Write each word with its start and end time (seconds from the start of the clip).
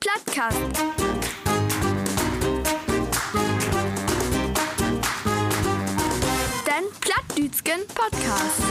Plattcast. 0.00 0.56
Den 6.66 6.84
Plattdütschen 7.00 7.86
Podcast. 7.94 8.62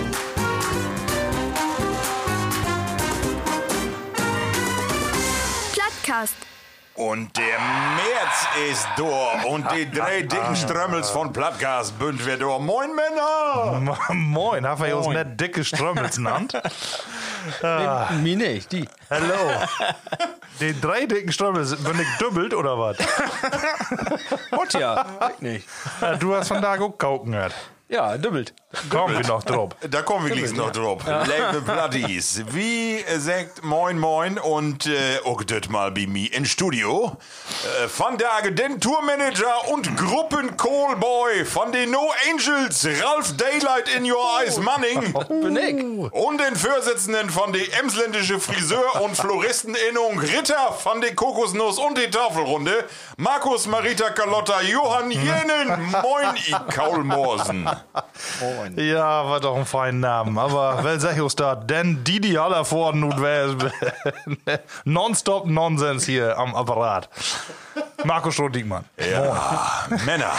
Plattcast. 5.71 6.35
Und 6.99 7.37
der 7.37 7.45
März 7.95 8.69
ist 8.69 8.85
da 8.97 9.47
und 9.47 9.65
die 9.71 9.89
drei 9.89 10.21
dicken 10.23 10.53
Strömmels 10.53 11.09
von 11.09 11.31
Plattgas 11.31 11.93
bünd 11.93 12.25
wir 12.25 12.35
da. 12.35 12.59
Moin 12.59 12.89
Männer! 12.93 13.95
Moin, 14.09 14.67
haben 14.67 14.83
wir 14.83 14.97
uns 14.97 15.07
nicht 15.07 15.39
dicke 15.39 15.63
Strömmels 15.63 16.17
genannt? 16.17 16.61
Ah. 17.63 18.09
Mir 18.21 18.35
nicht, 18.35 18.69
die. 18.73 18.87
Hallo. 19.09 19.33
Die 20.59 20.79
drei 20.79 21.05
dicken 21.05 21.31
Strömmels, 21.31 21.73
bin 21.77 21.97
ich 21.97 22.17
doppelt 22.19 22.53
oder 22.53 22.77
was? 22.77 22.97
Und 24.51 24.73
ja, 24.73 25.05
ich 25.33 25.39
nicht. 25.41 25.67
Ja, 26.01 26.17
du 26.17 26.35
hast 26.35 26.49
von 26.49 26.61
da 26.61 26.77
auch 26.77 26.97
kauken 26.97 27.31
gehört. 27.31 27.55
Ja, 27.91 28.15
doppelt. 28.19 28.53
Kommen 28.91 29.17
wir 29.17 29.27
noch 29.27 29.41
drauf. 29.41 29.71
Da 29.89 30.03
kommen 30.03 30.27
wir 30.29 30.35
gleich 30.35 30.53
noch 30.53 30.71
drauf. 30.71 31.01
Liebe 31.05 31.61
Platties, 31.63 32.43
wie 32.51 33.03
sagt 33.17 33.63
Moin 33.63 33.97
Moin 33.97 34.37
und 34.37 34.85
äh, 34.85 35.19
auch 35.25 35.41
das 35.41 35.69
mal 35.69 35.89
bei 35.89 36.05
mir 36.05 36.31
in 36.31 36.45
Studio. 36.45 37.17
Äh, 37.83 37.87
von 37.87 38.19
der 38.19 38.51
den 38.51 38.79
Tourmanager 38.79 39.69
und 39.69 39.97
Gruppen-Callboy 39.97 41.45
von 41.45 41.71
den 41.71 41.89
No 41.89 42.11
Angels, 42.31 42.85
Ralph 42.85 43.35
Daylight 43.37 43.89
in 43.97 44.05
Your 44.05 44.19
Eyes 44.39 44.59
Manning. 44.59 45.11
Bin 45.41 45.57
ich. 45.57 46.13
Und 46.13 46.39
den 46.39 46.55
Vorsitzenden 46.55 47.31
von 47.31 47.51
der 47.53 47.79
Emsländische 47.79 48.39
Friseur- 48.39 49.01
und 49.01 49.15
Floristeninnung 49.17 50.19
Ritter 50.19 50.73
von 50.73 51.01
der 51.01 51.15
Kokosnuss 51.15 51.79
und 51.79 51.97
die 51.97 52.11
Tafelrunde, 52.11 52.85
Markus 53.17 53.65
Marita 53.65 54.11
Carlotta 54.11 54.61
Johann 54.61 55.09
Jenen. 55.09 55.91
Moin, 55.91 56.35
i 56.47 56.55
Kaulmorsen. 56.71 57.67
Ja, 58.77 59.25
war 59.25 59.39
doch 59.39 59.55
ein 59.57 59.65
feiner 59.65 59.97
Name. 60.23 60.41
Aber 60.41 60.79
wer 60.83 60.99
sag 60.99 61.17
ich 61.17 61.35
da? 61.35 61.55
Denn 61.55 62.03
die, 62.03 62.19
die 62.21 62.37
alle 62.37 62.63
vorne 62.63 63.05
und 63.05 63.21
wer 63.21 63.55
Nonstop 64.85 65.45
Nonsens 65.47 66.05
hier 66.05 66.37
am 66.37 66.55
Apparat. 66.55 67.09
Markus 68.03 68.35
Stroh-Diekmann. 68.35 68.85
Ja, 68.97 69.87
Männer. 70.05 70.31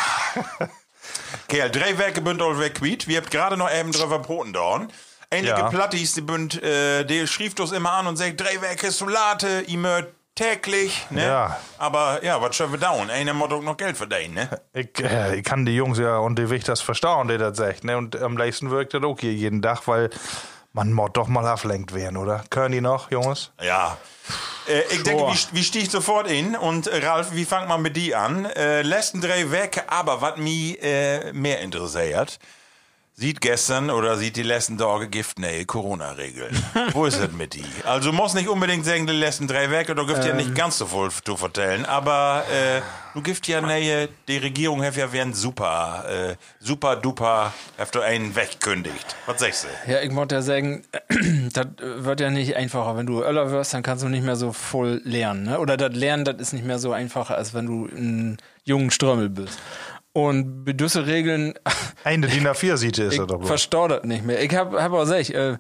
Kerl, 1.48 1.70
drei 1.70 1.98
Werke 1.98 2.20
bünd 2.20 2.40
all 2.40 2.58
weg 2.58 2.76
quiet. 2.76 3.06
Wir 3.08 3.18
habt 3.18 3.30
gerade 3.30 3.56
noch 3.56 3.70
eben 3.70 3.92
drüber 3.92 4.18
Broten 4.18 4.52
dorn. 4.52 4.90
Einige 5.30 5.48
Ja. 5.48 5.68
Plattis, 5.68 6.14
die 6.14 6.22
bünd, 6.22 6.60
äh, 6.62 7.04
die 7.04 7.26
schrieft 7.26 7.60
uns 7.60 7.72
immer 7.72 7.92
an 7.92 8.06
und 8.06 8.16
sagt, 8.16 8.40
drei 8.40 8.60
Werke 8.60 8.90
Solate, 8.90 9.64
immer 9.68 10.02
täglich, 10.40 11.06
ne? 11.10 11.26
Ja. 11.26 11.60
Aber 11.78 12.24
ja, 12.24 12.40
was 12.40 12.56
sollen 12.56 12.72
wir 12.72 12.78
down? 12.78 13.10
Einer 13.10 13.34
muss 13.34 13.50
doch 13.50 13.62
noch 13.62 13.76
Geld 13.76 13.96
verdienen, 13.96 14.34
ne? 14.34 14.60
Ich, 14.72 14.98
äh, 15.00 15.36
ich 15.36 15.44
kann 15.44 15.66
die 15.66 15.76
Jungs 15.76 15.98
ja 15.98 16.18
und 16.18 16.38
die 16.38 16.48
Wichters 16.48 16.80
verstauen, 16.80 17.28
die 17.28 17.36
das 17.36 17.56
sagt. 17.56 17.84
Ne? 17.84 17.96
Und 17.96 18.20
am 18.20 18.36
liebsten 18.36 18.70
wirkt 18.70 18.94
das 18.94 19.02
auch 19.02 19.18
hier 19.20 19.32
jeden 19.32 19.60
Tag, 19.60 19.86
weil 19.86 20.10
man 20.72 20.92
muss 20.92 21.10
doch 21.12 21.28
mal 21.28 21.46
ablenkt 21.46 21.94
werden, 21.94 22.16
oder? 22.16 22.44
Können 22.48 22.72
die 22.72 22.80
noch, 22.80 23.10
Jungs? 23.10 23.50
Ja. 23.60 23.98
Äh, 24.66 24.82
ich 24.90 25.02
denke, 25.02 25.24
wie, 25.24 25.56
wie 25.56 25.64
stieg 25.64 25.90
sofort 25.90 26.30
in? 26.30 26.56
Und 26.56 26.86
äh, 26.86 27.04
Ralf, 27.04 27.32
wie 27.32 27.44
fangt 27.44 27.68
man 27.68 27.82
mit 27.82 27.96
die 27.96 28.14
an? 28.14 28.46
Äh, 28.46 28.82
letzten 28.82 29.20
drei 29.20 29.50
Werke, 29.50 29.90
aber 29.90 30.22
was 30.22 30.36
mich 30.38 30.82
äh, 30.82 31.32
mehr 31.32 31.60
interessiert, 31.60 32.38
sieht 33.20 33.42
gestern 33.42 33.90
oder 33.90 34.16
sieht 34.16 34.36
die 34.36 34.42
letzten 34.42 34.78
Tage 34.78 35.06
Gift, 35.06 35.38
nee, 35.38 35.66
Corona-Regeln. 35.66 36.56
Wo 36.92 37.04
ist 37.04 37.18
es 37.20 37.30
mit 37.30 37.52
die? 37.52 37.64
Also 37.84 38.12
muss 38.12 38.32
nicht 38.32 38.48
unbedingt 38.48 38.86
sagen, 38.86 39.06
die 39.06 39.12
letzten 39.12 39.46
drei 39.46 39.70
Werke, 39.70 39.94
da 39.94 40.04
gibt 40.04 40.24
ja 40.24 40.32
nicht 40.34 40.54
ganz 40.54 40.78
so 40.78 40.86
viel 40.86 41.10
zu 41.22 41.36
vertellen, 41.36 41.84
aber 41.84 42.44
äh, 42.50 42.80
du 43.12 43.20
gift 43.20 43.46
ja, 43.46 43.60
nee, 43.60 44.08
die 44.26 44.38
Regierung 44.38 44.82
hat 44.82 44.96
ja 44.96 45.12
werden 45.12 45.34
super, 45.34 46.06
äh, 46.08 46.36
super 46.60 46.96
duper, 46.96 47.52
hat 47.76 47.94
du 47.94 48.00
einen 48.00 48.34
wegkündigt. 48.34 49.14
Was 49.26 49.40
sagst 49.40 49.64
du? 49.64 49.92
Ja, 49.92 50.00
ich 50.00 50.14
wollte 50.14 50.36
ja 50.36 50.42
sagen, 50.42 50.84
das 51.52 51.66
wird 51.78 52.20
ja 52.20 52.30
nicht 52.30 52.56
einfacher. 52.56 52.96
Wenn 52.96 53.06
du 53.06 53.22
Öller 53.22 53.50
wirst, 53.50 53.74
dann 53.74 53.82
kannst 53.82 54.02
du 54.02 54.08
nicht 54.08 54.24
mehr 54.24 54.36
so 54.36 54.54
voll 54.54 55.02
lernen. 55.04 55.42
Ne? 55.42 55.58
Oder 55.58 55.76
das 55.76 55.94
Lernen, 55.94 56.24
das 56.24 56.36
ist 56.36 56.52
nicht 56.54 56.64
mehr 56.64 56.78
so 56.78 56.92
einfach, 56.92 57.28
als 57.28 57.52
wenn 57.52 57.66
du 57.66 57.84
ein 57.84 58.38
jungen 58.64 58.90
Strömmel 58.90 59.28
bist. 59.28 59.58
Und 60.12 60.64
bedüsse 60.64 61.06
Regeln, 61.06 61.54
Eine 62.02 62.26
DIN 62.26 62.46
A4-Siete 62.48 63.04
ist 63.04 63.12
ich 63.12 63.18
das 63.20 63.68
doch 63.70 63.88
das 63.88 64.04
nicht 64.04 64.24
mehr. 64.24 64.42
Ich 64.42 64.54
hab, 64.54 64.72
hab 64.72 64.92
auch 64.92 65.00
gesagt, 65.00 65.30
äh, 65.30 65.56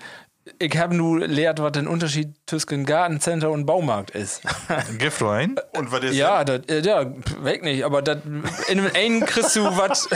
ich 0.58 0.76
habe 0.76 0.94
nur 0.94 1.26
lehrt, 1.26 1.60
was 1.60 1.72
der 1.72 1.88
Unterschied 1.88 2.34
zwischen 2.46 2.84
Gartencenter 2.84 3.50
und 3.50 3.66
Baumarkt 3.66 4.10
ist. 4.10 4.42
Gift 4.98 5.20
du 5.20 5.28
ein? 5.28 5.56
Und 5.76 5.92
was 5.92 6.02
ist 6.04 6.16
Ja, 6.16 6.44
das, 6.44 6.62
äh, 6.66 6.80
ja, 6.80 7.06
weg 7.40 7.62
nicht. 7.62 7.84
Aber 7.84 8.02
dat, 8.02 8.22
in 8.68 8.78
dem 8.78 8.90
einen 8.94 9.24
kriegst 9.24 9.54
du 9.56 9.62
was 9.62 10.08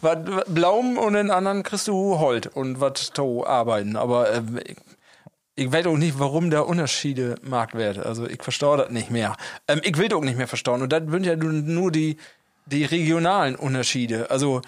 Blaum 0.48 0.98
und 0.98 1.14
in 1.14 1.26
dem 1.26 1.30
anderen 1.30 1.62
kriegst 1.62 1.88
du 1.88 2.18
Holt 2.18 2.46
und 2.46 2.80
was 2.80 3.10
to 3.12 3.44
arbeiten. 3.44 3.96
Aber 3.96 4.32
ähm, 4.32 4.60
ich, 4.64 4.76
ich 5.56 5.72
weiß 5.72 5.86
auch 5.86 5.96
nicht, 5.96 6.18
warum 6.18 6.50
da 6.50 6.60
Unterschiede 6.60 7.36
markt 7.42 7.74
werden. 7.74 8.02
Also 8.02 8.26
ich 8.26 8.42
verstehe 8.42 8.76
das 8.76 8.90
nicht 8.90 9.10
mehr. 9.10 9.36
Ähm, 9.66 9.80
ich 9.82 9.96
will 9.96 10.08
das 10.08 10.18
auch 10.18 10.24
nicht 10.24 10.38
mehr 10.38 10.48
verstauen. 10.48 10.82
Und 10.82 10.92
das 10.92 11.02
sind 11.08 11.26
ja 11.26 11.36
nur 11.36 11.90
die, 11.90 12.16
die 12.70 12.84
regionalen 12.84 13.56
Unterschiede. 13.56 14.30
Also 14.30 14.62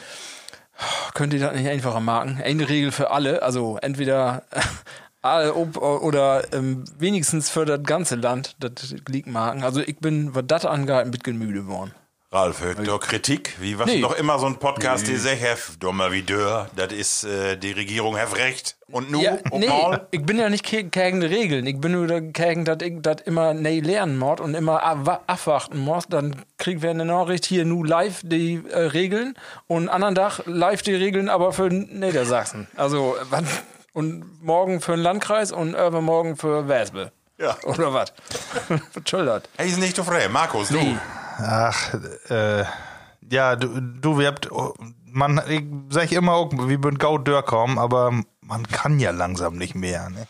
könnt 1.15 1.33
ihr 1.33 1.41
das 1.41 1.55
nicht 1.55 1.69
einfacher 1.69 2.01
marken? 2.01 2.41
Eine 2.43 2.69
Regel 2.69 2.93
für 2.93 3.11
alle. 3.11 3.43
Also 3.43 3.79
entweder 3.81 4.45
alle 5.23 5.55
ob, 5.55 5.77
oder 5.77 6.53
ähm, 6.53 6.85
wenigstens 6.99 7.51
für 7.51 7.65
das 7.65 7.83
ganze 7.85 8.17
Land, 8.17 8.57
das 8.59 8.95
liegt 9.09 9.29
marken. 9.29 9.63
Also 9.63 9.81
ich 9.81 9.99
bin, 9.99 10.35
was 10.35 10.45
das 10.47 10.67
angeht, 10.67 10.97
ein 10.97 11.11
bisschen 11.11 11.39
müde 11.39 11.63
geworden. 11.63 11.93
Ralf, 12.35 12.63
hört 12.63 12.87
doch 12.89 12.99
Kritik? 12.99 13.55
Wie 13.61 13.79
was 13.79 13.87
Nee. 13.87 14.01
doch 14.01 14.17
immer 14.17 14.39
so 14.39 14.47
ein 14.47 14.57
Podcast, 14.57 15.07
die 15.07 15.17
sagt, 15.17 15.43
hef, 15.43 15.77
dummer 15.79 16.13
wie 16.13 16.23
dör, 16.23 16.71
das 16.75 16.91
ist, 16.91 17.25
äh, 17.25 17.59
die 17.59 17.73
Regierung 17.73 18.17
hat 18.17 18.35
recht. 18.39 18.77
Und 18.91 19.11
nu, 19.11 19.21
Ja, 19.21 19.37
und 19.51 19.61
nee, 19.61 19.69
mal? 19.69 20.07
ich 20.11 20.23
bin 20.25 20.39
ja 20.39 20.49
nicht 20.49 20.65
gegen 20.65 21.21
die 21.21 21.27
Regeln. 21.27 21.67
Ich 21.67 21.79
bin 21.79 21.93
nur 21.93 22.07
dagegen, 22.07 22.65
dass 22.65 22.79
ich 22.81 22.95
das 23.03 23.17
immer 23.27 23.53
nee 23.53 23.81
lernen 23.81 24.19
muss 24.19 24.41
und 24.41 24.55
immer 24.55 24.83
abwa- 24.83 25.21
abwarten 25.27 25.79
muss. 25.79 26.07
Dann 26.09 26.37
kriegen 26.57 26.81
wir 26.81 26.89
eine 26.89 27.05
Nachricht 27.05 27.45
hier 27.45 27.67
nur 27.67 27.87
live 27.87 28.23
die 28.25 28.63
äh, 28.71 28.79
Regeln 28.79 29.35
und 29.67 29.91
anderen 29.91 30.15
Tag 30.15 30.41
live 30.47 30.81
die 30.81 30.95
Regeln, 30.95 31.29
aber 31.29 31.53
für 31.53 31.69
Niedersachsen. 31.69 32.67
Also, 32.77 33.15
wann, 33.29 33.47
und 33.93 34.43
morgen 34.43 34.81
für 34.81 34.93
den 34.93 35.01
Landkreis 35.03 35.53
und 35.53 35.71
übermorgen 35.75 36.37
für 36.37 36.67
Wespe. 36.67 37.13
Ja. 37.43 37.57
Oder 37.65 37.93
was? 37.93 38.13
das? 39.11 39.43
Hey, 39.57 39.69
ist 39.69 39.79
nicht 39.79 39.97
so 39.97 40.05
frei. 40.05 40.29
Markus, 40.29 40.69
du. 40.69 40.79
Nee. 40.79 40.97
Ach, 41.39 41.95
äh, 42.31 42.65
ja, 43.31 43.57
du, 43.57 43.81
du 43.81 44.19
wir 44.19 44.29
habt, 44.29 44.51
oh, 44.53 44.75
man, 45.07 45.41
ich 45.49 45.65
sag 45.91 46.13
immer 46.13 46.35
auch, 46.35 46.53
wir 46.53 46.85
würden 46.85 46.99
gau 46.99 47.19
dör 47.19 47.43
kommen, 47.43 47.79
aber 47.79 48.13
man 48.43 48.67
kann 48.69 49.01
ja 49.01 49.11
langsam 49.11 49.57
nicht 49.57 49.75
mehr, 49.75 50.09
ne? 50.11 50.27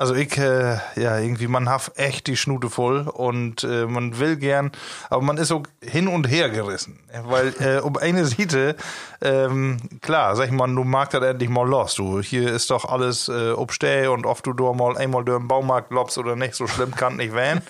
Also 0.00 0.14
ich, 0.14 0.38
äh, 0.38 0.78
ja, 0.96 1.18
irgendwie, 1.18 1.46
man 1.46 1.68
hat 1.68 1.92
echt 1.96 2.26
die 2.26 2.38
Schnute 2.38 2.70
voll 2.70 3.00
und 3.06 3.64
äh, 3.64 3.84
man 3.84 4.18
will 4.18 4.36
gern, 4.36 4.72
aber 5.10 5.20
man 5.20 5.36
ist 5.36 5.52
auch 5.52 5.64
hin 5.82 6.08
und 6.08 6.26
her 6.26 6.48
gerissen. 6.48 6.98
Weil 7.24 7.52
äh, 7.60 7.80
um 7.80 7.98
eine 7.98 8.24
Seite, 8.24 8.76
ähm, 9.20 9.76
klar, 10.00 10.36
sag 10.36 10.46
ich 10.46 10.52
mal, 10.52 10.74
du 10.74 10.84
magst 10.84 11.12
das 11.12 11.22
endlich 11.22 11.50
mal 11.50 11.68
los. 11.68 11.96
Du, 11.96 12.22
hier 12.22 12.50
ist 12.50 12.70
doch 12.70 12.86
alles 12.86 13.28
äh, 13.28 13.50
obsteh 13.50 14.06
und 14.06 14.24
oft 14.24 14.46
du 14.46 14.54
da 14.54 14.72
mal 14.72 14.96
einmal 14.96 15.22
durch 15.22 15.38
den 15.38 15.48
Baumarkt 15.48 15.92
lobst 15.92 16.16
oder 16.16 16.34
nicht, 16.34 16.54
so 16.54 16.66
schlimm 16.66 16.94
kann 16.94 17.18
nicht 17.18 17.34
werden. 17.34 17.60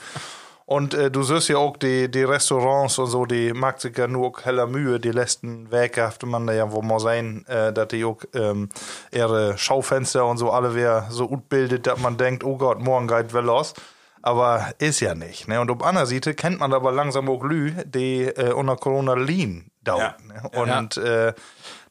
Und 0.70 0.94
äh, 0.94 1.11
du 1.11 1.25
siehst 1.25 1.49
ja 1.49 1.56
auch 1.56 1.76
die, 1.76 2.08
die 2.08 2.22
Restaurants 2.22 2.96
und 3.00 3.08
so, 3.08 3.26
die 3.26 3.52
macht 3.52 3.81
sich 3.81 3.99
ja 3.99 4.06
nur 4.06 4.28
auch 4.28 4.44
heller 4.44 4.69
Mühe. 4.69 5.00
Die 5.00 5.11
letzten 5.11 5.69
Werke 5.72 6.05
hafte 6.05 6.26
man 6.26 6.46
da 6.46 6.52
ja 6.52 6.70
wo 6.70 6.81
mal 6.81 7.00
sein, 7.00 7.44
äh, 7.49 7.72
dass 7.72 7.88
die 7.88 8.05
auch 8.05 8.19
ähm, 8.34 8.69
ihre 9.11 9.58
Schaufenster 9.58 10.25
und 10.26 10.37
so 10.37 10.52
alle 10.52 10.76
wer 10.76 11.08
so 11.11 11.26
gut 11.26 11.49
bildet, 11.49 11.88
dass 11.88 11.99
man 11.99 12.17
denkt, 12.19 12.44
oh 12.44 12.56
Gott, 12.56 12.78
morgen 12.78 13.08
geht 13.08 13.34
well 13.34 13.46
los. 13.46 13.75
Aber 14.22 14.69
ist 14.78 15.00
ja 15.00 15.17
nicht. 15.17 15.49
Ne? 15.49 15.61
Und 15.61 15.72
auf 15.72 15.82
einer 15.82 16.06
Seite 16.06 16.34
kennt 16.34 16.61
man 16.61 16.73
aber 16.73 16.93
langsam 16.93 17.28
auch 17.28 17.43
Lü, 17.43 17.73
die 17.84 18.26
äh, 18.26 18.52
unter 18.52 18.76
Corona 18.76 19.14
lean 19.14 19.73
dauert. 19.82 20.14
Ja. 20.28 20.62
Ne? 20.62 20.76
Und 20.78 20.96
äh, 20.99 21.32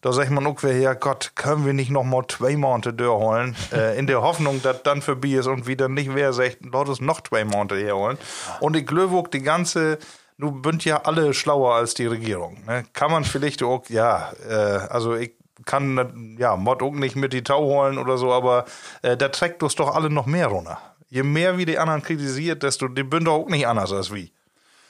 da 0.01 0.13
sagt 0.13 0.31
man 0.31 0.47
auch, 0.47 0.61
ja 0.63 0.93
Gott, 0.93 1.33
können 1.35 1.65
wir 1.65 1.73
nicht 1.73 1.91
noch 1.91 2.03
mal 2.03 2.23
zwei 2.27 2.55
Monate 2.55 2.93
durchholen, 2.93 3.55
äh, 3.73 3.97
in 3.99 4.07
der 4.07 4.21
Hoffnung, 4.21 4.61
dass 4.61 4.83
dann 4.83 5.01
vorbei 5.01 5.29
ist 5.29 5.47
und 5.47 5.67
wieder 5.67 5.89
nicht 5.89 6.13
wer 6.15 6.33
sagt, 6.33 6.73
uns 6.73 7.01
noch 7.01 7.21
zwei 7.21 7.45
Monate 7.45 7.75
herholen. 7.75 8.17
Und 8.61 8.75
ich 8.75 8.85
glaube 8.85 9.15
auch 9.15 9.27
die 9.27 9.41
ganze, 9.41 9.99
du 10.37 10.51
bünd 10.51 10.85
ja 10.85 11.01
alle 11.03 11.33
schlauer 11.33 11.75
als 11.75 11.93
die 11.93 12.05
Regierung. 12.05 12.63
Ne? 12.65 12.85
Kann 12.93 13.11
man 13.11 13.23
vielleicht 13.25 13.61
auch, 13.63 13.83
ja, 13.89 14.31
äh, 14.49 14.53
also 14.53 15.15
ich 15.15 15.33
kann, 15.65 16.37
ja, 16.39 16.55
Mod 16.55 16.81
auch 16.81 16.91
nicht 16.91 17.15
mit 17.15 17.33
die 17.33 17.43
Tau 17.43 17.61
holen 17.61 17.97
oder 17.97 18.17
so, 18.17 18.31
aber 18.31 18.65
äh, 19.01 19.17
da 19.17 19.27
trägt 19.27 19.61
uns 19.63 19.75
doch 19.75 19.93
alle 19.93 20.09
noch 20.09 20.25
mehr 20.25 20.47
runter. 20.47 20.79
Je 21.09 21.23
mehr 21.23 21.57
wie 21.57 21.65
die 21.65 21.77
anderen 21.77 22.03
kritisiert, 22.03 22.63
desto, 22.63 22.87
die 22.87 23.03
bünd 23.03 23.27
auch 23.27 23.47
nicht 23.47 23.67
anders 23.67 23.91
als 23.91 24.13
wie. 24.13 24.31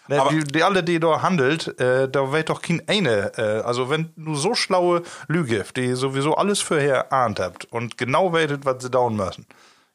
Ne, 0.09 0.23
die, 0.31 0.44
die 0.44 0.63
alle, 0.63 0.83
die 0.83 1.00
da 1.00 1.21
handelt, 1.21 1.79
äh, 1.79 2.09
da 2.09 2.31
wird 2.31 2.50
doch 2.50 2.63
kein 2.63 2.81
eine. 2.88 3.31
Äh, 3.38 3.61
also 3.61 3.91
wenn 3.91 4.11
du 4.15 4.33
so 4.33 4.56
schlaue 4.56 5.03
Lüge, 5.27 5.63
die 5.75 5.94
sowieso 5.94 6.33
alles 6.35 6.61
vorher 6.61 7.13
ahnt 7.13 7.39
habt 7.39 7.65
und 7.65 7.95
genau 7.95 8.33
weitet, 8.33 8.65
was 8.65 8.81
sie 8.81 8.89
down 8.89 9.15
müssen. 9.15 9.45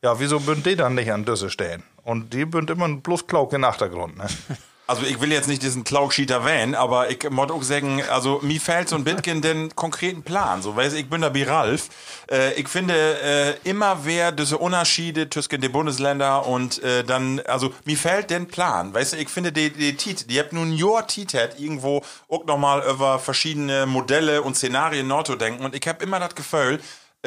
Ja, 0.03 0.21
wieso 0.21 0.39
bünd 0.39 0.65
die 0.67 0.77
dann 0.77 0.95
nicht 0.95 1.11
an 1.11 1.25
Düsse 1.25 1.51
stehen? 1.51 1.83
Und 2.05 2.33
die 2.33 2.45
bünd 2.45 2.71
immer 2.71 2.89
bloß 2.89 3.27
Klauk 3.27 3.53
in 3.55 3.63
den 3.63 3.71
Hintergrund, 3.71 4.17
ne? 4.19 4.27
Also 4.87 5.07
ich 5.07 5.19
will 5.19 5.33
jetzt 5.33 5.49
nicht 5.49 5.63
diesen 5.63 5.83
Klaugschied 5.83 6.31
erwähnen, 6.31 6.75
aber 6.75 7.11
ich 7.11 7.31
muss 7.31 7.51
auch 7.51 7.63
sagen, 7.63 8.03
also 8.11 8.41
mir 8.43 8.61
fehlt 8.61 8.91
so 8.91 8.97
ein 8.97 9.05
bisschen 9.05 9.41
den 9.41 9.75
konkreten 9.75 10.23
Plan. 10.23 10.61
So, 10.61 10.77
weißt 10.77 10.95
du, 10.95 11.01
ich 11.01 11.09
bin 11.09 11.23
da 11.23 11.33
wie 11.33 11.43
Ralf. 11.43 11.89
Äh, 12.31 12.53
ich 12.61 12.69
finde 12.69 12.95
äh, 12.95 13.69
immer 13.69 14.05
wer 14.05 14.31
diese 14.31 14.59
Unterschiede 14.59 15.31
zwischen 15.31 15.63
den 15.63 15.73
Bundesländern 15.73 16.45
und 16.45 16.83
äh, 16.83 17.03
dann, 17.03 17.41
also 17.47 17.73
mir 17.87 17.97
fehlt 17.97 18.29
den 18.29 18.47
Plan. 18.47 18.93
Weißt 18.93 19.15
du, 19.15 19.17
ich 19.17 19.31
finde 19.31 19.53
die, 19.53 19.71
die 19.71 19.97
Tit, 19.97 20.31
die 20.31 20.39
habt 20.39 20.53
nun 20.53 20.73
ein 20.73 20.77
Jahr 20.77 21.07
Tit 21.07 21.33
hat, 21.33 21.59
irgendwo 21.59 22.03
auch 22.29 22.45
nochmal 22.45 22.83
über 22.87 23.19
verschiedene 23.19 23.87
Modelle 23.87 24.43
und 24.43 24.55
Szenarien 24.55 25.07
Norto 25.07 25.35
denken 25.35 25.65
und 25.65 25.75
ich 25.75 25.89
habe 25.89 26.05
immer 26.05 26.21
das 26.21 26.35
Gefühl, 26.35 26.79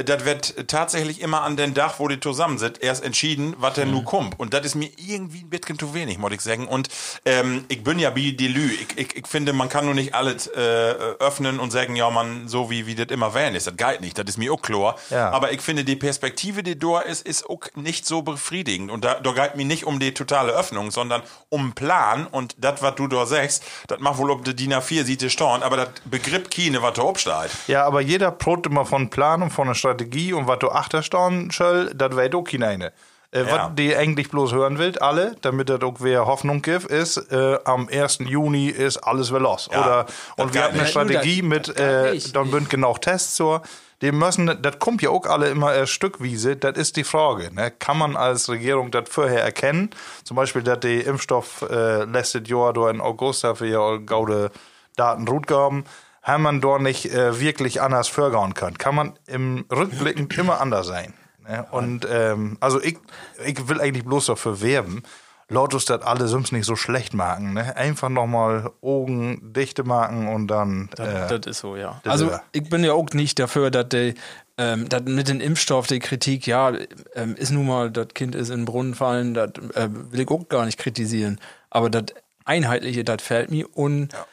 das 0.04 0.26
wird 0.26 0.68
tatsächlich 0.68 1.22
immer 1.22 1.42
an 1.42 1.58
den 1.58 1.74
Dach, 1.74 1.96
wo 1.98 2.08
die 2.08 2.20
zusammen 2.20 2.58
sind, 2.58 2.82
erst 2.84 3.04
entschieden, 3.04 3.56
was 3.58 3.74
denn 3.74 3.92
nun 3.92 4.06
kommt. 4.06 4.40
Und 4.40 4.54
das 4.54 4.66
ist 4.66 4.76
mir 4.76 4.90
irgendwie 4.98 5.40
ein 5.40 5.50
bisschen 5.50 5.80
zu 5.80 5.94
wenig, 5.94 6.20
muss 6.20 6.32
ich 6.32 6.42
sagen. 6.42 6.68
Und 6.68 6.90
ähm, 7.26 7.66
ich 7.68 7.84
bin 7.84 7.98
ja 7.98 8.16
wie 8.16 8.34
Delü. 8.34 8.70
Ich, 8.70 8.98
ich, 8.98 9.16
ich 9.16 9.28
finde, 9.28 9.54
man 9.54 9.70
kann 9.70 9.86
nur 9.86 9.96
nicht 9.96 10.14
alles 10.14 10.48
äh, 10.48 10.60
öffnen 10.60 11.60
und 11.60 11.72
sagen, 11.72 11.96
ja, 11.96 12.10
man, 12.10 12.48
so 12.48 12.70
wie, 12.70 12.86
wie 12.86 12.96
das 12.96 13.08
immer 13.08 13.34
wählen 13.34 13.56
ist. 13.56 13.68
Das 13.68 13.76
geht 13.76 14.02
nicht, 14.02 14.18
das 14.18 14.26
ist 14.28 14.38
mir 14.38 14.54
auch 14.54 14.62
klar. 14.62 14.96
Ja. 15.10 15.32
Aber 15.32 15.52
ich 15.52 15.62
finde, 15.62 15.84
die 15.84 15.96
Perspektive, 15.96 16.62
die 16.62 16.78
da 16.78 17.00
ist, 17.00 17.26
ist 17.26 17.50
auch 17.50 17.62
nicht 17.76 18.06
so 18.06 18.22
befriedigend. 18.22 18.92
Und 18.92 19.04
da, 19.04 19.16
da 19.16 19.32
geht 19.32 19.56
mir 19.56 19.66
nicht 19.66 19.86
um 19.86 20.00
die 20.00 20.14
totale 20.14 20.52
Öffnung, 20.52 20.92
sondern 20.92 21.24
um 21.50 21.74
Plan. 21.74 22.28
Und 22.28 22.56
das, 22.60 22.82
was 22.82 22.96
du 22.96 23.08
da 23.08 23.26
sagst, 23.26 23.64
das 23.88 24.00
macht 24.00 24.20
wohl 24.20 24.32
ob 24.32 24.46
die 24.46 24.56
DIN 24.56 24.74
A4 24.74 25.04
sieht 25.04 25.24
es 25.24 25.34
stehen, 25.34 25.64
aber 25.64 25.78
das 25.78 25.90
Begriff 26.06 26.50
keine, 26.50 26.82
was 26.82 26.94
da 26.94 27.02
obsteht. 27.02 27.50
Ja, 27.68 27.86
aber 27.86 28.02
jeder 28.02 28.32
prot 28.32 28.66
immer 28.66 28.86
von 28.86 29.10
Planung, 29.10 29.50
von 29.50 29.68
einer 29.68 29.76
Strategie 29.88 30.34
und 30.34 30.48
was 30.48 30.60
du 30.60 30.70
achterstaunen 30.70 31.50
soll, 31.52 31.92
das 31.96 32.16
weiß 32.16 32.34
auch 32.34 32.44
keine. 32.44 32.88
Äh, 33.32 33.42
Ja. 33.44 33.52
Was 33.52 33.76
die 33.76 33.94
eigentlich 33.96 34.30
bloß 34.30 34.54
hören 34.54 34.78
will, 34.80 34.98
alle, 35.00 35.36
damit 35.42 35.68
das 35.70 35.82
auch 35.82 35.96
wer 36.00 36.26
Hoffnung 36.26 36.62
gibt, 36.62 36.86
ist, 36.86 37.18
äh, 37.32 37.58
am 37.66 37.90
1. 37.92 38.20
Juni 38.30 38.68
ist 38.70 38.98
alles 38.98 39.30
wieder 39.32 39.42
los. 39.42 39.68
Ja, 39.72 39.82
Oder, 39.82 40.04
das 40.06 40.16
und 40.46 40.54
wir 40.54 40.64
haben 40.64 40.80
eine. 40.80 40.88
Strategie 40.88 41.42
Das- 41.42 41.50
mit, 41.50 41.68
das 41.68 42.26
äh, 42.28 42.32
dann 42.32 42.52
bünd 42.52 42.70
genau 42.70 42.94
Tests 42.96 43.36
so. 43.36 43.60
Die 44.02 44.12
müssen, 44.12 44.62
das 44.62 44.78
kommt 44.80 45.02
ja 45.02 45.10
auch 45.10 45.26
alle 45.26 45.50
immer 45.50 45.74
erst 45.74 45.92
stückweise, 45.92 46.56
das 46.56 46.78
ist 46.78 46.96
die 46.98 47.04
Frage. 47.04 47.52
Ne? 47.54 47.72
Kann 47.72 47.98
man 47.98 48.16
als 48.16 48.48
Regierung 48.48 48.92
das 48.92 49.06
vorher 49.10 49.44
erkennen? 49.44 49.90
Zum 50.24 50.38
Beispiel, 50.38 50.62
dass 50.62 50.80
die 50.82 51.00
Impfstoff 51.02 51.66
äh, 51.70 52.04
letztes 52.04 52.48
Jahr 52.48 52.76
in 52.92 53.02
August 53.02 53.44
dafür 53.44 53.68
ja 53.68 53.98
gaude 53.98 54.52
Daten 54.96 55.26
gut 55.26 55.48
gaben, 55.48 55.84
haben 56.28 56.44
man 56.44 56.60
dort 56.60 56.82
nicht 56.82 57.06
äh, 57.06 57.40
wirklich 57.40 57.82
anders 57.82 58.10
vorgehen 58.10 58.54
können. 58.54 58.78
Kann 58.78 58.94
man 58.94 59.14
im 59.28 59.66
Rückblickend 59.72 60.38
immer 60.38 60.60
anders 60.60 60.86
sein. 60.86 61.14
Ne? 61.48 61.66
Und 61.72 62.06
ähm, 62.12 62.58
also 62.60 62.82
ich, 62.82 62.98
ich 63.46 63.68
will 63.70 63.80
eigentlich 63.80 64.04
bloß 64.04 64.26
dafür 64.26 64.62
werben, 64.62 65.04
Lotus 65.50 65.86
das 65.86 66.02
alle 66.02 66.28
sonst 66.28 66.52
nicht 66.52 66.66
so 66.66 66.76
schlecht 66.76 67.14
machen. 67.14 67.54
Ne? 67.54 67.78
Einfach 67.78 68.10
nochmal 68.10 68.70
Augen 68.82 69.54
dichte 69.54 69.86
machen 69.86 70.28
und 70.28 70.48
dann. 70.48 70.90
Das, 70.98 71.08
äh, 71.08 71.40
das 71.40 71.52
ist 71.52 71.60
so, 71.60 71.78
ja. 71.78 72.02
das 72.04 72.12
Also 72.12 72.38
ich 72.52 72.70
bin 72.70 72.84
ja 72.84 72.92
auch 72.92 73.10
nicht 73.14 73.40
dafür, 73.40 73.72
dass 73.72 73.88
die, 73.88 74.16
ähm, 74.58 74.90
dass 74.90 75.04
mit 75.04 75.30
dem 75.30 75.40
Impfstoff 75.40 75.88
die 75.88 76.00
Kritik, 76.00 76.46
ja, 76.46 76.74
ähm, 77.16 77.38
ist 77.38 77.52
nun 77.52 77.68
mal, 77.68 77.90
das 77.90 78.10
Kind 78.14 78.36
ist 78.36 78.50
in 78.50 78.62
den 78.62 78.66
Brunnen 78.66 78.94
fallen, 78.94 79.34
das 79.34 79.52
äh, 79.76 79.88
will 80.12 80.20
ich 80.20 80.28
auch 80.28 80.50
gar 80.50 80.66
nicht 80.66 80.78
kritisieren. 80.78 81.40
Aber 81.70 81.90
das 81.90 82.08
Einheitliche, 82.44 83.06
das 83.06 83.22
fällt 83.22 83.50
mir 83.50 83.78
un. 83.78 84.10
Ja, 84.12 84.26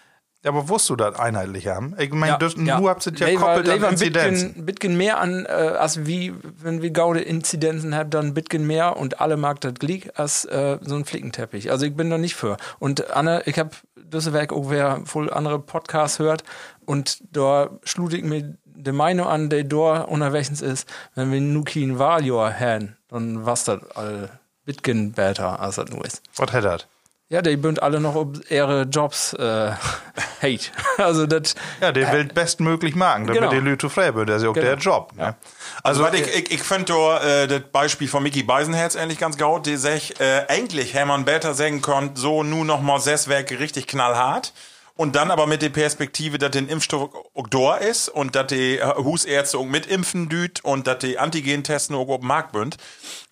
aber 0.44 0.69
wusst 0.69 0.88
du 0.91 0.96
das 0.96 1.19
einheitlich 1.19 1.67
haben? 1.69 1.94
Ich 1.99 2.11
meine, 2.12 2.38
Ja, 2.41 2.49
ja, 2.49 2.62
ja. 2.64 2.79
du 2.81 2.88
habt 2.88 3.06
es 3.06 3.19
ja 3.19 3.35
koppelt 3.35 3.69
an 3.69 3.75
Lever 3.76 3.87
ein 3.88 3.93
Inzidenzen. 3.94 4.67
bisschen, 4.67 4.96
mehr 4.96 5.19
an, 5.19 5.46
äh, 5.46 5.49
als 5.49 6.06
wie, 6.06 6.35
wenn 6.58 6.82
wir 6.82 6.91
gaude 6.91 7.20
Inzidenzen 7.20 7.94
haben, 7.94 8.11
dann 8.11 8.26
ein 8.26 8.35
bisschen 8.35 8.67
mehr 8.67 8.96
und 8.96 9.20
alle 9.20 9.37
mag 9.37 9.61
das 9.61 9.75
Glied 9.75 10.19
als 10.19 10.44
äh, 10.44 10.79
so 10.82 10.94
ein 10.96 11.05
Flickenteppich. 11.05 11.70
Also 11.70 11.87
ich 11.87 11.94
bin 11.96 12.11
da 12.11 12.19
nicht 12.19 12.35
für. 12.35 12.56
Und 12.79 13.11
Anne, 13.11 13.43
ich 13.46 13.58
habe 13.58 13.70
Werk 13.96 14.52
auch 14.52 14.70
wer 14.70 15.00
voll 15.06 15.32
andere 15.32 15.58
Podcasts 15.58 16.19
hört 16.20 16.44
und 16.85 17.19
da 17.32 17.70
schlug 17.82 18.12
ich 18.12 18.23
mir 18.23 18.56
die 18.64 18.93
Meinung 18.93 19.26
an, 19.26 19.49
der 19.50 19.64
da 19.64 20.02
unterwegs 20.02 20.61
ist, 20.61 20.88
wenn 21.14 21.32
wir 21.32 21.41
nur 21.41 21.64
kein 21.64 21.99
Wahljahr 21.99 22.52
haben, 22.58 22.96
dann 23.08 23.44
was 23.46 23.64
das 23.64 23.81
all 23.96 24.29
bisschen 24.67 25.12
besser, 25.12 25.58
als 25.61 25.76
das 25.76 25.91
nur 25.91 26.05
ist. 26.05 26.23
Was 26.37 26.52
hat 26.52 26.64
das? 26.64 26.87
Ja, 27.31 27.41
die 27.41 27.56
bünd 27.56 27.82
alle 27.82 28.00
noch 28.00 28.15
ob 28.17 28.50
ihre 28.50 28.82
Jobs 28.82 29.32
äh, 29.32 29.73
hate. 30.43 30.71
Also 30.99 31.26
das 31.26 31.55
Ja, 31.81 31.91
der 31.91 32.12
will 32.12 32.25
bestmöglich 32.26 32.94
machen, 32.94 33.26
damit 33.26 33.41
Genau. 33.41 33.50
die 33.53 33.61
Leute 33.61 33.88
frei 33.88 34.15
wird. 34.15 34.29
Das 34.29 34.37
ist 34.38 34.43
ja 34.44 34.50
auch 34.50 34.55
Genau. 34.55 34.67
der 34.67 34.76
Job. 34.76 35.12
Ne? 35.17 35.35
Also, 35.82 36.05
Also, 36.05 36.19
was 36.19 36.21
ich, 36.21 36.35
ich, 36.37 36.50
ich 36.53 36.62
finde 36.62 36.93
da 36.93 37.23
äh, 37.43 37.49
das 37.49 37.62
Beispiel 37.73 38.09
von 38.09 38.23
Mickey 38.23 38.43
Beisenherz 38.43 38.94
eigentlich 38.94 39.19
ganz 39.19 39.38
gut. 39.38 39.65
Die 39.67 39.76
sagt, 39.76 40.21
äh, 40.21 40.44
eigentlich 40.49 40.93
hätte 40.94 41.06
man 41.06 41.25
besser 41.25 41.55
sagen 41.55 41.81
können, 41.81 42.11
so 42.15 42.43
nun 42.43 42.67
noch 42.67 42.82
mal 42.82 43.00
sechs 43.00 43.27
Werke 43.27 43.59
richtig 43.59 43.87
knallhart. 43.87 44.53
Und 44.96 45.17
dann 45.17 45.32
aber 45.32 45.49
mit 45.49 45.61
der 45.61 45.70
Perspektive, 45.70 46.38
dass 46.38 46.52
den 46.52 46.69
Impfstoff 46.69 47.11
auch 47.35 47.49
da 47.49 47.76
ist 47.76 48.08
und 48.08 48.37
dass 48.37 48.46
die 48.46 48.79
äh, 48.79 48.94
Husärzte 48.96 49.58
auch 49.58 49.64
mitimpfen 49.64 50.29
düt 50.29 50.64
und 50.64 50.87
dass 50.87 50.99
die 51.00 51.19
Antigen-Testen 51.19 51.96
auch 51.96 52.08
auf 52.08 52.20
dem 52.20 52.29
Markt 52.29 52.52
bünd. 52.52 52.76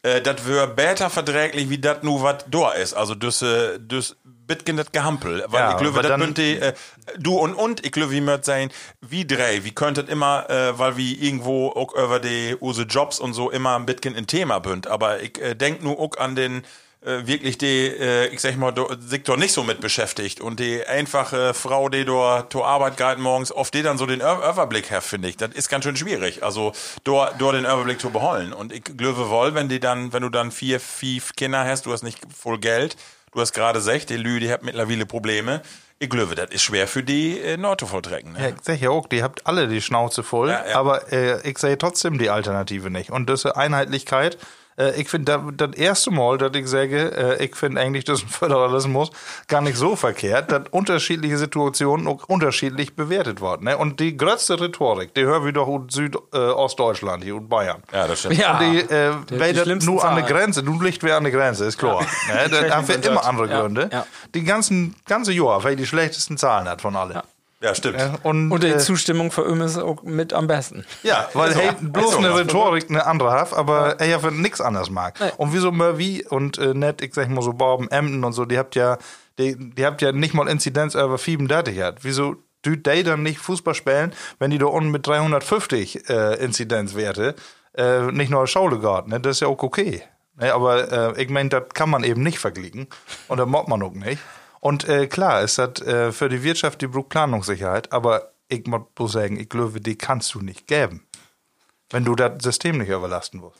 Äh, 0.03 0.21
das 0.23 0.45
wäre 0.45 0.67
besser 0.67 1.09
verträglich, 1.09 1.71
wie 1.71 1.79
das 1.79 2.03
nur 2.03 2.23
was 2.25 2.45
da 2.51 2.73
ist. 2.73 2.95
Also 2.95 3.15
das, 3.15 3.43
äh, 3.43 3.79
das 3.81 4.17
bitgen 4.25 4.77
das 4.77 4.91
Gehampel. 4.91 5.45
Weil 5.49 5.61
Ja, 5.61 5.71
ich 5.71 5.77
glaube, 5.77 6.03
das 6.03 6.35
die, 6.35 6.57
äh, 6.57 6.73
du 7.19 7.37
und 7.39 7.55
und, 7.55 7.87
ich 7.87 7.93
glaube, 7.93 8.11
wie 8.11 8.21
möcht 8.21 8.45
sein, 8.45 8.73
wie 9.01 9.25
drei, 9.25 9.63
wie 9.63 9.73
könntet 9.73 10.09
immer, 10.09 10.51
äh, 10.51 10.77
weil 10.79 10.97
wir 10.97 11.23
irgendwo 11.23 11.69
auch 11.69 11.95
über 11.95 12.19
die 12.19 12.57
use 12.61 12.83
Jobs 12.83 13.21
und 13.21 13.35
so 13.35 13.51
immer 13.51 13.77
ein 13.77 13.87
bisschen 13.87 14.17
ein 14.17 14.27
Thema 14.27 14.59
bünd. 14.59 14.89
Aber 14.89 15.23
ich 15.23 15.41
äh, 15.41 15.55
denk 15.55 15.83
nur 15.83 16.01
auch 16.01 16.17
an 16.19 16.35
den 16.35 16.65
äh, 17.05 17.27
wirklich 17.27 17.59
die, 17.59 17.87
äh, 17.89 18.27
ich 18.29 18.41
sag 18.41 18.57
mal, 18.57 18.71
do, 18.73 18.89
sich 19.01 19.25
doch 19.25 19.37
nicht 19.37 19.53
so 19.53 19.65
mit 19.65 19.81
beschäftigt 19.81 20.41
und 20.41 20.61
die 20.61 20.85
einfache 20.87 21.53
Frau, 21.55 21.89
die 21.89 22.05
dort 22.05 22.53
zur 22.53 22.67
Arbeit 22.67 22.97
geht 22.97 23.19
morgens, 23.19 23.51
oft 23.53 23.75
die 23.75 23.83
dann 23.83 23.99
so 23.99 24.07
den 24.07 24.21
Überblick 24.21 24.91
hat, 24.91 25.03
finde 25.03 25.29
ich. 25.29 25.37
Das 25.37 25.51
ist 25.53 25.69
ganz 25.69 25.85
schön 25.85 25.97
schwierig. 25.97 26.43
Also 26.45 26.73
dort 27.05 27.35
dort 27.41 27.55
den 27.57 27.65
Überblick 27.65 28.01
zu 28.01 28.11
behalten. 28.11 28.53
Und 28.53 28.73
ich 28.73 28.85
glaube 28.85 29.29
wohl, 29.31 29.55
wenn 29.55 29.69
die 29.69 29.81
dann, 29.81 30.13
wenn 30.13 30.23
du 30.23 30.29
dann 30.29 30.53
vier, 30.53 30.79
fünf 30.81 31.33
Kinder 31.35 31.65
hast, 31.65 31.87
du 31.87 31.93
hast 31.93 32.03
nicht 32.03 32.21
voll 32.37 32.59
Geld, 32.59 32.97
du 33.33 33.41
hast 33.41 33.53
gerade 33.53 33.81
sech, 33.81 34.07
die 34.07 34.17
Lü, 34.17 34.39
die 34.41 34.51
hat 34.53 34.63
mittlerweile 34.63 35.05
Probleme. 35.07 35.63
Ich 35.99 36.11
glaube, 36.11 36.35
das 36.35 36.51
ist 36.51 36.63
schwer 36.63 36.89
für 36.89 37.03
die 37.05 37.39
äh, 37.39 37.57
Norte 37.57 37.87
volltrecken. 37.87 38.35
ja, 38.37 38.43
Ne? 38.43 38.49
ich 38.59 38.65
sag 38.65 38.81
ja 38.81 38.91
auch, 38.91 39.07
die 39.07 39.23
habt 39.23 39.47
alle 39.47 39.69
die 39.69 39.81
Schnauze 39.81 40.23
voll, 40.25 40.49
Ja, 40.51 40.67
ja. 40.69 40.77
aber 40.77 41.13
äh, 41.13 41.49
ich 41.49 41.59
sehe 41.59 41.79
trotzdem 41.79 42.19
die 42.19 42.29
Alternative 42.29 42.91
nicht. 42.91 43.11
Und 43.11 43.31
diese 43.31 43.57
Einheitlichkeit, 43.57 44.37
äh, 44.83 45.01
ich 45.01 45.09
finde 45.09 45.33
das, 45.33 45.69
das 45.69 45.77
erste 45.79 46.11
Mal, 46.11 46.39
dass 46.39 46.51
ich 46.55 46.67
sage, 46.69 47.39
äh, 47.39 47.45
ich 47.45 47.57
finde 47.57 47.81
eigentlich 47.81 48.05
das 48.05 48.21
Föderalismus 48.23 49.11
gar 49.49 49.61
nicht 49.61 49.77
so 49.77 49.97
verkehrt, 49.97 50.51
dass 50.53 50.63
unterschiedliche 50.71 51.39
Situationen 51.39 52.07
auch 52.07 52.25
unterschiedlich 52.29 52.95
bewertet 52.97 53.41
werden. 53.41 53.65
Ne? 53.65 53.77
Und 53.77 54.01
die 54.01 54.17
größte 54.17 54.61
Rhetorik, 54.61 55.15
die 55.15 55.23
hören 55.23 55.45
wir 55.45 55.53
doch 55.53 55.67
aus 55.69 55.83
Südostdeutschland, 55.91 57.25
hier 57.25 57.37
und 57.37 57.49
Bayern. 57.49 57.83
Ja, 57.93 58.07
das 58.07 58.21
stimmt. 58.21 58.39
Ja. 58.39 58.59
Und 58.59 58.61
die, 58.73 58.79
äh, 58.81 59.13
die 59.31 59.41
weil 59.41 59.53
das 59.53 59.63
schlimmsten 59.65 59.91
nur 59.93 60.05
an 60.05 60.17
der. 60.17 60.25
Grenze, 60.25 60.63
du 60.63 60.81
liegt 60.81 61.03
wer 61.03 61.17
an 61.17 61.25
der 61.25 61.33
Grenze, 61.33 61.65
ist 61.65 61.79
klar. 61.79 62.01
Ne? 62.01 62.49
Da 62.51 62.77
haben 62.77 62.89
wir 62.89 63.05
immer 63.05 63.25
andere 63.25 63.49
Ja, 63.49 63.61
Gründe. 63.61 63.91
ja. 63.93 64.07
Die 64.35 64.45
ganzen, 64.45 64.95
ganze 65.07 65.33
Jahr, 65.33 65.63
weil 65.65 65.77
die 65.77 65.87
schlechtesten 65.87 66.37
Zahlen 66.39 66.69
hat 66.69 66.81
von 66.81 66.97
allen. 66.97 67.13
Ja, 67.13 67.25
stimmt. 67.75 67.99
Ja, 67.99 68.19
und, 68.23 68.51
Und 68.51 68.63
die 68.63 68.69
äh, 68.69 68.79
Zustimmung 68.79 69.31
für 69.31 69.49
ihn 69.49 69.61
ist 69.61 69.79
auch 69.79 70.03
mit 70.03 70.33
am 70.33 70.47
besten. 70.47 70.85
ja, 71.03 71.29
weil 71.33 71.55
hey, 71.55 71.71
bloß 71.81 72.13
so. 72.13 72.19
eine 72.19 72.35
Rhetorik 72.35 72.91
eine 72.91 73.07
andere 73.07 73.33
hat, 73.33 73.53
aber 73.53 74.01
er 74.01 74.07
ja 74.07 74.19
für 74.19 74.33
nichts 74.33 74.61
anderes 74.61 74.91
mag. 74.91 75.19
Nee. 75.21 75.31
Und 75.37 75.53
wieso 75.53 75.71
Murphy 75.71 76.27
und 76.29 76.59
äh, 76.59 76.75
net, 76.75 77.03
ich 77.03 77.15
sag 77.15 77.29
mal 77.31 77.43
so 77.43 77.53
Baum, 77.53 77.89
Emden 77.89 78.25
und 78.25 78.33
so, 78.33 78.45
die 78.45 78.59
habt 78.59 78.75
ja, 78.75 78.99
die, 79.39 79.57
die 79.57 79.87
habt 79.87 80.03
ja 80.03 80.13
nicht 80.13 80.35
mal 80.35 80.49
Inzidenz 80.49 80.95
über 80.95 81.17
37 81.17 81.81
hat. 81.81 81.99
Wieso 82.03 82.37
tut 82.63 82.87
die 82.87 83.03
dann 83.03 83.23
nicht 83.23 83.39
Fußball 83.39 83.75
spielen, 83.75 84.13
wenn 84.39 84.51
die 84.51 84.59
da 84.59 84.67
unten 84.67 84.91
mit 84.91 85.07
350 85.07 86.09
äh, 86.09 86.35
Inzidenzwerte 86.45 87.35
äh, 87.75 88.03
nicht 88.13 88.31
nur 88.31 88.47
Schaule 88.47 88.79
geht, 88.79 89.09
ne? 89.09 89.21
Das 89.21 89.37
ist 89.37 89.41
ja 89.41 89.49
auch 89.49 89.63
okay. 89.63 90.03
Ne, 90.37 90.53
aber 90.53 91.17
äh, 91.17 91.23
ich 91.23 91.29
meine, 91.29 91.49
das 91.51 91.65
kann 91.75 91.91
man 91.91 92.05
eben 92.05 92.23
nicht 92.23 92.39
vergleichen. 92.39 92.87
Und 93.29 93.39
da 93.39 93.47
mag 93.47 93.69
man 93.69 93.83
auch 93.83 93.93
nicht. 93.93 94.21
Und 94.63 94.89
äh, 94.89 95.09
klar, 95.09 95.43
es 95.43 95.59
hat 95.59 95.81
äh, 95.81 96.13
für 96.13 96.29
die 96.29 96.45
Wirtschaft 96.45 96.81
die 96.83 96.87
Planungssicherheit, 96.87 97.91
aber 97.91 98.31
ich 98.47 98.65
muss 98.65 99.11
sagen, 99.11 99.37
ich 99.37 99.49
glaube, 99.49 99.81
die 99.81 99.97
kannst 99.97 100.33
du 100.35 100.41
nicht 100.41 100.69
geben. 100.69 101.05
Wenn 101.91 102.05
du 102.05 102.15
das 102.15 102.45
System 102.45 102.79
nicht 102.79 102.89
überlasten 102.89 103.41
musst. 103.41 103.59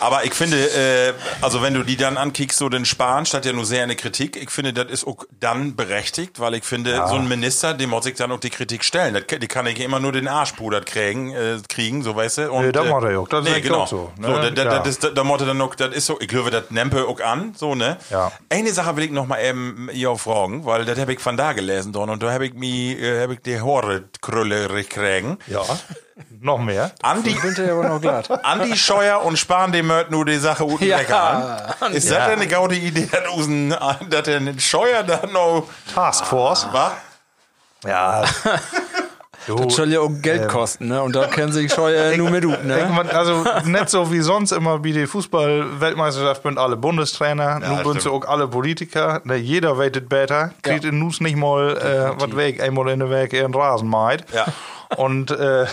Aber 0.00 0.24
ich 0.24 0.34
finde, 0.34 0.56
äh, 0.56 1.12
also 1.42 1.62
wenn 1.62 1.74
du 1.74 1.82
die 1.82 1.96
dann 1.96 2.16
ankickst, 2.16 2.58
so 2.58 2.68
den 2.68 2.84
Spahn, 2.84 3.26
statt 3.26 3.44
ja 3.44 3.52
nur 3.52 3.64
sehr 3.64 3.82
eine 3.82 3.96
Kritik, 3.96 4.36
ich 4.40 4.50
finde, 4.50 4.72
das 4.72 4.90
ist 4.90 5.06
auch 5.06 5.24
dann 5.40 5.76
berechtigt, 5.76 6.38
weil 6.40 6.54
ich 6.54 6.64
finde, 6.64 6.96
so 7.08 7.14
ein 7.16 7.26
Minister, 7.28 7.74
dem 7.74 7.90
muss 7.90 8.06
ich 8.06 8.14
dann 8.14 8.30
auch 8.32 8.40
die 8.40 8.50
Kritik 8.50 8.84
stellen. 8.84 9.14
Das, 9.14 9.24
die 9.40 9.48
kann 9.48 9.66
ich 9.66 9.80
immer 9.80 10.00
nur 10.00 10.12
den 10.12 10.28
Arsch 10.28 10.52
pudert 10.52 10.86
kriegen, 10.86 11.32
äh, 11.32 11.58
kriegen, 11.68 12.02
so 12.02 12.14
weißt 12.14 12.38
du. 12.38 12.52
Und, 12.52 12.66
Nee, 12.66 12.72
das 12.72 12.86
äh, 12.86 12.90
macht 12.90 13.04
er 13.04 13.20
auch. 13.20 13.28
Das 13.28 13.44
nee, 13.44 13.50
ist 13.56 13.62
genau. 13.62 13.78
auch 13.82 13.88
so, 13.88 14.12
ne? 14.18 14.26
so 14.28 14.32
da, 14.34 14.50
da, 14.50 14.64
Ja. 14.64 14.78
das, 14.80 14.88
ist- 14.88 15.10
da 15.14 15.24
muss 15.24 15.40
er 15.40 15.46
dann 15.48 15.58
noch, 15.58 15.74
das 15.74 15.94
ist 15.94 16.06
so, 16.06 16.18
ich 16.20 16.28
glaube, 16.28 16.50
das 16.50 16.64
nempe 16.70 17.06
auch 17.06 17.20
an, 17.20 17.54
so, 17.56 17.74
ne? 17.74 17.96
Ja. 18.10 18.30
Eine 18.50 18.72
Sache 18.72 18.96
will 18.96 19.04
ich 19.04 19.10
noch 19.10 19.26
mal 19.26 19.40
eben 19.42 19.88
hier 19.92 20.14
fragen, 20.16 20.64
weil 20.64 20.84
das 20.84 20.98
habe 20.98 21.12
ich 21.12 21.20
von 21.20 21.36
da 21.36 21.52
gelesen, 21.52 21.92
Don, 21.92 22.08
und 22.10 22.22
da 22.22 22.32
habe 22.32 22.46
ich 22.46 22.54
mir, 22.54 22.98
äh, 22.98 23.22
habe 23.22 23.34
ich 23.34 23.40
die 23.40 23.60
Haare 23.60 24.04
krülle 24.20 24.68
kriegen. 24.84 25.38
Ja. 25.46 25.62
Noch 26.40 26.58
mehr. 26.58 26.92
Andi, 27.02 27.30
Ich 27.30 27.40
bin 27.42 27.54
ja 27.66 27.72
aber 27.72 27.88
noch 27.88 28.00
glatt. 28.00 28.30
Andi 28.44 28.76
Scheuer 28.76 29.22
und 29.24 29.38
Spahn, 29.38 29.72
dem 29.72 29.90
hört 29.90 30.10
nur 30.10 30.24
die 30.24 30.36
Sache 30.38 30.64
unten 30.64 30.84
Ja. 30.84 30.98
weg 30.98 31.10
an. 31.10 31.92
Ist 31.92 32.10
das 32.10 32.26
denn 32.26 32.38
eine 32.38 32.46
gaude 32.48 32.74
Idee, 32.76 33.08
dass 34.10 34.24
der 34.26 34.40
Scheuer 34.58 35.02
da 35.02 35.22
noch, 35.32 35.64
Taskforce. 35.94 36.68
was? 36.72 36.92
Ja. 37.84 38.24
Du, 39.46 39.56
Das 39.64 39.76
soll 39.76 39.92
ja 39.92 40.00
auch 40.00 40.10
Geld 40.20 40.46
kosten, 40.48 40.88
ne? 40.88 41.00
Und 41.02 41.14
da 41.16 41.26
kennen 41.26 41.52
sich 41.52 41.72
Scheuer 41.72 42.16
nur 42.16 42.28
mit 42.30 42.44
gut, 42.44 42.64
ne? 42.64 42.78
Irgendwann, 42.80 43.08
also 43.08 43.44
nicht 43.64 43.88
so 43.88 44.12
wie 44.12 44.20
sonst 44.20 44.52
immer 44.52 44.82
wie 44.84 44.92
die 44.92 45.06
Fußball-Weltmeisterschaft 45.06 46.42
sind 46.42 46.58
alle 46.58 46.76
Bundestrainer, 46.76 47.58
nun 47.60 47.84
sind 47.92 48.02
sie 48.02 48.10
auch 48.10 48.24
alle 48.26 48.46
Politiker. 48.48 49.20
Ne, 49.24 49.36
jeder 49.36 49.78
weitet 49.78 50.08
besser, 50.08 50.50
kriegt 50.62 50.84
in 50.84 50.98
Nus 50.98 51.20
nicht 51.20 51.36
mal 51.36 51.76
äh, 51.78 52.20
was 52.20 52.36
weg, 52.36 52.60
einmal 52.62 52.88
in 52.90 53.00
der 53.00 53.10
Weg 53.10 53.32
ihren 53.32 53.54
Rasen 53.54 53.88
meid. 53.88 54.24
Ja. 54.34 54.46
Und 54.96 55.30
äh, 55.30 55.66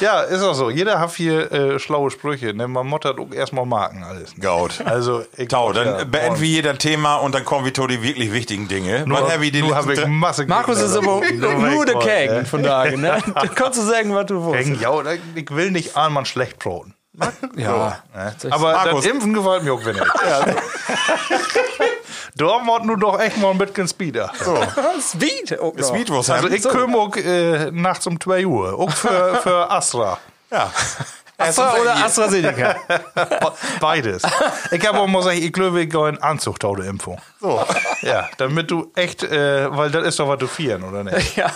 ja, 0.00 0.20
ist 0.22 0.42
auch 0.42 0.54
so. 0.54 0.70
Jeder 0.70 1.00
hat 1.00 1.12
hier 1.14 1.52
äh, 1.52 1.78
schlaue 1.78 2.10
Sprüche. 2.10 2.54
Ne? 2.54 2.68
Man 2.68 2.86
auch 3.20 3.32
erstmal 3.32 3.66
marken 3.66 4.02
alles. 4.04 4.36
Ne? 4.36 4.42
Gaut. 4.42 4.80
Also, 4.84 5.24
ich 5.36 5.48
Tau, 5.48 5.72
dann 5.72 5.86
ja, 5.86 6.04
beenden 6.04 6.40
wir 6.40 6.48
jeder 6.48 6.78
Thema 6.78 7.16
und 7.16 7.34
dann 7.34 7.44
kommen 7.44 7.64
wir 7.64 7.74
zu 7.74 7.86
den 7.86 8.02
wirklich 8.02 8.32
wichtigen 8.32 8.68
Dinge. 8.68 9.04
Nur, 9.06 9.18
wir 9.40 9.52
die 9.52 9.62
nur 9.62 9.76
hab 9.76 9.88
ich 9.88 10.06
Masse 10.06 10.46
Markus 10.46 10.80
ist 10.80 10.96
aber 10.96 11.20
nur 11.30 11.86
der 11.86 11.98
Kägen 11.98 12.34
King. 12.36 12.46
von 12.46 12.62
dagen, 12.62 13.00
ne? 13.00 13.18
Da 13.34 13.46
kannst 13.54 13.78
du 13.78 13.82
sagen, 13.82 14.14
was 14.14 14.26
du 14.26 14.52
willst. 14.52 14.80
Ja, 14.80 14.92
ich 15.34 15.50
will 15.50 15.70
nicht 15.70 15.96
einmal 15.96 16.24
schlecht 16.26 16.58
broten. 16.58 16.94
Ja. 17.56 18.02
Ne? 18.14 18.34
Aber 18.50 18.72
Markus. 18.72 19.04
das 19.04 19.12
Impfen 19.12 19.34
gefällt 19.34 19.64
mir 19.64 19.74
auch 19.74 19.84
wenig. 19.84 20.02
Da 21.78 21.81
muss 22.38 22.82
nun 22.84 22.98
doch 23.00 23.20
echt 23.20 23.36
mal 23.38 23.50
ein 23.50 23.58
bisschen 23.58 23.88
Speeder. 23.88 24.32
So. 24.42 24.56
Speed. 25.00 25.60
auch 25.60 25.74
noch. 25.74 25.88
Speed 25.88 26.10
was 26.10 26.30
Also 26.30 26.46
haben. 26.46 26.54
ich 26.54 26.62
komme 26.62 26.96
auch 26.98 27.16
äh, 27.16 27.70
nachts 27.70 28.06
um 28.06 28.18
2 28.20 28.46
Uhr. 28.46 28.78
Auch 28.78 28.90
für, 28.90 29.36
für 29.42 29.70
Astra. 29.70 30.18
Ja. 30.50 30.70
Astra 31.48 31.74
oder 31.80 31.94
AstraZeneca? 32.04 32.76
Beides. 33.80 34.22
Ich 34.70 34.86
habe 34.86 34.98
auch 35.00 35.06
mal 35.06 35.18
gesagt, 35.18 35.38
ich 35.38 35.52
glaube, 35.52 35.82
ich 35.82 35.90
gehe 35.90 36.08
in 36.08 36.18
Anzug 36.22 36.58
der 36.60 36.86
Impfung. 36.86 37.18
So. 37.40 37.64
Ja, 38.02 38.28
damit 38.38 38.70
du 38.70 38.90
echt, 38.94 39.22
äh, 39.22 39.74
weil 39.76 39.90
das 39.90 40.06
ist 40.06 40.18
doch 40.18 40.28
was 40.28 40.38
du 40.38 40.46
vieren, 40.46 40.82
oder 40.84 41.04
nicht? 41.04 41.36
ja. 41.36 41.46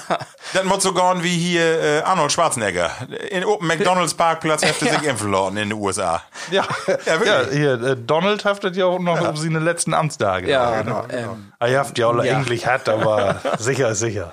Das 0.53 0.65
muss 0.65 0.83
so 0.83 0.93
gehen 0.93 1.23
wie 1.23 1.37
hier 1.37 1.81
äh, 1.83 2.03
Arnold 2.03 2.33
Schwarzenegger. 2.33 2.91
In 3.31 3.45
Open 3.45 3.67
McDonalds 3.69 4.15
Parkplatz 4.15 4.63
hätte 4.65 4.85
sich 4.89 5.03
impfen 5.03 5.31
lassen 5.33 5.57
in 5.57 5.71
den 5.71 5.79
USA. 5.79 6.23
Ja, 6.51 6.65
Ja, 6.87 7.21
wirklich. 7.21 7.29
ja 7.29 7.43
hier, 7.51 7.73
äh, 7.83 7.97
Donald 7.97 8.45
haftet 8.45 8.77
ja 8.77 8.87
auch 8.87 8.99
noch 8.99 9.21
um 9.29 9.37
seine 9.37 9.59
letzten 9.59 9.95
Amtstage. 9.95 10.51
Ja, 10.51 10.83
genau. 10.83 11.05
ähm, 11.11 11.53
Ah, 11.59 11.69
ihr 11.69 11.79
habt 11.79 11.97
ja 11.99 12.07
auch 12.09 12.23
Ja. 12.23 12.37
eigentlich 12.37 12.67
hat, 12.67 12.89
aber 12.89 13.37
sicher 13.59 13.91
ist 13.91 14.01
sicher. 14.01 14.31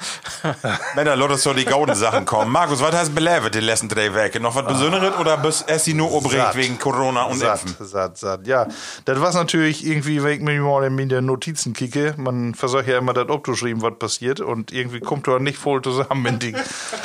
Wenn 0.96 1.06
da 1.06 1.14
Leute 1.14 1.38
so 1.38 1.54
die 1.54 1.66
gauden 1.66 1.96
Sachen 1.96 2.26
kommen. 2.26 2.52
Markus, 2.52 2.82
was 2.82 2.94
hast 2.96 3.10
du 3.10 3.16
belebt 3.16 3.56
die 3.56 3.60
letzten 3.60 3.88
drei 3.90 4.14
Wochen? 4.14 4.42
Noch 4.42 4.56
was 4.56 4.66
Besonderes 4.66 5.16
oder 5.20 5.38
bist 5.44 5.70
erst 5.70 5.86
die 5.88 5.94
nur 5.94 6.10
Satt. 6.22 6.56
wegen 6.56 6.80
Corona 6.80 7.24
und 7.24 7.38
satt, 7.38 7.62
Impfen? 7.62 7.86
satt, 7.86 8.18
satt. 8.18 8.48
Ja, 8.48 8.68
das 9.06 9.22
war 9.22 9.32
natürlich 9.34 9.86
irgendwie, 9.86 10.24
wenn 10.24 10.34
ich 10.34 10.42
mir 10.42 10.60
mal 10.62 10.84
in 10.84 11.10
die 11.10 11.22
Notizen 11.22 11.74
kicke, 11.74 12.16
man 12.18 12.56
versucht 12.56 12.88
ja 12.88 12.98
immer 12.98 13.14
das 13.14 13.30
abzuschreiben, 13.30 13.82
was 13.82 14.00
passiert 14.00 14.40
und 14.40 14.72
irgendwie 14.72 15.00
kommt 15.00 15.28
da 15.28 15.38
nicht 15.38 15.58
voll 15.58 15.82
zusammen 15.82 16.26
in 16.26 16.40
die 16.40 16.54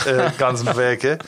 äh, 0.06 0.30
ganzen 0.38 0.74
Werke. 0.76 1.18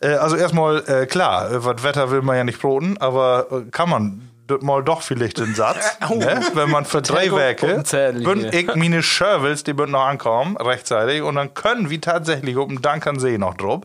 Äh, 0.00 0.14
also 0.14 0.36
erstmal, 0.36 0.82
äh, 0.86 1.06
klar, 1.06 1.50
äh, 1.50 1.64
was 1.64 1.82
Wetter 1.82 2.10
will 2.10 2.22
man 2.22 2.36
ja 2.36 2.44
nicht 2.44 2.60
broten, 2.60 2.98
aber 2.98 3.46
äh, 3.50 3.70
kann 3.70 3.88
man 3.88 4.28
mal 4.60 4.82
doch 4.82 5.02
vielleicht 5.02 5.38
den 5.38 5.54
Satz, 5.54 5.98
ne? 6.10 6.42
wenn 6.54 6.70
man 6.70 6.84
für 6.84 7.00
drei 7.00 7.30
Werke, 7.32 7.82
bin 8.12 8.50
ich 8.52 8.74
meine 8.74 9.02
Schervels, 9.02 9.64
die 9.64 9.78
würden 9.78 9.92
noch 9.92 10.04
ankommen, 10.04 10.56
rechtzeitig, 10.56 11.22
und 11.22 11.36
dann 11.36 11.54
können 11.54 11.88
wir 11.88 12.00
tatsächlich 12.00 12.56
um 12.56 12.68
den 12.68 12.82
Dankernsee 12.82 13.38
noch 13.38 13.54
drauf. 13.54 13.82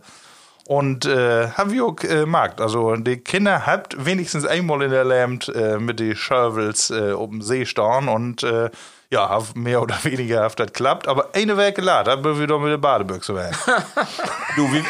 Und 0.68 1.06
äh, 1.06 1.48
haben 1.52 1.72
wir 1.72 1.86
auch 1.86 2.04
äh, 2.04 2.26
Markt. 2.26 2.60
Also 2.60 2.94
die 2.98 3.16
Kinder 3.16 3.66
habt 3.66 4.06
wenigstens 4.06 4.46
einmal 4.46 4.82
in 4.82 4.92
der 4.92 5.06
Land 5.06 5.48
äh, 5.56 5.80
mit 5.80 6.02
den 6.02 6.14
Shovels 6.14 6.90
äh, 6.90 7.16
dem 7.16 7.42
See 7.42 7.66
stehen 7.66 8.10
und 8.10 8.44
äh, 8.44 8.70
ja, 9.10 9.42
mehr 9.56 9.82
oder 9.82 9.98
weniger 10.04 10.44
hat 10.44 10.60
das 10.60 10.74
klappt. 10.74 11.08
Aber 11.08 11.30
eine 11.34 11.56
Werke 11.58 11.82
lad, 11.82 12.08
da 12.08 12.24
würden 12.24 12.40
wir 12.40 12.48
doch 12.48 12.60
mit 12.60 12.72
der 12.72 12.78
Badebüchse 12.78 13.36
werden. 13.36 13.56
Du, 14.56 14.74
wie, 14.74 14.84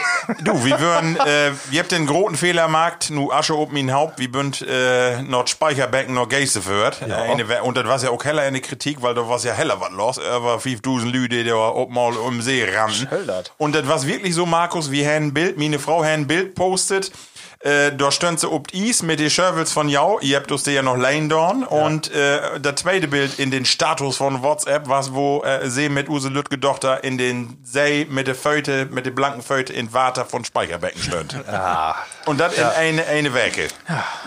du, 0.45 0.63
wie 0.63 0.79
würden, 0.79 1.17
äh, 1.25 1.49
ihr 1.71 1.81
habt 1.81 1.91
den 1.91 2.07
großen 2.07 2.37
Fehlermarkt, 2.37 3.09
nu 3.09 3.33
Asche 3.33 3.53
oben 3.57 3.75
in 3.75 3.91
Haupt, 3.91 4.17
wie 4.17 4.29
bünd 4.29 4.61
äh, 4.61 5.21
noch 5.23 5.45
Speicherbecken 5.47 6.13
noch 6.13 6.29
Geiste 6.29 6.61
führt. 6.61 7.01
Äh, 7.01 7.11
eine 7.11 7.63
und 7.63 7.75
das 7.75 7.85
war 7.85 8.01
ja 8.01 8.09
auch 8.11 8.23
heller 8.23 8.47
in 8.47 8.53
der 8.53 8.63
Kritik, 8.63 9.01
weil 9.01 9.13
da 9.13 9.27
war 9.27 9.37
ja 9.39 9.51
heller 9.51 9.81
was 9.81 9.91
los. 9.91 10.17
Er 10.19 10.41
war 10.41 10.61
5000 10.61 11.11
Lüde, 11.11 11.43
die 11.43 11.49
da 11.49 11.55
oben 11.55 11.93
mal 11.93 12.13
um 12.13 12.41
See. 12.41 12.65
Schöllert. 12.65 13.53
Und 13.57 13.75
das 13.75 13.89
war 13.89 14.01
wirklich 14.05 14.33
so, 14.35 14.45
Markus, 14.45 14.89
wie 14.89 15.05
ein 15.05 15.33
Bild, 15.33 15.57
meine 15.57 15.79
Frau 15.79 15.99
ein 15.99 16.27
Bild 16.27 16.55
postet. 16.55 17.11
Äh, 17.59 17.91
da 17.95 18.11
stand 18.11 18.39
sie 18.39 18.49
ob 18.51 18.71
Is 18.73 19.01
mit 19.03 19.19
den 19.19 19.29
Schervels 19.29 19.71
von 19.71 19.89
Jau. 19.89 20.19
Ihr 20.21 20.37
habt 20.37 20.51
uns 20.51 20.63
die 20.63 20.71
ja 20.71 20.81
noch 20.83 20.95
leihen 20.97 21.27
dorn. 21.29 21.63
Und 21.63 22.11
äh, 22.13 22.59
das 22.61 22.75
zweite 22.75 23.07
Bild 23.07 23.39
in 23.39 23.49
den 23.51 23.65
Status 23.65 24.17
von 24.17 24.43
WhatsApp, 24.43 24.87
was 24.87 25.13
wo 25.13 25.43
äh, 25.43 25.69
sie 25.69 25.89
mit 25.89 26.07
Use 26.09 26.29
Lütge 26.29 26.59
Tochter 26.59 27.03
in 27.03 27.17
den 27.17 27.57
See 27.63 28.05
mit 28.09 28.27
der 28.27 28.35
Föte, 28.35 28.85
mit 28.91 29.05
der 29.05 29.11
blanken 29.11 29.41
Föte 29.41 29.73
in 29.73 29.91
Water 29.93 30.25
von 30.25 30.45
Speicherbecken 30.45 31.01
stand. 31.01 31.35
Und 32.25 32.39
das 32.39 32.57
in 32.57 32.63
eine, 32.63 33.05
eine 33.07 33.33
Werke. 33.33 33.67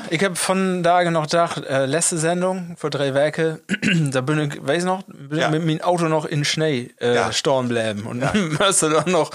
Ich 0.08 0.24
habe 0.24 0.34
von 0.36 0.82
Tage 0.82 1.10
noch 1.10 1.22
gedacht, 1.24 1.62
äh, 1.64 1.84
letzte 1.86 2.18
Sendung 2.18 2.74
vor 2.78 2.90
drei 2.90 3.12
Werke, 3.14 3.60
da 4.10 4.22
bin 4.22 4.38
ich, 4.50 4.66
weiß 4.66 4.84
noch, 4.84 5.02
bin 5.06 5.38
Ja. 5.38 5.46
ich 5.46 5.52
mit 5.52 5.66
meinem 5.66 5.80
Auto 5.82 6.06
noch 6.08 6.24
in 6.24 6.44
Schnee 6.44 6.90
äh, 7.00 7.14
Ja. 7.14 7.32
storn 7.32 7.68
bleiben 7.68 8.02
und 8.06 8.18
müsste 8.58 8.90
dann 8.90 9.10
noch 9.12 9.30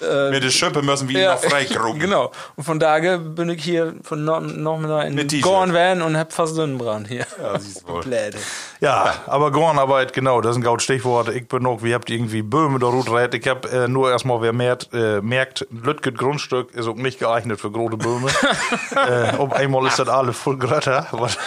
äh, 0.00 0.30
Mit 0.30 0.44
der 0.44 0.50
Schippe 0.50 0.80
müssen 0.82 1.08
wir 1.08 1.20
ihn 1.20 1.26
noch 1.26 1.38
freikrugen. 1.42 2.00
Genau. 2.04 2.30
Und 2.56 2.64
von 2.64 2.78
Tage 2.78 3.18
bin 3.34 3.48
ich 3.50 3.62
hier 3.62 3.94
von 4.02 4.24
no 4.24 4.40
noch 4.40 4.78
mal 4.78 5.02
in. 5.02 5.40
Gorn 5.40 5.72
Van 5.74 6.02
und 6.02 6.16
hab 6.16 6.32
fast 6.32 6.54
Sonnenbrand 6.54 7.08
hier. 7.08 7.26
Ja, 7.40 7.58
siehst 7.58 7.82
du 7.82 7.92
wohl. 7.92 8.00
Pläde. 8.02 8.38
Ja, 8.80 9.14
aber 9.26 9.50
Gornarbeit, 9.50 10.12
genau, 10.12 10.40
das 10.40 10.52
ist 10.52 10.56
ein 10.58 10.62
gaut 10.62 10.82
Stichwort. 10.82 11.28
Ich 11.28 11.48
bin 11.48 11.66
auch, 11.66 11.82
wie 11.82 11.94
habt 11.94 12.10
irgendwie 12.10 12.42
Böhme 12.42 12.78
der 12.78 12.88
Rutret. 12.88 13.34
Ich 13.34 13.46
hab 13.48 13.70
äh, 13.72 13.88
nur 13.88 14.10
erstmal, 14.10 14.42
wer 14.42 14.52
merkt, 14.52 14.90
äh, 14.92 15.20
merkt, 15.20 15.66
Lütget 15.70 16.18
Grundstück 16.18 16.74
ist 16.74 16.86
auch 16.86 16.96
nicht 16.96 17.18
geeignet 17.18 17.60
für 17.60 17.70
große 17.70 17.96
Böhme. 17.96 18.30
äh, 19.08 19.36
um 19.36 19.52
einmal 19.52 19.86
ist 19.86 19.98
das 19.98 20.08
alles 20.08 20.36
voll 20.36 20.58
Grötter, 20.58 21.06
was 21.12 21.38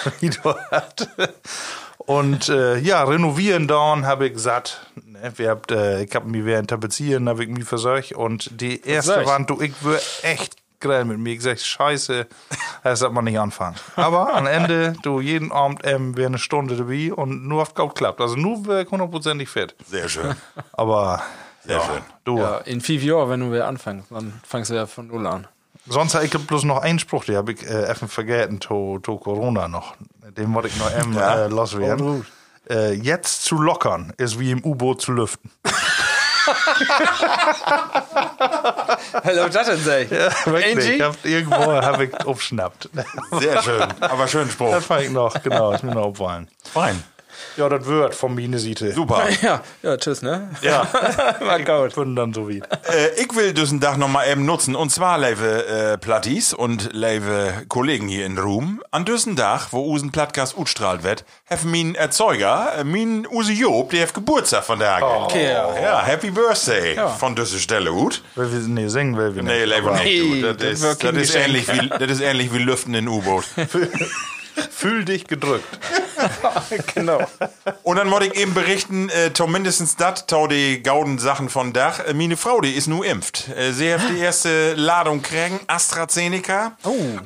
da 0.44 0.58
hat. 0.72 1.10
Und 1.98 2.48
äh, 2.48 2.78
ja, 2.78 3.04
renovieren 3.04 3.68
dann 3.68 4.06
habe 4.06 4.28
ich 4.28 4.38
satt. 4.38 4.88
Ne? 4.96 5.32
Wir 5.36 5.50
habt, 5.50 5.72
äh, 5.72 6.04
ich 6.04 6.16
hab 6.16 6.26
mich 6.26 6.46
während 6.46 6.70
Tapezieren, 6.70 7.28
habe 7.28 7.44
ich 7.44 7.50
mich 7.50 7.66
versorgt. 7.66 8.14
Und 8.14 8.62
die 8.62 8.82
erste? 8.82 9.26
Wand, 9.26 9.50
du, 9.50 9.60
ich 9.62 9.74
wär 9.84 10.00
echt 10.22 10.56
grell 10.80 11.06
mit 11.06 11.20
mir. 11.20 11.34
Ich 11.34 11.42
sag, 11.42 11.60
scheiße, 11.60 12.28
das 12.84 13.02
hat 13.02 13.12
man 13.12 13.24
nicht 13.26 13.40
anfangen. 13.40 13.76
Aber 13.96 14.34
am 14.36 14.46
Ende, 14.48 14.94
du, 15.04 15.20
jeden 15.22 15.52
Abend 15.52 15.82
ähm, 15.84 16.16
wäre 16.18 16.28
eine 16.28 16.38
Stunde 16.38 16.76
dabei 16.76 17.14
und 17.14 17.48
nur 17.48 17.62
auf 17.62 17.74
Gaut 17.74 17.96
klappt. 17.96 18.22
Also 18.22 18.36
nur 18.36 18.66
wäre 18.68 18.84
ich 18.84 18.90
hundertprozentig 18.92 19.50
fit. 19.50 19.76
Sehr 19.86 20.08
schön. 20.10 20.36
Aber 20.74 21.22
Sehr 21.66 21.82
schön. 21.82 22.02
du, 22.24 22.40
Ja, 22.40 22.58
in 22.60 22.82
fünf 22.82 23.04
Jahren, 23.04 23.30
wenn 23.30 23.40
du 23.42 23.52
wieder 23.52 23.68
anfängst, 23.68 24.12
dann 24.12 24.40
fängst 24.46 24.70
du 24.72 24.76
ja 24.76 24.86
von 24.86 25.08
Null 25.08 25.26
an. 25.28 25.48
sonst 25.88 26.16
habe 26.16 26.26
ich 26.26 26.32
bloß 26.32 26.64
noch 26.64 26.82
einen 26.82 27.00
Spruch, 27.00 27.26
den 27.26 27.36
habe 27.38 27.54
ich 27.54 27.64
äh, 27.68 27.90
eben 27.90 28.08
vergessen, 28.08 28.60
to, 28.60 29.00
to 29.00 29.18
Corona 29.18 29.68
noch. 29.68 29.96
Den 30.38 30.54
wollte 30.54 30.68
ich 30.68 30.78
noch 30.78 30.92
eben 30.98 31.14
Ja. 31.14 31.46
äh, 31.46 31.48
loswerden. 31.48 32.26
Äh, 32.70 32.92
jetzt 32.94 33.46
zu 33.46 33.56
lockern 33.62 34.14
ist 34.18 34.38
wie 34.40 34.52
im 34.52 34.62
U-Boot 34.64 35.02
zu 35.02 35.14
lüften. 35.14 35.50
Hallo, 39.24 39.50
das 39.50 39.68
denn 39.68 39.84
sei? 39.84 40.10
Wirklich, 40.10 40.78
Angie? 40.78 40.96
ich 40.96 41.02
hab, 41.02 41.26
irgendwo 41.26 41.56
habe 41.74 42.06
ich 42.06 42.26
aufschnappt. 42.26 42.90
Sehr 43.40 43.62
schön. 43.62 43.84
Aber 44.00 44.28
schön 44.28 44.50
Spruch. 44.50 44.72
Das 44.72 44.86
fand 44.86 45.04
ich 45.04 45.12
noch, 45.12 45.42
genau, 45.44 45.72
ist 45.72 45.84
mir 45.84 45.94
noch 45.94 46.06
aufgefallen. 46.06 46.48
Fein. 46.74 47.04
Ja, 47.58 47.70
das 47.70 47.86
wird 47.86 48.16
von 48.16 48.36
meine 48.36 48.60
Seite. 48.60 48.92
Super. 48.94 49.28
Ja, 49.42 49.62
ja, 49.84 49.98
tschüss, 49.98 50.22
ne? 50.22 50.50
Ja, 50.62 50.88
War 51.42 51.60
gut. 51.60 51.96
bin 51.96 52.16
dann 52.16 52.34
so 52.34 52.50
wie. 52.50 52.58
Äh, 52.60 53.22
ich 53.22 53.36
will 53.36 53.54
diesen 53.54 53.80
Tag 53.80 53.98
noch 53.98 54.08
mal 54.08 54.28
eben 54.28 54.46
nutzen. 54.46 54.76
Und 54.76 54.90
zwar, 54.92 55.18
liebe 55.20 55.66
äh, 55.68 55.98
Plattis 55.98 56.54
und 56.54 56.90
liebe 56.94 57.54
Kollegen 57.68 58.08
hier 58.08 58.26
in 58.26 58.38
Ruhm. 58.38 58.82
An 58.92 59.06
diesen 59.06 59.36
Tag, 59.36 59.68
wo 59.72 59.86
usen 59.86 60.12
Plattcast 60.12 60.58
utstrahlt 60.58 61.04
wird, 61.04 61.24
hat 61.50 61.64
mein 61.66 61.96
Erzeuger, 61.96 62.74
äh, 62.80 62.84
mein 62.84 63.28
Usi 63.30 63.54
Job, 63.54 63.92
der 63.92 64.04
hat 64.08 64.14
Geburtstag 64.14 64.64
von 64.64 64.80
der 64.80 65.00
Okay, 65.04 65.52
ja. 65.52 65.80
Ja, 65.80 66.02
Happy 66.04 66.32
Birthday 66.32 66.98
von 67.20 67.36
dieser 67.36 67.58
Stelle, 67.60 67.92
Ut. 67.92 68.24
Weil 68.36 68.52
wir, 68.52 68.60
nee, 68.60 68.88
singen 68.88 69.18
will 69.18 69.36
wir 69.36 69.44
nicht. 69.44 69.54
Nee, 69.54 69.66
lieber 69.66 69.92
nicht. 69.94 70.06
Nee, 70.06 70.42
das 70.42 70.58
Das, 70.58 70.82
ist, 70.82 71.04
das, 71.04 71.16
ist 71.16 71.36
ähnlich 71.36 71.68
wie, 71.72 71.90
das 71.90 72.12
ist 72.12 72.22
ähnlich 72.22 72.54
wie 72.54 72.60
Lüften 72.60 72.94
in 72.94 73.08
U-Boot. 73.08 73.46
Fühl 74.72 75.06
dich 75.06 75.28
gedrückt. 75.28 75.80
Genau. 76.96 77.20
Und 77.84 77.98
dann 77.98 78.10
wollte 78.12 78.28
ich 78.28 78.36
eben 78.36 78.54
berichten, 78.54 79.10
äh, 79.10 79.32
mindestens 79.48 79.96
dat, 79.96 80.28
to 80.28 80.48
die 80.48 80.82
gauden 80.82 81.20
Sachen 81.20 81.50
von 81.50 81.74
Dach. 81.74 82.00
Äh, 82.00 82.14
meine 82.14 82.38
Frau, 82.38 82.62
die 82.62 82.74
ist 82.74 82.88
nu 82.88 83.04
impft. 83.04 83.50
Äh, 83.50 83.72
sie 83.72 83.94
hat 83.94 84.02
die 84.10 84.20
erste 84.20 84.74
Ladung 84.74 85.22
kriegen, 85.22 85.60
AstraZeneca. 85.68 86.78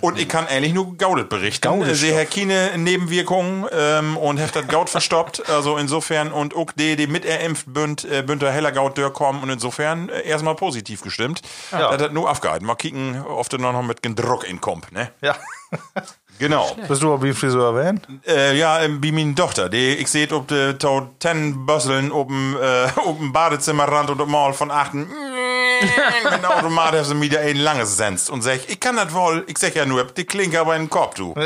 Und 0.01 0.19
ich 0.19 0.27
kann 0.27 0.47
eigentlich 0.47 0.73
nur 0.73 0.97
gaudet 0.97 1.29
berichten. 1.29 1.67
Gaudet 1.67 1.93
Äh, 1.93 1.95
sie 1.95 2.17
hat 2.17 2.31
keine 2.31 2.77
Nebenwirkungen 2.77 3.65
ähm, 3.71 4.17
und 4.17 4.39
hat 4.39 4.55
das 4.55 4.67
Gaut 4.67 4.89
verstoppt. 4.89 5.50
Also 5.50 5.77
insofern, 5.77 6.31
und 6.31 6.55
auch 6.55 6.71
die, 6.71 6.95
die 6.95 7.07
mit 7.07 7.25
er 7.25 7.39
impft, 7.41 7.73
bünd, 7.73 8.05
äh, 8.05 8.23
bünd 8.23 8.41
der 8.41 8.51
heller 8.51 8.71
Gaut 8.71 9.00
kommen. 9.13 9.41
Und 9.41 9.50
insofern 9.50 10.09
äh, 10.09 10.27
erstmal 10.27 10.55
positiv 10.55 11.01
gestimmt. 11.01 11.41
Ja. 11.71 11.91
Das 11.91 12.01
hat 12.01 12.13
nur 12.13 12.29
aufgehalten. 12.29 12.65
Mal 12.65 12.75
kicken, 12.75 13.23
oft 13.25 13.57
noch 13.57 13.81
mit 13.81 14.00
Druck 14.03 14.47
in 14.47 14.59
kommt, 14.61 14.91
ne? 14.91 15.11
Ja. 15.21 15.35
Genau. 16.41 16.75
Bist 16.88 17.03
du 17.03 17.13
auch 17.13 17.21
wie 17.21 17.33
Friseur 17.33 17.77
erwähnt? 17.77 18.07
Äh, 18.25 18.57
ja, 18.57 18.81
ähm, 18.81 18.98
wie 19.03 19.12
meine 19.12 19.36
Tochter. 19.36 19.69
Die, 19.69 19.93
ich 19.93 20.07
sehe 20.07 20.27
ob 20.31 20.48
de 20.48 20.74
to 20.74 21.10
ten 21.19 21.67
Bösseln 21.67 22.12
oben 22.12 22.57
äh, 22.60 22.88
oben 23.05 23.31
Badezimmerrand 23.31 24.10
und 24.10 24.27
mal 24.27 24.51
von 24.51 24.71
achten. 24.71 25.01
Mit 25.01 26.33
dem 26.33 26.45
Automat 26.51 26.93
hat 26.93 27.05
sie 27.05 27.13
mir 27.13 27.29
da 27.29 27.41
ein 27.41 27.57
langes 27.57 27.95
senzt 27.95 28.31
und 28.31 28.41
sag, 28.41 28.67
ich 28.67 28.79
kann 28.79 28.95
das 28.95 29.13
wohl. 29.13 29.43
Ich 29.45 29.60
sag 29.60 29.75
ja 29.75 29.86
nur, 29.86 30.03
die 30.03 30.25
Klinke 30.25 30.60
aber 30.60 30.75
in 30.75 30.83
den 30.83 30.89
Kopf, 30.89 31.13
du. 31.13 31.36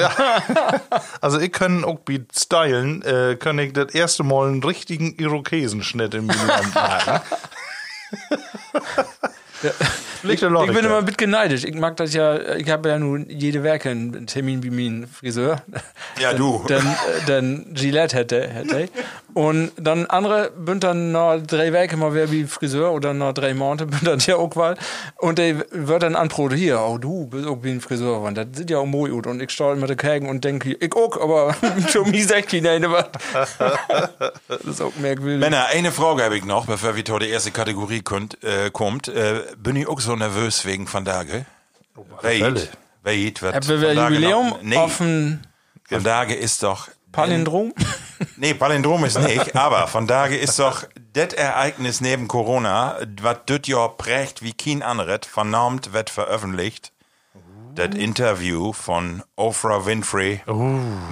Also 1.20 1.40
ich 1.40 1.52
kann 1.52 1.84
auch 1.84 2.00
bei 2.00 2.22
Stylen, 2.34 3.02
äh, 3.02 3.36
kann 3.36 3.60
ich 3.60 3.74
das 3.74 3.94
erste 3.94 4.24
Mal 4.24 4.48
einen 4.48 4.64
richtigen 4.64 5.16
Irokesenschnitt 5.18 6.14
in 6.14 6.28
meinem 6.28 6.48
Land 6.48 6.74
machen. 6.74 7.22
Ich 10.28 10.42
Logik 10.42 10.74
bin 10.74 10.86
immer 10.86 10.98
ein 10.98 11.06
bisschen 11.06 11.30
neidisch. 11.30 11.64
Ich 11.66 11.76
mag 11.76 11.96
das 11.98 12.14
ja, 12.14 12.56
ich 12.56 12.70
habe 12.70 12.90
ja 12.90 12.98
nun 12.98 13.28
jede 13.30 13.64
Werke 13.64 13.90
einen 13.90 14.26
Termin 14.28 14.64
wie 14.64 14.72
mein 14.72 15.08
Friseur. 15.08 15.62
Ja, 16.20 16.34
du. 16.34 16.64
Dann, 16.68 16.86
äh, 16.88 17.26
dann 17.28 17.66
Gillette 17.74 18.16
hätte, 18.18 18.48
hätte 18.48 18.82
ich. 18.82 18.90
Und 19.36 19.72
dann 19.76 20.06
andere 20.06 20.50
bünd 20.52 20.86
dann 20.86 21.12
noch 21.12 21.38
drei 21.46 21.74
Werke 21.74 21.98
mal 21.98 22.14
wer 22.14 22.32
wie 22.32 22.46
Friseur 22.46 22.94
oder 22.94 23.14
noch 23.14 23.34
drei 23.34 23.54
Monate 23.54 23.86
bünd 23.86 24.08
dann 24.08 24.20
ja 24.20 24.38
auch 24.38 24.56
mal. 24.56 24.78
Und 25.18 25.38
der 25.38 25.66
wird 25.72 26.04
dann 26.04 26.16
anproten, 26.16 26.58
hier, 26.58 26.80
oh 26.80 26.98
du 26.98 27.28
bist 27.28 27.46
auch 27.46 27.58
wie 27.62 27.72
ein 27.72 27.82
Friseur. 27.82 28.22
Und 28.22 28.36
das 28.36 28.48
sieht 28.54 28.70
ja 28.70 28.78
auch 28.78 28.86
mooi 28.86 29.10
gut. 29.12 29.28
Und 29.28 29.42
ich 29.42 29.52
stahl 29.52 29.76
mit 29.76 29.90
der 29.90 29.98
Kägen 29.98 30.30
und 30.30 30.46
denke, 30.46 30.74
ich 30.74 30.96
auch, 30.96 31.20
aber 31.22 31.54
schon 31.90 32.10
mich 32.12 32.28
sagt 32.28 32.54
die 32.54 32.62
nein, 32.62 32.86
was. 32.90 33.08
Das 34.48 34.62
ist 34.62 34.82
auch 34.82 34.96
merkwürdig. 34.96 35.40
Männer, 35.42 35.66
eine 35.66 35.92
Frage 35.92 36.24
habe 36.24 36.38
ich 36.38 36.46
noch, 36.46 36.66
bevor 36.66 36.96
wir 36.96 37.04
zur 37.04 37.20
der 37.20 37.30
erste 37.30 37.52
Kategorie 37.52 38.02
könnt, 38.02 38.42
äh, 38.44 38.70
kommt. 38.72 39.10
Äh, 39.10 39.42
bin 39.58 39.76
ich 39.76 39.88
auch 39.88 40.00
so 40.00 40.16
nervös 40.16 40.66
wegen 40.66 40.92
Van 40.92 41.04
Dage? 41.04 41.46
Wait, 42.22 42.40
Fälle. 42.42 42.68
wait, 43.04 43.44
was 43.44 43.54
Haben 43.54 43.68
wir 43.82 43.94
Jubiläum 43.94 44.50
noch- 44.50 44.62
Nee, 44.62 44.78
auf 44.78 45.00
ein 45.02 45.42
Van 45.90 46.04
Dage 46.04 46.36
ist 46.36 46.64
doch 46.64 46.88
Palindrom? 47.16 47.74
Nee, 48.38 48.54
Palindrom 48.54 49.06
ist 49.06 49.20
nicht, 49.20 49.56
aber 49.56 49.88
von 49.88 50.08
daher 50.08 50.40
ist 50.40 50.60
doch 50.60 50.84
das 51.14 51.34
Ereignis 51.34 52.02
neben 52.02 52.28
Corona, 52.28 52.98
was 53.22 53.38
das 53.46 53.62
Jahr 53.66 53.96
prägt 53.98 54.42
wie 54.42 54.54
kein 54.54 54.84
anderes, 54.84 55.22
vernormt 55.24 55.94
wird 55.94 56.10
veröffentlicht. 56.10 56.92
Das 57.76 57.94
Interview 57.96 58.72
von 58.72 59.22
Oprah 59.36 59.86
Winfrey 59.86 60.42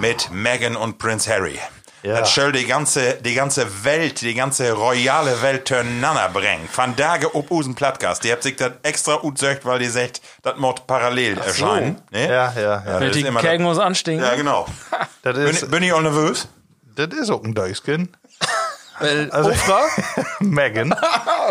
mit 0.00 0.30
Meghan 0.30 0.76
und 0.76 0.96
Prince 0.98 1.30
Harry. 1.30 1.58
Ja. 2.04 2.20
Das 2.20 2.34
soll 2.34 2.52
die 2.52 2.66
ganze, 2.66 3.14
die 3.14 3.32
ganze 3.32 3.82
Welt, 3.82 4.20
die 4.20 4.34
ganze 4.34 4.72
royale 4.72 5.40
Welt 5.40 5.66
zueinander 5.66 6.28
bringen. 6.28 6.68
Von 6.70 6.94
daher 6.96 7.34
ob 7.34 7.50
usen 7.50 7.74
Plattgast. 7.74 8.24
Die 8.24 8.30
habt 8.30 8.42
sich 8.42 8.56
das 8.56 8.72
extra 8.82 9.24
utsägt, 9.24 9.64
weil 9.64 9.78
die 9.78 9.86
sagt, 9.86 10.20
das 10.42 10.58
muss 10.58 10.74
parallel 10.86 11.38
erscheinen. 11.38 12.02
Ne? 12.10 12.28
Ja, 12.28 12.52
ja, 12.54 12.60
ja. 12.60 13.00
das 13.00 13.16
ist 13.16 13.26
die 13.26 13.34
Kägen 13.36 13.64
muss 13.64 13.78
anstinken. 13.78 14.24
Ja, 14.24 14.34
genau. 14.34 14.66
Das 15.22 15.34
Bin, 15.34 15.46
ist, 15.46 15.70
bin 15.70 15.82
ich 15.82 15.90
auch 15.94 16.02
nervös? 16.02 16.48
das 16.96 17.08
ist 17.08 17.30
auch 17.30 17.42
ein. 17.42 17.56
Weil 17.56 19.30
Also, 19.30 19.50
Oprah? 19.50 19.86
Megan. 20.40 20.94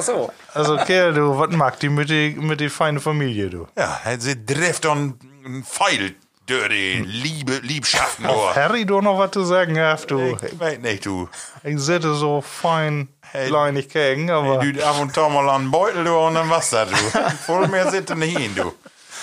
So. 0.02 0.32
Also, 0.54 0.78
Kerl, 0.78 1.16
du, 1.16 1.40
was 1.40 1.50
mag 1.50 1.80
die 1.80 1.90
mit 1.90 2.10
die, 2.10 2.38
mit 2.40 2.60
die 2.60 2.70
feine 2.70 3.00
Familie, 3.00 3.50
du? 3.50 3.68
Ja, 3.76 4.00
sie 4.20 4.46
trifft 4.46 4.86
dann 4.86 5.20
einen 5.44 5.64
Pfeil 5.64 6.14
die 6.48 7.02
Liebe, 7.06 7.60
Liebschaften 7.64 8.28
durch. 8.28 8.56
Harry, 8.56 8.86
du 8.86 9.00
noch 9.02 9.18
was 9.18 9.32
zu 9.32 9.44
sagen 9.44 9.80
hast, 9.80 10.12
du. 10.12 10.38
Ich 10.46 10.60
weiß 10.60 10.80
nicht, 10.80 11.06
du. 11.06 11.30
Ich 11.64 11.80
sitze 11.80 12.16
so 12.16 12.42
fein, 12.42 13.08
Hey. 13.32 13.50
gegen, 13.88 14.30
aber. 14.30 14.60
Du 14.60 14.86
ab 14.86 15.00
und 15.02 15.14
zu 15.14 15.22
mal 15.22 15.50
an 15.50 15.64
den 15.64 15.72
Beutel, 15.72 16.04
du, 16.04 16.16
und 16.16 16.36
dann 16.36 16.50
was 16.50 16.70
da, 16.70 16.86
du. 16.86 16.96
Voll 17.46 17.68
mehr 17.68 17.90
sitte 17.90 18.16
nicht 18.16 18.38
hin, 18.38 18.54
du. 18.56 18.74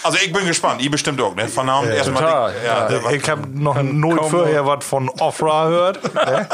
Also 0.03 0.19
ich 0.25 0.33
bin 0.33 0.47
gespannt, 0.47 0.81
ihr 0.83 0.91
bestimmt 0.91 1.21
auch, 1.21 1.35
ne? 1.35 1.49
Von 1.49 1.67
Namen 1.67 1.91
erstmal. 1.91 2.23
total, 2.23 2.53
die- 2.61 2.67
Ja, 2.67 3.05
war- 3.05 3.13
Ich 3.13 3.29
hab 3.29 3.47
noch 3.49 3.83
null 3.83 4.19
vorher 4.31 4.65
was 4.67 4.85
von 4.85 5.09
Ofra 5.09 5.69
gehört. 5.69 6.15
ne? 6.15 6.49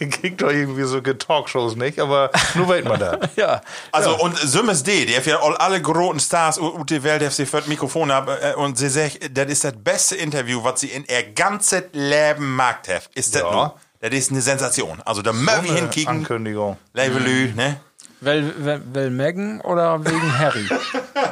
Kriegt 0.10 0.40
doch 0.42 0.50
irgendwie 0.50 0.84
so 0.84 1.00
Talkshows 1.00 1.76
nicht, 1.76 1.98
aber 1.98 2.30
nur 2.54 2.68
weiß 2.68 2.84
man 2.84 2.98
da. 3.00 3.18
Ja. 3.36 3.60
Also 3.92 4.16
und 4.18 4.36
Sümmes 4.38 4.82
D, 4.82 5.06
die 5.06 5.16
hat 5.16 5.26
ja 5.26 5.40
all- 5.40 5.56
alle 5.56 5.80
großen 5.80 6.20
Stars 6.20 6.58
ut 6.58 6.88
die 6.90 7.02
Welt, 7.02 7.22
die 7.22 7.28
sie 7.30 7.46
für 7.46 7.62
Mikrofon 7.66 8.10
haben 8.12 8.28
äh, 8.40 8.54
und 8.54 8.78
sie 8.78 8.88
sagt, 8.88 9.18
das 9.36 9.46
ist 9.46 9.64
das 9.64 9.74
beste 9.76 10.16
Interview, 10.16 10.62
was 10.62 10.80
sie 10.80 10.88
in 10.88 11.04
ihr 11.04 11.32
ganzes 11.32 11.84
Leben 11.92 12.40
gemacht 12.40 12.88
hat. 12.88 13.10
Ist 13.14 13.34
das 13.34 13.42
Ja. 13.42 13.50
nur? 13.52 13.74
Das 14.00 14.10
ist 14.12 14.30
eine 14.30 14.40
Sensation. 14.40 15.02
Also 15.04 15.20
da 15.20 15.32
mögen 15.32 15.64
wir 15.64 15.74
hinkicken. 15.74 16.08
Ankündigung. 16.08 16.76
Levelü, 16.94 17.52
ne? 17.54 17.80
Weil, 18.20 18.52
weil, 18.64 18.82
weil 18.92 19.10
Megan 19.10 19.60
oder 19.62 20.04
wegen 20.04 20.38
Harry? 20.38 20.64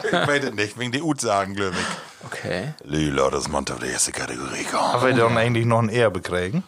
Ich 0.04 0.12
weiß 0.12 0.44
es 0.44 0.54
nicht, 0.54 0.78
wegen 0.78 0.92
die 0.92 1.02
Ut 1.02 1.20
sagen, 1.20 1.54
glaube 1.54 1.76
ich. 1.78 2.26
Okay. 2.26 2.74
Lila, 2.84 3.30
das 3.30 3.48
Mont 3.48 3.70
auf 3.70 3.78
die 3.78 3.88
erste 3.88 4.12
Kategorie 4.12 4.64
kommen. 4.64 4.82
Aber 4.94 5.06
wir 5.08 5.14
dann 5.14 5.36
eigentlich 5.36 5.66
noch 5.66 5.80
ein 5.80 5.88
Erbe 5.90 6.20
kriegen. 6.20 6.64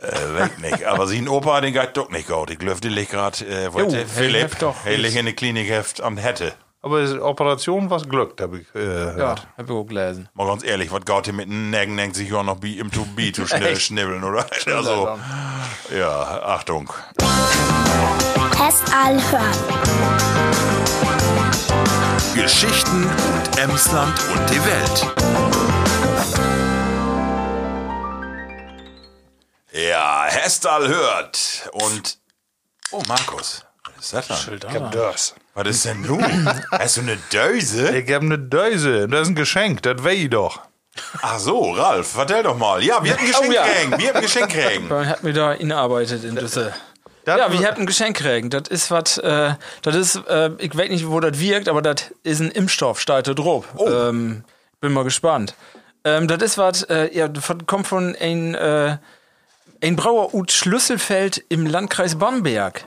Äh, 0.00 0.38
weg 0.38 0.58
nicht. 0.60 0.84
Aber 0.84 1.06
sie 1.08 1.18
ein 1.18 1.28
Opa, 1.28 1.60
den 1.60 1.72
geht 1.72 1.96
doch 1.96 2.08
nicht 2.10 2.28
gut. 2.28 2.50
Ich 2.50 2.58
glaube, 2.58 2.80
die 2.80 2.88
liegt 2.88 3.10
gerade, 3.10 3.44
äh, 3.44 3.72
wo 3.72 3.80
Jo, 3.80 3.84
hat 3.86 3.92
der 3.92 3.98
hey, 4.00 4.06
Philipp, 4.06 4.56
er 4.84 4.96
liegt 4.98 5.16
in 5.16 5.24
der 5.26 5.34
Klinik 5.34 5.68
heft 5.68 6.00
am 6.00 6.16
Hätte. 6.16 6.52
Aber 6.80 7.04
die 7.04 7.18
Operation 7.18 7.90
was 7.90 8.08
Glück, 8.08 8.40
habe 8.40 8.60
ich 8.60 8.66
äh, 8.76 8.84
Ja, 9.06 9.10
gehört. 9.12 9.48
hab 9.58 9.64
ich 9.64 9.70
auch 9.72 9.82
gelesen. 9.84 10.28
Mal 10.34 10.46
ganz 10.46 10.62
ehrlich, 10.62 10.92
was 10.92 11.04
geht 11.04 11.24
hier 11.24 11.34
mit 11.34 11.48
den 11.48 11.70
Nägen, 11.70 11.96
denkt 11.96 12.14
sich 12.14 12.30
ja 12.30 12.44
noch 12.44 12.62
wie 12.62 12.78
im 12.78 12.92
to 12.92 13.04
be 13.16 13.32
zu 13.32 13.44
schnibbeln, 13.76 14.22
oder? 14.22 14.46
Also, 14.66 15.18
ja, 15.96 16.42
Achtung. 16.44 16.88
Test 18.58 18.92
hören. 18.92 19.52
Geschichten 22.34 23.04
und 23.04 23.58
Emsland 23.58 24.18
und 24.34 24.50
die 24.50 24.60
Welt. 24.64 25.06
Ja, 29.70 30.24
Hestal 30.28 30.88
hört. 30.88 31.70
Und, 31.72 32.18
oh, 32.90 33.00
Markus, 33.06 33.64
was 33.94 34.04
ist 34.04 34.28
das 34.28 34.46
denn? 34.46 34.58
Ich 34.68 34.74
hab 34.74 34.90
das. 34.90 35.36
Was 35.54 35.68
ist 35.68 35.84
denn 35.84 36.02
du? 36.02 36.20
Hast 36.72 36.96
du 36.96 37.02
eine 37.02 37.16
Döse? 37.32 37.96
Ich 37.96 38.12
hab 38.12 38.22
eine 38.22 38.40
Döse. 38.40 39.06
Das 39.06 39.22
ist 39.22 39.28
ein 39.28 39.34
Geschenk, 39.36 39.82
das 39.84 40.02
weiß 40.02 40.18
ich 40.18 40.30
doch. 40.30 40.62
Ach 41.22 41.38
so, 41.38 41.70
Ralf, 41.74 42.08
vertell 42.08 42.42
doch 42.42 42.56
mal. 42.58 42.82
Ja, 42.82 43.04
wir 43.04 43.12
hatten 43.12 43.22
ein 43.22 43.26
Geschenk 43.30 43.48
Oh, 43.48 43.52
ja. 43.52 43.98
Wir 43.98 44.08
hatten 44.08 44.16
ein 44.16 44.22
Geschenk. 44.22 44.88
Man 44.90 45.08
hat 45.08 45.22
mir 45.22 45.32
da 45.32 45.52
inarbeitet 45.52 46.24
in 46.24 46.34
Düssel. 46.34 46.74
Das 47.28 47.38
Ja, 47.38 47.52
wir 47.52 47.66
hatten 47.68 47.82
ein 47.82 47.86
Geschenk 47.86 48.16
kriegen. 48.16 48.48
Das 48.48 48.68
ist 48.68 48.90
was, 48.90 49.18
äh, 49.18 49.54
das 49.82 49.94
ist, 49.94 50.16
äh, 50.28 50.50
ich 50.58 50.76
weiß 50.76 50.88
nicht, 50.88 51.08
wo 51.08 51.20
das 51.20 51.38
wirkt, 51.38 51.68
aber 51.68 51.82
das 51.82 52.14
ist 52.22 52.40
ein 52.40 52.50
Impfstoff, 52.50 53.00
steht 53.00 53.28
da 53.28 53.34
drauf. 53.34 53.66
Ähm, 53.86 54.44
bin 54.80 54.92
mal 54.92 55.04
gespannt. 55.04 55.54
Ähm, 56.04 56.26
das 56.26 56.42
ist 56.42 56.58
was, 56.58 56.84
äh, 56.84 57.14
ja, 57.14 57.28
das 57.28 57.44
kommt 57.66 57.86
von 57.86 58.16
ein, 58.18 58.54
äh, 58.54 58.96
ein 59.82 59.96
Brauer 59.96 60.34
ut 60.34 60.52
Schlüsselfeld 60.52 61.44
im 61.50 61.66
Landkreis 61.66 62.16
Bamberg. 62.16 62.84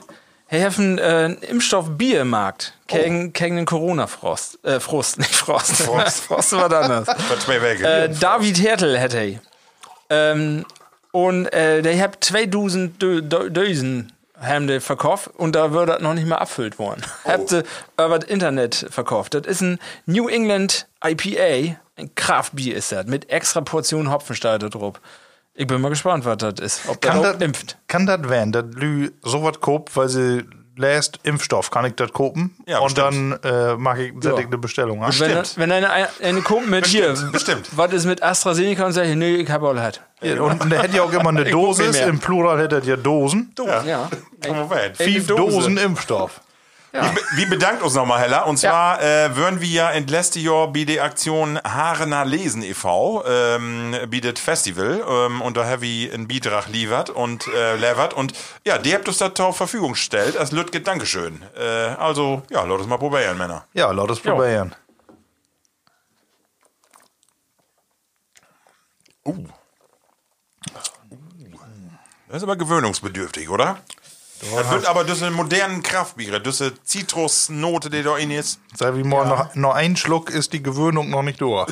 Er 0.48 0.66
hat 0.66 0.78
einen 0.78 0.98
äh, 0.98 1.26
Impfstoff 1.48 1.90
Biermarkt 1.90 2.74
gegen, 2.88 3.32
gegen 3.32 3.56
den 3.56 3.64
Corona-Frost. 3.64 4.64
Äh, 4.64 4.80
Frost, 4.80 5.18
nicht 5.18 5.34
Frost. 5.34 5.82
Frost, 5.82 6.20
Frost 6.26 6.52
war 6.52 6.72
anders. 6.72 7.06
Äh, 7.48 8.08
David 8.08 8.60
Hertel 8.60 8.98
hätte 8.98 9.18
er. 9.18 9.40
Ähm, 10.10 10.66
und 11.12 11.46
äh, 11.52 11.80
der 11.82 11.98
hat 12.00 12.24
2000 12.24 13.00
Dö 13.00 13.22
Dö 13.22 13.50
Dösen 13.50 14.11
die 14.42 14.80
verkauft 14.80 15.30
und 15.36 15.54
da 15.54 15.72
wird 15.72 15.88
das 15.88 16.00
noch 16.00 16.14
nicht 16.14 16.26
mal 16.26 16.36
abfüllt 16.36 16.78
worden. 16.78 17.02
Habt 17.24 17.48
sie 17.48 17.62
über 17.94 18.18
das 18.18 18.28
Internet 18.28 18.86
verkauft. 18.90 19.34
Das 19.34 19.46
ist 19.46 19.60
ein 19.60 19.78
New 20.06 20.28
England 20.28 20.88
IPA, 21.04 21.76
ein 21.96 22.14
Kraftbier 22.14 22.76
ist 22.76 22.92
das, 22.92 23.06
mit 23.06 23.30
extra 23.30 23.60
Portion 23.60 24.10
Hopfenstein 24.10 24.60
da 24.60 24.68
drauf. 24.68 25.00
Ich 25.54 25.66
bin 25.66 25.80
mal 25.80 25.90
gespannt, 25.90 26.24
was 26.24 26.38
das 26.38 26.60
ist. 26.60 26.88
Ob 26.88 27.00
Kann 27.00 27.22
das 27.22 27.36
impft. 27.40 27.76
Kann 27.86 28.06
das 28.06 28.28
werden, 28.28 28.52
dass 28.52 28.64
Lü 28.72 29.10
sowas 29.22 29.60
kopt, 29.60 29.94
weil 29.96 30.08
sie 30.08 30.44
lässt 30.76 31.20
Impfstoff, 31.22 31.70
kann 31.70 31.84
ich 31.84 31.94
das 31.94 32.12
kopen? 32.12 32.56
Ja, 32.66 32.78
und 32.78 32.94
bestimmt. 32.94 33.44
dann 33.44 33.72
äh, 33.72 33.76
mache 33.76 34.04
ich, 34.04 34.12
setze 34.20 34.40
ich 34.40 34.46
eine 34.46 34.58
Bestellung 34.58 35.02
an. 35.02 35.12
Wenn, 35.18 35.30
Stimmt. 35.30 35.54
wenn 35.56 35.72
eine, 35.72 35.90
eine 36.22 36.40
kommt 36.42 36.68
mit 36.68 36.86
hier, 36.86 37.14
bestimmt. 37.30 37.68
was 37.72 37.92
ist 37.92 38.06
mit 38.06 38.22
AstraZeneca 38.22 38.86
und 38.86 38.92
sag 38.92 39.06
ich, 39.06 39.16
nee, 39.16 39.36
ich 39.36 39.50
habe 39.50 39.68
all 39.68 39.80
halt. 39.80 40.00
Ja, 40.20 40.40
und 40.40 40.70
der 40.70 40.82
hätte 40.82 40.96
ja 40.96 41.02
auch 41.02 41.12
immer 41.12 41.28
eine 41.30 41.44
Dosis, 41.44 41.98
im 42.00 42.18
Plural 42.18 42.58
hätte 42.60 42.76
er 42.76 42.84
ja 42.84 42.96
Dosen. 42.96 43.54
Ja. 43.86 44.08
Ey, 44.40 44.94
Fünf 44.94 45.26
Dose. 45.26 45.36
Dosen 45.36 45.76
Impfstoff. 45.76 46.40
Wir, 46.92 47.00
be- 47.00 47.20
wir 47.36 47.48
bedanken 47.48 47.82
uns 47.84 47.94
nochmal, 47.94 48.20
Hella. 48.20 48.42
Und 48.42 48.58
zwar 48.58 49.00
äh, 49.02 49.34
würden 49.34 49.60
wir 49.62 49.68
ja 49.68 49.90
in 49.92 50.04
Jahr 50.42 50.70
bei 50.72 50.84
der 50.84 51.04
Aktion 51.04 51.58
Haarener 51.64 52.24
Lesen 52.26 52.62
e.V. 52.62 53.24
Ähm, 53.26 53.96
bietet 54.08 54.38
Festival 54.38 55.02
ähm, 55.08 55.40
und 55.40 55.56
da 55.56 55.64
wir 55.80 56.12
einen 56.12 56.28
Beitrag 56.28 56.68
liefert 56.68 57.08
und 57.08 57.46
äh, 57.48 57.76
levert 57.76 58.12
und 58.12 58.34
ja, 58.66 58.76
die 58.76 58.94
habt 58.94 59.08
uns 59.08 59.16
das 59.18 59.32
zur 59.34 59.54
Verfügung 59.54 59.92
gestellt 59.92 60.36
als 60.36 60.52
Lütge 60.52 60.82
Dankeschön. 60.82 61.42
Äh, 61.58 61.62
also, 61.62 62.42
ja, 62.50 62.62
lass 62.64 62.82
es 62.82 62.86
mal 62.86 62.98
probieren, 62.98 63.38
Männer. 63.38 63.64
Ja, 63.72 63.90
lass 63.90 64.10
es 64.10 64.20
probieren. 64.20 64.74
Das 72.28 72.38
ist 72.38 72.42
aber 72.44 72.56
gewöhnungsbedürftig, 72.56 73.48
oder? 73.50 73.78
Das 74.54 74.70
wird 74.70 74.86
aber 74.86 75.04
diese 75.04 75.30
modernen 75.30 75.82
Kraftbiere, 75.82 76.40
diese 76.40 76.72
Zitrusnote, 76.82 77.90
die 77.90 78.02
da 78.02 78.16
in 78.16 78.30
ist. 78.32 78.58
Sag 78.76 78.96
wie 78.96 79.04
mal, 79.04 79.24
noch, 79.26 79.54
noch 79.54 79.74
ein 79.74 79.96
Schluck 79.96 80.30
ist 80.30 80.52
die 80.52 80.62
Gewöhnung 80.62 81.10
noch 81.10 81.22
nicht 81.22 81.40
durch. 81.40 81.68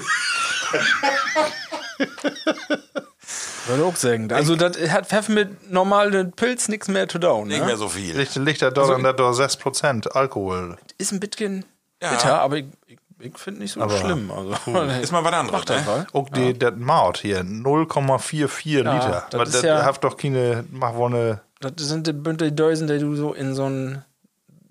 Würde 3.67 3.85
auch 3.85 3.97
sagen. 3.97 4.33
Also, 4.33 4.57
das 4.57 4.77
hat 4.91 5.07
Pfeffer 5.07 5.33
mit 5.33 5.71
normalen 5.71 6.33
Pilz 6.33 6.69
nichts 6.69 6.89
mehr 6.89 7.09
zu 7.09 7.19
tun. 7.19 7.49
Nicht 7.49 7.61
Ne? 7.61 7.67
mehr 7.67 7.77
so 7.77 7.89
viel. 7.89 8.17
Licht, 8.17 8.35
liegt 8.37 8.63
da 8.63 8.71
dort 8.71 8.91
an 8.91 9.03
der 9.03 9.13
dort 9.13 9.37
6% 9.37 10.09
Alkohol. 10.09 10.77
Ist 10.99 11.13
ein 11.13 11.21
bisschen 11.21 11.65
Ja. 12.03 12.11
bitter, 12.11 12.41
aber 12.41 12.57
ich, 12.57 12.67
ich, 12.87 12.99
ich 13.21 13.39
finde 13.39 13.61
nicht 13.61 13.73
so 13.73 13.89
schlimm. 13.91 14.31
Also, 14.31 14.51
Ist 15.03 15.13
mal 15.13 15.23
was 15.25 15.33
anderes, 15.33 15.53
Macht 15.61 15.71
das 15.71 15.81
ne? 15.85 15.87
mal. 15.87 16.07
Auch 16.13 16.29
die, 16.31 16.59
das 16.59 16.75
Maut 16.77 17.19
hier, 17.19 17.41
0,44 17.43 18.77
Liter. 18.79 19.27
das 19.31 19.51
das 19.53 19.63
ja- 19.63 19.85
hat 19.85 20.03
doch 20.03 20.17
keine, 20.17 20.65
mach 20.71 20.95
wohl 20.95 21.11
eine, 21.15 21.41
Das 21.61 21.73
sind 21.77 22.07
die 22.07 22.15
bunte 22.15 22.51
Dösen, 22.53 22.87
die 22.87 22.99
du 22.99 23.15
so 23.15 23.35
in 23.35 23.55
so 23.55 23.69
ein 23.69 24.03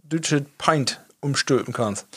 deutsches 0.03 0.41
Pint 0.57 0.99
umstülpen 1.21 1.71
kannst. 1.71 2.07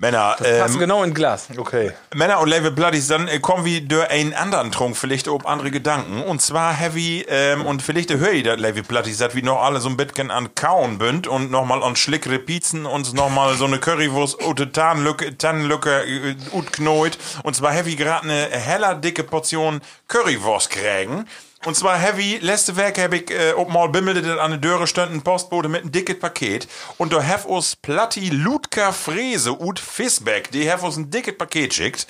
Männer, 0.00 0.36
Passt 0.38 0.74
ähm, 0.76 0.80
genau 0.80 1.04
in 1.04 1.12
Glas. 1.12 1.48
okay. 1.58 1.92
Männer 2.14 2.40
und 2.40 2.48
Level 2.48 2.70
Bloodies, 2.70 3.08
dann 3.08 3.28
äh, 3.28 3.38
kommen 3.38 3.66
wir 3.66 3.82
durch 3.82 4.08
einen 4.08 4.32
anderen 4.32 4.72
Trunk, 4.72 4.96
vielleicht 4.96 5.28
ob 5.28 5.44
andere 5.44 5.70
Gedanken. 5.70 6.22
Und 6.22 6.40
zwar 6.40 6.72
Heavy, 6.72 7.26
ähm, 7.28 7.66
und 7.66 7.82
vielleicht 7.82 8.10
höre 8.10 8.32
ich 8.32 8.44
das 8.44 8.58
Level 8.58 8.82
Bloodies, 8.82 9.18
dass 9.18 9.34
wir 9.34 9.42
noch 9.42 9.60
alle 9.62 9.78
so 9.82 9.90
ein 9.90 9.98
bisschen 9.98 10.30
an 10.30 10.54
Kauen 10.54 10.96
bünd 10.96 11.26
und 11.26 11.50
nochmal 11.50 11.82
an 11.82 11.96
schlickere 11.96 12.38
Pizzen 12.38 12.86
und 12.86 13.12
nochmal 13.12 13.58
so 13.58 13.66
eine 13.66 13.78
Currywurst, 13.78 14.42
ute 14.46 14.72
Tannenlücke, 14.72 15.36
Tannenlücke, 15.36 16.04
äh, 16.06 16.36
ut 16.52 16.72
knoit. 16.72 17.18
Und 17.42 17.54
zwar 17.54 17.72
Heavy 17.72 17.96
gerade 17.96 18.22
eine 18.22 18.48
heller 18.48 18.94
dicke 18.94 19.24
Portion 19.24 19.82
Currywurst 20.08 20.70
kriegen. 20.70 21.26
Und 21.66 21.76
zwar 21.76 21.98
Heavy, 21.98 22.38
letzte 22.40 22.76
Woche 22.78 23.02
habe 23.02 23.18
ich 23.18 23.30
äh, 23.30 23.52
ob 23.52 23.68
mal 23.68 23.88
bimmelte 23.90 24.22
das 24.22 24.38
an 24.38 24.50
der 24.52 24.60
Döre 24.60 24.86
stand 24.86 25.12
ein 25.12 25.20
Postbote 25.20 25.68
mit 25.68 25.82
einem 25.82 25.92
dicket 25.92 26.18
Paket. 26.18 26.66
Und 26.96 27.12
da 27.12 27.22
have 27.22 27.46
uns 27.46 27.76
Platti 27.76 28.30
Ludger 28.30 28.94
Frese 28.94 29.60
ut 29.60 29.78
Fisbeck, 29.78 30.50
die 30.52 30.70
have 30.70 30.86
uns 30.86 30.96
ein 30.96 31.10
dicket 31.10 31.36
Paket 31.36 31.74
schickt. 31.74 32.06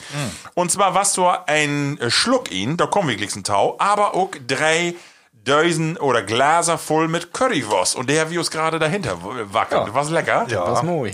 Und 0.54 0.70
zwar 0.70 0.94
was 0.94 1.14
so 1.14 1.28
ein 1.46 1.98
äh, 1.98 2.10
Schluck 2.10 2.52
ihn, 2.52 2.76
da 2.76 2.86
kommen 2.86 3.08
wir 3.08 3.16
gleich 3.16 3.34
ein 3.34 3.42
Tau, 3.42 3.74
aber 3.80 4.14
auch 4.14 4.30
drei 4.46 4.94
Dösen 5.32 5.96
oder 5.96 6.22
Glaser 6.22 6.78
voll 6.78 7.08
mit 7.08 7.32
Currywurst. 7.32 7.96
Und 7.96 8.08
der 8.08 8.30
wir 8.30 8.38
uns 8.38 8.52
gerade 8.52 8.78
dahinter 8.78 9.18
wackelt. 9.52 9.92
War's 9.92 10.10
lecker? 10.10 10.46
Ja. 10.48 10.74
Ist 10.74 10.84
moi. 10.84 11.10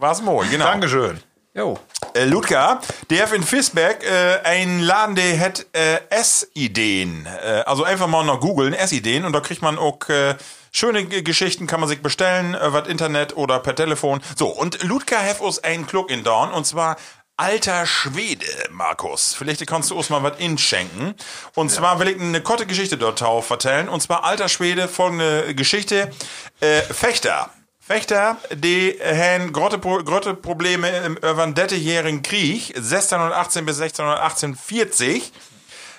War's 0.00 0.22
mooi, 0.22 0.46
genau. 0.48 0.64
Dankeschön. 0.64 1.20
Jo. 1.56 1.78
Äh, 2.14 2.24
Ludger, 2.24 2.80
der 3.10 3.22
hat 3.22 3.32
in 3.32 3.44
Fisberg 3.44 4.02
äh, 4.02 4.40
ein 4.42 4.80
Laden, 4.80 5.14
der 5.14 5.38
hat 5.38 5.64
äh, 5.72 6.00
Essideen. 6.10 7.26
Äh, 7.26 7.62
also 7.64 7.84
einfach 7.84 8.08
mal 8.08 8.24
noch 8.24 8.40
googeln, 8.40 8.74
Essideen. 8.74 9.24
Und 9.24 9.32
da 9.32 9.38
kriegt 9.40 9.62
man 9.62 9.78
auch 9.78 10.08
äh, 10.08 10.34
schöne 10.72 11.04
G 11.04 11.22
Geschichten, 11.22 11.68
kann 11.68 11.78
man 11.78 11.88
sich 11.88 12.02
bestellen, 12.02 12.56
äh, 12.56 12.72
was 12.72 12.88
Internet 12.88 13.36
oder 13.36 13.60
per 13.60 13.76
Telefon. 13.76 14.20
So, 14.36 14.48
und 14.48 14.82
Ludger 14.82 15.24
hat 15.24 15.40
uns 15.40 15.62
einen 15.62 15.86
Klug 15.86 16.10
in 16.10 16.24
Dorn. 16.24 16.52
Und 16.52 16.66
zwar 16.66 16.96
Alter 17.36 17.86
Schwede, 17.86 18.46
Markus. 18.72 19.34
Vielleicht 19.34 19.64
kannst 19.64 19.92
du 19.92 19.96
uns 19.96 20.10
mal 20.10 20.24
was 20.24 20.38
inschenken. 20.38 21.14
Und 21.54 21.70
zwar 21.70 22.00
will 22.00 22.08
ich 22.08 22.20
eine 22.20 22.40
korte 22.40 22.66
Geschichte 22.66 22.96
dort 22.96 23.20
drauf 23.20 23.46
vertellen. 23.46 23.88
Und 23.88 24.00
zwar 24.00 24.24
Alter 24.24 24.48
Schwede, 24.48 24.88
folgende 24.88 25.54
Geschichte. 25.54 26.10
Äh, 26.58 26.82
Fechter. 26.82 27.50
Fechter, 27.86 28.38
die 28.50 28.98
haben 29.04 29.52
große 29.52 29.78
Probleme 29.78 30.88
im 31.04 31.18
30-jährigen 31.18 32.22
Krieg, 32.22 32.74
1618 32.74 33.66
bis 33.66 33.78
1618, 33.78 34.56
40. 34.56 35.32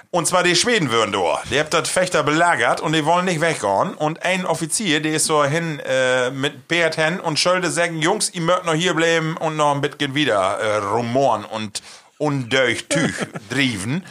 Und 0.09 0.25
zwar 0.25 0.41
die 0.41 0.55
Schweden 0.55 0.89
würden 0.89 1.11
da. 1.11 1.43
Die 1.51 1.59
habt 1.59 1.75
das 1.75 1.87
Fechter 1.87 2.23
belagert 2.23 2.81
und 2.81 2.93
die 2.93 3.05
wollen 3.05 3.25
nicht 3.25 3.39
weggehen. 3.39 3.93
Und 3.93 4.23
ein 4.23 4.47
Offizier, 4.47 4.99
der 4.99 5.13
ist 5.13 5.25
so 5.25 5.43
hin 5.43 5.79
äh, 5.85 6.31
mit 6.31 6.67
Bert 6.67 6.95
hin 6.95 7.19
und 7.19 7.37
sollte 7.37 7.69
sagen, 7.69 8.01
Jungs, 8.01 8.33
ihr 8.33 8.41
mögt 8.41 8.65
noch 8.65 8.73
hier 8.73 8.95
bleiben 8.95 9.37
und 9.37 9.55
noch 9.55 9.75
ein 9.75 9.81
bisschen 9.81 10.15
wieder 10.15 10.57
äh, 10.57 10.77
rumoren 10.77 11.45
und 11.45 11.83
undurch 12.17 12.87
Tüch 12.87 13.13
driven. 13.51 14.03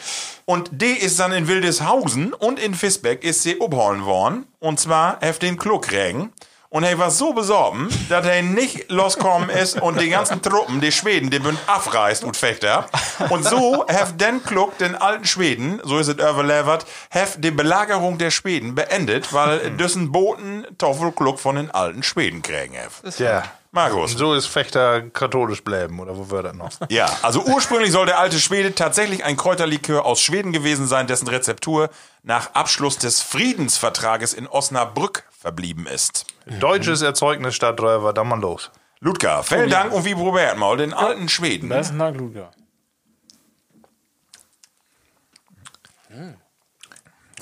Und 0.45 0.71
die 0.71 0.93
ist 0.93 1.19
dann 1.19 1.33
in 1.33 1.49
Wildeshausen 1.49 2.35
und 2.35 2.61
in 2.61 2.75
Fisbeck 2.75 3.25
ist 3.25 3.43
sie 3.43 3.61
abholen 3.61 4.05
worden. 4.05 4.47
Und 4.61 4.79
zwar 4.79 5.19
auf 5.25 5.41
den 5.41 5.57
Klugregen. 5.57 6.33
Und 6.75 6.83
er 6.83 6.99
war 6.99 7.13
so 7.13 7.33
besorgen, 7.33 7.89
dass 8.09 8.27
er 8.27 8.43
nicht 8.43 8.91
loskommen 8.91 9.49
ist 9.49 9.81
und 9.81 10.01
die 10.01 10.09
ganzen 10.09 10.43
Truppen, 10.43 10.81
die 10.81 10.91
Schweden, 10.91 11.31
die 11.31 11.39
bünd 11.39 11.57
abreißt 11.69 12.25
und 12.25 12.37
Fechter. 12.37 12.87
Und 13.29 13.45
so 13.45 13.87
hat 13.87 14.21
den 14.21 14.43
Klug, 14.43 14.77
den 14.79 14.97
alten 14.97 15.25
Schweden, 15.25 15.81
so 15.85 16.01
ist 16.01 16.09
es 16.09 16.15
überlevert, 16.15 16.85
hat 17.13 17.45
die 17.45 17.53
Belagerung 17.53 18.19
der 18.19 18.33
Schweden 18.33 18.75
beendet, 18.75 19.33
weil 19.33 19.71
dessen 19.71 20.11
Boten 20.11 20.67
Toffel 20.77 21.13
Klug 21.13 21.39
von 21.39 21.55
den 21.55 21.71
alten 21.71 22.03
Schweden 22.03 22.43
kriegen. 22.43 22.75
hat. 22.77 23.21
Ja. 23.21 23.45
Markus. 23.75 24.13
So 24.13 24.35
ist 24.35 24.47
Fechter 24.47 25.03
katholisch 25.11 25.63
bleiben, 25.65 26.01
oder 26.01 26.17
wo 26.17 26.31
wird 26.31 26.47
das 26.47 26.55
noch? 26.55 26.71
Ja, 26.89 27.11
also 27.23 27.43
ursprünglich 27.45 27.93
soll 27.93 28.07
der 28.07 28.19
alte 28.19 28.39
Schwede 28.39 28.75
tatsächlich 28.75 29.25
ein 29.25 29.37
Kräuterlikör 29.37 30.05
aus 30.05 30.21
Schweden 30.21 30.53
gewesen 30.53 30.87
sein, 30.87 31.07
dessen 31.07 31.29
Rezeptur 31.29 31.91
nach 32.23 32.55
Abschluss 32.55 32.99
des 32.99 33.21
Friedensvertrages 33.23 34.33
in 34.33 34.47
Osnabrück 34.47 35.25
verblieben 35.39 35.87
ist. 35.87 36.27
Deutsches 36.61 37.03
Erzeugnis 37.03 37.55
statt 37.55 37.81
Röver, 37.81 38.13
dann 38.13 38.29
mal 38.29 38.41
los. 38.41 38.71
Ludger, 39.01 39.43
vielen 39.43 39.69
Dank 39.69 39.93
und 39.93 40.05
wie 40.05 40.15
probiert 40.15 40.57
mal 40.57 40.77
den 40.77 40.95
alten 40.95 41.29
Schweden. 41.29 41.69
Das 41.69 41.87
ist 41.87 41.93
ein 41.93 41.99
Nagluger. 41.99 42.51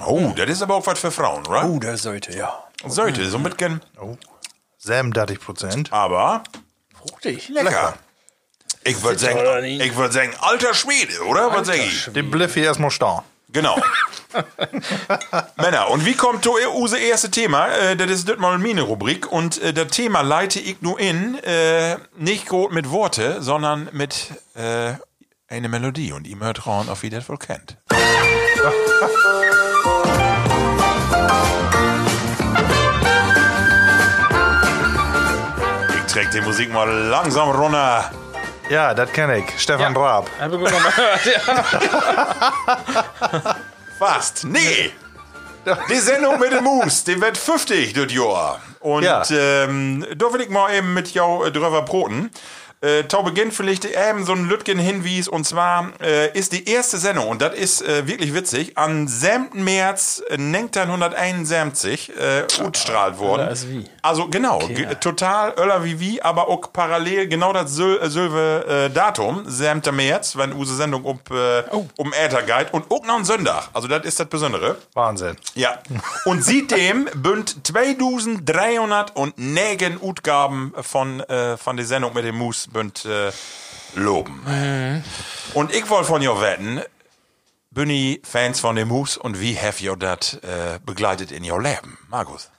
Oh, 0.04 0.32
das 0.34 0.48
ist 0.50 0.62
aber 0.62 0.74
auch 0.76 0.86
was 0.86 0.98
für 0.98 1.10
Frauen, 1.10 1.46
oder? 1.46 1.64
Oh, 1.68 1.78
der 1.78 1.96
sollte, 1.96 2.36
ja. 2.36 2.64
Sollte, 2.86 3.24
so 3.28 3.38
mitgehen. 3.38 3.80
37 4.82 5.40
Prozent. 5.40 5.92
Aber 5.92 6.42
Fruchtig. 6.98 7.48
lecker. 7.48 7.94
Ich 8.84 9.02
würde 9.02 9.18
sagen, 9.18 9.64
ich 9.64 9.96
würde 9.96 10.12
sagen, 10.12 10.32
alter 10.40 10.74
Schwede, 10.74 11.24
oder? 11.26 11.52
Was 11.52 11.68
sag 11.68 11.76
ich? 11.76 12.06
Den 12.12 12.30
Bliff 12.30 12.54
hier 12.54 12.64
erstmal 12.64 12.90
stehen. 12.90 13.20
Genau. 13.52 13.76
Männer, 15.56 15.90
und 15.90 16.06
wie 16.06 16.14
kommt 16.14 16.42
to 16.42 16.56
unser 16.74 16.98
erste 16.98 17.30
Thema? 17.30 17.68
Äh, 17.68 17.96
das 17.96 18.10
ist 18.10 18.28
das 18.28 18.38
mal 18.38 18.56
meine 18.58 18.80
Rubrik 18.82 19.30
und 19.30 19.60
äh, 19.60 19.74
das 19.74 19.88
Thema 19.88 20.22
leite 20.22 20.58
ich 20.58 20.80
nur 20.80 20.98
in, 20.98 21.34
äh, 21.44 21.98
nicht 22.16 22.48
gut 22.48 22.72
mit 22.72 22.90
Worte, 22.90 23.42
sondern 23.42 23.90
mit 23.92 24.30
äh, 24.54 24.94
eine 25.48 25.68
Melodie 25.68 26.12
und 26.12 26.26
ihr 26.26 26.38
hört 26.40 26.66
ran, 26.66 26.88
auf 26.88 27.02
wie 27.02 27.08
ihr 27.08 27.18
das 27.18 27.28
wohl 27.28 27.38
kennt. 27.38 27.76
Ich 36.22 36.28
träg 36.28 36.40
die 36.40 36.46
Musik 36.46 36.72
mal 36.72 36.88
langsam 36.88 37.50
runter. 37.50 38.08
Ja, 38.70 38.94
das 38.94 39.10
kenne 39.12 39.38
ich. 39.38 39.44
Stefan 39.60 39.96
Raab. 39.96 40.30
Habe 40.38 40.54
ich 40.54 40.62
noch 40.62 40.70
mal 40.70 40.92
gehört. 40.92 41.20
Ja. 41.26 41.40
Fast. 43.98 44.44
Nee. 44.44 44.92
Die 45.90 45.96
Sendung 45.96 46.38
mit 46.38 46.52
dem 46.52 46.62
Moose, 46.62 47.04
die 47.06 47.20
wird 47.20 47.36
50 47.36 47.92
das 47.92 48.12
Jahr. 48.12 48.60
Und 48.78 49.02
Ja. 49.02 49.22
ähm, 49.30 50.06
da 50.16 50.32
will 50.32 50.42
ich 50.42 50.48
mal 50.48 50.72
eben 50.72 50.94
mit 50.94 51.12
jou 51.12 51.44
äh, 51.44 51.50
drüber 51.50 51.82
broten. 51.82 52.30
Äh, 52.82 53.04
Tau 53.04 53.22
beginnt 53.22 53.54
vielleicht 53.54 53.84
eben 53.84 54.24
so 54.26 54.32
ein 54.32 54.48
Lütgen 54.48 54.78
hinwies 54.78 55.28
und 55.28 55.46
zwar 55.46 55.92
äh, 56.00 56.36
ist 56.36 56.52
die 56.52 56.68
erste 56.68 56.98
Sendung 56.98 57.28
und 57.28 57.40
das 57.40 57.54
ist 57.54 57.82
äh, 57.82 58.06
wirklich 58.06 58.34
witzig 58.34 58.72
am 58.76 59.06
7. 59.08 59.62
März 59.62 60.22
äh, 60.28 60.34
1971 60.36 62.12
äh, 62.16 62.44
utstrahlt 62.64 63.18
worden. 63.18 63.42
Öller 63.46 63.56
wie. 63.68 63.84
Also 64.02 64.28
genau, 64.28 64.58
ge- 64.58 64.94
total 65.00 65.54
Öller 65.58 65.84
wie 65.84 66.00
wie, 66.00 66.22
aber 66.22 66.48
auch 66.48 66.72
parallel 66.72 67.28
genau 67.28 67.52
das 67.52 67.74
Syl 67.74 67.98
äh, 68.02 68.86
äh, 68.86 68.90
Datum, 68.90 69.42
7. 69.46 69.82
März, 69.94 70.36
wenn 70.36 70.52
unsere 70.52 70.76
Sendung 70.76 71.04
um, 71.04 71.20
äh, 71.30 71.62
um 71.96 72.12
Äther 72.12 72.42
geht 72.42 72.72
und 72.72 72.90
auch 72.90 73.04
noch 73.06 73.18
ein 73.18 73.24
Sonntag. 73.24 73.68
Also 73.72 73.86
das 73.88 74.04
ist 74.04 74.18
das 74.18 74.26
Besondere. 74.28 74.76
Wahnsinn. 74.94 75.36
Ja. 75.54 75.78
Und 76.24 76.42
seitdem 76.44 77.08
bünd 77.14 77.66
2309 77.66 79.98
Utgaben 80.00 80.72
von, 80.82 81.20
äh, 81.20 81.56
von 81.56 81.76
der 81.76 81.86
Sendung 81.86 82.14
mit 82.14 82.24
dem 82.24 82.36
Moose 82.36 82.68
bünd 82.72 83.04
äh, 83.04 83.30
loben. 83.94 84.42
Und 85.54 85.74
ich 85.74 85.88
wollte 85.90 86.06
von 86.06 86.20
dir 86.20 86.40
wetten, 86.40 86.80
bin 87.70 87.90
ich 87.90 88.20
Fans 88.24 88.60
von 88.60 88.76
dem 88.76 88.88
Moose 88.88 89.18
und 89.18 89.40
wie 89.40 89.56
have 89.56 89.82
you 89.82 89.96
das 89.96 90.34
äh, 90.34 90.78
begleitet 90.84 91.32
in 91.32 91.50
your 91.50 91.62
Leben? 91.62 91.98
Markus. 92.08 92.50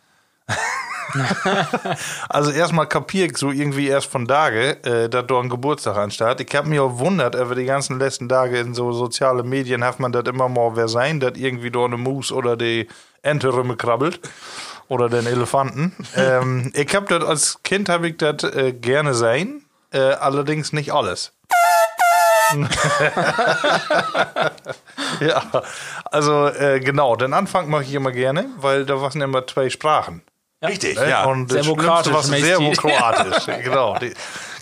Also 2.29 2.51
erstmal 2.51 2.87
kapier 2.87 3.25
ich 3.25 3.37
so 3.37 3.51
irgendwie 3.51 3.87
erst 3.87 4.07
von 4.07 4.27
Tage, 4.27 4.83
äh, 4.83 5.09
dass 5.09 5.27
da 5.27 5.39
ein 5.39 5.49
Geburtstag 5.49 5.97
anstatt. 5.97 6.41
Ich 6.41 6.55
habe 6.55 6.69
mich 6.69 6.79
auch 6.79 6.97
wundert, 6.99 7.35
über 7.35 7.55
die 7.55 7.65
ganzen 7.65 7.99
letzten 7.99 8.29
Tage 8.29 8.59
in 8.59 8.73
so 8.73 8.91
soziale 8.91 9.43
Medien 9.43 9.83
hat 9.83 9.99
man 9.99 10.11
das 10.11 10.23
immer 10.25 10.49
mal 10.49 10.75
wer 10.75 10.87
sein, 10.87 11.19
dass 11.19 11.33
irgendwie 11.35 11.71
da 11.71 11.85
eine 11.85 11.97
Mus 11.97 12.31
oder 12.31 12.57
die 12.57 12.87
Ente 13.21 13.51
krabbelt. 13.77 14.21
Oder 14.89 15.07
den 15.07 15.25
Elefanten. 15.25 15.95
ähm, 16.17 16.71
ich 16.75 16.93
habe 16.93 17.07
das 17.07 17.27
als 17.27 17.63
Kind 17.63 17.89
habe 17.89 18.09
ich 18.09 18.17
das 18.17 18.43
äh, 18.43 18.73
gerne 18.73 19.13
sein, 19.13 19.62
äh, 19.93 20.13
allerdings 20.13 20.73
nicht 20.73 20.91
alles. 20.93 21.31
ja, 25.21 25.43
also 26.05 26.47
äh, 26.47 26.79
genau, 26.79 27.15
den 27.15 27.33
Anfang 27.33 27.69
mache 27.69 27.83
ich 27.83 27.93
immer 27.93 28.11
gerne, 28.11 28.45
weil 28.57 28.85
da 28.85 29.01
waren 29.01 29.21
immer 29.21 29.47
zwei 29.47 29.69
Sprachen. 29.69 30.21
Richtig, 30.63 30.97
Ne? 30.97 31.09
ja. 31.09 31.25
Und 31.25 31.51
das 31.51 31.65
Serbokroatisch 31.65 32.11
Schlimmste, 32.11 32.33
was. 32.33 32.41
Serbokroatisch, 32.41 33.45
genau. 33.63 33.97
Die, 33.99 34.13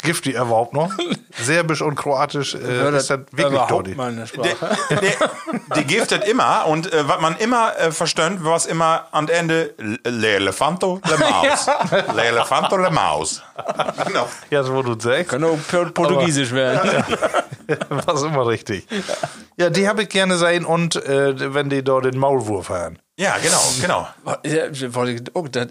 gibt 0.02 0.26
die 0.26 0.32
überhaupt 0.32 0.74
noch? 0.74 0.92
Serbisch 1.42 1.82
und 1.82 1.96
Kroatisch 1.96 2.56
äh, 2.56 2.96
ist 2.98 3.10
das 3.10 3.20
wirklich 3.32 3.48
überhaupt 3.48 3.70
tot. 3.88 3.96
mal 3.96 4.10
eine 4.12 4.26
Die, 4.26 4.96
die, 4.96 5.74
die 5.76 5.84
giftet 5.86 6.24
immer 6.28 6.66
und 6.68 6.92
äh, 6.92 7.08
was 7.08 7.22
man 7.22 7.36
immer 7.38 7.78
äh, 7.78 7.92
verstört, 7.92 8.38
was 8.42 8.66
immer 8.66 9.08
am 9.12 9.28
Ende 9.28 9.74
Le 9.78 10.28
Elefanto, 10.36 11.00
Le 11.10 11.18
Maus. 11.30 11.68
Le 12.16 12.24
Elefanto, 12.24 12.78
Le 12.78 12.92
Maus. 12.92 13.42
Genau. 14.08 14.28
Ja, 14.50 14.64
so 14.64 14.74
wo 14.74 14.82
du 14.82 15.00
sagst, 15.00 15.30
Kann 15.30 15.44
auch 15.44 15.58
Por- 15.70 15.92
Portugiesisch 15.92 16.52
werden. 16.52 17.04
war 17.90 18.24
immer 18.26 18.48
richtig. 18.48 18.86
Ja, 19.58 19.70
die 19.70 19.88
habe 19.88 20.04
ich 20.04 20.10
gerne 20.10 20.38
sein 20.38 20.66
und 20.66 20.96
äh, 21.06 21.54
wenn 21.54 21.70
die 21.70 21.84
dort 21.84 22.06
den 22.06 22.18
Maulwurf 22.18 22.70
haben. 22.70 22.98
Ja, 23.20 23.38
genau, 23.38 23.62
genau. 23.82 24.08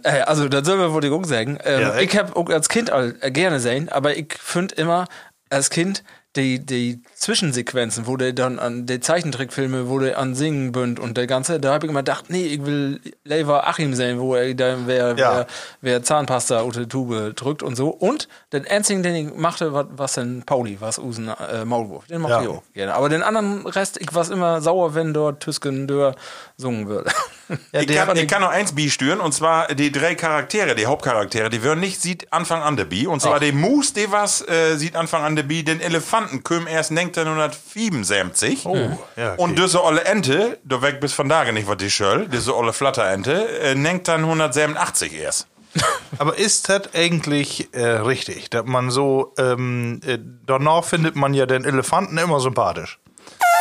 Äh, 0.04 0.20
also, 0.22 0.48
das 0.48 0.66
soll 0.66 0.76
man 0.78 0.92
wollte 0.92 1.08
ich 1.08 1.12
auch 1.12 1.24
sagen. 1.24 1.58
Ähm, 1.64 1.80
Ja, 1.80 1.98
ich 1.98 2.16
habe 2.16 2.36
auch 2.36 2.48
als 2.50 2.68
Kind 2.68 2.90
all, 2.90 3.16
äh, 3.20 3.30
gerne 3.30 3.60
sehen, 3.60 3.88
aber 3.88 4.16
ich 4.16 4.34
finde 4.38 4.74
immer 4.76 5.08
als 5.48 5.70
Kind 5.70 6.04
die, 6.36 6.64
die 6.64 7.02
Zwischensequenzen, 7.16 8.06
wo 8.06 8.16
der 8.16 8.32
dann 8.32 8.58
an 8.60 8.86
die 8.86 9.00
Zeichentrickfilme, 9.00 9.88
wo 9.88 9.98
der 9.98 10.16
an 10.18 10.34
Singen 10.36 10.70
bünd 10.70 11.00
und 11.00 11.16
der 11.16 11.26
ganze, 11.26 11.58
da 11.58 11.74
habe 11.74 11.86
ich 11.86 11.90
immer 11.90 12.00
gedacht, 12.00 12.26
nee, 12.28 12.44
ich 12.46 12.64
will 12.64 13.00
lieber 13.24 13.66
Achim 13.66 13.94
sehen, 13.94 14.20
wo 14.20 14.36
er 14.36 14.54
da 14.54 14.76
wer, 14.86 15.08
Ja. 15.08 15.14
wer, 15.16 15.46
wer 15.80 16.02
Zahnpasta 16.04 16.60
unter 16.60 16.80
die 16.80 16.88
Tube 16.88 17.34
drückt 17.34 17.62
und 17.64 17.74
so. 17.74 17.88
Und 17.88 18.28
den 18.52 18.66
einzigen, 18.66 19.02
den 19.02 19.14
ich 19.16 19.34
machte, 19.34 19.72
war, 19.72 19.86
was 19.98 20.14
denn 20.14 20.44
Pauli, 20.46 20.76
was 20.80 20.98
Usen 21.00 21.28
äh, 21.28 21.64
Maulwurf. 21.64 22.06
Den 22.06 22.20
mochte 22.20 22.34
Ja. 22.34 22.42
ich 22.42 22.48
auch 22.48 22.62
gerne. 22.74 22.94
Aber 22.94 23.08
den 23.08 23.22
anderen 23.24 23.66
Rest, 23.66 24.00
ich 24.00 24.14
war 24.14 24.30
immer 24.30 24.60
sauer, 24.60 24.94
wenn 24.94 25.12
dort 25.12 25.40
Tüsken 25.42 25.88
Dörr 25.88 26.14
sungen 26.56 26.86
würde. 26.88 27.10
Ich 27.72 27.86
die 27.86 27.94
kann, 27.94 28.16
ich 28.16 28.28
kann 28.28 28.42
noch 28.42 28.50
eins 28.50 28.74
beisteuern, 28.74 29.20
und 29.20 29.32
zwar 29.32 29.68
die 29.68 29.92
drei 29.92 30.14
Charaktere, 30.14 30.74
die 30.74 30.86
Hauptcharaktere, 30.86 31.50
die 31.50 31.62
würden 31.62 31.80
nicht 31.80 32.00
sieht 32.00 32.32
Anfang 32.32 32.62
an 32.62 32.76
der 32.76 32.84
Bi. 32.84 33.06
Und 33.06 33.20
zwar 33.20 33.40
die 33.40 33.52
Moose, 33.52 33.94
die 33.94 34.10
was 34.10 34.46
äh, 34.46 34.76
sieht 34.76 34.96
Anfang 34.96 35.24
an 35.24 35.36
der 35.36 35.44
Bi, 35.44 35.62
den 35.62 35.80
Elefanten 35.80 36.42
kümm 36.44 36.66
erst 36.66 36.90
1975. 36.90 38.66
Oh, 38.66 38.76
ja, 39.16 39.32
okay. 39.32 39.34
Und 39.36 39.58
diese 39.58 39.82
olle 39.84 40.04
Ente, 40.04 40.58
du 40.64 40.82
weg 40.82 41.00
bis 41.00 41.12
von 41.12 41.28
da 41.28 41.50
nicht, 41.50 41.68
was 41.68 41.78
die 41.78 41.90
schöll, 41.90 42.28
diese 42.28 42.56
olle 42.56 42.72
Flatterente, 42.72 43.48
äh, 43.60 43.74
nenkt 43.74 44.08
dann 44.08 44.20
187 44.20 45.18
erst. 45.18 45.46
Aber 46.18 46.36
ist 46.36 46.68
das 46.68 46.94
eigentlich 46.94 47.72
äh, 47.72 47.86
richtig, 47.86 48.50
dass 48.50 48.66
man 48.66 48.90
so, 48.90 49.32
ähm, 49.38 50.00
äh, 50.06 50.18
danach 50.46 50.84
findet 50.84 51.16
man 51.16 51.34
ja 51.34 51.46
den 51.46 51.64
Elefanten 51.64 52.18
immer 52.18 52.40
sympathisch. 52.40 52.98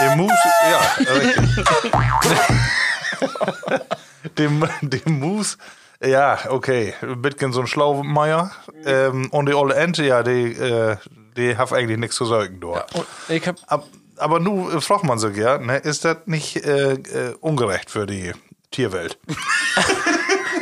Den 0.01 0.17
Mus, 0.17 0.31
ja, 0.71 1.13
richtig. 1.13 1.65
dem, 4.37 4.67
dem 4.81 5.19
Mus, 5.19 5.57
ja, 6.01 6.39
okay, 6.49 6.93
ein 7.01 7.21
bisschen 7.21 7.51
so 7.51 7.61
ein 7.61 7.67
Schlaumeier. 7.67 8.51
Ähm, 8.85 9.29
und 9.31 9.47
die 9.47 9.53
olle 9.53 9.75
Ente, 9.75 10.03
ja, 10.05 10.23
die, 10.23 10.53
äh, 10.53 10.97
die 11.35 11.57
hat 11.57 11.73
eigentlich 11.73 11.99
nichts 11.99 12.15
zu 12.15 12.25
sagen 12.25 12.59
dort. 12.59 12.93
Und 12.95 13.05
ich 13.27 13.45
hab 13.47 13.57
Ab, 13.67 13.85
aber 14.17 14.39
nu 14.39 14.69
äh, 14.69 14.81
fragt 14.81 15.03
man 15.03 15.19
sich 15.19 15.35
ja, 15.37 15.57
ne, 15.57 15.77
ist 15.77 16.05
das 16.05 16.17
nicht 16.25 16.63
äh, 16.65 16.93
äh, 16.93 17.35
ungerecht 17.39 17.89
für 17.89 18.05
die 18.05 18.33
Tierwelt? 18.71 19.17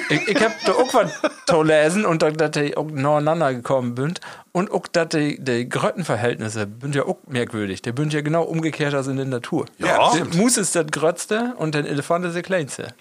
Ich, 0.10 0.28
ich 0.28 0.44
hab 0.44 0.54
da 0.66 0.74
auch 0.74 0.94
was 0.94 1.12
zu 1.46 1.64
lesen 1.64 2.06
und 2.06 2.22
da, 2.22 2.32
dass 2.32 2.52
die 2.52 2.78
auch 2.78 2.90
nacheinander 2.90 3.54
gekommen 3.54 3.96
sind. 3.96 4.22
Und 4.52 4.72
auch, 4.72 4.88
dass 4.88 5.10
die, 5.10 5.38
die 5.40 5.68
Gröttenverhältnisse 5.68 6.68
sind 6.82 6.96
ja 6.96 7.06
auch 7.06 7.18
merkwürdig. 7.28 7.82
Die 7.82 7.94
sind 7.96 8.14
ja 8.14 8.22
genau 8.22 8.44
umgekehrt 8.44 8.94
als 8.94 9.08
in 9.08 9.18
der 9.18 9.26
Natur. 9.26 9.66
Ja, 9.78 10.12
der 10.12 10.18
stimmt. 10.18 10.36
Mus 10.36 10.58
ist 10.58 10.76
das 10.76 10.88
Grötzte 10.88 11.54
und 11.58 11.76
der 11.76 11.86
Elefant 11.86 12.26
ist 12.26 12.36
der 12.36 12.44
Kleinste. 12.44 12.94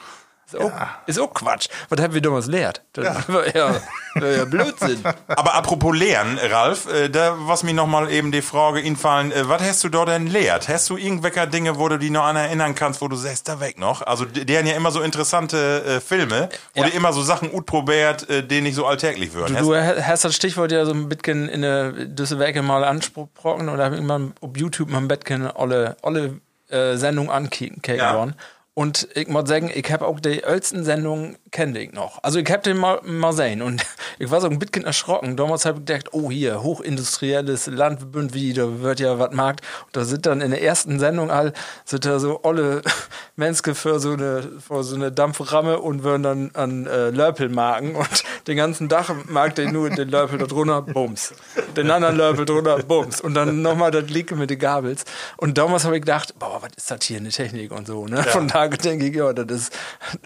Ist 0.47 0.57
auch, 0.61 0.71
ist 1.07 1.19
auch 1.19 1.35
Quatsch. 1.35 1.67
Was 1.89 2.01
haben 2.01 2.15
wir 2.15 2.21
damals 2.21 2.47
lehrt? 2.47 2.81
Das 2.93 3.29
war 3.29 3.53
ja, 3.53 3.81
war 4.15 4.29
ja 4.29 4.45
Blödsinn. 4.45 5.03
Aber 5.27 5.55
apropos 5.55 5.97
Lehren, 5.97 6.39
Ralf, 6.39 6.87
äh, 6.87 7.09
da 7.09 7.35
was 7.37 7.65
mir 7.65 7.75
nochmal 7.75 8.13
eben 8.13 8.31
die 8.31 8.43
Frage 8.43 8.79
infallen, 8.81 9.33
äh, 9.33 9.49
was 9.49 9.61
hast 9.63 9.83
du 9.83 9.89
dort 9.89 10.09
denn 10.09 10.29
lehrt? 10.29 10.69
Hast 10.69 10.89
du 10.89 10.97
irgendwelche 10.97 11.49
Dinge, 11.49 11.79
wo 11.81 11.89
du 11.89 11.99
dich 11.99 12.13
noch 12.13 12.23
an 12.25 12.37
erinnern 12.37 12.77
kannst, 12.77 13.01
wo 13.01 13.09
du 13.09 13.17
sagst, 13.17 13.49
da 13.49 13.59
weg 13.59 13.81
noch? 13.81 14.03
Also, 14.03 14.25
die 14.25 14.57
haben 14.57 14.67
ja 14.69 14.77
immer 14.77 14.93
so 14.93 15.01
interessante 15.01 15.83
äh, 15.85 16.01
Filme, 16.01 16.49
wo 16.75 16.83
Ja. 16.83 16.91
die 16.91 16.97
immer 16.97 17.13
so 17.13 17.23
Sachen 17.23 17.51
gut 17.51 17.67
probiert, 17.67 18.31
äh, 18.31 18.47
die 18.47 18.61
nicht 18.61 18.77
so 18.77 18.87
alltäglich 18.87 19.35
würden. 19.35 19.57
Du 19.57 19.75
hast 19.75 20.25
das 20.25 20.37
Stichwort 20.37 20.71
ja 20.71 20.85
so 20.85 20.93
ein 20.93 21.09
bisschen 21.09 21.49
in 21.49 21.63
der 21.63 21.91
Düsselwerke 21.91 22.63
mal 22.63 22.85
angesprochen 22.85 23.67
da 23.67 23.85
habe 23.85 23.97
ich 23.97 24.03
mal 24.03 24.31
auf 24.41 24.51
YouTube 24.57 24.91
mal 24.91 24.99
ein 24.99 25.09
bisschen 25.09 25.45
alle, 25.45 25.97
alle 26.03 26.41
äh, 26.71 26.97
Sendungen 26.97 27.31
ankicken 27.33 27.97
Ja. 27.97 28.15
worden. 28.15 28.35
Und 28.79 29.09
ich 29.15 29.27
muss 29.29 29.49
sagen, 29.49 29.71
ich 29.75 29.91
habe 29.91 30.07
auch 30.07 30.21
die 30.21 30.43
ältesten 30.43 30.85
Sendungen 30.85 31.39
kenne 31.57 31.79
ich 31.79 31.93
noch. 31.93 32.23
Also 32.23 32.39
ich 32.39 32.51
habe 32.51 32.63
den 32.63 32.77
mal, 32.77 33.01
mal 33.03 33.33
sehen 33.33 33.63
und 33.63 33.83
ich 34.19 34.31
war 34.31 34.43
so 34.43 34.49
ein 34.49 34.59
bisschen 34.59 34.85
erschrocken. 34.85 35.39
Damals 35.39 35.65
habe 35.65 35.79
ich 35.79 35.87
gedacht, 35.87 36.13
oh 36.13 36.31
hier, 36.31 36.63
hochindustrielles 36.63 37.69
Land, 37.69 38.01
wie, 38.35 38.53
da 38.53 38.81
wird 38.81 39.01
ja 39.01 39.19
was 39.19 39.33
Markt. 39.33 39.63
Und 39.87 39.97
da 39.97 40.05
sind 40.05 40.27
dann 40.27 40.43
in 40.43 40.51
der 40.51 40.63
ersten 40.63 40.99
Sendung 40.99 41.31
all, 41.31 41.55
sind 41.87 42.05
da 42.05 42.19
so 42.19 42.41
olle 42.43 42.83
Menschen 43.37 43.75
für 43.75 43.99
so 44.01 44.13
eine, 44.13 44.43
für 44.61 44.85
so 44.85 44.97
eine 44.97 45.11
Dampframme 45.11 45.79
und 45.79 46.03
würden 46.03 46.23
dann 46.23 46.51
an 46.53 46.87
äh, 46.87 47.09
Lörpel 47.09 47.49
marken 47.49 47.97
und 47.97 48.25
den 48.47 48.59
ganzen 48.59 48.91
Tag 48.91 49.09
mag 49.31 49.55
der 49.55 49.73
nur 49.73 49.89
den 49.89 50.11
Lörpel 50.11 50.37
da 50.37 50.45
drunter, 50.45 50.83
bums. 50.83 51.33
Den 51.75 51.91
anderen 51.91 52.19
Lörpel 52.19 52.45
drunter, 52.45 52.83
bums. 52.83 53.23
Und 53.23 53.33
dann 53.33 53.63
nochmal 53.63 53.91
das 53.91 54.11
Lieke 54.11 54.37
mit 54.37 54.51
den 54.51 54.59
Gabels. 54.59 55.07
Und 55.39 55.57
damals 55.57 55.87
habe 55.87 55.97
ich 55.97 56.03
gedacht, 56.03 56.39
boah, 56.39 56.61
was 56.61 56.73
ist 56.77 56.91
das 56.91 56.99
hier, 57.05 57.17
eine 57.17 57.31
Technik 57.31 57.73
und 57.73 57.87
so, 57.87 58.05
ne? 58.05 58.23
Von 58.25 58.49
daher 58.49 58.69
denke 58.69 59.07
ich, 59.07 59.17
ja, 59.17 59.33
das 59.33 59.47
ist 59.51 59.73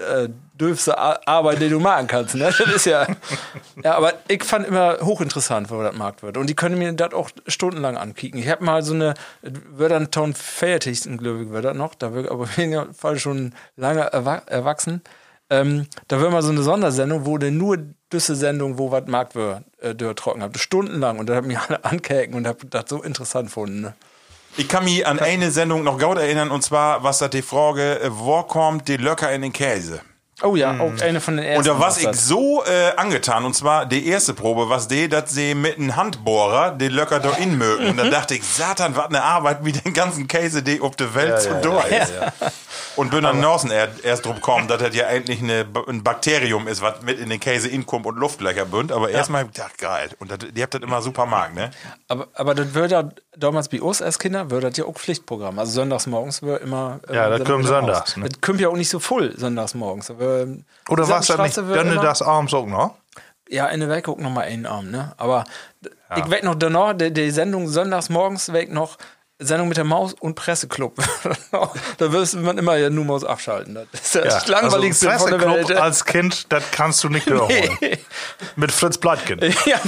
äh, 0.00 0.28
dürfste 0.60 0.98
Ar- 0.98 1.20
Arbeit, 1.26 1.60
die 1.60 1.68
du 1.68 1.80
machen 1.80 2.06
kannst, 2.06 2.34
ne? 2.34 2.44
Das 2.44 2.60
ist 2.60 2.84
ja, 2.86 3.06
ja, 3.82 3.94
aber 3.96 4.12
ich 4.28 4.44
fand 4.44 4.66
immer 4.66 4.98
hochinteressant, 5.00 5.70
wo 5.70 5.82
das 5.82 5.94
Markt 5.96 6.22
wird. 6.22 6.36
Und 6.36 6.48
die 6.48 6.54
können 6.54 6.78
mir 6.78 6.92
das 6.92 7.12
auch 7.14 7.30
stundenlang 7.46 7.96
ankicken. 7.96 8.38
Ich 8.40 8.48
habe 8.48 8.64
mal 8.64 8.82
so 8.82 8.94
eine, 8.94 9.14
wird 9.42 9.90
dann 9.92 10.10
Ton 10.10 10.34
Feiertigsten, 10.34 11.18
glaube 11.18 11.42
ich, 11.44 11.50
wird 11.50 11.64
das 11.64 11.76
noch, 11.76 11.94
da 11.94 12.12
wird 12.12 12.30
aber 12.30 12.42
auf 12.44 12.56
jeden 12.58 12.94
Fall 12.94 13.18
schon 13.18 13.54
lange 13.76 14.02
erwa 14.02 14.42
erwachsen. 14.46 15.02
Ähm, 15.52 15.86
da 16.06 16.20
wird 16.20 16.30
mal 16.30 16.42
so 16.42 16.50
eine 16.50 16.62
Sondersendung, 16.62 17.26
wo 17.26 17.36
der 17.36 17.50
nur 17.50 17.78
diese 18.12 18.36
Sendung, 18.36 18.78
wo 18.78 18.92
was 18.92 19.06
Markt 19.06 19.34
wird, 19.34 19.62
äh, 19.80 19.94
trocken 20.14 20.42
hat. 20.42 20.56
Stundenlang. 20.58 21.18
Und 21.18 21.28
da 21.28 21.34
haben 21.34 21.46
mich 21.48 21.58
alle 21.68 21.84
ankäken 21.84 22.34
und 22.34 22.46
habe 22.46 22.66
das 22.66 22.84
so 22.88 23.02
interessant 23.02 23.46
gefunden. 23.46 23.80
Ne? 23.80 23.94
Ich 24.56 24.68
kann 24.68 24.84
mich 24.84 25.06
an 25.06 25.18
eine 25.20 25.50
Sendung 25.50 25.84
noch 25.84 25.98
gut 25.98 26.18
erinnern, 26.18 26.50
und 26.50 26.62
zwar, 26.62 27.02
was 27.04 27.18
da 27.18 27.28
die 27.28 27.42
Frage, 27.42 28.00
äh, 28.00 28.10
wo 28.12 28.42
kommt 28.42 28.88
die 28.88 28.96
Löcker 28.96 29.32
in 29.32 29.42
den 29.42 29.52
Käse? 29.52 30.00
Oh 30.42 30.56
ja, 30.56 30.78
auch 30.80 30.92
eine 31.02 31.20
von 31.20 31.36
den 31.36 31.44
ersten. 31.44 31.58
Und 31.58 31.66
da 31.66 31.78
war 31.78 31.96
ich 31.96 32.08
so 32.18 32.64
äh, 32.64 32.92
angetan, 32.96 33.44
und 33.44 33.54
zwar 33.54 33.84
die 33.86 34.06
erste 34.06 34.32
Probe, 34.34 34.68
was 34.70 34.88
die, 34.88 35.08
dass 35.08 35.30
sie 35.30 35.54
mit 35.54 35.78
einem 35.78 35.96
Handbohrer 35.96 36.70
den 36.72 36.92
Löcker 36.92 37.20
da 37.20 37.30
in 37.32 37.58
mögen. 37.58 37.88
Und 37.90 37.96
dann 37.98 38.10
dachte 38.10 38.34
ich, 38.34 38.44
Satan, 38.44 38.96
was 38.96 39.06
eine 39.06 39.22
Arbeit, 39.22 39.64
wie 39.64 39.72
den 39.72 39.92
ganzen 39.92 40.28
Käse, 40.28 40.62
die 40.62 40.80
auf 40.80 40.96
der 40.96 41.14
Welt 41.14 41.40
so 41.42 41.50
durch 41.60 41.90
ist. 41.90 42.12
Und 42.96 43.10
bin 43.10 43.22
dann 43.22 43.40
Norsen 43.40 43.70
erst, 43.70 44.04
erst 44.04 44.26
drum 44.26 44.36
gekommen, 44.36 44.66
dass 44.68 44.78
das 44.82 44.94
ja 44.94 45.06
eigentlich 45.06 45.40
eine, 45.42 45.64
ein 45.88 46.02
Bakterium 46.02 46.66
ist, 46.68 46.82
was 46.82 47.02
mit 47.02 47.18
in 47.20 47.28
den 47.30 47.38
Käse 47.40 47.68
inkommt 47.68 48.06
und 48.06 48.16
Luftlöcher 48.16 48.64
bünd. 48.64 48.92
Aber 48.92 49.10
erstmal 49.10 49.42
hab 49.42 49.48
ich 49.48 49.54
gedacht, 49.54 49.78
geil. 49.78 50.10
Und 50.18 50.30
das, 50.30 50.38
die 50.50 50.62
habt 50.62 50.74
das 50.74 50.80
immer 50.82 51.00
super 51.02 51.26
mag, 51.26 51.54
ne? 51.54 51.70
Aber, 52.08 52.28
aber 52.34 52.54
das 52.54 52.74
wird 52.74 52.90
ja 52.90 53.08
damals 53.36 53.68
bei 53.68 53.80
uns 53.80 54.02
als 54.02 54.18
Kinder, 54.18 54.50
wird 54.50 54.64
das 54.64 54.76
ja 54.76 54.84
auch 54.84 54.94
Pflichtprogramm. 54.98 55.58
Also 55.58 55.72
sonntags 55.72 56.06
morgens 56.06 56.42
wird 56.42 56.62
immer. 56.62 57.00
ähm, 57.08 57.14
Ja, 57.14 57.28
das 57.30 57.44
kommt 57.46 57.64
wir 57.64 57.68
sonntags, 57.68 58.16
ne? 58.16 58.28
Das 58.28 58.40
kommt 58.40 58.60
ja 58.60 58.68
auch 58.68 58.76
nicht 58.76 58.90
so 58.90 58.98
voll 58.98 59.34
sonntags 59.38 59.74
morgens. 59.74 60.10
Aber, 60.10 60.29
ähm, 60.42 60.64
Oder 60.88 61.08
was 61.08 61.26
das 61.26 61.38
nicht? 61.38 61.56
Immer- 61.58 62.00
das 62.02 62.22
abends 62.22 62.54
auch 62.54 62.66
noch? 62.66 62.94
Ja, 63.48 63.66
in 63.66 63.80
der 63.80 63.88
Welt 63.88 64.04
guck 64.04 64.20
noch 64.20 64.30
mal 64.30 64.42
einen 64.42 64.64
Arm, 64.64 64.90
ne? 64.90 65.12
Aber 65.16 65.44
ich 66.16 66.30
weg 66.30 66.44
noch 66.44 66.54
danach, 66.54 66.92
die, 66.94 67.12
die 67.12 67.30
Sendung 67.30 67.66
sonntags 67.68 68.08
morgens 68.08 68.52
weg 68.52 68.70
noch 68.70 68.96
Sendung 69.40 69.68
mit 69.68 69.76
der 69.76 69.84
Maus 69.84 70.14
und 70.20 70.34
Presseclub. 70.34 70.96
da 71.98 72.12
wirst 72.12 72.36
man 72.36 72.58
immer 72.58 72.76
ja 72.76 72.90
nur 72.90 73.04
Maus 73.04 73.24
abschalten. 73.24 73.74
Das 73.74 74.00
ist 74.00 74.14
das 74.14 74.48
langweiligste 74.48 75.10
also 75.10 75.28
von 75.28 75.38
der 75.38 75.50
Welt. 75.50 75.72
als 75.72 76.04
Kind, 76.04 76.52
das 76.52 76.62
kannst 76.70 77.02
du 77.02 77.08
nicht 77.08 77.26
wiederholen. 77.26 77.78
Nee. 77.80 77.98
Mit 78.56 78.70
Fritz 78.70 78.98
Blattgen. 78.98 79.40
ja. 79.66 79.80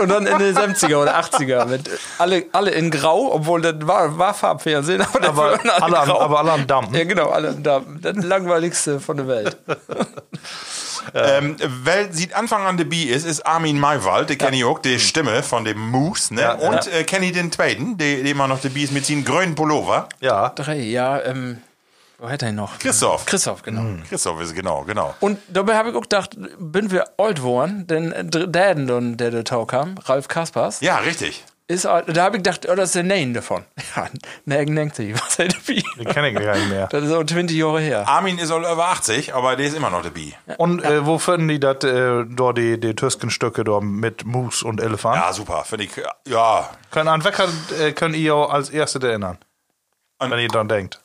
Und 0.00 0.08
dann 0.08 0.26
in 0.26 0.38
den 0.38 0.56
70er 0.56 0.96
oder 0.96 1.18
80er 1.18 1.66
mit 1.66 1.90
alle, 2.18 2.46
alle 2.52 2.70
in 2.70 2.90
Grau, 2.90 3.32
obwohl 3.32 3.60
das 3.60 3.74
war, 3.80 4.16
war 4.18 4.34
Farbfernsehen, 4.34 5.02
aber, 5.02 5.28
Aber 5.28 5.36
waren 5.36 5.70
alle, 5.70 5.98
am, 5.98 6.10
aber 6.10 6.38
alle 6.38 6.52
am 6.52 6.66
Damm. 6.66 6.94
Ja, 6.94 7.04
genau, 7.04 7.30
alle 7.30 7.54
da. 7.54 7.82
Das 8.00 8.16
langweiligste 8.16 9.00
von 9.00 9.16
der 9.16 9.28
Welt. 9.28 9.56
Ähm, 11.12 11.56
weil 11.84 12.12
sieht 12.12 12.34
Anfang 12.34 12.64
an 12.66 12.76
der 12.76 12.84
B 12.84 13.02
ist, 13.04 13.26
ist 13.26 13.44
Armin 13.46 13.78
Maywald, 13.78 14.28
der 14.30 14.36
kenne 14.36 14.56
ich 14.56 14.64
auch, 14.64 14.78
die 14.78 14.98
Stimme 14.98 15.42
von 15.42 15.64
dem 15.64 15.78
Moose, 15.78 16.34
ne? 16.34 16.40
Ja, 16.42 16.52
und 16.54 16.86
Äh, 16.92 17.04
kenne 17.04 17.26
ich 17.26 17.32
den 17.32 17.50
zweiten, 17.52 17.98
der 17.98 18.20
immer 18.20 18.46
noch 18.48 18.60
der 18.60 18.70
B 18.70 18.82
ist 18.84 18.92
mit 18.92 19.04
seinem 19.06 19.24
grünen 19.24 19.54
Pullover. 19.54 20.08
Ja. 20.20 20.48
Drei, 20.50 20.78
ja, 20.78 21.20
ähm, 21.22 21.58
wo 22.18 22.28
hätte 22.28 22.46
er 22.46 22.52
noch? 22.52 22.78
Christoph. 22.78 23.26
Christoph, 23.26 23.62
genau. 23.62 23.84
Christoph 24.08 24.40
ist 24.40 24.54
genau, 24.54 24.82
genau. 24.84 25.14
Und 25.20 25.38
dabei 25.48 25.76
habe 25.76 25.90
ich 25.90 25.96
auch 25.96 26.02
gedacht, 26.02 26.36
bin 26.58 26.90
wir 26.90 27.04
alt 27.18 27.36
geworden, 27.38 27.86
denn 27.86 28.12
äh, 28.12 28.24
der, 28.24 28.46
dann, 28.74 29.16
der 29.16 29.30
der 29.30 29.44
Tau 29.44 29.66
kam, 29.66 29.96
Ralf 30.04 30.28
Kaspers, 30.28 30.80
Ja, 30.80 30.98
richtig. 30.98 31.44
Ist, 31.66 31.84
da 31.86 32.02
habe 32.02 32.36
ich 32.36 32.42
gedacht, 32.42 32.68
oh, 32.68 32.74
das 32.74 32.90
ist 32.90 32.94
der 32.96 33.02
Name 33.04 33.32
davon. 33.32 33.64
Ja, 33.96 34.08
Negen 34.44 34.76
denkt 34.76 34.96
sich, 34.96 35.14
was 35.20 35.38
hätte 35.38 35.56
wie? 35.66 35.82
Den 35.98 36.06
kenne 36.08 36.30
ich 36.30 36.34
gar 36.38 36.56
nicht 36.56 36.68
mehr. 36.68 36.88
Das 36.88 37.04
ist 37.04 37.12
auch 37.12 37.24
20 37.24 37.56
Jahre 37.56 37.80
her. 37.80 38.06
Armin 38.08 38.38
ist 38.38 38.50
auch 38.50 38.58
über 38.58 38.88
80, 38.88 39.34
aber 39.34 39.56
der 39.56 39.66
ist 39.66 39.74
immer 39.76 39.88
noch 39.90 40.02
der 40.02 40.10
B. 40.10 40.32
Und 40.58 40.82
äh, 40.84 41.06
wo 41.06 41.18
finden 41.18 41.48
die 41.48 41.60
das, 41.60 41.82
äh, 41.84 42.24
da 42.28 42.52
die, 42.52 42.78
die 42.78 42.94
Tüskenstücke 42.94 43.64
da 43.64 43.80
mit 43.80 44.24
Moose 44.24 44.66
und 44.66 44.80
Elefant? 44.80 45.16
Ja, 45.16 45.32
super, 45.32 45.64
finde 45.64 45.84
ich, 45.84 45.90
ja. 46.28 46.68
Können, 46.90 47.08
an 47.08 47.24
welcher 47.24 47.48
äh, 47.80 47.92
könnt 47.92 48.16
ihr 48.16 48.34
auch 48.34 48.50
als 48.52 48.70
erstes 48.70 49.02
erinnern? 49.02 49.38
An- 50.18 50.30
wenn 50.30 50.38
ihr 50.40 50.48
dran 50.48 50.68
denkt. 50.68 51.00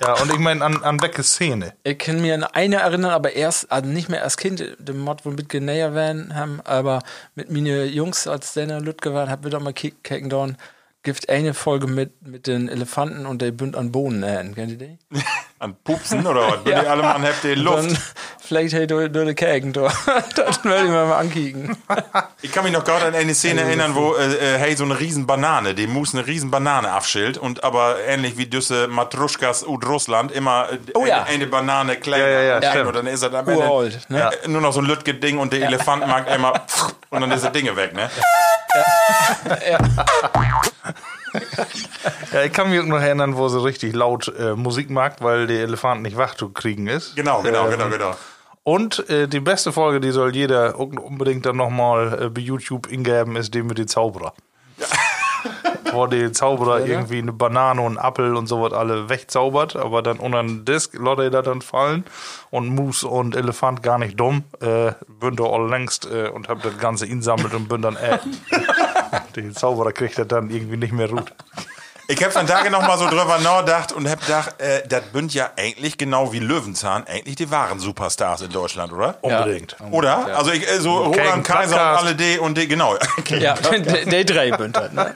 Ja, 0.00 0.20
und 0.20 0.32
ich 0.32 0.38
meine 0.38 0.64
an, 0.64 0.82
an 0.82 1.00
welche 1.00 1.22
Szene? 1.22 1.74
Ich 1.84 1.98
kann 1.98 2.20
mir 2.20 2.34
an 2.34 2.44
eine 2.44 2.76
erinnern, 2.76 3.12
aber 3.12 3.32
erst, 3.32 3.70
also 3.70 3.88
nicht 3.88 4.08
mehr 4.08 4.22
als 4.22 4.36
Kind, 4.36 4.76
dem 4.78 5.00
Mod 5.00 5.24
wohl 5.24 5.34
mit 5.34 5.52
näher 5.52 5.94
werden 5.94 6.34
haben, 6.34 6.60
aber 6.64 7.02
mit 7.34 7.50
meine 7.50 7.84
Jungs, 7.84 8.26
als 8.26 8.54
der 8.54 8.64
in 8.64 8.84
Lütge 8.84 9.14
waren, 9.14 9.30
haben 9.30 9.44
wir 9.44 9.50
doch 9.50 9.60
mal 9.60 9.72
kicken 9.72 10.28
dorn, 10.28 10.56
gibt 11.02 11.28
eine 11.28 11.54
Folge 11.54 11.86
mit, 11.86 12.26
mit 12.26 12.46
den 12.46 12.68
Elefanten 12.68 13.26
und 13.26 13.42
der 13.42 13.50
bünd 13.50 13.76
an 13.76 13.92
Bohnen 13.92 14.20
nähen. 14.20 14.54
Kennt 14.54 14.72
ihr 14.72 14.78
die? 14.78 14.98
An 15.62 15.76
Pupsen 15.84 16.26
oder 16.26 16.40
was? 16.48 16.64
Wenn 16.64 16.80
die 16.80 16.86
alle 16.88 17.02
Mann 17.02 17.22
habt, 17.22 17.44
die 17.44 17.54
Luft. 17.54 17.78
Dann, 17.78 17.98
vielleicht 18.44 18.74
hey, 18.74 18.84
du, 18.88 19.08
du 19.08 19.24
die 19.24 19.34
Kägen, 19.34 19.72
du. 19.72 19.82
das 20.34 20.64
werde 20.64 20.86
ich 20.86 20.90
mir 20.90 21.06
mal 21.06 21.18
ankicken. 21.18 21.76
Ich 22.42 22.50
kann 22.50 22.64
mich 22.64 22.72
noch 22.72 22.82
gerade 22.82 23.06
an 23.06 23.14
eine 23.14 23.32
Szene 23.32 23.60
erinnern, 23.60 23.94
wo 23.94 24.16
äh, 24.16 24.56
äh, 24.56 24.58
hey 24.58 24.74
so 24.74 24.82
eine 24.82 24.98
riesen 24.98 25.24
Banane, 25.24 25.76
die 25.76 25.86
muss 25.86 26.14
eine 26.14 26.26
riesen 26.26 26.50
Banane 26.50 26.90
abschild 26.90 27.38
und 27.38 27.62
aber 27.62 28.00
ähnlich 28.08 28.36
wie 28.36 28.46
düsse 28.46 28.88
Matruschkas 28.88 29.62
aus 29.62 29.78
Russland 29.86 30.32
immer 30.32 30.68
äh, 30.72 30.78
Oh 30.94 31.06
ja. 31.06 31.22
eine, 31.22 31.26
eine 31.28 31.46
Banane 31.46 31.94
klein 31.94 32.20
Ja, 32.20 32.28
ja, 32.28 32.60
ja, 32.60 32.82
und 32.82 32.96
dann 32.96 33.06
ist 33.06 33.22
er 33.22 33.32
am 33.32 33.48
Ende 33.48 33.64
Uralt, 33.64 34.10
ne? 34.10 34.30
äh, 34.42 34.48
nur 34.48 34.62
noch 34.62 34.72
so 34.72 34.80
ein 34.80 34.86
Lütge-Ding 34.86 35.38
und 35.38 35.52
der 35.52 35.62
Elefant 35.62 36.08
mag 36.08 36.28
immer 36.34 36.54
und 37.10 37.20
dann 37.20 37.30
ist 37.30 37.44
das 37.44 37.52
Ding 37.52 37.74
weg, 37.76 37.94
ne? 37.94 38.10
Ja, 39.70 39.78
ich 42.44 42.52
kann 42.52 42.70
mich 42.70 42.82
noch 42.84 43.00
erinnern, 43.00 43.36
wo 43.36 43.48
sie 43.48 43.62
richtig 43.62 43.94
laut 43.94 44.32
äh, 44.38 44.54
Musik 44.54 44.90
macht, 44.90 45.22
weil 45.22 45.46
der 45.46 45.62
Elefant 45.62 46.02
nicht 46.02 46.16
wach 46.16 46.34
zu 46.34 46.50
kriegen 46.50 46.86
ist. 46.86 47.16
Genau, 47.16 47.42
genau, 47.42 47.64
Ähm, 47.66 47.70
genau, 47.72 47.88
genau. 47.90 48.14
Und 48.64 49.08
äh, 49.10 49.26
die 49.26 49.40
beste 49.40 49.72
Folge, 49.72 49.98
die 50.00 50.12
soll 50.12 50.34
jeder 50.36 50.78
un- 50.78 50.98
unbedingt 50.98 51.44
dann 51.46 51.56
nochmal 51.56 52.22
äh, 52.24 52.28
bei 52.30 52.40
YouTube 52.40 52.86
ingeben, 52.90 53.34
ist 53.36 53.54
die 53.54 53.62
mit 53.62 53.78
den 53.78 53.88
Zauberer. 53.88 54.34
Wo 55.92 56.06
die 56.06 56.32
Zauberer 56.32 56.86
irgendwie 56.86 57.18
eine 57.18 57.32
Banane 57.32 57.80
und 57.82 57.98
einen 57.98 58.06
Apfel 58.06 58.34
und 58.34 58.46
sowas 58.46 58.72
alle 58.72 59.10
wegzaubert, 59.10 59.76
aber 59.76 60.00
dann 60.00 60.18
unter 60.20 60.42
den 60.42 60.64
Disk 60.64 60.94
Leute 60.94 61.30
da 61.30 61.42
dann 61.42 61.60
fallen 61.60 62.04
und 62.50 62.68
Moose 62.68 63.06
und 63.06 63.36
Elefant 63.36 63.82
gar 63.82 63.98
nicht 63.98 64.18
dumm, 64.18 64.44
äh, 64.60 64.92
bünd 65.20 65.38
da 65.38 65.44
all 65.44 65.68
längst 65.68 66.06
äh, 66.10 66.28
und 66.28 66.48
hab 66.48 66.62
das 66.62 66.78
Ganze 66.78 67.04
insammelt 67.04 67.52
und 67.52 67.68
bin 67.68 67.82
dann 67.82 67.96
äh. 67.96 68.18
Die 69.36 69.52
Zauberer 69.52 69.92
kriegt 69.92 70.18
das 70.18 70.28
dann 70.28 70.50
irgendwie 70.50 70.76
nicht 70.76 70.92
mehr 70.92 71.08
gut. 71.08 71.32
Ich 72.08 72.22
hab 72.22 72.32
von 72.32 72.46
Tage 72.46 72.68
noch 72.70 72.82
mal 72.82 72.98
so 72.98 73.06
drüber 73.08 73.38
nachgedacht 73.38 73.92
und 73.92 74.10
hab 74.10 74.20
gedacht, 74.20 74.60
äh, 74.60 74.86
das 74.86 75.02
bünd 75.12 75.32
ja 75.32 75.50
eigentlich 75.56 75.96
genau 75.96 76.32
wie 76.32 76.40
Löwenzahn 76.40 77.06
eigentlich 77.06 77.36
die 77.36 77.50
wahren 77.50 77.78
Superstars 77.78 78.42
in 78.42 78.50
Deutschland, 78.50 78.92
oder? 78.92 79.16
Unbedingt. 79.22 79.76
Oder? 79.92 80.36
Also 80.36 80.50
ich, 80.50 80.68
äh, 80.68 80.80
so 80.80 80.96
Roland 80.96 81.16
Kegen 81.16 81.42
Kaiser 81.44 81.76
und 81.76 81.80
Podcast. 81.80 82.04
alle 82.04 82.14
die 82.16 82.38
und 82.38 82.58
die, 82.58 82.68
genau. 82.68 82.96
Ja, 83.28 83.54
der 83.70 84.04
der 84.04 84.24
drei 84.24 84.50
bünd 84.50 84.76
halt, 84.76 84.92
ne? 84.92 85.14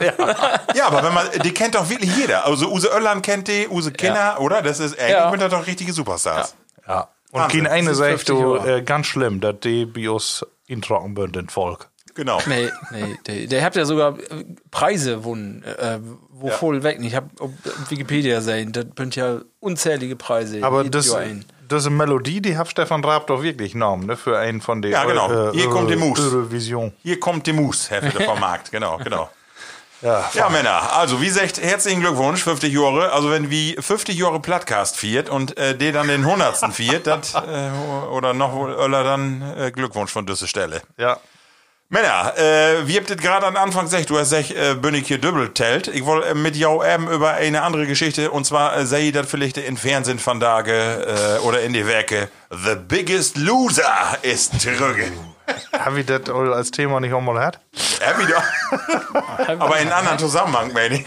Ja, 0.74 0.86
aber 0.86 1.02
wenn 1.02 1.12
man, 1.12 1.26
die 1.44 1.52
kennt 1.52 1.74
doch 1.74 1.90
wirklich 1.90 2.16
jeder. 2.16 2.46
Also 2.46 2.70
Use 2.70 2.88
Öllern 2.88 3.20
kennt 3.20 3.48
die, 3.48 3.68
Use 3.68 3.90
Kinder, 3.92 4.40
oder? 4.40 4.62
Das 4.62 4.78
ist 4.78 4.98
eigentlich 4.98 5.10
Ja. 5.10 5.30
sind 5.30 5.52
doch 5.52 5.66
richtige 5.66 5.92
Superstars. 5.92 6.54
Ja. 6.86 7.08
Und 7.32 7.40
Wahnsinn. 7.42 7.64
kein 7.64 7.72
eine 7.72 7.94
sagt 7.94 8.20
50 8.22 8.28
du 8.28 8.56
äh, 8.56 8.82
ganz 8.82 9.06
schlimm, 9.08 9.40
dass 9.40 9.56
die 9.60 9.84
Bios 9.86 10.46
in 10.68 10.80
Trockenbünd 10.80 11.34
den 11.34 11.48
Volk. 11.48 11.88
Genau. 12.16 12.40
Nee, 12.46 12.70
nee, 12.90 13.18
der, 13.26 13.46
der 13.46 13.62
hat 13.62 13.76
ja 13.76 13.84
sogar 13.84 14.18
äh, 14.18 14.44
Preise 14.70 15.16
gewonnen, 15.16 15.62
äh, 15.62 15.98
wo 16.30 16.48
voll 16.48 16.82
weg. 16.82 16.98
Ich 17.02 17.14
habe 17.14 17.28
auf 17.38 17.50
Wikipedia 17.90 18.40
sehen, 18.40 18.72
das 18.72 18.86
sind 18.96 19.14
ja 19.16 19.40
unzählige 19.60 20.16
Preise. 20.16 20.62
Aber 20.62 20.82
das, 20.84 21.08
Jahr 21.08 21.18
ein. 21.18 21.44
diese 21.70 21.90
Melodie, 21.90 22.40
die 22.40 22.56
hat 22.56 22.68
Stefan 22.68 23.04
Raab 23.04 23.26
doch 23.26 23.42
wirklich 23.42 23.72
genommen, 23.72 24.06
ne? 24.06 24.16
Für 24.16 24.38
einen 24.38 24.60
von 24.62 24.80
den 24.82 24.92
Ja, 24.92 25.04
genau. 25.04 25.52
Hier 25.52 25.68
kommt 25.68 25.90
die 25.90 25.96
Mus. 25.96 26.18
Eurovision. 26.18 26.92
Hier 27.02 27.20
kommt 27.20 27.46
die 27.46 27.52
Mus, 27.52 27.90
Hefte 27.90 28.22
vom 28.22 28.40
Markt. 28.40 28.72
Genau, 28.72 28.96
genau. 28.98 29.28
Ja. 30.02 30.30
Ja, 30.34 30.50
Männer, 30.50 30.92
also 30.94 31.22
wie 31.22 31.26
gesagt, 31.26 31.60
herzlichen 31.60 32.00
Glückwunsch, 32.00 32.42
50 32.42 32.72
Jahre. 32.72 33.12
Also 33.12 33.30
wenn 33.30 33.50
wie 33.50 33.76
50 33.80 34.16
Jahre 34.16 34.40
Plattcast 34.40 34.96
viert 34.96 35.30
und 35.30 35.56
äh, 35.56 35.76
der 35.76 35.92
dann 35.92 36.08
den 36.08 36.22
100. 36.24 36.74
viert, 36.74 37.06
dat, 37.06 37.34
äh, 37.34 37.70
oder 38.10 38.34
noch 38.34 38.54
Öller 38.54 39.04
dann 39.04 39.42
äh, 39.58 39.70
Glückwunsch 39.70 40.12
von 40.12 40.26
dieser 40.26 40.46
Stelle. 40.46 40.82
ja. 40.98 41.18
Männer, 41.88 42.36
äh, 42.36 42.88
wie 42.88 42.96
habt 42.96 43.10
ihr 43.10 43.16
gerade 43.16 43.46
am 43.46 43.56
Anfang 43.56 43.84
gesagt, 43.84 44.10
du 44.10 44.18
hast 44.18 44.30
gesagt, 44.30 44.50
äh, 44.50 44.74
bin 44.74 44.94
ich 44.96 45.06
hier 45.06 45.18
dübbelt 45.18 45.54
telt. 45.54 45.86
Ich 45.86 46.04
wollte 46.04 46.28
äh, 46.28 46.34
mit 46.34 46.56
jou 46.56 46.82
eben 46.82 47.08
über 47.08 47.34
eine 47.34 47.62
andere 47.62 47.86
Geschichte, 47.86 48.32
und 48.32 48.44
zwar 48.44 48.76
äh, 48.76 48.86
sei 48.86 49.12
das 49.12 49.30
vielleicht 49.30 49.56
im 49.58 49.76
Fernsehen 49.76 50.18
von 50.18 50.40
Tage 50.40 50.72
äh, 50.72 51.46
oder 51.46 51.60
in 51.60 51.72
die 51.72 51.86
Werke. 51.86 52.28
The 52.50 52.74
Biggest 52.74 53.36
Loser 53.36 54.18
ist 54.22 54.60
zurück. 54.60 54.96
Hab 55.72 55.96
ich 55.96 56.06
das 56.06 56.28
als 56.28 56.72
Thema 56.72 56.98
nicht 56.98 57.12
auch 57.12 57.20
mal 57.20 57.34
gehabt? 57.34 57.60
Ja, 58.00 58.18
wieder. 58.18 58.42
Aber 59.60 59.78
in 59.78 59.86
einem 59.86 59.92
anderen 59.92 60.18
Zusammenhang, 60.18 60.72
meine 60.72 60.96
ich. 60.96 61.06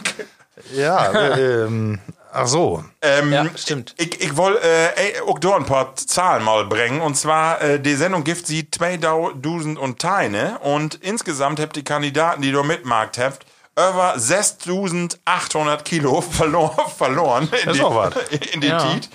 Ja, 0.73 1.11
äh, 1.11 1.63
ähm, 1.65 1.99
ach 2.31 2.47
so. 2.47 2.83
Ähm, 3.01 3.31
Ja, 3.33 3.45
stimmt. 3.55 3.95
Ich, 3.97 4.21
ich 4.21 4.35
wollte 4.37 4.61
äh, 4.61 5.21
auch 5.27 5.39
da 5.39 5.55
ein 5.55 5.65
paar 5.65 5.95
Zahlen 5.95 6.43
mal 6.43 6.65
bringen. 6.65 7.01
Und 7.01 7.15
zwar, 7.15 7.61
äh, 7.61 7.79
die 7.79 7.95
Sendung 7.95 8.23
gibt 8.23 8.45
sie 8.47 8.69
2000 8.69 9.77
und 9.77 9.99
Teine. 9.99 10.59
Und 10.59 10.95
insgesamt 10.95 11.59
habt 11.59 11.75
die 11.75 11.83
Kandidaten, 11.83 12.41
die 12.41 12.51
da 12.51 12.63
mitmarkt 12.63 13.17
habt, 13.17 13.45
über 13.77 14.13
6800 14.17 15.85
Kilo 15.85 16.21
verlor, 16.31 16.75
verloren 16.97 17.43
in 17.45 17.51
Das 17.51 17.61
ist 17.67 17.75
die, 17.77 17.81
auch 17.83 17.95
was. 17.95 18.13
in 18.53 18.61
die 18.61 18.67
Ja. 18.67 18.79
Tiet. 18.79 19.09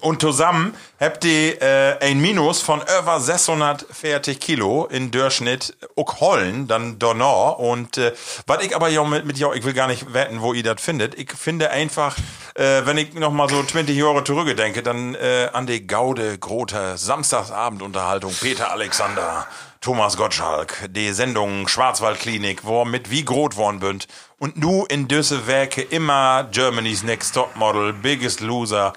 Und 0.00 0.20
zusammen 0.20 0.76
habt 1.00 1.24
ihr 1.24 1.60
äh, 1.60 1.98
ein 2.00 2.20
Minus 2.20 2.62
von 2.62 2.80
über 3.00 3.18
640 3.18 4.38
Kilo 4.38 4.86
in 4.86 5.10
Durchschnitt 5.10 5.76
auch 5.96 6.20
Hollen, 6.20 6.68
dann 6.68 7.00
Donner. 7.00 7.58
Und 7.58 7.98
äh, 7.98 8.12
was 8.46 8.62
ich 8.62 8.76
aber 8.76 8.88
ja 8.88 9.02
mit, 9.02 9.24
mit 9.24 9.38
ja, 9.38 9.52
ich 9.52 9.64
will 9.64 9.72
gar 9.72 9.88
nicht 9.88 10.12
wetten, 10.14 10.40
wo 10.40 10.52
ihr 10.52 10.62
das 10.62 10.80
findet. 10.80 11.18
Ich 11.18 11.32
finde 11.32 11.70
einfach, 11.70 12.16
äh, 12.54 12.82
wenn 12.84 12.96
ich 12.96 13.14
noch 13.14 13.32
mal 13.32 13.48
so 13.48 13.60
20 13.60 13.96
Jahre 13.96 14.22
zurückdenke, 14.22 14.84
dann 14.84 15.16
äh, 15.16 15.48
an 15.52 15.66
die 15.66 15.84
Gaude 15.84 16.38
Grote 16.38 16.96
Samstagsabendunterhaltung 16.96 18.32
Peter 18.40 18.70
Alexander. 18.70 19.46
Thomas 19.80 20.16
Gottschalk, 20.16 20.88
die 20.90 21.12
Sendung 21.12 21.68
Schwarzwaldklinik, 21.68 22.64
wo 22.64 22.84
mit 22.84 23.12
wie 23.12 23.24
groß 23.24 23.56
worden 23.56 23.78
bünd. 23.78 24.08
Und 24.38 24.56
nu 24.56 24.84
in 24.86 25.06
düsse 25.06 25.46
Werke 25.46 25.82
immer 25.82 26.48
Germany's 26.50 27.04
Next 27.04 27.34
Top 27.34 27.54
Model, 27.54 27.92
Biggest 27.92 28.40
Loser, 28.40 28.92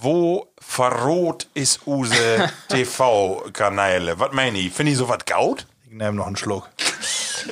wo 0.00 0.48
verrot 0.58 1.46
ist 1.54 1.86
use 1.86 2.50
TV-Kanäle? 2.68 4.18
Was 4.18 4.32
meine 4.32 4.58
ich? 4.58 4.72
Finde 4.72 4.92
ich 4.92 4.98
so 4.98 5.08
was 5.08 5.24
gaut? 5.24 5.66
Ich 5.84 5.92
nehme 5.92 6.14
noch 6.14 6.26
einen 6.26 6.36
Schluck. 6.36 6.68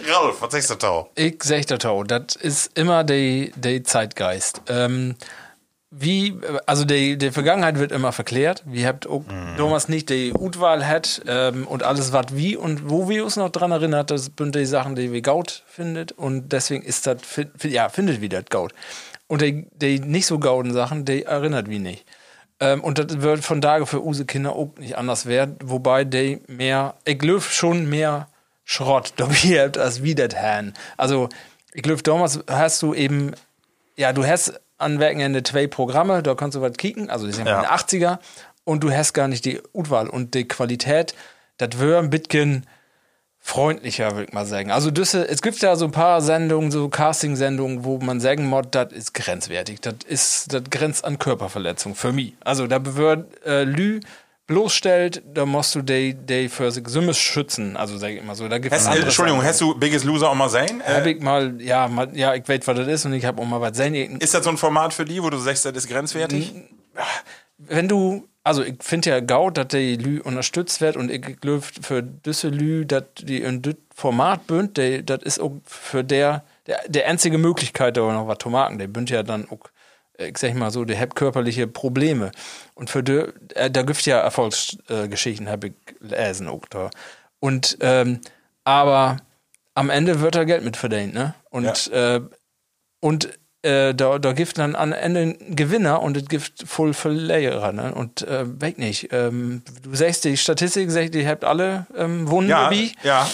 Ralf, 0.06 0.40
was 0.40 0.52
sagst 0.52 0.70
du 0.70 0.74
da? 0.74 1.06
Ich 1.14 1.42
sag 1.42 1.66
das 1.66 1.84
auch, 1.84 2.04
das 2.04 2.36
ist 2.36 2.78
immer 2.78 3.04
der 3.04 3.48
der 3.56 3.84
Zeitgeist. 3.84 4.62
Ähm, 4.68 5.16
wie, 5.90 6.34
also 6.66 6.84
die, 6.84 7.16
die 7.16 7.30
Vergangenheit 7.30 7.78
wird 7.78 7.92
immer 7.92 8.12
verklärt. 8.12 8.62
Wir 8.66 8.86
habt 8.86 9.06
auch 9.06 9.24
damals 9.56 9.88
nicht 9.88 10.10
die 10.10 10.34
Utwahl 10.34 10.86
hat 10.86 11.22
ähm, 11.26 11.66
und 11.66 11.82
alles, 11.82 12.12
was 12.12 12.26
wie 12.32 12.56
und 12.56 12.90
wo 12.90 13.08
wir 13.08 13.24
uns 13.24 13.36
noch 13.36 13.48
dran 13.48 13.72
erinnert, 13.72 14.10
das 14.10 14.30
sind 14.36 14.54
die 14.54 14.66
Sachen, 14.66 14.96
die 14.96 15.12
wir 15.12 15.22
Gaut 15.22 15.62
findet 15.66 16.12
und 16.12 16.52
deswegen 16.52 16.84
ist 16.84 17.06
das, 17.06 17.16
ja, 17.62 17.88
findet 17.88 18.20
wie 18.20 18.28
das 18.28 18.44
Gaut. 18.50 18.74
Und 19.28 19.40
die, 19.40 19.66
die 19.72 19.98
nicht 19.98 20.26
so 20.26 20.38
gauden 20.38 20.74
Sachen, 20.74 21.06
die 21.06 21.22
erinnert 21.22 21.70
wie 21.70 21.78
nicht. 21.78 22.04
Ähm, 22.60 22.82
und 22.82 22.98
das 22.98 23.20
wird 23.20 23.44
von 23.44 23.60
daher 23.60 23.86
für 23.86 24.04
use 24.04 24.24
Kinder 24.24 24.54
auch 24.54 24.70
nicht 24.78 24.96
anders 24.96 25.26
werden, 25.26 25.56
wobei 25.62 26.04
die 26.04 26.40
mehr, 26.48 26.94
ich 27.04 27.18
glaube 27.18 27.40
schon 27.42 27.88
mehr 27.88 28.28
Schrott 28.64 29.14
habt 29.20 29.78
als 29.78 30.02
wie 30.02 30.14
das 30.14 30.34
haben. 30.36 30.74
Also, 30.96 31.28
ich 31.72 31.82
glaube, 31.82 32.02
damals 32.02 32.40
hast 32.48 32.82
du 32.82 32.94
eben 32.94 33.34
ja, 33.98 34.12
du 34.12 34.24
hast 34.24 34.60
an 34.78 35.00
Wochenende 35.00 35.42
zwei 35.42 35.66
Programme, 35.66 36.22
da 36.22 36.34
kannst 36.36 36.56
du 36.56 36.62
was 36.62 36.74
kicken, 36.74 37.10
also 37.10 37.26
die 37.26 37.32
sind 37.32 37.46
Ja. 37.46 37.64
ja. 37.64 37.74
80er, 37.74 38.18
und 38.64 38.84
du 38.84 38.92
hast 38.92 39.12
gar 39.12 39.28
nicht 39.28 39.44
die 39.44 39.60
Utwahl 39.74 40.08
und 40.08 40.34
die 40.34 40.46
Qualität, 40.46 41.14
das 41.56 41.80
wäre 41.80 41.98
ein 41.98 42.10
bisschen 42.10 42.66
freundlicher, 43.40 44.12
würde 44.12 44.24
ich 44.24 44.32
mal 44.32 44.46
sagen. 44.46 44.70
Also 44.70 44.90
das, 44.90 45.14
es 45.14 45.42
gibt 45.42 45.60
ja 45.60 45.76
so 45.76 45.86
ein 45.86 45.90
paar 45.90 46.20
Sendungen, 46.20 46.70
so 46.70 46.88
Casting-Sendungen, 46.88 47.84
wo 47.84 47.98
man 47.98 48.20
sagen 48.20 48.46
muss, 48.46 48.66
das 48.70 48.92
ist 48.92 49.14
grenzwertig, 49.14 49.80
das 49.80 49.94
ist, 50.06 50.52
das 50.52 50.64
grenzt 50.70 51.04
an 51.04 51.18
Körperverletzung 51.18 51.94
für 51.94 52.12
mich. 52.12 52.34
Also 52.40 52.66
da 52.66 52.78
wird 52.96 53.44
äh, 53.46 53.64
Lü 53.64 54.00
bloßstellt, 54.46 55.22
da 55.34 55.44
musst 55.46 55.74
du 55.74 55.82
die, 55.82 56.14
die 56.14 56.48
für 56.48 56.70
sich 56.72 56.88
Sümmes 56.88 57.18
schützen, 57.18 57.76
also 57.76 57.98
sag 57.98 58.10
ich 58.10 58.18
immer 58.18 58.34
so. 58.34 58.48
Da 58.48 58.58
gibt's 58.58 58.86
Hast, 58.86 58.96
Entschuldigung, 58.96 59.44
hast 59.44 59.60
du 59.60 59.74
Biggest 59.74 60.04
Loser 60.04 60.30
auch 60.30 60.34
mal? 60.34 60.50
Hab 60.50 61.06
Äh, 61.06 61.10
ich 61.10 61.20
mal, 61.20 61.60
ja, 61.60 61.86
mal, 61.86 62.08
ja, 62.16 62.34
ich 62.34 62.48
weiß, 62.48 62.60
was 62.66 62.76
das 62.76 62.88
ist 62.88 63.04
und 63.04 63.12
ich 63.12 63.24
habe 63.24 63.40
auch 63.40 63.46
mal 63.46 63.60
was 63.60 63.76
sehen. 63.76 64.18
ist 64.18 64.34
das 64.34 64.44
so 64.44 64.50
ein 64.50 64.56
Format 64.56 64.94
für 64.94 65.04
die, 65.04 65.22
wo 65.22 65.30
du 65.30 65.36
sagst, 65.36 65.64
das 65.64 65.76
ist 65.76 65.88
grenzwertig? 65.88 66.54
wenn 67.58 67.88
du, 67.88 68.26
also 68.48 68.62
ich 68.62 68.76
finde 68.80 69.10
ja 69.10 69.20
Gau, 69.20 69.50
dass 69.50 69.68
die 69.68 69.96
Lü 69.96 70.20
unterstützt 70.22 70.80
wird 70.80 70.96
und 70.96 71.10
ich 71.10 71.38
glaube 71.38 71.60
für 71.60 72.02
diese 72.02 72.48
Lü, 72.48 72.86
dass 72.86 73.04
die 73.18 73.42
in 73.42 73.60
das 73.60 73.74
Format 73.94 74.46
bünd, 74.46 74.78
das 74.78 75.22
ist 75.22 75.38
auch 75.38 75.52
für 75.66 76.02
der, 76.02 76.44
der, 76.66 76.80
der 76.88 77.08
einzige 77.08 77.36
Möglichkeit, 77.36 77.98
da 77.98 78.10
noch 78.10 78.26
was 78.26 78.38
zu 78.38 78.48
machen. 78.48 78.78
Der 78.78 78.86
bünd 78.86 79.10
ja 79.10 79.22
dann 79.22 79.46
auch, 79.50 79.68
ich 80.16 80.38
sag 80.38 80.54
mal 80.54 80.70
so, 80.70 80.86
der 80.86 80.98
hat 80.98 81.14
körperliche 81.14 81.66
Probleme. 81.66 82.32
Und 82.74 82.88
für 82.88 83.02
die, 83.02 83.24
äh, 83.54 83.70
da 83.70 83.82
gibt 83.82 84.06
ja 84.06 84.18
Erfolgsgeschichten, 84.20 85.50
habe 85.50 85.66
ich 85.66 85.74
lesen 86.00 86.48
auch 86.48 86.64
da. 86.70 86.88
Und, 87.40 87.76
ähm, 87.82 88.20
aber 88.64 89.18
am 89.74 89.90
Ende 89.90 90.20
wird 90.20 90.36
er 90.36 90.46
Geld 90.46 90.64
mit 90.64 90.78
verdient, 90.78 91.12
ne? 91.12 91.34
Und, 91.50 91.92
äh, 91.92 92.22
und 93.00 93.28
äh, 93.68 93.94
da, 93.94 94.18
da 94.18 94.32
gibt 94.32 94.56
dann 94.58 94.74
am 94.74 94.92
Ende 94.92 95.20
einen 95.20 95.56
Gewinner 95.56 96.00
und 96.02 96.16
es 96.16 96.26
gibt 96.26 96.52
voll 96.66 96.94
Verlierer. 96.94 97.72
Ne? 97.72 97.94
Und 97.94 98.22
äh, 98.22 98.44
weg 98.60 98.78
nicht. 98.78 99.08
Ähm, 99.12 99.62
du 99.82 99.94
sagst 99.94 100.24
die 100.24 100.36
Statistik, 100.36 100.90
sagt, 100.90 101.14
die 101.14 101.26
habt 101.28 101.44
alle 101.44 101.86
ähm, 101.96 102.28
Wunden 102.30 102.50
Ja, 102.50 102.64
dabei. 102.64 102.90
ja. 103.02 103.28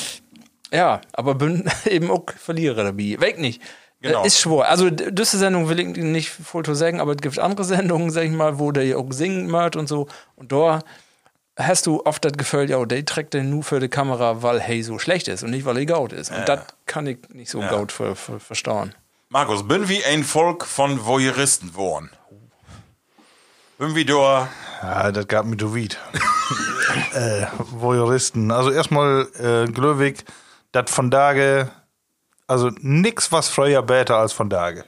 Ja, 0.73 1.01
aber 1.13 1.37
bin 1.37 1.71
eben 1.87 2.11
auch 2.11 2.25
Verlierer 2.37 2.83
dabei. 2.85 3.17
Weg 3.21 3.39
nicht. 3.39 3.63
Genau. 4.01 4.23
Äh, 4.23 4.27
Ist 4.27 4.41
schwor. 4.41 4.67
Also, 4.67 4.91
diese 4.91 5.39
Sendung 5.39 5.69
will 5.69 5.79
ich 5.81 5.87
nicht 5.97 6.29
voll 6.31 6.65
zu 6.65 6.75
sagen, 6.75 7.01
aber 7.01 7.13
es 7.13 7.19
gibt 7.19 7.39
andere 7.39 7.65
Sendungen, 7.75 8.11
sag 8.11 8.25
ich 8.25 8.33
mal, 8.33 8.59
wo 8.59 8.73
der 8.73 8.99
auch 8.99 9.13
singen 9.13 9.47
möcht 9.47 9.77
und 9.77 9.89
so. 9.89 10.09
Und 10.37 10.51
da 10.53 10.81
hast 11.57 11.87
du 11.87 12.03
oft 12.05 12.25
das 12.25 12.33
Gefühl, 12.33 12.69
ja, 12.69 12.85
der 12.85 13.05
trägt 13.05 13.35
den 13.35 13.51
nur 13.51 13.63
für 13.63 13.79
die 13.79 13.89
Kamera, 13.89 14.43
weil 14.43 14.61
hey 14.61 14.83
so 14.83 14.99
schlecht 14.99 15.29
ist 15.29 15.45
und 15.45 15.51
nicht, 15.53 15.65
weil 15.65 15.79
er 15.79 15.87
gaut 15.87 16.13
ist. 16.13 16.33
Und 16.33 16.49
das 16.49 16.61
kann 16.87 17.07
ich 17.07 17.19
nicht 17.33 17.51
so 17.51 17.61
gaut 17.61 17.93
ver, 17.93 18.17
ver, 18.17 18.41
verstauen. 18.41 18.93
Markus, 19.35 19.67
bin 19.67 19.89
wie 19.89 20.05
ein 20.05 20.23
Volk 20.23 20.65
von 20.65 21.07
Voyeuristen 21.07 21.73
geworden. 21.73 22.09
Bin 23.79 23.97
wie 23.97 24.05
da. 24.05 24.49
Ja, 24.81 25.11
das 25.11 25.27
gab 25.27 25.45
mir 25.45 25.57
du 25.57 25.75
Wied. 25.75 25.99
äh, 27.15 27.47
Voyeuristen. 27.59 28.53
Also 28.53 28.71
erstmal 28.71 29.27
äh, 29.41 29.69
Glöwig, 29.73 30.25
das 30.71 30.89
von 30.89 31.11
Dage, 31.11 31.69
also 32.47 32.71
nix 32.79 33.33
was 33.33 33.49
früher 33.49 33.83
besser 33.83 34.19
als 34.19 34.33
von 34.33 34.49
Dage. 34.49 34.85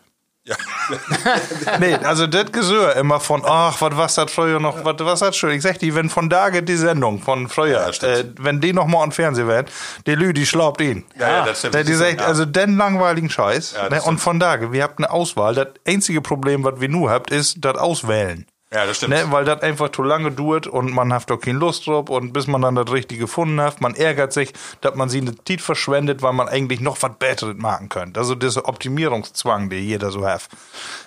Ja. 0.47 0.57
Nee, 1.81 1.95
also 1.97 2.27
das 2.29 2.53
Gesör 2.53 2.95
immer 2.97 3.19
von, 3.21 3.43
ach, 3.45 3.81
was 3.81 3.97
was 3.97 4.15
das 4.15 4.31
früher 4.33 4.61
noch, 4.61 4.85
was 4.85 4.95
was 5.01 5.19
das 5.21 5.37
schön. 5.37 5.51
Ich 5.51 5.63
sag 5.63 5.79
die, 5.81 5.95
wenn 5.95 6.09
von 6.09 6.31
Dage 6.31 6.63
die 6.63 6.77
Sendung 6.77 7.21
von 7.21 7.49
früher, 7.49 7.91
Ja, 8.01 8.09
äh, 8.09 8.25
wenn 8.39 8.61
die 8.61 8.73
noch 8.73 8.87
mal 8.87 9.03
am 9.03 9.11
Fernsehen 9.13 9.49
werden, 9.49 9.67
die 10.07 10.15
Lü, 10.15 10.33
die 10.33 10.47
schlaubt 10.47 10.81
ihn. 10.81 11.05
Ja, 11.19 11.29
ja, 11.29 11.45
das 11.47 11.59
stimmt. 11.59 11.75
Der, 11.75 11.85
die 11.85 11.95
sagt, 11.95 12.21
Ja. 12.21 12.27
also 12.27 12.45
den 12.45 12.77
langweiligen 12.77 13.29
Scheiß. 13.29 13.75
Ja, 13.77 13.89
ne, 13.89 14.01
und 14.03 14.19
von 14.19 14.39
daher, 14.39 14.71
wir 14.73 14.83
habt 14.85 14.99
eine 14.99 15.11
Auswahl. 15.11 15.55
Das 15.57 15.69
einzige 15.87 16.21
Problem, 16.21 16.63
was 16.65 16.81
wir 16.81 16.89
nur 16.89 17.11
habt, 17.11 17.31
ist 17.33 17.57
das 17.65 17.77
Auswählen. 17.77 18.47
Ja, 18.77 18.85
das 18.85 18.99
stimmt. 18.99 19.15
Ne, 19.15 19.25
weil 19.31 19.47
das 19.47 19.63
einfach 19.63 19.89
zu 19.89 20.03
lange 20.03 20.31
dauert 20.31 20.67
und 20.67 20.93
man 20.93 21.11
hat 21.11 21.31
doch 21.31 21.41
keine 21.41 21.59
Lust 21.59 21.87
drauf 21.87 22.11
und 22.11 22.35
bis 22.35 22.47
man 22.47 22.61
dann 22.61 22.75
das 22.75 22.93
Richtige 22.93 23.21
gefunden 23.21 23.59
hat, 23.59 23.81
man 23.81 23.95
ärgert 23.95 24.35
sich, 24.35 24.53
dass 24.83 24.95
man 24.95 25.09
sie 25.09 25.23
eine 25.23 25.35
Zeit 25.45 25.63
verschwendet, 25.63 26.21
weil 26.21 26.35
man 26.35 26.47
eigentlich 26.47 26.81
noch 26.81 27.01
was 27.01 27.13
Besseres 27.19 27.57
machen 27.57 27.89
könnte. 27.89 28.21
Also 28.21 28.35
dieser 28.35 28.69
Optimierungszwang, 28.69 29.71
den 29.71 29.83
jeder 29.83 30.11
so 30.11 30.27
hat. 30.27 30.43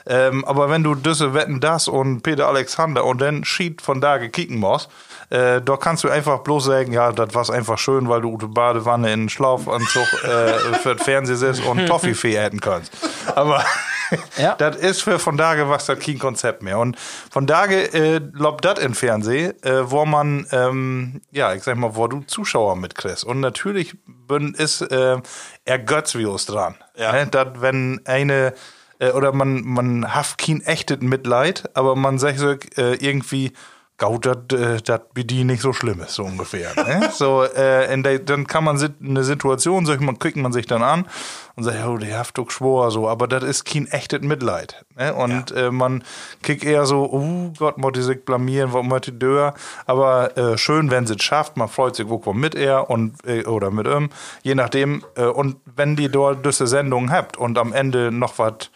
Ähm, 0.07 0.43
aber 0.45 0.71
wenn 0.71 0.81
du 0.81 0.95
diese 0.95 1.35
Wetten 1.35 1.59
das 1.59 1.87
und 1.87 2.23
Peter 2.23 2.47
Alexander 2.47 3.05
und 3.05 3.21
dann 3.21 3.45
Schied 3.45 3.83
von 3.83 4.01
da 4.01 4.17
gekicken 4.17 4.57
musst, 4.57 4.89
äh, 5.29 5.61
da 5.61 5.77
kannst 5.77 6.03
du 6.03 6.09
einfach 6.09 6.39
bloß 6.39 6.65
sagen, 6.65 6.91
ja, 6.91 7.11
das 7.11 7.33
war 7.33 7.49
einfach 7.53 7.77
schön, 7.77 8.09
weil 8.09 8.21
du 8.21 8.37
die 8.37 8.47
Badewanne 8.47 9.07
in 9.07 9.21
einen 9.21 9.29
Schlaufanzug 9.29 10.23
äh, 10.23 10.73
für 10.81 10.95
das 10.95 11.03
Fernsehen 11.03 11.37
sitzt 11.37 11.65
und 11.65 11.85
Toffifee 11.87 12.37
hätten 12.37 12.59
kannst. 12.59 12.91
Aber 13.35 13.63
Ja. 14.37 14.55
das 14.57 14.75
ist 14.77 15.03
für 15.03 15.19
von 15.19 15.37
Dage 15.37 15.69
was 15.69 15.85
das 15.85 15.99
kein 15.99 16.19
Konzept 16.19 16.63
mehr. 16.63 16.79
Und 16.79 16.97
von 17.29 17.45
Dage 17.45 17.93
äh, 17.93 18.21
lobt 18.33 18.65
das 18.65 18.79
im 18.79 18.93
Fernsehen, 18.93 19.61
äh, 19.63 19.89
wo 19.89 20.05
man, 20.05 20.47
ähm, 20.51 21.21
ja, 21.31 21.53
ich 21.53 21.63
sag 21.63 21.77
mal, 21.77 21.95
wo 21.95 22.07
du 22.07 22.21
Zuschauer 22.21 22.75
mitkriegst. 22.75 23.23
Und 23.23 23.39
natürlich 23.39 23.97
bin, 24.05 24.53
ist 24.53 24.81
äh, 24.81 25.17
Ergötzvirus 25.65 26.45
dran. 26.45 26.75
Ja. 26.95 27.11
Ne? 27.11 27.27
Dat, 27.27 27.61
wenn 27.61 28.01
eine 28.05 28.53
äh, 28.99 29.11
oder 29.11 29.31
man, 29.31 29.61
man 29.63 30.13
hat 30.13 30.37
kein 30.37 30.61
echtes 30.61 31.01
Mitleid, 31.01 31.69
aber 31.73 31.95
man 31.95 32.19
sagt 32.19 32.39
so, 32.39 32.51
äh, 32.51 32.95
irgendwie, 32.95 33.53
Gaut, 33.99 34.25
dat, 34.25 34.53
äh, 34.53 34.79
die 35.15 35.43
nicht 35.43 35.61
so 35.61 35.73
schlimm 35.73 35.99
ist, 35.99 36.13
so 36.15 36.23
ungefähr. 36.23 36.71
ne? 36.75 37.09
So, 37.13 37.43
äh, 37.43 37.93
in 37.93 38.01
der, 38.01 38.19
dann 38.19 38.47
kann 38.47 38.63
man 38.63 38.77
sit- 38.77 38.95
eine 39.03 39.25
Situation, 39.25 39.85
ich 39.87 39.99
mal, 39.99 40.15
kriegt 40.15 40.37
man 40.37 40.53
sich 40.53 40.65
dann 40.65 40.81
an 40.81 41.05
und 41.57 41.65
sagt, 41.65 41.85
oh, 41.85 41.97
der 41.97 42.17
haft 42.17 42.37
doch 42.37 42.49
schwor, 42.49 42.91
so, 42.91 43.09
aber 43.09 43.27
das 43.27 43.43
ist 43.43 43.65
kein 43.65 43.87
echtes 43.87 44.21
Mitleid. 44.21 44.85
Ne? 44.97 45.13
Und 45.13 45.51
äh, 45.51 45.69
man 45.69 46.03
kriegt 46.41 46.63
eher 46.63 46.85
so, 46.85 47.09
oh 47.11 47.51
Gott, 47.59 47.77
muss 47.77 47.91
die 47.91 48.01
sich 48.01 48.23
blamieren, 48.23 48.71
warum 48.71 48.93
hat 48.93 49.05
die 49.07 49.19
Dörr? 49.19 49.53
Aber 49.85 50.37
äh, 50.37 50.57
schön, 50.57 50.91
wenn 50.91 51.05
sie 51.05 51.15
es 51.15 51.23
schafft, 51.23 51.57
man 51.57 51.67
freut 51.67 51.97
sich, 51.97 52.07
wo 52.07 52.19
kommt 52.19 52.39
mit 52.39 52.55
er 52.55 52.89
und 52.89 53.15
äh, 53.27 53.43
oder 53.45 53.69
mit 53.69 53.85
ihm, 53.85 54.09
je 54.43 54.55
nachdem. 54.55 55.03
Äh, 55.15 55.25
und 55.25 55.57
wenn 55.75 55.97
die 55.97 56.07
dort 56.09 56.45
diese 56.45 56.67
Sendung 56.67 57.11
habt 57.11 57.35
und 57.35 57.57
am 57.57 57.73
Ende 57.73 58.11
noch 58.13 58.39
was 58.39 58.71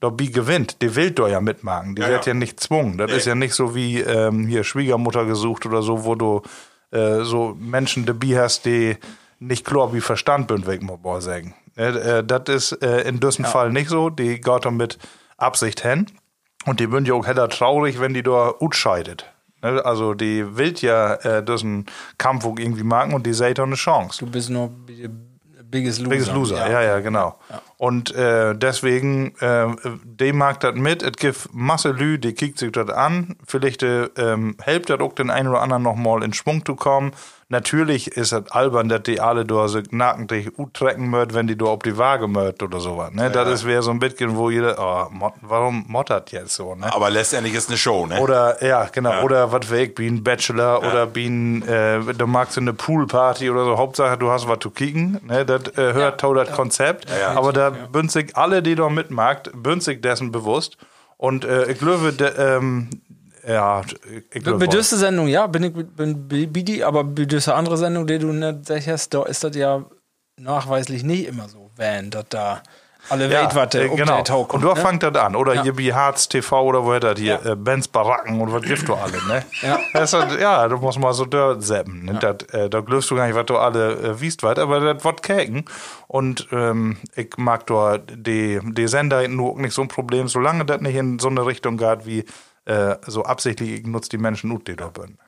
dabei 0.00 0.26
gewinnt, 0.26 0.80
die 0.82 0.94
will 0.96 1.10
doch 1.10 1.28
ja 1.28 1.40
mitmachen. 1.40 1.94
Die 1.94 2.02
Ja, 2.02 2.08
wird 2.08 2.26
ja. 2.26 2.32
ja 2.32 2.38
nicht 2.38 2.56
gezwungen. 2.58 2.98
Das 2.98 3.10
Nee. 3.10 3.16
ist 3.18 3.26
ja 3.26 3.34
nicht 3.34 3.54
so 3.54 3.74
wie 3.74 4.00
ähm, 4.00 4.46
hier 4.46 4.64
Schwiegermutter 4.64 5.24
gesucht 5.26 5.66
oder 5.66 5.82
so, 5.82 6.04
wo 6.04 6.14
du 6.14 6.42
äh, 6.90 7.22
so 7.22 7.54
Menschen 7.58 8.06
dabei 8.06 8.38
hast, 8.38 8.64
die 8.64 8.96
nicht 9.38 9.64
klar 9.64 9.92
wie 9.92 10.00
Verstand 10.00 10.50
ich 10.50 10.80
mal 10.82 10.98
mal 11.02 11.20
sagen. 11.20 11.54
Äh, 11.76 12.18
äh, 12.18 12.24
das 12.24 12.42
ist 12.72 12.82
äh, 12.82 13.02
in 13.08 13.20
diesem 13.20 13.44
Fall 13.44 13.70
nicht 13.72 13.88
so. 13.90 14.10
Die 14.10 14.40
geht 14.40 14.64
da 14.64 14.70
mit 14.70 14.98
Absicht 15.36 15.80
hin. 15.82 16.06
Und 16.66 16.78
die 16.80 16.86
sind 16.90 17.08
ja 17.08 17.14
auch 17.14 17.26
heller 17.26 17.48
traurig, 17.48 18.00
wenn 18.00 18.12
die 18.12 18.22
da 18.22 18.52
utscheidet. 18.60 19.24
Ne, 19.62 19.82
Also 19.84 20.12
die 20.14 20.56
will 20.58 20.74
ja 20.78 21.14
äh, 21.14 21.42
diesen 21.44 21.86
Kampf 22.18 22.44
irgendwie 22.44 22.82
machen 22.82 23.14
und 23.14 23.24
die 23.26 23.32
seht 23.32 23.58
da 23.58 23.62
eine 23.62 23.76
Chance. 23.76 24.24
Du 24.24 24.30
bist 24.30 24.50
bi- 24.86 25.08
Biggest 25.70 26.00
Loser. 26.00 26.10
Biggest 26.10 26.32
Loser, 26.32 26.70
ja, 26.70 26.82
ja, 26.82 27.00
genau. 27.00 27.38
Und 27.76 28.14
äh, 28.14 28.54
deswegen, 28.54 29.34
äh, 29.40 29.68
dem 30.04 30.38
mag 30.38 30.60
das 30.60 30.74
mit. 30.74 31.02
Es 31.02 31.12
gibt 31.12 31.48
Masse 31.52 31.90
Lü, 31.90 32.18
die 32.18 32.32
kickt 32.32 32.58
sich 32.58 32.72
das 32.72 32.90
an. 32.90 33.36
Vielleicht 33.46 33.82
äh, 33.82 34.04
ähm, 34.16 34.56
hilft 34.64 34.90
das 34.90 35.00
auch 35.00 35.14
den 35.14 35.30
einen 35.30 35.48
oder 35.48 35.62
anderen 35.62 35.82
noch 35.82 35.96
mal 35.96 36.22
in 36.22 36.32
Schwung 36.32 36.64
zu 36.64 36.74
kommen. 36.74 37.12
Natürlich 37.52 38.06
ist 38.06 38.32
es 38.32 38.52
albern, 38.52 38.88
dass 38.88 39.02
die 39.02 39.20
alle 39.20 39.44
da 39.44 39.66
so 39.66 39.80
nackentlich 39.90 40.50
trecken 40.72 41.10
möcht, 41.10 41.34
wenn 41.34 41.48
die 41.48 41.58
da 41.58 41.64
auf 41.64 41.80
die 41.80 41.98
Waage 41.98 42.28
möcht 42.28 42.62
oder 42.62 42.78
sowas. 42.78 43.10
Ne? 43.12 43.28
Das 43.28 43.48
ist 43.48 43.66
wäre 43.66 43.82
so 43.82 43.90
ein 43.90 43.98
bisschen, 43.98 44.36
wo 44.36 44.50
jeder, 44.50 44.76
oh, 44.78 45.10
mot, 45.10 45.32
warum 45.40 45.84
mottert 45.88 46.30
jetzt 46.30 46.54
so? 46.54 46.76
Ne? 46.76 46.94
Aber 46.94 47.10
letztendlich 47.10 47.54
ist 47.54 47.68
eine 47.68 47.76
Show, 47.76 48.06
ne? 48.06 48.20
Oder, 48.20 48.64
ja, 48.64 48.84
genau. 48.84 49.24
Oder 49.24 49.50
was 49.50 49.68
weg, 49.68 49.98
wie 49.98 50.06
ein 50.06 50.22
Bachelor 50.22 50.78
oder 50.78 51.12
wie 51.16 51.26
ein, 51.26 51.66
äh, 51.66 52.14
du 52.14 52.28
magst 52.28 52.56
eine 52.56 52.72
Poolparty 52.72 53.50
oder 53.50 53.64
so. 53.64 53.76
Hauptsache, 53.76 54.16
du 54.16 54.30
hast 54.30 54.46
was 54.46 54.60
zu 54.60 54.70
kicken. 54.70 55.20
Ne? 55.26 55.44
Das 55.44 55.76
äh, 55.76 55.92
hört 55.92 56.22
ja, 56.22 56.32
das 56.32 56.52
Konzept. 56.52 57.08
Aber 57.34 57.52
da 57.52 57.70
bündelt 57.70 58.36
alle, 58.36 58.62
die 58.62 58.76
da 58.76 58.88
mitmacht, 58.88 59.50
bündelt 59.54 60.04
dessen 60.04 60.30
bewusst. 60.30 60.76
Und 61.16 61.44
äh, 61.44 61.68
ich 61.72 61.80
glaube, 61.80 62.12
de, 62.12 62.30
ähm, 62.38 62.90
Ja, 63.46 63.82
ich 64.32 64.42
glaube. 64.42 64.58
Bedürste 64.58 64.96
Sendung, 64.96 65.26
ja, 65.28 65.46
bin 65.46 65.62
ich 65.64 65.72
bin 65.72 66.28
Bidi, 66.28 66.82
aber 66.82 67.04
bedürste 67.04 67.54
andere 67.54 67.76
Sendung, 67.76 68.06
die 68.06 68.18
du 68.18 68.28
nicht 68.32 68.66
sagst, 68.66 69.14
da 69.14 69.22
ist 69.24 69.42
das 69.44 69.56
ja 69.56 69.84
nachweislich 70.36 71.02
nicht 71.04 71.26
immer 71.26 71.48
so, 71.48 71.70
wenn 71.76 72.10
das 72.10 72.24
da 72.28 72.62
alle 73.08 73.24
Ja, 73.30 73.40
Welt, 73.42 73.54
was 73.54 73.74
äh, 73.74 73.88
der 73.88 73.88
genau. 73.88 74.18
Hochkommt, 74.20 74.62
Und 74.62 74.68
da 74.70 74.74
ne? 74.74 74.80
fangt 74.80 75.02
das 75.02 75.14
an. 75.16 75.34
Oder 75.34 75.54
Ja. 75.54 75.62
hier 75.62 75.78
wie 75.78 75.94
Harz 75.94 76.28
TV 76.28 76.62
oder 76.62 76.84
wo 76.84 76.96
das 76.98 77.18
hier, 77.18 77.40
Ja. 77.42 77.52
äh, 77.52 77.56
Benz 77.56 77.88
Baracken 77.88 78.40
und 78.40 78.52
was 78.52 78.62
gibt 78.62 78.86
du 78.86 78.94
alle, 78.94 79.16
ne? 79.26 79.42
Ja. 79.62 79.78
Das 79.94 80.12
halt- 80.12 80.38
ja, 80.38 80.68
du 80.68 80.76
musst 80.76 80.98
mal 80.98 81.14
so 81.14 81.24
dort 81.24 81.64
zappen. 81.64 82.04
Ne? 82.04 82.18
Das, 82.20 82.42
äh, 82.54 82.68
da 82.68 82.80
glöfst 82.80 83.10
du 83.10 83.16
gar 83.16 83.26
nicht, 83.26 83.34
was 83.36 83.46
du 83.46 83.56
alle 83.56 83.92
äh, 83.94 84.20
wiest 84.20 84.42
weit, 84.42 84.58
aber 84.58 84.80
das 84.80 85.02
wird 85.02 85.22
käken. 85.22 85.64
Und 86.08 86.46
ähm, 86.52 86.98
ich 87.16 87.30
mag 87.38 87.66
dort 87.66 88.02
die, 88.14 88.60
die 88.62 88.86
Sender 88.86 89.26
nur 89.28 89.58
nicht 89.58 89.72
so 89.72 89.80
ein 89.82 89.88
Problem, 89.88 90.28
solange 90.28 90.66
das 90.66 90.82
nicht 90.82 90.94
in 90.94 91.18
so 91.18 91.28
eine 91.28 91.46
Richtung 91.46 91.78
geht 91.78 92.04
wie 92.04 92.24
äh, 92.66 92.96
so 93.06 93.24
absichtlich, 93.24 93.70
ich 93.80 93.86
nutze 93.86 94.10
die 94.10 94.18
Menschen 94.18 94.50
ut, 94.52 94.68
die 94.68 94.76
da 94.76 94.88
bin. 94.88 95.18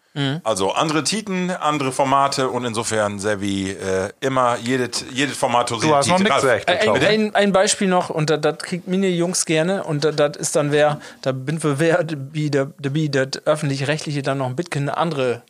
Also 0.44 0.72
andere 0.72 1.04
Titen, 1.04 1.50
andere 1.50 1.90
Formate 1.90 2.50
und 2.50 2.66
insofern 2.66 3.18
sehr 3.18 3.40
wie 3.40 3.70
äh, 3.70 4.10
immer 4.20 4.58
jedes, 4.58 5.06
jedes 5.10 5.38
Format 5.38 5.70
Du 5.70 5.76
hast 5.94 6.06
noch 6.06 6.18
nichts. 6.18 6.44
Ein, 6.44 6.78
glaub 6.82 6.98
ich. 6.98 7.06
ein, 7.08 7.34
ein 7.34 7.52
Beispiel 7.52 7.88
noch, 7.88 8.10
und 8.10 8.28
das- 8.28 8.58
kriegt 8.58 8.86
meine 8.86 9.08
Jungs 9.08 9.46
gerne, 9.46 9.84
und 9.84 10.04
das- 10.04 10.36
ist 10.36 10.54
dann 10.54 10.70
wer, 10.70 11.00
da 11.22 11.32
bin 11.32 11.62
wir 11.62 11.78
wer, 11.80 12.04
wie 12.32 12.50
der, 12.50 12.74
das 13.08 13.46
öffentlich-rechtliche 13.46 14.20
dann 14.20 14.36
noch 14.36 14.48
ein 14.48 14.54
bisschen 14.56 14.82
eine 14.90 14.98
andere, 14.98 15.44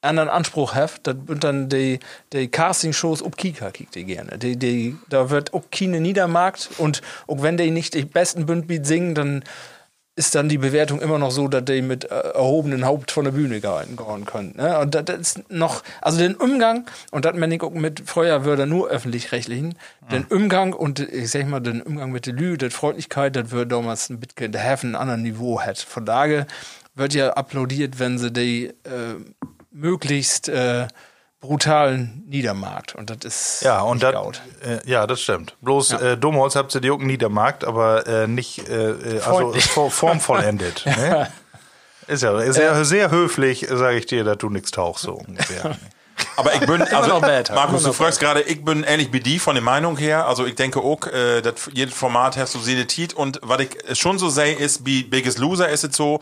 anderen 0.00 0.28
Anspruch 0.28 0.74
hat, 0.76 1.00
das 1.08 1.16
sind 1.26 1.42
dann 1.42 1.68
die, 1.68 1.98
die 2.32 2.46
Casting-Shows 2.46 3.20
ob 3.20 3.36
Kika 3.36 3.72
kriegt 3.72 3.96
die 3.96 4.04
gerne. 4.04 4.38
Die, 4.38 4.56
die, 4.56 4.96
da 5.08 5.30
wird 5.30 5.52
auch 5.54 5.64
keine 5.72 5.98
Niedermarkt, 6.00 6.70
und 6.78 7.02
auch 7.26 7.42
wenn 7.42 7.56
die 7.56 7.72
nicht 7.72 7.94
die 7.94 8.04
besten 8.04 8.46
Bündbeat 8.46 8.86
singen, 8.86 9.16
dann 9.16 9.42
ist 10.16 10.34
dann 10.36 10.48
die 10.48 10.58
Bewertung 10.58 11.00
immer 11.00 11.18
noch 11.18 11.32
so, 11.32 11.48
dass 11.48 11.64
die 11.64 11.82
mit 11.82 12.04
äh, 12.04 12.14
erhobenen 12.14 12.84
Haupt 12.84 13.10
von 13.10 13.24
der 13.24 13.32
Bühne 13.32 13.60
gehen 13.60 13.96
können. 14.26 14.54
Ne? 14.56 14.78
Und 14.78 14.94
das, 14.94 15.18
ist 15.18 15.50
noch, 15.50 15.82
also 16.00 16.18
den 16.18 16.36
Umgang, 16.36 16.86
und 17.10 17.24
das 17.24 17.34
meine 17.34 17.56
ich 17.56 17.62
auch 17.62 17.72
mit 17.72 18.14
würde 18.14 18.66
nur 18.66 18.88
öffentlich-rechtlichen, 18.88 19.74
den 20.12 20.24
Umgang 20.24 20.72
und 20.72 21.00
ich 21.00 21.30
sag 21.30 21.48
mal, 21.48 21.60
den 21.60 21.82
Umgang 21.82 22.12
mit 22.12 22.26
der 22.26 22.34
Lü, 22.34 22.56
der 22.56 22.70
Freundlichkeit, 22.70 23.34
das 23.34 23.50
würde 23.50 23.74
damals 23.74 24.08
ein 24.08 24.20
bisschen 24.20 24.52
der 24.52 24.60
Häfen 24.60 24.94
ein 24.94 25.00
anderes 25.00 25.20
Niveau 25.20 25.60
hat. 25.60 25.78
Von 25.78 26.06
daher 26.06 26.46
wird 26.94 27.14
ja 27.14 27.32
applaudiert, 27.32 27.98
wenn 27.98 28.18
sie 28.18 28.30
die 28.30 28.66
äh, 28.66 29.16
möglichst 29.72 30.48
äh, 30.48 30.86
brutalen 31.46 32.24
Niedermarkt. 32.28 32.94
Und 32.94 33.10
das 33.10 33.18
ist 33.24 33.62
Ja, 33.62 33.80
und 33.82 34.02
nicht 34.02 34.14
das, 34.14 34.40
äh, 34.84 34.90
ja, 34.90 35.06
das 35.06 35.20
stimmt. 35.20 35.56
Bloß 35.60 35.92
äh, 35.92 36.16
Domholz 36.16 36.56
habt 36.56 36.74
ihr 36.74 36.80
die 36.80 36.90
auch 36.90 36.98
Niedermarkt, 36.98 37.64
aber 37.64 38.06
äh, 38.06 38.26
nicht, 38.26 38.68
äh, 38.68 38.90
äh, 38.90 39.20
also 39.20 39.52
for- 39.52 39.90
formvollendet. 39.90 40.84
ne? 40.86 41.28
Ist 42.06 42.22
ja 42.22 42.38
ist 42.40 42.56
sehr, 42.56 42.84
sehr 42.84 43.10
höflich, 43.10 43.66
sage 43.70 43.96
ich 43.98 44.06
dir, 44.06 44.24
dass 44.24 44.38
du 44.38 44.50
nichts 44.50 44.70
tauchst, 44.70 45.04
so 45.04 45.14
ungefähr. 45.14 45.76
Aber 46.36 46.54
ich 46.54 46.60
bin, 46.60 46.80
also, 46.82 47.20
besser. 47.20 47.54
Markus, 47.54 47.82
du 47.82 47.92
fragst 47.92 48.20
gerade, 48.20 48.40
ich 48.42 48.64
bin 48.64 48.84
ähnlich 48.84 49.12
wie 49.12 49.20
die 49.20 49.38
von 49.38 49.54
der 49.54 49.64
Meinung 49.64 49.96
her. 49.96 50.26
Also 50.26 50.46
ich 50.46 50.54
denke 50.54 50.80
auch, 50.80 51.06
äh, 51.06 51.42
dass 51.42 51.70
jedes 51.72 51.94
Format 51.94 52.36
hast 52.36 52.54
du 52.54 52.58
seine 52.60 52.86
Tit 52.86 53.14
und 53.14 53.40
was 53.42 53.60
ich 53.60 53.98
schon 53.98 54.18
so 54.18 54.28
sehe, 54.28 54.54
ist, 54.54 54.86
wie 54.86 55.02
Biggest 55.02 55.38
Loser 55.38 55.68
ist 55.68 55.84
es 55.84 55.96
so, 55.96 56.20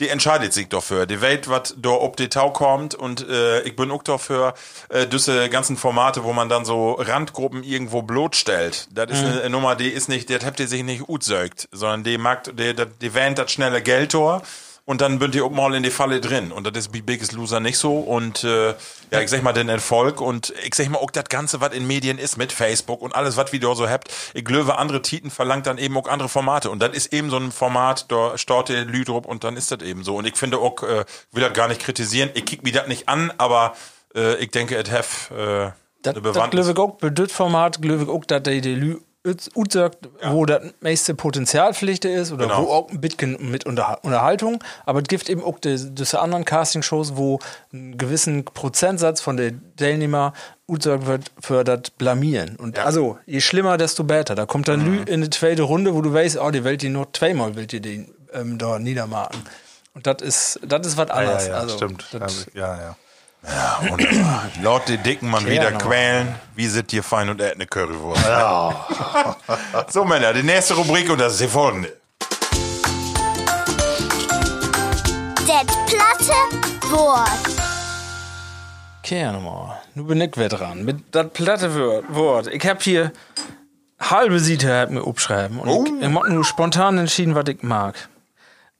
die 0.00 0.08
entscheidet 0.08 0.52
sich 0.52 0.68
dafür. 0.68 1.06
Die 1.06 1.20
Welt, 1.20 1.48
was 1.48 1.74
da 1.78 1.90
ob 1.90 2.16
die 2.16 2.28
Tau 2.28 2.50
kommt 2.50 2.94
und 2.94 3.28
äh, 3.28 3.62
ich 3.62 3.76
bin 3.76 3.90
auch 3.90 4.02
dafür, 4.02 4.54
äh, 4.88 5.06
diese 5.06 5.48
ganzen 5.48 5.76
Formate, 5.76 6.24
wo 6.24 6.32
man 6.32 6.48
dann 6.48 6.64
so 6.64 6.92
Randgruppen 6.92 7.62
irgendwo 7.62 8.02
bloßstellt. 8.02 8.88
Das 8.92 9.10
ist 9.10 9.24
eine 9.24 9.50
Nummer, 9.50 9.76
die 9.76 9.88
ist 9.88 10.08
nicht, 10.08 10.30
das 10.30 10.44
habt 10.44 10.60
ihr 10.60 10.68
sich 10.68 10.82
nicht 10.82 11.08
utsögt, 11.08 11.68
sondern 11.72 12.04
die 12.04 12.18
mag, 12.18 12.44
die, 12.56 12.74
die, 12.74 12.86
die 13.00 13.14
wähnt 13.14 13.38
das 13.38 13.52
schnelle 13.52 13.82
Geldtor. 13.82 14.42
Und 14.84 15.00
dann 15.00 15.20
bünd 15.20 15.34
ihr 15.36 15.44
auch 15.44 15.50
mal 15.50 15.74
in 15.74 15.84
die 15.84 15.90
Falle 15.90 16.20
drin. 16.20 16.50
Und 16.50 16.66
das 16.66 16.76
ist 16.76 16.92
bei 16.92 17.00
Biggest 17.00 17.32
Loser 17.32 17.60
nicht 17.60 17.78
so. 17.78 17.98
Und 17.98 18.42
äh, 18.42 18.70
ja, 19.10 19.20
ich 19.20 19.30
sag 19.30 19.42
mal, 19.44 19.52
den 19.52 19.68
Erfolg 19.68 20.20
und 20.20 20.52
ich 20.66 20.74
sag 20.74 20.88
mal 20.88 20.98
auch 20.98 21.12
das 21.12 21.26
Ganze, 21.26 21.60
was 21.60 21.72
in 21.72 21.86
Medien 21.86 22.18
ist, 22.18 22.36
mit 22.36 22.50
Facebook 22.50 23.00
und 23.00 23.14
alles, 23.14 23.36
was 23.36 23.52
wir 23.52 23.60
da 23.60 23.74
so 23.76 23.88
habt. 23.88 24.10
Ich 24.34 24.44
glaube, 24.44 24.78
andere 24.78 25.00
Titen 25.00 25.30
verlangt 25.30 25.66
dann 25.66 25.78
eben 25.78 25.96
auch 25.96 26.08
andere 26.08 26.28
Formate. 26.28 26.68
Und 26.68 26.80
dann 26.80 26.92
ist 26.94 27.12
eben 27.12 27.30
so 27.30 27.36
ein 27.36 27.52
Format, 27.52 28.10
da 28.10 28.36
startet 28.36 28.88
Lüdrup 28.88 29.26
und 29.26 29.44
dann 29.44 29.56
ist 29.56 29.70
das 29.70 29.82
eben 29.82 30.02
so. 30.02 30.16
Und 30.16 30.26
ich 30.26 30.36
finde 30.36 30.58
auch, 30.58 30.82
äh, 30.82 31.04
will 31.30 31.42
das 31.42 31.52
gar 31.52 31.68
nicht 31.68 31.80
kritisieren. 31.80 32.30
Ich 32.34 32.44
kick 32.44 32.64
mir 32.64 32.72
das 32.72 32.88
nicht 32.88 33.08
an, 33.08 33.32
aber 33.38 33.74
äh, 34.16 34.34
ich 34.36 34.50
denke, 34.50 34.76
es 34.76 34.90
have 34.90 35.34
äh, 35.34 35.70
Das, 36.02 36.14
das 36.20 36.68
ich 36.68 36.76
auch, 36.76 36.98
das 37.00 37.30
Format 37.30 37.78
ich 37.80 38.08
auch, 38.08 38.24
dass 38.24 38.42
die, 38.42 38.60
die 38.60 38.96
Lü 39.24 39.36
utsagt, 39.54 40.08
wo 40.30 40.44
das 40.46 40.62
meiste 40.80 41.14
Potenzialpflicht 41.14 42.04
ist 42.04 42.32
oder 42.32 42.46
Genau. 42.46 42.66
wo 42.66 42.72
auch 42.72 42.90
ein 42.90 43.00
bisschen 43.00 43.50
mit 43.52 43.64
Unterha- 43.66 44.00
Unterhaltung, 44.02 44.62
aber 44.84 44.98
es 45.00 45.06
gibt 45.06 45.28
eben 45.30 45.44
auch 45.44 45.60
die- 45.60 45.94
diese 45.94 46.18
anderen 46.20 46.44
Castingshows, 46.44 47.16
wo 47.16 47.38
einen 47.72 47.96
gewissen 47.98 48.44
Prozentsatz 48.44 49.20
von 49.20 49.36
den 49.36 49.62
Teilnehmer 49.76 50.32
utsagt 50.68 51.06
wird 51.06 51.30
für 51.40 51.62
das 51.62 51.90
Blamieren. 51.96 52.56
Und 52.56 52.80
also, 52.80 53.16
je 53.26 53.40
schlimmer, 53.40 53.76
desto 53.78 54.02
besser. 54.02 54.34
Da 54.34 54.44
kommt 54.44 54.66
dann 54.66 54.80
Mhm. 55.02 55.04
In 55.04 55.22
die 55.22 55.30
zweite 55.30 55.62
Runde, 55.62 55.94
wo 55.94 56.02
du 56.02 56.12
weißt, 56.12 56.38
oh, 56.38 56.50
die 56.50 56.64
Welt 56.64 56.82
die 56.82 56.88
nur 56.88 57.12
zweimal 57.12 57.54
will 57.54 57.66
die 57.66 57.80
den 57.80 58.12
ähm, 58.34 58.58
da 58.58 58.78
niedermarken. 58.80 59.42
Und 59.94 60.06
das 60.06 60.22
ist, 60.22 60.58
das 60.66 60.86
ist 60.86 60.96
was 60.96 61.08
ja, 61.08 61.14
anderes. 61.14 61.46
ja, 61.46 61.54
also, 61.58 61.76
stimmt. 61.76 62.06
Das, 62.12 62.46
Ja, 62.54 62.76
ja. 62.76 62.96
Ja, 63.46 63.80
wunderbar. 63.88 64.44
Laut 64.62 64.88
die 64.88 64.98
Dicken 64.98 65.28
man 65.30 65.44
wieder 65.46 65.70
noch. 65.72 65.80
quälen. 65.80 66.34
Wie 66.54 66.66
sind 66.68 66.90
hier 66.90 67.02
fein 67.02 67.28
und 67.28 67.40
ät 67.40 67.54
eine 67.54 67.66
Currywurst? 67.66 68.22
so, 69.92 70.04
Männer, 70.04 70.32
die 70.32 70.42
nächste 70.44 70.74
Rubrik 70.74 71.10
und 71.10 71.18
das 71.20 71.32
ist 71.34 71.40
die 71.40 71.48
folgende. 71.48 71.92
Det 75.46 75.66
platte 75.86 76.38
Wort. 76.90 77.28
Kehr 79.02 79.32
nochmal. 79.32 79.80
Nu 79.94 80.04
bin 80.04 80.20
ich 80.20 80.36
wieder 80.36 80.48
dran. 80.48 80.84
Mit 80.84 81.02
das 81.10 81.26
platte 81.32 82.04
Wort-. 82.10 82.46
Ich 82.48 82.64
hab 82.66 82.82
hier 82.82 83.12
halbe 84.00 84.38
Seite 84.40 84.72
hat 84.78 84.90
mir 84.90 85.02
aufschreiben. 85.02 85.58
Und 85.58 85.68
Oh. 85.68 85.84
ich, 85.84 85.92
ich 86.08 86.14
hab 86.14 86.28
nur 86.28 86.44
spontan 86.44 86.98
entschieden, 86.98 87.34
was 87.34 87.48
ich 87.48 87.62
mag. 87.62 88.08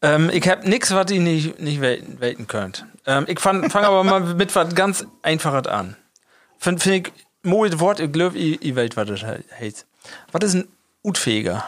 Ähm, 0.02 0.30
ich 0.32 0.46
hab 0.48 0.64
nix, 0.66 0.92
was 0.92 1.10
ihr 1.10 1.20
nicht, 1.20 1.60
nicht 1.60 1.80
welten, 1.80 2.20
welten 2.20 2.46
könnt. 2.48 2.84
Ähm, 3.06 3.24
ich 3.28 3.38
fange 3.40 3.70
fang 3.70 3.84
aber 3.84 4.02
mal 4.04 4.20
mit 4.34 4.54
was 4.56 4.74
ganz 4.74 5.06
Einfaches 5.22 5.66
an. 5.68 5.96
Find, 6.58 6.82
find 6.82 7.08
ich, 7.08 7.12
moies 7.42 7.78
Wort, 7.78 8.00
ich 8.00 8.12
glaube, 8.12 8.36
ihr, 8.36 8.60
ihr 8.62 8.76
wisst, 8.76 8.96
was 8.96 9.08
das 9.08 9.20
he- 9.20 9.44
heißt. 9.58 9.86
Was 10.32 10.44
ist 10.44 10.54
ein 10.54 10.68
Utfeger? 11.04 11.64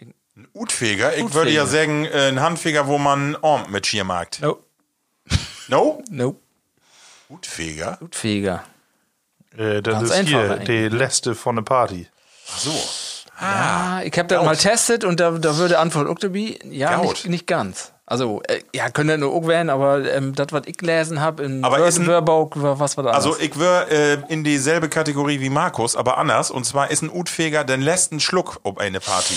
Ein 0.00 0.48
Utfeger? 0.54 1.14
Ich 1.16 1.22
Utfeger. 1.22 1.34
würde 1.34 1.50
ja 1.52 1.66
sagen, 1.66 2.04
äh, 2.06 2.28
ein 2.28 2.40
Handfeger, 2.40 2.86
wo 2.88 2.98
man 2.98 3.36
Arm 3.42 3.70
mit 3.70 3.86
Schier 3.86 4.04
mag. 4.04 4.28
No. 4.40 4.58
No? 5.68 6.02
Nope. 6.10 6.38
Utfeger? 7.28 7.98
Utfeger. 8.00 8.64
Äh, 9.56 9.82
das 9.82 9.94
Ganz 9.94 10.10
ist 10.10 10.28
hier 10.28 10.40
einfach 10.40 10.64
die 10.64 10.88
Leste 10.88 11.34
von 11.34 11.56
der 11.56 11.62
Party. 11.62 12.08
So. 12.58 12.72
Ah, 13.42 14.02
ich 14.04 14.16
habe 14.18 14.28
das 14.28 14.44
mal 14.44 14.56
testet 14.56 15.04
und 15.04 15.18
da, 15.20 15.32
da 15.32 15.56
würde 15.56 15.78
Antwort 15.78 16.22
dabei. 16.22 16.58
Ja, 16.70 16.98
nicht, 17.02 17.28
nicht 17.28 17.46
ganz. 17.46 17.92
Also, 18.06 18.42
äh, 18.46 18.60
ja, 18.74 18.90
könnte 18.90 19.16
nur 19.16 19.32
auch 19.32 19.46
werden, 19.46 19.70
aber 19.70 20.04
ähm, 20.12 20.34
das, 20.34 20.48
was 20.50 20.62
ich 20.66 20.76
gelesen 20.76 21.20
habe 21.20 21.44
in 21.44 21.64
ein- 21.98 22.06
war 22.56 22.78
was 22.78 22.96
war 22.96 23.04
das? 23.04 23.14
Also 23.14 23.36
ich 23.38 23.58
wäre 23.58 23.90
äh, 23.90 24.18
in 24.28 24.44
dieselbe 24.44 24.88
Kategorie 24.88 25.40
wie 25.40 25.48
Markus, 25.50 25.96
aber 25.96 26.18
anders. 26.18 26.50
Und 26.50 26.64
zwar 26.66 26.90
ist 26.90 27.02
ein 27.02 27.10
Utfeger, 27.10 27.64
den 27.64 27.80
lässt 27.80 28.12
einen 28.12 28.20
Schluck 28.20 28.60
ob 28.64 28.78
eine 28.78 29.00
Party. 29.00 29.34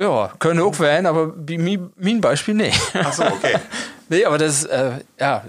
ja, 0.00 0.32
könnte 0.38 0.64
auch 0.64 0.78
werden, 0.80 1.06
aber 1.06 1.26
mi- 1.36 1.88
mein 1.96 2.20
Beispiel 2.20 2.54
nicht. 2.54 2.80
Ach 2.94 3.12
so, 3.12 3.22
okay. 3.24 3.58
nee, 4.08 4.24
aber 4.24 4.38
das 4.38 4.64
äh, 4.64 4.92
ja, 5.20 5.42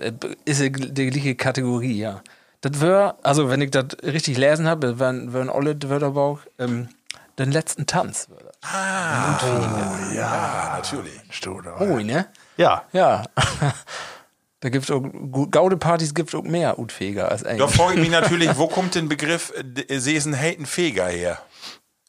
ist 0.45 0.61
die 0.61 0.71
gleiche 1.09 1.35
Kategorie, 1.35 1.97
ja. 1.99 2.21
Das 2.61 2.79
wäre, 2.81 3.15
also 3.23 3.49
wenn 3.49 3.61
ich 3.61 3.71
das 3.71 3.85
richtig 4.03 4.37
lesen 4.37 4.67
habe, 4.67 4.99
wären 4.99 5.33
wären 5.33 5.49
alle 5.49 5.75
Wörterbau, 5.81 6.39
ähm, 6.59 6.89
den 7.39 7.51
letzten 7.51 7.85
Tanz. 7.85 8.29
wär 8.29 8.37
das. 8.43 8.57
Ja, 10.15 10.77
natürlich. 10.81 11.13
Oh, 11.79 11.99
ne? 11.99 12.27
Ja, 12.57 12.83
Ja. 12.93 13.23
da 14.59 14.69
gibt 14.69 14.89
es 14.89 14.91
Gaude-Partys 15.51 16.13
gibt 16.15 16.33
auch 16.35 16.43
mehr 16.43 16.79
Utfeger 16.79 17.29
als 17.29 17.43
Da 17.43 17.49
eigentlich. 17.49 17.75
frage 17.75 17.93
ich 17.95 17.99
mich 17.99 18.09
natürlich, 18.21 18.57
wo 18.57 18.67
kommt 18.67 18.95
den 18.95 19.07
Begriff 19.07 19.53
d- 19.61 19.99
sie 19.99 20.15
ist 20.15 20.25
ein 20.25 20.35
Haten 20.39 20.65
Feger 20.65 21.05
her? 21.07 21.37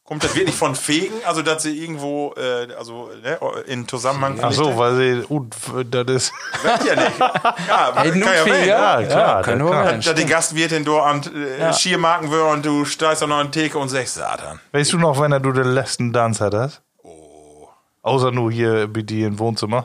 Kommt 0.09 0.25
das 0.25 0.35
wirklich 0.35 0.55
von 0.57 0.75
Fegen? 0.75 1.15
Also, 1.27 1.43
dass 1.43 1.65
sie 1.65 1.79
irgendwo, 1.85 2.33
äh, 2.39 2.73
also 2.79 3.11
ne, 3.23 3.39
in 3.67 3.87
Zusammenhang. 3.87 4.39
ach 4.41 4.53
so, 4.53 4.75
weil 4.79 4.97
sie, 4.97 5.25
uh, 5.29 5.45
das 5.85 6.07
ist, 6.07 6.33
Weiß 6.63 6.81
ja 6.87 6.97
nicht. 6.97 7.19
Ja, 7.21 7.33
kann 7.93 7.95
Haten 7.95 8.23
ja 8.23 8.47
werden. 8.47 8.67
Ja, 8.67 9.03
klar, 9.03 9.43
kann. 9.43 9.69
werden. 9.71 10.01
Dass 10.01 10.15
die 10.15 10.25
Gastwirtin 10.25 10.87
da 10.87 11.03
an 11.03 11.21
äh, 11.35 11.61
Ja. 11.61 11.73
Schiermarken 11.75 12.31
wird 12.31 12.43
und 12.53 12.65
du 12.65 12.87
steigst 12.87 13.23
an 13.23 13.33
eine 13.33 13.51
Theke 13.51 13.77
und 13.79 13.91
sagst, 13.91 14.15
Satan. 14.15 14.59
weißt 14.73 14.95
du 14.95 14.99
noch, 14.99 15.21
wenn 15.21 15.31
er 15.33 15.41
du 15.41 15.53
den 15.53 15.75
letzten 15.75 16.11
Tanz 16.11 16.41
hattest? 16.41 16.81
Oh. 17.03 17.69
Außer 18.01 18.31
nur 18.31 18.51
hier 18.51 18.89
bei 18.89 19.03
dir 19.03 19.27
im 19.27 19.39
Wohnzimmer. 19.39 19.85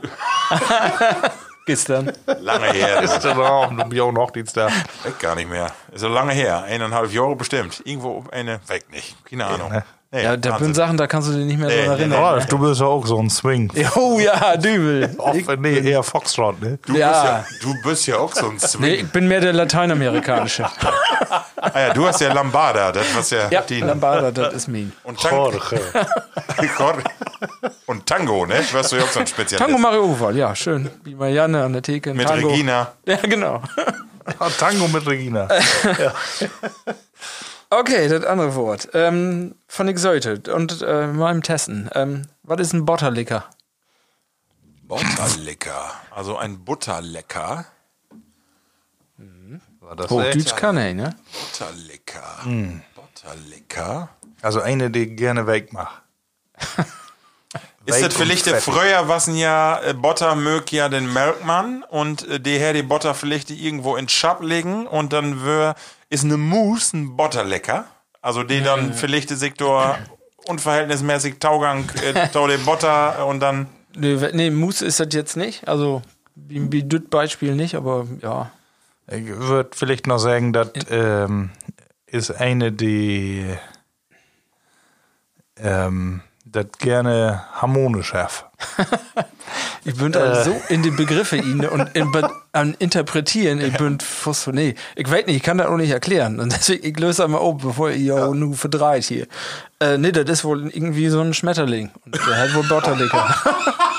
Gestern. 1.65 2.11
Lange 2.39 2.71
her. 2.73 3.01
Ist 3.03 3.15
Das 3.15 3.23
dann 3.23 3.39
auch, 3.39 3.69
du 3.69 3.83
bist 3.85 4.01
auch 4.01 4.11
noch 4.11 4.31
Dienst 4.31 4.55
da. 4.57 4.67
weg 4.67 5.19
gar 5.19 5.35
nicht 5.35 5.49
mehr. 5.49 5.67
Ist 5.91 6.01
so 6.01 6.07
lange 6.09 6.33
her. 6.33 6.63
Eineinhalb 6.63 7.11
Jahre 7.13 7.35
bestimmt. 7.35 7.81
Irgendwo 7.85 8.17
auf 8.19 8.33
eine, 8.33 8.59
weg 8.67 8.85
nicht. 8.91 9.15
Keine 9.29 9.45
Ahnung. 9.45 9.69
ne? 9.71 9.83
Nee, 10.15 10.23
Ja, 10.23 10.37
da 10.37 10.59
sind 10.59 10.75
Sachen, 10.75 10.95
da 10.95 11.07
kannst 11.07 11.29
du 11.29 11.33
dich 11.33 11.45
nicht 11.45 11.57
mehr 11.57 11.69
Nee, 11.69 11.85
dran 11.85 11.95
nee, 11.95 12.01
erinnern. 12.03 12.23
Ralf, 12.23 12.45
du 12.45 12.59
bist 12.59 12.79
ja 12.79 12.85
auch 12.85 13.05
so 13.07 13.17
ein 13.19 13.29
Swing. 13.31 13.71
Oh 13.95 14.19
ja, 14.19 14.55
Dübel. 14.57 15.09
Off, 15.17 15.35
nee, 15.57 15.79
eher 15.79 16.03
Foxtrot, 16.03 16.61
ne? 16.61 16.77
Du, 16.85 16.93
Ja. 16.95 17.43
Bist 17.49 17.63
ja, 17.63 17.67
du 17.73 17.89
bist 17.89 18.07
ja 18.07 18.17
auch 18.17 18.33
so 18.33 18.47
ein 18.49 18.59
Swing. 18.59 18.81
Nee, 18.81 18.93
ich 18.95 19.09
bin 19.11 19.27
mehr 19.27 19.41
der 19.41 19.53
lateinamerikanische. 19.53 20.65
Ah, 21.65 21.79
ja, 21.79 21.93
du 21.93 22.05
hast 22.05 22.19
ja 22.19 22.31
Lambada, 22.33 22.91
das 22.91 23.05
was 23.15 23.29
ja, 23.29 23.47
Ja, 23.49 23.61
die 23.61 23.79
Lambada, 23.79 24.31
das 24.31 24.53
ist 24.53 24.67
mean. 24.67 24.91
und, 25.05 25.17
Tango, 25.19 25.49
Jorge. 26.77 27.03
und 27.87 28.05
Tango, 28.05 28.45
ne? 28.45 28.55
Warst 28.73 28.91
du 28.91 28.97
ja 28.97 29.03
auch 29.03 29.07
so 29.09 29.21
ein 29.21 29.27
Spezialist. 29.27 29.65
Tango 29.65 29.79
Mario 29.79 30.03
Ufer, 30.03 30.31
ja, 30.31 30.53
schön. 30.55 30.89
Wie 31.05 31.15
Marianne 31.15 31.63
an 31.63 31.71
der 31.73 31.81
Theke. 31.81 32.13
mit 32.13 32.27
Tango. 32.27 32.49
Regina. 32.49 32.91
Ja, 33.05 33.15
genau. 33.15 33.61
Ah, 34.39 34.49
Tango 34.59 34.87
mit 34.89 35.07
Regina. 35.07 35.47
Okay, 37.79 38.07
das 38.07 38.23
andere 38.25 38.55
Wort. 38.55 38.89
Ähm, 38.93 39.55
von 39.67 39.97
sollte 39.97 40.41
und 40.53 40.81
äh, 40.81 41.07
mal 41.07 41.33
im 41.33 41.41
Testen. 41.41 41.89
Ähm, 41.95 42.27
was 42.43 42.59
ist 42.59 42.73
ein 42.73 42.85
Botterlicker? 42.85 43.45
Butterlecker. 44.83 45.91
Also 46.11 46.37
ein 46.37 46.63
Butterlecker. 46.63 47.65
War 49.79 49.95
das 49.95 50.09
Hochdeutsch 50.09 50.35
echt? 50.35 50.57
kann 50.57 50.77
er, 50.77 50.93
ne? 50.93 51.15
Butterlecker. 51.31 52.45
Butterlecker. 52.95 54.09
Also 54.41 54.61
eine, 54.61 54.91
die 54.91 55.15
gerne 55.15 55.47
wegmacht. 55.47 56.03
Ist 57.85 58.01
das 58.01 58.13
vielleicht 58.13 58.45
der 58.45 58.61
früher 58.61 59.09
was 59.09 59.27
ja 59.27 59.81
äh, 59.81 59.93
Butter 59.93 60.35
mög 60.35 60.71
ja 60.71 60.87
den 60.87 61.11
Melkmann 61.11 61.83
und 61.83 62.25
äh, 62.29 62.39
der 62.39 62.57
Herr 62.57 62.71
die 62.71 62.81
Butter 62.81 63.13
vielleicht 63.13 63.49
die 63.49 63.65
irgendwo 63.65 63.97
in 63.97 64.07
Schab 64.07 64.41
legen 64.41 64.87
und 64.87 65.11
dann 65.11 65.45
wär, 65.45 65.75
ist 66.13 66.23
eine 66.23 66.37
Mousse 66.37 66.97
ein 66.97 67.17
Butterlecker. 67.17 67.85
Also 68.21 68.43
die 68.43 68.61
dann 68.61 68.93
vielleicht 68.93 69.31
der 69.31 69.37
Sektor 69.37 69.97
unverhältnismäßig 70.45 71.39
Taugang 71.39 71.89
äh, 72.01 72.27
tau 72.33 72.47
der 72.47 72.57
Butter 72.59 73.25
und 73.25 73.39
dann 73.39 73.67
Nee, 73.95 74.17
nee, 74.33 74.49
Mousse 74.49 74.85
ist 74.85 74.99
das 74.99 75.09
jetzt 75.11 75.37
nicht. 75.37 75.67
Also, 75.67 76.01
wie, 76.35 76.71
wie 76.71 76.83
das 76.83 77.01
Beispiel 77.09 77.55
nicht, 77.55 77.75
aber 77.75 78.07
ja. 78.21 78.51
Ich 79.07 79.27
würde 79.27 79.69
vielleicht 79.73 80.07
noch 80.07 80.17
sagen, 80.17 80.53
das 80.53 80.71
ähm, 80.89 81.51
ist 82.07 82.31
eine, 82.31 82.71
die 82.71 83.45
ähm, 85.57 86.21
das 86.45 86.67
gerne 86.79 87.43
harmonisch 87.53 88.13
hat. 88.13 88.49
Ich 89.85 89.95
bin 89.95 90.11
da 90.11 90.43
so 90.43 90.55
in 90.69 90.81
die 90.81 90.91
Begriffe 90.91 91.35
ihn 91.35 91.65
und 91.65 91.89
in, 91.93 92.09
an 92.53 92.75
interpretieren, 92.79 93.59
ich 93.59 93.75
bin 93.77 93.99
fast 93.99 94.43
so, 94.43 94.51
nee, 94.51 94.75
ich 94.95 95.09
weiß 95.09 95.25
nicht, 95.25 95.37
ich 95.37 95.43
kann 95.43 95.57
das 95.57 95.67
auch 95.67 95.77
nicht 95.77 95.89
erklären. 95.89 96.39
Und 96.39 96.53
deswegen, 96.53 96.85
ich 96.85 96.99
löse 96.99 97.23
einmal 97.25 97.41
auf, 97.41 97.61
bevor 97.61 97.91
ihr 97.91 98.15
ja. 98.15 98.27
nur 98.33 98.55
verdreht 98.55 99.03
hier. 99.03 99.27
Äh, 99.79 99.97
nee, 99.97 100.11
das 100.11 100.29
ist 100.29 100.45
wohl 100.45 100.69
irgendwie 100.69 101.09
so 101.09 101.19
ein 101.19 101.33
Schmetterling. 101.33 101.91
Und 102.05 102.15
der 102.15 102.37
hat 102.37 102.53
wohl 102.53 102.63
Botterlicker. 102.63 103.35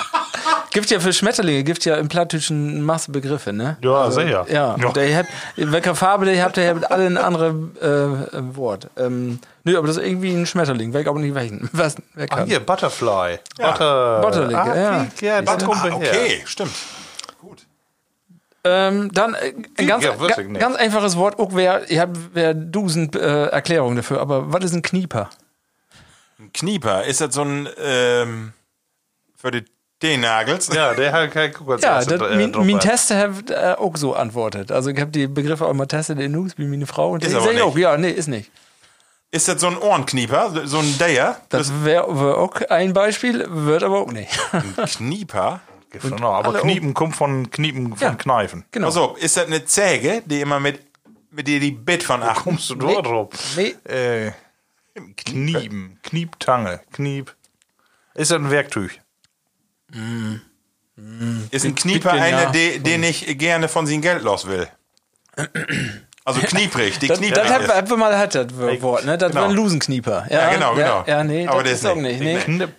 gibt 0.74 0.90
ja 0.90 1.00
für 1.00 1.12
Schmetterlinge, 1.14 1.64
gibt 1.64 1.84
ja 1.86 1.96
im 1.96 2.08
Plattdeutschen 2.08 2.82
Masse 2.82 3.10
Begriffe, 3.10 3.54
ne? 3.54 3.78
Ja, 3.82 4.10
sicher. 4.10 4.44
Ja, 4.50 4.76
Ja. 4.78 4.86
und 4.88 4.94
der 4.96 5.16
hat, 5.16 5.26
in 5.56 5.72
welcher 5.72 5.94
Farbe 5.94 6.26
der 6.26 6.42
habt, 6.44 6.58
der 6.58 6.74
hat 6.74 6.90
alle 6.90 7.06
ein 7.06 7.16
anderes 7.16 7.54
äh, 7.80 7.86
äh, 8.36 8.56
Wort. 8.56 8.90
Ähm, 8.98 9.38
nö, 9.64 9.78
aber 9.78 9.86
das 9.86 9.96
ist 9.96 10.04
irgendwie 10.04 10.32
ein 10.34 10.44
Schmetterling, 10.44 10.92
weg 10.92 11.06
aber 11.06 11.18
nicht 11.20 11.34
welchen. 11.34 11.70
Was, 11.72 11.96
wer 12.12 12.24
Ah, 12.30 12.36
kann? 12.36 12.46
hier, 12.46 12.60
Butterfly. 12.60 13.38
Butter. 13.56 14.20
Butterlicker, 14.20 14.72
ah, 14.72 14.76
ja. 14.76 15.06
ja. 15.20 15.42
kommt 15.42 15.84
ah, 15.84 15.94
okay, 15.94 16.42
stimmt. 16.44 16.74
Gut. 17.40 17.64
Ähm, 18.64 19.10
dann 19.12 19.34
äh, 19.34 19.52
ein 19.78 19.86
ganz, 19.86 20.04
Ja, 20.04 20.14
ich 20.14 20.36
ga, 20.36 20.42
ganz 20.42 20.76
einfaches 20.76 21.16
Wort. 21.16 21.38
Auch 21.38 21.50
wer, 21.54 21.90
ihr 21.90 22.00
habt 22.00 22.16
wer 22.34 22.52
Dusen 22.54 23.12
äh, 23.14 23.46
Erklärungen 23.46 23.96
dafür, 23.96 24.20
aber 24.20 24.52
was 24.52 24.64
ist 24.64 24.74
ein 24.74 24.82
Knieper? 24.82 25.30
Ein 26.38 26.52
Knieper, 26.52 27.04
ist 27.04 27.20
das 27.20 27.34
so 27.34 27.42
ein 27.42 27.68
ähm, 27.78 28.52
für 29.36 29.50
die 29.50 29.64
T-Nagels? 30.04 30.68
Ja, 30.74 30.94
der 30.94 31.12
hat 31.12 31.30
kein 31.32 31.54
als 31.68 31.82
Ja, 31.82 32.04
das, 32.04 32.08
äh, 32.20 32.36
mein, 32.36 32.50
mein 32.50 32.74
hat. 32.76 32.82
Tester 32.82 33.18
hat 33.18 33.50
äh, 33.50 33.74
auch 33.78 33.96
so 33.96 34.14
antwortet. 34.14 34.70
Also 34.70 34.90
ich 34.90 35.00
habe 35.00 35.10
die 35.10 35.26
Begriffe 35.26 35.66
auch 35.66 35.72
mal 35.72 35.86
testet 35.86 36.18
in 36.20 36.32
News, 36.32 36.52
wie 36.58 36.66
meine 36.66 36.86
Frau. 36.86 37.12
Und 37.12 37.24
Ist 37.24 37.34
aber 37.34 37.52
nicht. 37.52 37.62
auch, 37.62 37.76
ja, 37.78 37.96
nee, 37.96 38.10
ist 38.10 38.28
nicht. 38.28 38.50
Ist 39.30 39.48
das 39.48 39.60
so 39.60 39.66
ein 39.68 39.76
Ohrenknieper? 39.78 40.66
So 40.66 40.78
ein 40.78 40.98
Dayer? 40.98 41.40
Das 41.48 41.72
wäre 41.84 42.06
wär 42.20 42.38
auch 42.38 42.54
ein 42.70 42.92
Beispiel, 42.92 43.44
wird 43.48 43.82
aber 43.82 44.00
auch 44.00 44.12
nicht. 44.12 44.30
ein 44.52 44.74
Knieper? 44.86 45.60
Genau, 45.90 46.32
aber 46.32 46.54
Kniepen 46.60 46.92
kommt 46.92 47.16
von 47.16 47.50
Kniepen 47.50 47.96
von 47.96 47.98
Ja. 48.08 48.14
Kneifen. 48.14 48.64
Genau. 48.72 48.86
Also, 48.88 49.16
ist 49.18 49.36
das 49.36 49.46
eine 49.46 49.64
Zäge, 49.64 50.22
die 50.26 50.40
immer 50.40 50.60
mit, 50.60 50.80
mit 51.30 51.46
dir 51.48 51.60
die 51.60 51.70
Bit 51.70 52.02
von 52.02 52.22
achten? 52.22 52.42
Kommst 52.50 52.68
du 52.70 52.74
Nee. 52.74 52.92
dort 52.94 53.06
drauf? 53.06 53.28
Nee, 53.56 53.74
Äh, 53.84 54.32
Kniepen, 55.16 55.98
Knieptange, 56.02 56.80
Kniep. 56.92 57.34
Ist 58.14 58.30
das 58.30 58.38
ein 58.38 58.50
Werktuch? 58.50 58.90
Ist 61.50 61.64
ein 61.64 61.74
Knieper 61.74 62.12
einer, 62.12 62.42
ja. 62.44 62.50
der, 62.50 62.78
der 62.78 62.98
nicht 62.98 63.38
gerne 63.38 63.68
von 63.68 63.86
sein 63.86 64.00
Geld 64.00 64.22
los 64.22 64.46
will? 64.46 64.68
Also 66.24 66.40
knieprig, 66.40 66.98
die 67.00 67.08
das, 67.08 67.18
knieprig 67.18 67.42
das 67.42 67.52
hat, 67.52 67.68
hat 67.68 67.90
wir 67.90 67.96
mal 67.96 68.16
hat 68.16 68.34
das 68.34 68.46
Wort, 68.56 69.04
ne? 69.04 69.18
Das 69.18 69.30
Genau. 69.30 69.42
war 69.42 69.48
ein 69.50 69.54
Lusenknieper. 69.54 70.26
Ja, 70.30 70.50
genau, 70.52 70.74
genau. 70.74 71.04
Ja, 71.06 71.22
nee, 71.24 71.46
Aber 71.46 71.62
das 71.62 71.72
ist 71.74 71.86
auch 71.86 71.96
nicht. 71.96 72.20
nicht. 72.20 72.48
Nee. 72.48 72.56
Knipp. 72.56 72.70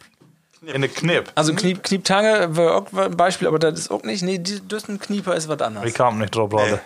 In 0.62 0.74
eine 0.74 0.90
Knipp. 0.90 1.32
Also 1.36 1.54
Kniep, 1.54 1.84
Knieptange 1.84 2.56
wäre 2.56 2.74
auch 2.74 2.92
ein 2.94 3.16
Beispiel, 3.16 3.48
aber 3.48 3.60
das 3.60 3.78
ist 3.78 3.92
auch 3.92 4.02
nicht. 4.02 4.24
Nee, 4.24 4.40
das 4.40 4.84
ist 4.84 4.90
ein 4.90 5.00
Knieper 5.00 5.36
ist 5.36 5.48
was 5.48 5.62
anderes. 5.62 5.88
Ich 5.88 5.94
kam 5.94 6.18
nicht 6.18 6.34
drauf, 6.36 6.52
Leute. 6.52 6.80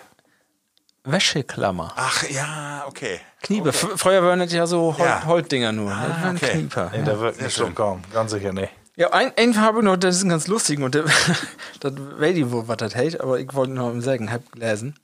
Wäscheklammer. 1.04 1.94
Ach 1.96 2.28
ja, 2.28 2.84
okay. 2.86 3.20
Knieper. 3.42 3.70
F- 3.70 3.92
Früher 3.96 4.22
waren 4.22 4.40
das 4.40 4.52
ja 4.52 4.66
so 4.66 4.96
Hol 4.98 5.06
Ja. 5.06 5.24
Holtdinger 5.24 5.72
nur. 5.72 5.90
das 5.92 6.22
waren 6.22 6.36
okay. 6.36 6.50
Knieper. 6.50 6.90
Nee, 6.94 7.02
der 7.04 7.18
wird 7.20 7.40
nicht 7.40 7.56
so 7.56 7.68
kommen. 7.70 8.04
Ganz 8.12 8.32
sicher 8.32 8.52
nicht. 8.52 8.70
Ja, 8.96 9.10
ein, 9.12 9.32
ein 9.36 9.60
habe 9.60 9.78
ich 9.78 9.84
noch, 9.84 9.96
das 9.96 10.16
ist 10.16 10.24
ein 10.24 10.28
ganz 10.30 10.46
lustig 10.46 10.80
und 10.80 10.94
der- 10.94 11.04
das 11.80 11.92
weiß 11.96 12.36
ich 12.36 12.50
wohl, 12.50 12.68
was 12.68 12.76
das 12.78 12.94
hält, 12.94 13.20
aber 13.20 13.38
ich 13.40 13.52
wollte 13.54 13.72
noch 13.72 13.90
im 13.90 14.00
Sägen, 14.02 14.30
hab 14.30 14.50
gelesen. 14.52 14.94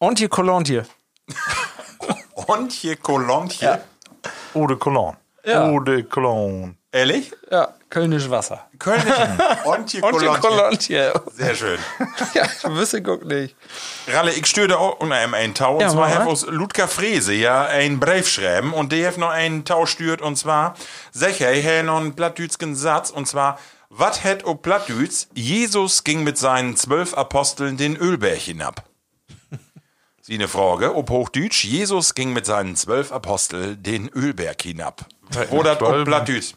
Ontje 0.00 0.28
Kolontje. 0.28 0.86
Ontje 2.46 2.96
Kolontje. 2.96 3.66
Ja. 3.66 3.80
Eau 4.54 4.66
de 4.66 4.76
Cologne. 4.76 5.16
Ja. 5.44 5.68
Eau 5.68 5.80
de 5.80 6.02
Cologne. 6.02 6.74
Ehrlich? 6.92 7.32
Ja, 7.50 7.74
Kölnisch 7.90 8.28
Wasser. 8.28 8.66
Köln 8.78 9.02
Ontje 9.64 10.02
Ontje 10.02 10.28
Kolontje. 10.40 11.12
Sehr 11.32 11.54
schön. 11.54 11.78
ja, 12.34 12.44
ich 12.44 12.64
wüsste, 12.70 13.02
guck 13.02 13.24
nicht. 13.24 13.56
Ralle, 14.08 14.32
ich 14.32 14.46
störe 14.46 14.78
auch 14.78 15.00
unter 15.00 15.14
einem 15.16 15.34
einen 15.34 15.54
Tau. 15.54 15.74
Und 15.76 15.80
Ja, 15.80 15.88
zwar 15.88 16.08
hat 16.10 16.24
mal. 16.24 16.28
uns 16.30 16.44
Ludger 16.46 16.86
Frese 16.88 17.32
ja 17.32 17.64
einen 17.64 17.98
Brief 17.98 18.28
schreiben 18.28 18.74
und 18.74 18.92
der 18.92 19.08
hat 19.08 19.16
noch 19.18 19.30
einen 19.30 19.64
Tau 19.64 19.86
stört 19.86 20.20
und 20.20 20.36
zwar, 20.36 20.74
sag 21.12 21.40
er, 21.40 21.52
er 21.52 21.78
hat 21.78 21.86
noch 21.86 21.96
einen 21.98 22.14
plattdütschen 22.14 22.76
Satz 22.76 23.10
und 23.10 23.26
zwar, 23.26 23.58
was 23.90 24.22
hat 24.22 24.44
o 24.44 24.54
Plattdütz? 24.54 25.28
Jesus 25.34 26.04
ging 26.04 26.22
mit 26.22 26.36
seinen 26.36 26.76
zwölf 26.76 27.14
Aposteln 27.14 27.78
den 27.78 27.96
Ölberg 27.96 28.38
hinab. 28.38 28.84
Sie 30.20 30.34
eine 30.34 30.48
Frage, 30.48 30.94
ob 30.94 31.08
Hochdeutsch, 31.08 31.64
Jesus 31.64 32.14
ging 32.14 32.34
mit 32.34 32.44
seinen 32.44 32.76
zwölf 32.76 33.12
Aposteln 33.12 33.82
den 33.82 34.10
Ölberg 34.10 34.60
hinab. 34.60 35.06
Oder 35.50 35.80
ob? 35.80 36.04
Plattdütz? 36.04 36.54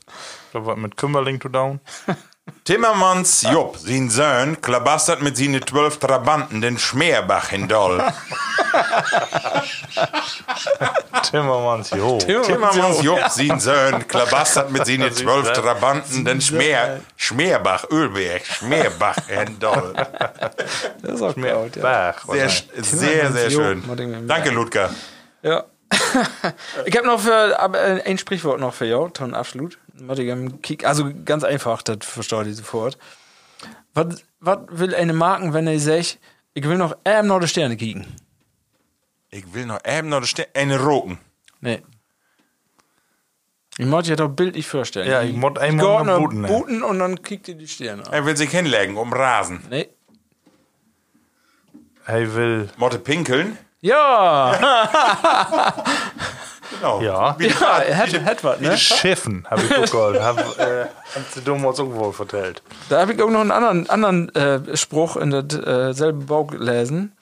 Da 0.53 0.65
was 0.65 0.77
mit 0.77 0.97
Kümmerling 0.97 1.39
to 1.39 1.49
down. 1.49 1.79
Timmermans 2.63 3.43
Jupp, 3.43 3.77
sein 3.77 4.09
Sohn, 4.09 4.59
klabastert 4.61 5.21
mit 5.21 5.37
seinen 5.37 5.65
zwölf 5.65 5.97
Trabanten 5.97 6.59
den 6.59 6.77
Schmerbach 6.77 7.49
hindoll. 7.49 8.03
Timmermans, 11.29 11.91
jo. 11.91 12.17
Timmermans 12.17 13.01
Jupp, 13.03 13.29
sein 13.29 13.59
Sohn, 13.59 14.07
klabastert 14.07 14.71
mit 14.71 14.85
seinen 14.85 15.13
zwölf. 15.13 15.51
Trabanten 15.53 16.25
den 16.25 16.41
Schmer, 16.41 16.99
Schmerbach, 17.15 17.85
Ölberg, 17.89 18.45
Schmerbach 18.45 19.17
hindoll. 19.27 19.93
Das 21.01 21.13
ist 21.13 21.21
auch 21.21 21.35
gut, 21.35 21.75
ja. 21.75 22.11
Sehr, 22.27 22.49
sehr, 22.75 23.31
sehr 23.31 23.51
schön. 23.51 24.27
Danke, 24.27 24.49
Ludger. 24.49 24.89
Ja. 25.41 25.65
ich 26.85 26.97
habe 26.97 27.07
noch 27.07 27.19
für 27.19 27.57
äh, 27.73 28.09
ein 28.09 28.17
Sprichwort 28.17 28.59
noch 28.59 28.73
für 28.73 28.85
ja, 28.85 29.07
Ton 29.09 29.33
absolut. 29.33 29.77
Warte, 30.07 30.23
ich 30.23 30.31
am 30.31 30.61
Kick- 30.61 30.85
Also 30.85 31.11
ganz 31.25 31.43
einfach, 31.43 31.81
das 31.81 31.97
versteht 32.01 32.47
ihr 32.47 32.53
sofort. 32.55 32.97
Was, 33.93 34.23
was 34.39 34.59
will 34.69 34.95
eine 34.95 35.13
Marken, 35.13 35.53
wenn 35.53 35.67
er 35.67 35.79
sagt, 35.79 36.19
ich 36.53 36.67
will 36.67 36.77
noch 36.77 36.95
ähm 37.05 37.27
noch 37.27 37.39
die 37.39 37.47
Sterne 37.47 37.77
kicken? 37.77 38.05
Ich 39.29 39.53
will 39.53 39.65
noch 39.65 39.79
eben 39.85 40.09
noch 40.09 40.23
Ste- 40.25 40.47
eine 40.53 40.79
Roken. 40.79 41.19
Nee. 41.61 41.81
Ich 43.77 43.85
muss 43.85 44.05
dir 44.05 44.15
doch 44.15 44.29
bildlich 44.29 44.67
vorstellen. 44.67 45.09
Ja, 45.09 45.21
ich 45.23 45.35
muss 45.35 45.53
Ich 45.55 45.61
einmal 45.61 46.03
noch 46.03 46.19
booten, 46.19 46.41
ne? 46.41 46.47
booten 46.47 46.83
und 46.83 46.99
dann 46.99 47.21
kickt 47.21 47.47
ihr 47.47 47.55
die 47.55 47.67
Sterne 47.67 48.05
an. 48.05 48.13
Er 48.13 48.25
will 48.25 48.35
sich 48.35 48.49
hinlegen, 48.51 48.97
um 48.97 49.13
Rasen. 49.13 49.61
Nee. 49.69 49.89
Er 52.05 52.35
will. 52.35 52.69
Motte 52.77 52.99
pinkeln. 52.99 53.57
Ja! 53.81 55.83
Genau. 56.81 57.01
Ja. 57.01 57.35
Die 57.39 57.45
ja, 57.47 57.77
er 57.79 57.97
hat 58.25 58.43
was, 58.43 58.59
ne? 58.59 58.75
Schiffen, 58.75 59.45
habe 59.49 59.61
ich 59.61 59.69
gehört. 59.91 60.19
Hab, 60.19 60.39
äh, 60.59 60.87
sie 61.31 61.41
damals 61.41 61.77
irgendwo 61.77 62.11
vertellt. 62.11 62.63
Da 62.89 63.01
habe 63.01 63.13
ich 63.13 63.21
auch 63.21 63.29
noch 63.29 63.41
einen 63.41 63.51
anderen, 63.51 63.87
anderen 63.89 64.33
äh, 64.35 64.75
Spruch 64.75 65.15
in 65.15 65.29
der 65.29 65.43
äh, 65.43 66.11
Bau 66.11 66.45
gelesen. 66.45 67.15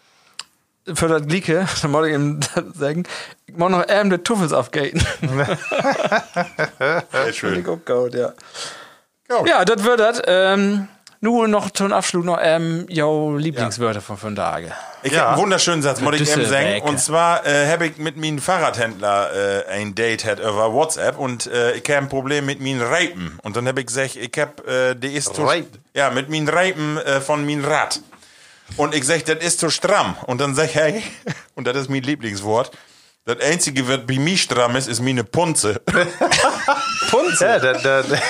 Für 0.94 1.10
das 1.10 1.28
Glicke, 1.28 1.68
da 1.82 1.88
muss 1.90 2.08
ich 2.08 2.14
ihm 2.14 2.40
sagen, 2.74 3.04
ich 3.46 3.58
Mal 3.58 3.70
noch 3.70 3.84
ähm, 3.90 4.10
der 4.10 4.24
Tuffels 4.24 4.54
aufgaten. 4.54 5.00
Sehr 7.12 7.34
schön. 7.34 7.60
ich 7.60 7.68
auch 7.68 7.84
gut, 7.86 8.16
ja. 8.16 8.32
Gut. 9.28 9.48
Ja, 9.48 9.66
das 9.66 9.84
wird 9.84 10.00
das. 10.00 10.22
Ähm, 10.26 10.88
nur 11.22 11.48
noch 11.48 11.72
zum 11.72 11.92
Abschluss 11.92 12.24
noch 12.26 12.40
ähm, 12.42 12.86
jo 12.90 13.36
Lieblingswörter 13.38 14.02
von 14.02 14.18
fünf 14.18 14.36
Tage. 14.36 14.72
Ich 15.04 15.12
Ja. 15.12 15.20
habe 15.22 15.30
einen 15.32 15.42
wunderschönen 15.42 15.82
Satz, 15.82 16.00
muss 16.02 16.16
ich 16.20 16.30
eben 16.30 16.46
sagen. 16.46 16.82
Und 16.82 17.00
zwar 17.00 17.46
äh, 17.46 17.68
habe 17.70 17.88
ich 17.88 17.98
mit 17.98 18.18
meinem 18.18 18.40
Fahrradhändler 18.40 19.66
äh, 19.68 19.72
ein 19.72 19.96
Date 19.96 20.26
hat 20.26 20.40
über 20.40 20.72
WhatsApp 20.74 21.18
und 21.18 21.48
äh, 21.48 21.74
ich 21.74 21.84
habe 21.90 21.98
ein 22.00 22.10
Problem 22.10 22.46
mit 22.46 22.62
meinen 22.62 22.82
Reipen. 22.82 23.38
Und 23.44 23.56
dann 23.56 23.68
habe 23.68 23.82
ich 23.82 23.88
gesagt, 23.88 24.16
ich 24.16 24.32
habe, 24.40 24.92
äh, 24.92 24.96
die 24.96 25.14
ist 25.14 25.36
zu, 25.36 25.44
Reipen? 25.44 25.80
ja, 25.94 26.10
mit 26.10 26.30
meinen 26.30 26.48
Reipen 26.48 26.98
äh, 26.98 27.22
von 27.22 27.46
meinem 27.46 27.66
Rad. 27.66 28.00
Und 28.78 28.94
ich 28.94 29.04
sag, 29.06 29.26
das 29.26 29.44
ist 29.44 29.60
zu 29.60 29.70
stramm. 29.70 30.16
Und 30.28 30.40
dann 30.40 30.54
sag 30.56 30.66
ich, 30.66 30.76
hey, 30.76 31.04
und 31.56 31.66
das 31.68 31.76
ist 31.76 31.90
mein 31.90 32.04
Lieblingswort, 32.04 32.72
das 33.36 33.40
einzige, 33.46 33.88
was 33.88 34.06
bei 34.06 34.18
mir 34.20 34.38
stramm 34.38 34.76
ist, 34.76 34.88
ist 34.88 35.02
meine 35.02 35.24
Punze. 35.24 35.82
Punze? 37.10 37.46
Ja, 37.46 37.60
der, 37.60 37.74
der, 37.80 38.04
der 38.04 38.22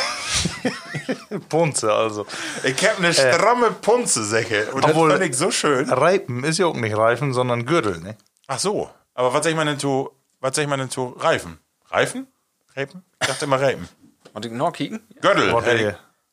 Punze, 1.49 1.91
also. 1.93 2.25
Ich 2.63 2.87
habe 2.87 2.97
eine 2.97 3.13
stramme 3.13 3.71
Punze, 3.71 4.23
sag 4.25 4.49
ich. 4.51 4.73
Und 4.73 4.83
das 4.83 4.91
Obwohl- 4.91 5.11
fand 5.11 5.23
ich 5.23 5.35
so 5.35 5.51
schön. 5.51 5.89
Reipen 5.89 6.43
ist 6.43 6.57
ja 6.59 6.65
auch 6.65 6.75
nicht 6.75 6.95
Reifen, 6.95 7.33
sondern 7.33 7.65
Gürtel, 7.65 7.99
ne? 7.99 8.15
Ach 8.47 8.59
so. 8.59 8.89
Aber 9.13 9.33
was 9.33 9.43
sag 9.43 9.51
ich 9.51 9.55
mal 9.55 9.65
denn 9.65 9.79
zu, 9.79 10.09
was 10.39 10.55
sag 10.55 10.63
ich 10.63 10.69
mal 10.69 10.77
denn 10.77 10.89
zu 10.89 11.09
Reifen? 11.19 11.59
Reifen? 11.89 12.27
Reipen? 12.75 13.03
Ich 13.21 13.27
dachte 13.27 13.45
immer 13.45 13.59
Reipen. 13.61 13.87
Und 14.33 14.45
ich 14.45 14.51
noch 14.51 14.71
kicken? 14.71 15.01
Gürtel. 15.21 15.49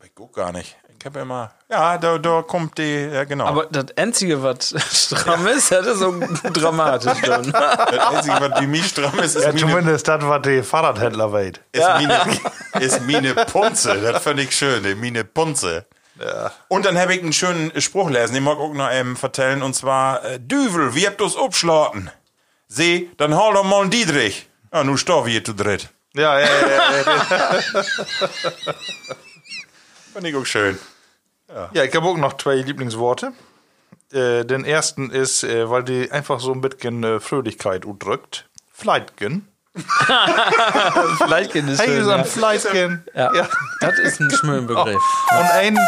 Ich, 0.00 0.06
ich 0.06 0.14
guck 0.14 0.34
gar 0.34 0.52
nicht. 0.52 0.76
Ich 1.06 1.08
habe 1.08 1.20
immer, 1.20 1.52
ja, 1.70 1.98
da, 1.98 2.18
da 2.18 2.42
kommt 2.42 2.78
die, 2.78 3.08
ja 3.12 3.22
genau. 3.22 3.44
Aber 3.46 3.66
das 3.66 3.96
Einzige, 3.96 4.42
was 4.42 4.74
stramm 4.92 5.46
ist, 5.46 5.70
das 5.70 5.86
ist 5.86 6.00
so 6.00 6.12
dramatisch 6.52 7.20
dann. 7.22 7.52
das 7.52 7.98
Einzige, 8.08 8.40
was 8.40 8.60
wie 8.60 8.66
mich 8.66 8.88
stramm 8.88 9.16
ist, 9.20 9.36
ist, 9.36 9.44
Ja, 9.44 9.52
meine, 9.52 9.60
zumindest 9.60 10.08
das, 10.08 10.24
was 10.24 10.42
die 10.42 10.64
Fahrradhändler 10.64 11.32
weit. 11.32 11.60
ist, 11.70 11.86
meine, 11.86 12.40
ist 12.80 13.06
meine 13.06 13.34
Punze. 13.36 14.00
Das 14.00 14.20
fand 14.20 14.40
ich 14.40 14.50
schön, 14.50 14.82
die 14.82 14.96
meine 14.96 15.22
Punze. 15.22 15.86
Und 16.66 16.84
dann 16.84 16.98
habe 16.98 17.14
ich 17.14 17.22
einen 17.22 17.32
schönen 17.32 17.80
Spruch 17.80 18.10
lesen, 18.10 18.34
den 18.34 18.42
mag 18.42 18.56
ich 18.56 18.64
auch 18.64 18.74
noch 18.74 18.92
eben 18.92 19.14
vertellen, 19.14 19.62
und 19.62 19.74
zwar, 19.74 20.24
äh, 20.24 20.40
Düvel, 20.40 20.96
wie 20.96 21.06
habt 21.06 21.20
du's 21.20 21.36
abschlagen? 21.36 22.10
Seh, 22.66 23.10
dann 23.16 23.36
hol 23.38 23.54
doch 23.54 23.62
mal 23.62 23.82
einen 23.82 23.90
Dietrich. 23.90 24.48
Ja, 24.72 24.82
nu 24.82 24.96
stau 24.96 25.24
wir 25.24 25.44
zu 25.44 25.52
dritt. 25.52 25.88
Ja, 26.16 26.40
ja, 26.40 26.46
ja. 26.46 26.68
ja, 26.96 27.84
Fand 30.16 30.28
ich 30.28 30.34
auch 30.34 30.46
schön. 30.46 30.78
Ja 31.72 31.84
ich 31.84 31.94
habe 31.94 32.06
auch 32.06 32.16
noch 32.16 32.36
zwei 32.36 32.56
Lieblingsworte. 32.56 33.32
Äh, 34.12 34.44
den 34.44 34.64
ersten 34.64 35.10
ist, 35.10 35.42
äh, 35.42 35.68
weil 35.68 35.82
die 35.82 36.10
einfach 36.12 36.38
so 36.40 36.52
ein 36.52 36.60
bisschen 36.60 37.02
äh, 37.02 37.20
Fröhlichkeit 37.20 37.84
udrückt. 37.84 38.48
Fleitgen. 38.72 39.48
Geht 39.74 41.68
es 41.68 41.78
Hey, 41.78 41.88
schön, 41.88 42.04
so 42.04 42.10
ein 42.10 42.18
ja. 42.18 42.24
Fleitgen. 42.24 43.04
Ja. 43.14 43.34
ja. 43.34 43.48
Das 43.80 43.98
ist 43.98 44.20
ein 44.20 44.30
schöner 44.30 44.62
Begriff. 44.66 45.02
Und 45.30 45.50
ein, 45.50 45.78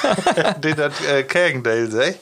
den 0.60 0.76
das 0.76 1.00
äh, 1.04 1.22
Kergendale 1.24 1.90
sagt, 1.90 2.18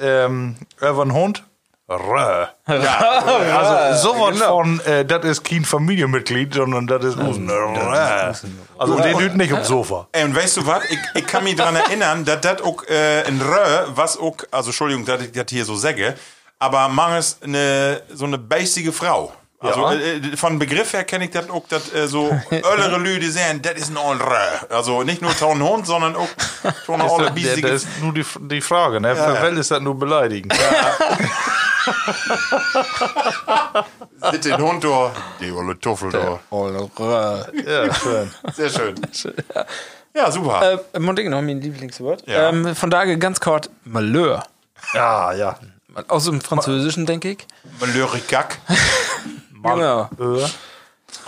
ähm, 0.00 0.56
über 0.80 1.02
einen 1.02 1.12
Hund, 1.12 1.44
Rö. 1.90 2.46
Also 2.66 4.08
sowas 4.10 4.38
von, 4.42 4.80
äh, 4.80 5.04
das 5.06 5.24
ist 5.24 5.44
kein 5.44 5.64
Familienmitglied, 5.64 6.52
sondern 6.54 6.86
das 6.86 7.04
ist 7.04 7.18
ein 7.18 7.48
Rö. 7.48 8.32
Also 8.78 9.00
den 9.00 9.18
tut 9.18 9.34
nicht 9.36 9.52
aufs 9.54 9.68
Sofa. 9.68 10.06
Ey, 10.12 10.24
und 10.24 10.36
weißt 10.36 10.58
du 10.58 10.66
was? 10.66 10.84
Ich, 10.90 10.98
ich 11.14 11.26
kann 11.26 11.44
mich 11.44 11.56
daran 11.56 11.76
erinnern, 11.76 12.24
dass 12.24 12.40
das 12.42 12.60
auch 12.62 12.82
äh, 12.88 13.22
ein 13.26 13.40
Rö, 13.40 13.86
was 13.94 14.18
auch, 14.18 14.36
also 14.50 14.68
Entschuldigung, 14.68 15.04
dass 15.06 15.22
ich 15.22 15.32
das 15.32 15.46
hier 15.48 15.64
so 15.64 15.74
sage, 15.76 16.14
aber 16.58 16.88
mangels 16.88 17.38
eine, 17.42 18.02
so 18.12 18.26
eine 18.26 18.36
basiige 18.38 18.92
Frau. 18.92 19.32
Also 19.60 19.80
Ja. 19.80 19.92
äh, 19.94 20.36
von 20.36 20.56
Begriff 20.58 20.92
her 20.92 21.02
kenne 21.04 21.24
ich 21.24 21.30
das 21.30 21.48
auch, 21.50 21.66
dass 21.68 21.92
äh, 21.92 22.06
so 22.06 22.30
öllere 22.52 22.98
Lüde 22.98 23.30
sehen, 23.30 23.60
das 23.62 23.72
ist 23.74 23.90
ein 23.90 23.96
old 23.96 24.20
Rö. 24.20 24.36
Also 24.76 25.02
nicht 25.04 25.20
nur 25.22 25.34
Ton 25.36 25.60
Hund, 25.62 25.86
sondern 25.86 26.14
auch 26.16 26.28
schon 26.84 27.00
eine 27.00 27.10
olle 27.10 27.24
Das, 27.26 27.34
biesige 27.34 27.62
das 27.68 27.82
ist 27.84 27.88
nur 28.02 28.12
die, 28.12 28.24
die 28.42 28.60
Frage, 28.60 29.00
ne? 29.00 29.16
Für 29.16 29.42
wen 29.42 29.56
ist 29.56 29.70
das 29.70 29.80
nur 29.80 29.98
beleidigend? 29.98 30.54
Sit 34.32 34.44
den 34.44 34.60
Hund 34.60 34.84
da, 34.84 35.12
die 35.40 35.50
olle 35.52 35.78
Tuffel 35.78 36.10
da. 36.10 36.38
Ja, 37.66 37.94
schön. 37.94 38.30
Sehr 38.54 38.70
schön. 38.70 38.94
Ja, 40.14 40.30
super. 40.30 40.80
Äh, 40.92 40.98
Montig 40.98 41.28
noch 41.28 41.42
mein 41.42 41.60
Lieblingswort. 41.60 42.26
Ja. 42.26 42.48
Ähm, 42.48 42.74
von 42.74 42.90
daher 42.90 43.16
ganz 43.16 43.40
kurz, 43.40 43.70
Malheur. 43.84 44.44
Ja, 44.94 45.32
ja. 45.32 45.58
Aus 46.08 46.24
dem 46.26 46.40
Französischen, 46.40 47.06
denke 47.06 47.30
ich. 47.32 47.46
Malheurig 47.80 48.26
Gack. 48.28 48.58
Genau. 49.60 50.08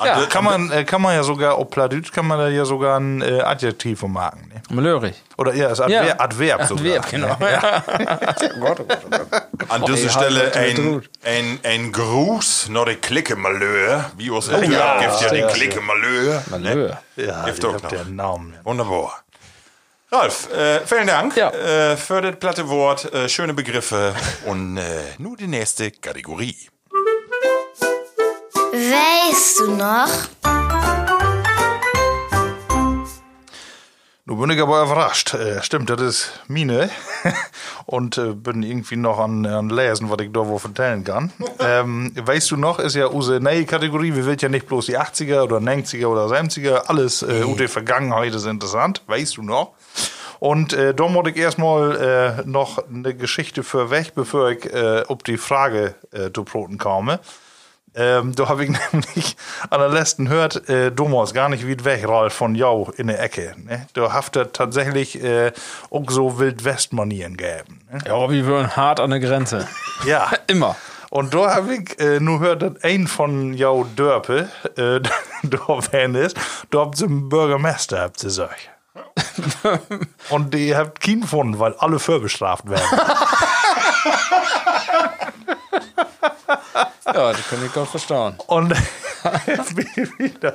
Ja. 0.02 0.26
kann, 0.26 0.44
man, 0.44 0.70
äh, 0.70 0.84
kann 0.84 1.02
man 1.02 1.14
ja 1.14 1.22
sogar, 1.22 1.56
auf 1.56 1.70
Plattdeutsch 1.70 2.12
kann 2.12 2.26
man 2.26 2.38
da 2.38 2.48
ja 2.48 2.64
sogar 2.64 2.98
ein 2.98 3.22
äh, 3.22 3.40
Adjektiv 3.40 4.00
von 4.00 4.12
machen. 4.12 4.50
Ne? 4.52 4.62
Malheurig. 4.74 5.14
Oder 5.36 5.52
eher 5.52 5.68
das 5.68 5.80
Adver 5.80 6.20
Adverb 6.20 6.64
sogar. 6.64 6.96
Adverb, 6.96 7.10
genau. 7.10 7.36
An 9.68 9.84
dieser 9.84 10.04
Ey, 10.04 10.08
Stelle 10.10 10.40
halt, 10.40 10.56
halt, 10.56 10.78
ein, 10.78 10.92
halt. 10.94 11.10
ein, 11.24 11.58
ein 11.62 11.92
Gruß 11.92 12.68
nach 12.70 12.84
der 12.84 12.96
Clique 12.96 13.36
Malheur. 13.36 14.10
Wie 14.16 14.30
aus 14.30 14.48
der 14.48 14.64
ja, 14.64 15.00
gibt 15.00 15.20
ja 15.20 15.26
ja, 15.26 15.32
den 15.32 15.48
Clique 15.48 15.80
Malheur. 15.80 16.42
Malheur. 16.50 17.02
Ja, 17.16 17.44
Hilft 17.44 17.58
ich 17.58 17.64
auch 17.66 17.82
noch. 17.82 17.88
den 17.88 18.16
Namen. 18.16 18.54
Wunderbar. 18.64 19.22
Ralf, 20.12 20.52
äh, 20.52 20.80
vielen 20.86 21.06
Dank 21.06 21.36
Ja. 21.36 21.50
äh, 21.50 21.96
für 21.96 22.20
das 22.20 22.36
platte 22.36 22.68
Wort, 22.68 23.12
äh, 23.14 23.28
schöne 23.28 23.54
Begriffe 23.54 24.12
und 24.44 24.76
äh, 24.76 24.82
nur 25.18 25.36
die 25.36 25.46
nächste 25.46 25.92
Kategorie. 25.92 26.56
Weißt 29.40 29.60
du 29.60 29.70
noch? 29.70 30.06
Nun 34.26 34.38
bin 34.38 34.50
ich 34.50 34.60
aber 34.60 34.82
überrascht. 34.82 35.32
Äh, 35.32 35.62
stimmt, 35.62 35.88
das 35.88 36.02
ist 36.02 36.32
Mine. 36.46 36.90
Und 37.86 38.18
äh, 38.18 38.34
bin 38.34 38.62
irgendwie 38.62 38.96
noch 38.96 39.18
an, 39.18 39.46
an 39.46 39.70
Lesen, 39.70 40.10
was 40.10 40.18
ich 40.20 40.30
da 40.30 40.46
wo 40.46 40.58
vertellen 40.58 41.04
kann. 41.04 41.32
ähm, 41.58 42.12
weißt 42.14 42.50
du 42.50 42.58
noch, 42.58 42.78
ist 42.80 42.96
ja 42.96 43.06
unsere 43.06 43.40
neue 43.40 43.64
Kategorie. 43.64 44.14
Wir 44.14 44.26
will 44.26 44.36
ja 44.38 44.50
nicht 44.50 44.66
bloß 44.66 44.84
die 44.84 44.98
80er 44.98 45.44
oder 45.44 45.56
90er 45.56 46.04
oder 46.04 46.26
70er. 46.26 46.88
Alles 46.88 47.22
äh, 47.22 47.42
die 47.58 47.68
Vergangenheit 47.68 48.34
ist 48.34 48.44
interessant. 48.44 49.00
Weißt 49.06 49.38
du 49.38 49.42
noch? 49.42 49.72
Und 50.38 50.74
äh, 50.74 50.92
da 50.92 51.08
muss 51.08 51.26
ich 51.30 51.38
erstmal 51.38 52.42
äh, 52.44 52.46
noch 52.46 52.86
eine 52.88 53.14
Geschichte 53.14 53.62
für 53.62 53.88
weg, 53.88 54.12
bevor 54.14 54.50
ich 54.50 54.66
äh, 54.66 55.02
auf 55.08 55.22
die 55.22 55.38
Frage 55.38 55.94
äh, 56.12 56.30
zu 56.30 56.44
Broten 56.44 56.76
komme. 56.76 57.20
Ähm, 57.94 58.34
da 58.34 58.48
habe 58.48 58.64
ich 58.64 58.70
nämlich 58.92 59.36
an 59.68 59.80
der 59.80 59.88
letzten 59.88 60.28
hört, 60.28 60.68
äh, 60.68 60.92
damals 60.92 61.34
gar 61.34 61.48
nicht 61.48 61.66
wie 61.66 61.84
weg, 61.84 62.06
Ralf 62.08 62.34
von 62.34 62.54
Jau 62.54 62.90
in 62.96 63.08
der 63.08 63.20
Ecke. 63.20 63.54
Ne? 63.64 63.86
Da 63.94 64.12
haft 64.12 64.36
er 64.36 64.52
tatsächlich 64.52 65.22
äh, 65.22 65.52
auch 65.90 66.08
so 66.08 66.38
Wildwest-Manieren 66.38 67.36
gegeben. 67.36 67.80
Ne? 67.90 67.98
Ja, 68.06 68.30
wir 68.30 68.46
würden 68.46 68.76
hart 68.76 69.00
an 69.00 69.10
der 69.10 69.20
Grenze. 69.20 69.66
Ja. 70.06 70.30
Immer. 70.46 70.76
Und 71.10 71.34
da 71.34 71.56
habe 71.56 71.74
ich 71.74 71.98
äh, 71.98 72.20
nur 72.20 72.38
gehört, 72.38 72.62
dass 72.62 72.84
ein 72.84 73.08
von 73.08 73.54
Jau 73.54 73.84
Dörpe, 73.96 74.48
äh, 74.76 75.00
da 75.42 75.78
wenn 75.90 76.14
ist, 76.14 76.36
da 76.70 76.78
habt 76.80 76.96
sie 76.96 77.06
einen 77.06 77.28
Bürgermeister, 77.28 78.00
habt 78.00 78.20
sie 78.20 78.26
gesagt. 78.26 78.70
Und 80.30 80.54
die 80.54 80.74
habt 80.76 81.00
keinen 81.00 81.22
gefunden, 81.22 81.58
weil 81.58 81.74
alle 81.74 81.98
vorbestraft 81.98 82.68
werden. 82.68 83.00
Ja, 87.06 87.32
das 87.32 87.48
kann 87.48 87.64
ich 87.64 87.72
Gott 87.72 87.88
verstauen. 87.88 88.34
Und 88.46 88.74
jetzt 89.46 89.74
bin 89.74 89.86
ich 89.96 90.18
wieder 90.18 90.54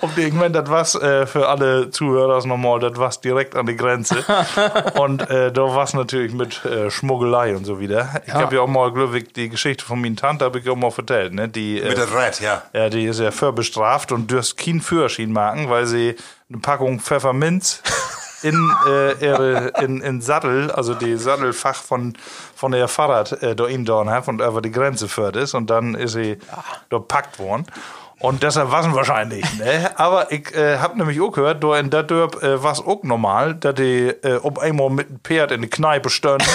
auf 0.00 0.14
den, 0.14 0.28
ich 0.28 0.34
meine, 0.34 0.62
das 0.62 0.70
war's 0.70 0.94
äh, 0.94 1.26
für 1.26 1.48
alle 1.48 1.90
Zuhörer 1.90 2.44
nochmal, 2.46 2.80
das 2.80 2.96
war's 2.96 3.20
direkt 3.20 3.56
an 3.56 3.66
die 3.66 3.76
Grenze. 3.76 4.24
und 4.98 5.28
äh, 5.28 5.52
da 5.52 5.62
war's 5.62 5.94
natürlich 5.94 6.32
mit 6.32 6.64
äh, 6.64 6.90
Schmuggelei 6.90 7.56
und 7.56 7.64
so 7.64 7.80
wieder. 7.80 8.22
Ich 8.26 8.32
habe 8.32 8.54
ja 8.56 8.62
auch 8.62 8.68
mal, 8.68 8.92
glaube 8.92 9.18
ich, 9.18 9.32
die 9.32 9.48
Geschichte 9.48 9.84
von 9.84 10.00
meiner 10.00 10.16
Tante 10.16 10.44
habe 10.44 10.58
ich 10.58 10.68
auch 10.68 10.76
mal 10.76 10.90
vertellt, 10.90 11.34
ne? 11.34 11.48
Die, 11.48 11.74
Mit 11.74 11.92
äh, 11.92 11.94
der 11.94 12.14
Red, 12.14 12.40
ja. 12.40 12.62
ja, 12.72 12.88
die 12.88 13.04
ist 13.04 13.20
ja 13.20 13.30
vorbestraft 13.30 14.12
und 14.12 14.30
dürst 14.30 14.56
keinen 14.56 14.80
Führerschein 14.80 15.32
machen, 15.32 15.68
weil 15.68 15.86
sie 15.86 16.14
eine 16.48 16.60
Packung 16.60 17.00
Pfefferminz 17.00 17.82
in 18.44 18.70
äh, 18.86 19.12
ihre 19.24 19.72
in, 19.80 20.00
in 20.00 20.20
Sattel, 20.20 20.70
also 20.70 20.94
die 20.94 21.16
Sattelfach 21.16 21.76
von 21.76 22.14
von 22.54 22.72
der 22.72 22.88
Fahrrad 22.88 23.42
äh, 23.42 23.56
da 23.56 23.66
in 23.66 23.84
dorn 23.84 24.10
hat 24.10 24.28
und 24.28 24.40
über 24.40 24.60
die 24.60 24.70
Grenze 24.70 25.08
führt 25.08 25.36
ist 25.36 25.54
und 25.54 25.70
dann 25.70 25.94
ist 25.94 26.12
sie 26.12 26.38
da 26.90 26.98
packt 26.98 27.38
worden 27.38 27.66
Und 28.24 28.42
deshalb 28.42 28.70
war 28.70 28.80
es 28.80 28.94
wahrscheinlich. 28.94 29.44
Ne? 29.58 29.90
Aber 29.96 30.32
ich 30.32 30.54
äh, 30.56 30.78
hab 30.78 30.96
nämlich 30.96 31.20
auch 31.20 31.30
gehört, 31.30 31.62
da 31.62 31.78
in 31.78 31.90
der 31.90 32.04
Dörp 32.04 32.42
äh, 32.42 32.62
war 32.62 32.72
es 32.72 32.80
auch 32.80 33.02
normal, 33.02 33.54
dass 33.54 33.74
die 33.74 34.14
äh, 34.22 34.36
ob 34.42 34.58
einmal 34.60 34.88
mit 34.88 35.10
dem 35.10 35.20
Pferd 35.22 35.52
in 35.52 35.60
die 35.60 35.68
Kneipe 35.68 36.08
standen 36.08 36.46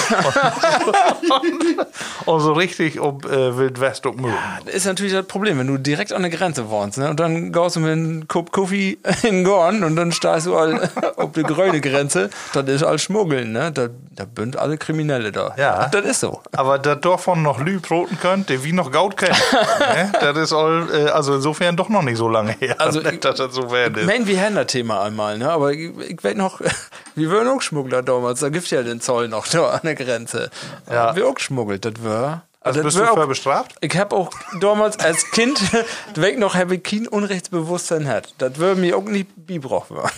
und, 1.29 1.77
und 2.25 2.39
so 2.39 2.53
richtig 2.53 2.99
ob 2.99 3.25
äh, 3.25 3.55
Wild 3.55 3.79
West 3.79 4.07
und 4.07 4.19
Müll. 4.19 4.33
Das 4.65 4.73
ist 4.73 4.85
natürlich 4.87 5.13
das 5.13 5.27
Problem, 5.27 5.59
wenn 5.59 5.67
du 5.67 5.77
direkt 5.77 6.11
an 6.11 6.23
der 6.23 6.31
Grenze 6.31 6.71
wohnst, 6.71 6.97
ne? 6.97 7.11
Und 7.11 7.19
dann 7.19 7.51
gehst 7.51 7.75
du 7.75 7.81
mit 7.81 7.91
einem 7.91 8.27
Cup 8.27 8.51
Kaffee 8.51 8.97
in 9.21 9.43
Gorn 9.43 9.83
und 9.83 9.95
dann 9.95 10.11
stehst 10.11 10.47
du 10.47 10.57
all 10.57 10.89
auf 11.17 11.33
der 11.33 11.43
grüne 11.43 11.81
Grenze, 11.81 12.31
das 12.51 12.67
ist 12.67 12.81
all 12.81 12.97
Schmuggeln, 12.97 13.51
ne? 13.51 13.71
Da, 13.71 13.89
da 14.15 14.25
sind 14.35 14.57
alle 14.57 14.79
Kriminelle 14.79 15.31
da. 15.31 15.53
Ja. 15.55 15.87
Das 15.89 16.03
ist 16.03 16.21
so. 16.21 16.41
Aber 16.51 16.79
dass 16.79 16.99
davon 17.01 17.43
noch 17.43 17.59
Lü 17.59 17.79
broten 17.79 18.17
könnt, 18.19 18.49
der 18.49 18.63
wie 18.63 18.73
noch 18.73 18.91
Gaut 18.91 19.17
kennt. 19.17 19.37
ne? 19.79 20.11
Das 20.19 20.35
ist 20.35 20.51
all, 20.51 20.87
äh, 20.91 21.09
also 21.09 21.35
insofern 21.35 21.58
doch 21.75 21.89
noch 21.89 22.01
nicht 22.01 22.17
so 22.17 22.27
lange 22.29 22.53
her, 22.59 22.75
Also, 22.79 23.01
dass 23.21 23.37
das 23.37 23.53
so 23.53 23.71
werden 23.71 23.95
ist. 23.99 24.05
mein, 24.05 24.27
wir 24.27 24.41
haben 24.41 24.55
das 24.55 24.67
Thema 24.67 25.01
einmal, 25.03 25.37
ne? 25.37 25.51
Aber 25.51 25.71
ich, 25.73 25.91
ich 26.09 26.23
weiß 26.23 26.35
noch, 26.35 26.61
wir 27.15 27.31
waren 27.31 27.47
auch 27.47 27.61
Schmuggler 27.61 28.01
damals. 28.01 28.39
Da 28.39 28.49
gibt's 28.49 28.69
ja 28.71 28.81
den 28.83 29.01
Zoll 29.01 29.27
noch 29.27 29.47
da 29.51 29.69
an 29.69 29.81
der 29.83 29.95
Grenze. 29.95 30.49
Ja. 30.89 31.15
Wir 31.15 31.27
auch 31.27 31.35
geschmuggelt, 31.35 31.85
das 31.85 31.93
war. 32.03 32.43
Also 32.61 32.83
das 32.83 32.93
bist 32.93 32.97
du 33.07 33.09
auch, 33.09 33.25
bestraft? 33.25 33.75
Ich 33.79 33.97
habe 33.97 34.13
auch 34.15 34.29
damals 34.59 34.99
als 34.99 35.31
Kind, 35.31 35.61
weg 36.15 36.37
noch, 36.37 36.55
habe 36.55 36.75
ich 36.75 36.83
kein 36.83 37.07
Unrechtsbewusstsein 37.07 38.05
hat. 38.07 38.33
Das 38.37 38.57
würde 38.57 38.79
mir 38.81 38.97
auch 38.97 39.03
nicht 39.03 39.29
beibracht 39.37 39.91
werden. 39.91 40.09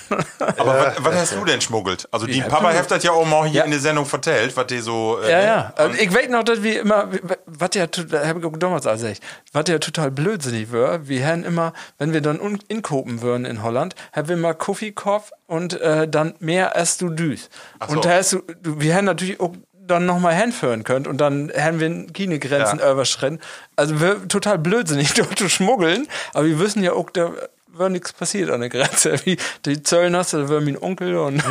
Aber 0.58 0.76
was, 0.98 1.06
was 1.06 1.16
hast 1.16 1.36
du 1.36 1.46
denn 1.46 1.62
schmuggelt? 1.62 2.08
Also 2.12 2.26
die 2.26 2.42
Papa 2.42 2.74
hat 2.74 2.90
das 2.90 3.04
ja 3.04 3.12
auch 3.12 3.26
mal 3.26 3.46
hier 3.48 3.60
Ja. 3.60 3.66
in 3.66 3.72
der 3.72 3.80
Sendung 3.80 4.06
vertellt, 4.08 4.58
was 4.58 4.66
die 4.68 4.80
so. 4.80 5.20
äh, 5.22 5.30
Ja, 5.32 5.42
ja. 5.44 5.74
Also 5.76 6.00
ich 6.00 6.12
weiß 6.14 6.30
noch, 6.30 6.44
dass 6.44 6.64
wir 6.64 6.82
immer, 6.82 7.10
was 7.46 7.70
ja, 7.76 7.86
da 7.86 8.26
habe 8.28 8.40
ich 8.40 8.46
auch 8.46 8.58
damals 8.58 8.88
als 8.88 9.04
ich, 9.04 9.20
was 9.54 9.66
ja 9.68 9.78
total 9.78 10.10
blödsinnig 10.10 10.72
war, 10.74 11.08
wir 11.08 11.26
haben 11.28 11.44
immer, 11.44 11.74
wenn 12.00 12.12
wir 12.12 12.22
dann 12.22 12.40
inkopen 12.68 13.22
würden 13.22 13.46
in 13.46 13.62
Holland, 13.62 13.94
haben 14.14 14.30
wir 14.30 14.38
mal 14.38 14.56
Kaffeekopf 14.56 15.32
und 15.46 15.80
äh, 15.80 16.08
dann 16.08 16.34
mehr 16.40 16.76
als 16.76 16.98
du 16.98 17.10
düst. 17.10 17.52
so. 17.88 17.96
Und 17.96 18.06
da 18.06 18.12
hast 18.16 18.34
du, 18.34 18.42
du, 18.62 18.80
wir 18.80 18.96
haben 18.96 19.06
natürlich 19.06 19.40
auch 19.40 19.52
dann 19.92 20.06
nochmal 20.06 20.34
hinführen 20.36 20.84
können 20.84 21.06
und 21.08 21.20
dann 21.20 21.52
haben 21.58 21.80
wir 21.80 22.08
keine 22.14 22.40
Grenzen 22.40 22.80
Ja. 22.80 22.92
überschritten. 22.92 23.40
Also 23.76 24.02
wir 24.02 24.28
total 24.28 24.58
blödsinnig 24.58 25.14
dort 25.16 25.38
zu 25.38 25.50
schmuggeln, 25.50 26.08
aber 26.34 26.46
wir 26.48 26.60
wissen 26.60 26.84
ja 26.84 26.94
auch, 26.94 27.10
da 27.12 27.32
war 27.74 27.90
nichts 27.90 28.12
passiert 28.12 28.50
an 28.50 28.60
der 28.62 28.70
Grenze. 28.70 29.16
Wie 29.26 29.38
die 29.66 29.82
Zöllner, 29.84 30.26
da 30.30 30.50
war 30.50 30.60
mein 30.62 30.78
Onkel 30.78 31.16
und 31.18 31.42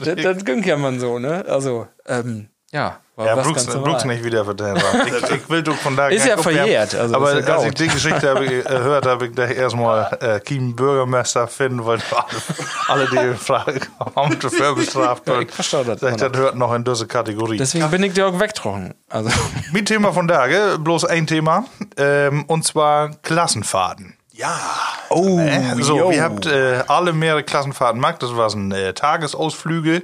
das, 0.00 0.16
das 0.22 0.44
ging 0.44 0.62
ja 0.64 0.76
man 0.84 0.98
so, 1.00 1.18
ne? 1.18 1.44
Also, 1.48 1.86
ähm, 2.06 2.48
ja, 2.72 3.00
war 3.16 3.26
Ja, 3.26 3.34
Brooks, 3.36 3.66
Brooks 3.66 4.04
nicht 4.04 4.22
wieder 4.22 4.44
vertellen. 4.44 4.76
Ich, 5.06 5.30
ich 5.30 5.48
will 5.50 5.62
doch 5.62 5.74
von 5.76 5.96
da 5.96 6.08
Ist 6.08 6.26
ja 6.26 6.36
verjährt, 6.36 6.94
also 6.94 7.14
aber 7.14 7.32
ist 7.32 7.48
ja 7.48 7.54
als 7.56 7.64
ich 7.64 7.74
die 7.74 7.88
Geschichte 7.88 8.28
habe, 8.28 8.44
ich, 8.44 8.52
äh, 8.52 8.62
gehört 8.62 9.06
habe, 9.06 9.26
ich 9.26 9.32
gleich 9.34 9.56
erstmal 9.56 10.16
äh, 10.20 10.40
Kiem 10.40 10.76
Bürgermeister 10.76 11.48
finden, 11.48 11.84
weil 11.86 11.98
alle, 12.88 13.06
alle 13.08 13.30
die 13.32 13.34
Frage 13.42 13.80
haben, 14.14 14.38
dafür 14.38 14.74
bestraft 14.74 15.26
Ja, 15.26 15.32
werden. 15.34 15.46
ich 15.48 15.54
verstehe 15.54 15.84
das 15.84 16.00
Das 16.00 16.20
hört 16.36 16.56
noch 16.56 16.72
in 16.74 16.84
diese 16.84 17.06
Kategorie. 17.06 17.56
Deswegen 17.56 17.90
bin 17.90 18.02
ich 18.02 18.12
dir 18.12 18.26
auch 18.28 18.38
weggetroffen. 18.38 18.94
Also, 19.08 19.30
Mein 19.72 19.84
Thema 19.86 20.12
von 20.12 20.28
da, 20.28 20.46
gell? 20.46 20.78
bloß 20.78 21.04
ein 21.06 21.26
Thema, 21.26 21.64
ähm, 21.96 22.44
und 22.46 22.64
zwar 22.64 23.10
Klassenfahrten. 23.22 24.16
ja. 24.32 24.58
oh, 25.08 25.38
Äh, 25.38 25.82
so, 25.82 26.10
ihr 26.10 26.22
habt 26.22 26.46
äh, 26.46 26.82
alle 26.88 27.12
mehrere 27.14 27.42
Klassenfahrten 27.42 28.00
gemacht. 28.00 28.22
Das 28.22 28.36
waren 28.36 28.72
äh, 28.72 28.92
Tagesausflüge, 28.92 30.02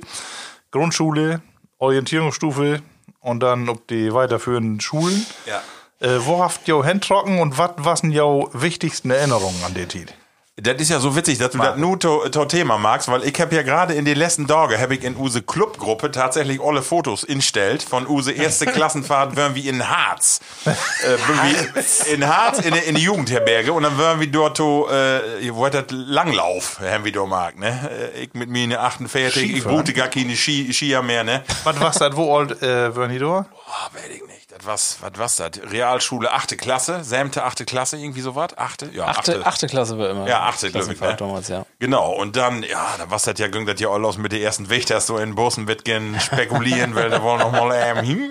Grundschule, 0.71 1.43
Orientierungsstufe 1.79 2.81
und 3.23 3.41
dann 3.41 3.68
ob 3.68 3.89
die 3.89 4.12
weiterführenden 4.12 4.81
Schulen. 4.81 5.25
Ja. 5.47 5.62
Äh, 6.01 6.18
wo 6.27 6.43
habt 6.43 6.68
ihr 6.68 6.85
Handtrocken 6.85 7.39
und 7.39 7.57
was 7.57 7.70
waren 7.79 8.11
jo 8.11 8.51
wichtigsten 8.53 9.11
Erinnerungen 9.11 9.64
an 9.64 9.73
die 9.75 9.89
Zeit? 9.89 10.14
Das 10.61 10.75
ist 10.79 10.91
ja 10.91 11.01
so 11.01 11.17
witzig, 11.17 11.39
dass 11.39 11.53
du 11.53 11.59
das 11.59 11.79
nur 11.79 11.99
to, 11.99 12.29
to 12.29 12.45
Thema 12.45 12.77
magst, 12.77 13.09
weil 13.09 13.25
ich 13.25 13.41
habe 13.41 13.55
ja 13.57 13.63
gerade 13.63 13.95
in 13.95 14.05
den 14.05 14.19
letzten 14.19 14.47
Tagen 14.47 14.79
habe 14.79 14.95
ich 14.95 15.03
in 15.03 15.17
use 15.17 15.41
Clubgruppe 15.41 16.11
tatsächlich 16.11 16.61
alle 16.61 16.83
Fotos 16.83 17.25
instellt 17.25 17.83
von 17.83 18.07
use 18.07 18.33
erste 18.33 18.67
Klassenfahrt 18.67 19.35
wären 19.37 19.55
wir 19.55 19.65
in 19.65 19.89
Harz. 19.89 20.41
äh, 20.67 22.13
in 22.13 22.29
Harz 22.29 22.59
in, 22.59 22.75
in 22.75 22.97
die 22.97 23.01
Jugendherberge 23.03 23.73
und 23.73 23.83
dann 23.85 23.97
wären 23.97 24.21
wir 24.21 24.27
dort 24.27 24.59
to, 24.59 24.91
äh, 24.91 25.49
wo 25.55 25.67
das 25.71 25.87
Langlauf, 25.89 26.81
haben 26.81 27.07
wir 27.07 27.13
dort 27.13 27.31
mag, 27.31 27.59
ne? 27.59 28.11
Äh, 28.15 28.25
Ich 28.25 28.35
mit 28.35 28.51
mir 28.51 28.65
eine 28.65 28.81
48, 28.81 29.43
ich 29.45 29.51
Skifahren? 29.53 29.77
brute 29.79 29.95
gar 29.95 30.09
keine 30.09 30.37
Ski, 30.37 30.71
Skier 30.71 31.01
mehr, 31.01 31.25
ne? 31.25 31.45
Was 31.65 31.81
war's 31.81 31.97
das? 31.99 32.15
Wo 32.15 32.37
alt 32.37 32.61
äh, 32.61 32.95
waren 32.95 33.11
die 33.11 33.19
da? 33.19 33.47
Oh, 33.51 33.95
weiß 33.97 34.03
ich 34.15 34.27
nicht. 34.27 34.41
Das 34.59 34.67
was, 34.67 34.97
was 35.01 35.13
was 35.17 35.37
das? 35.37 35.51
Realschule, 35.71 36.31
achte 36.31 36.57
Klasse, 36.57 37.05
Sämte, 37.05 37.45
achte 37.45 37.65
Klasse, 37.65 37.97
irgendwie 37.97 38.21
sowas? 38.21 38.51
Achte? 38.57 38.91
Ja, 38.93 39.07
achte, 39.07 39.47
achte 39.47 39.67
Klasse 39.67 39.99
war 39.99 40.11
immer. 40.11 40.29
Ja, 40.29 40.43
achte, 40.43 40.71
glaube 40.71 40.93
ich. 40.93 41.01
Ne? 41.01 41.17
Damals, 41.17 41.49
ja. 41.49 41.65
Genau, 41.79 42.13
und 42.13 42.37
dann, 42.37 42.63
ja, 42.63 42.95
da 42.99 43.11
was 43.11 43.23
das 43.23 43.39
ja, 43.39 43.49
ging 43.49 43.67
das 43.67 43.81
ja 43.81 43.89
all 43.89 44.05
aus 44.05 44.19
mit 44.19 44.33
den 44.33 44.43
ersten 44.43 44.69
Wächters 44.69 45.07
so 45.07 45.17
in 45.17 45.35
Bussen 45.35 45.69
Wittgen 45.69 46.21
spekulieren, 46.21 46.95
weil 46.95 47.09
da 47.09 47.23
wollen 47.23 47.41
noch 47.41 47.53
mal 47.53 47.73
ähm, 47.75 48.31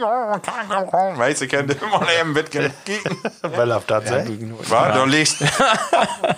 weißt 1.18 1.42
du, 1.42 1.48
kennt 1.48 1.82
immer 1.82 2.08
ähm 2.22 2.36
Wittgen 2.36 2.72
kicken. 2.86 3.18
Weil 3.42 3.72
auf 3.72 3.86
das 3.86 4.10
ja, 4.10 4.24
Wa? 4.70 4.92
Da 4.92 5.04
liegt, 5.06 5.38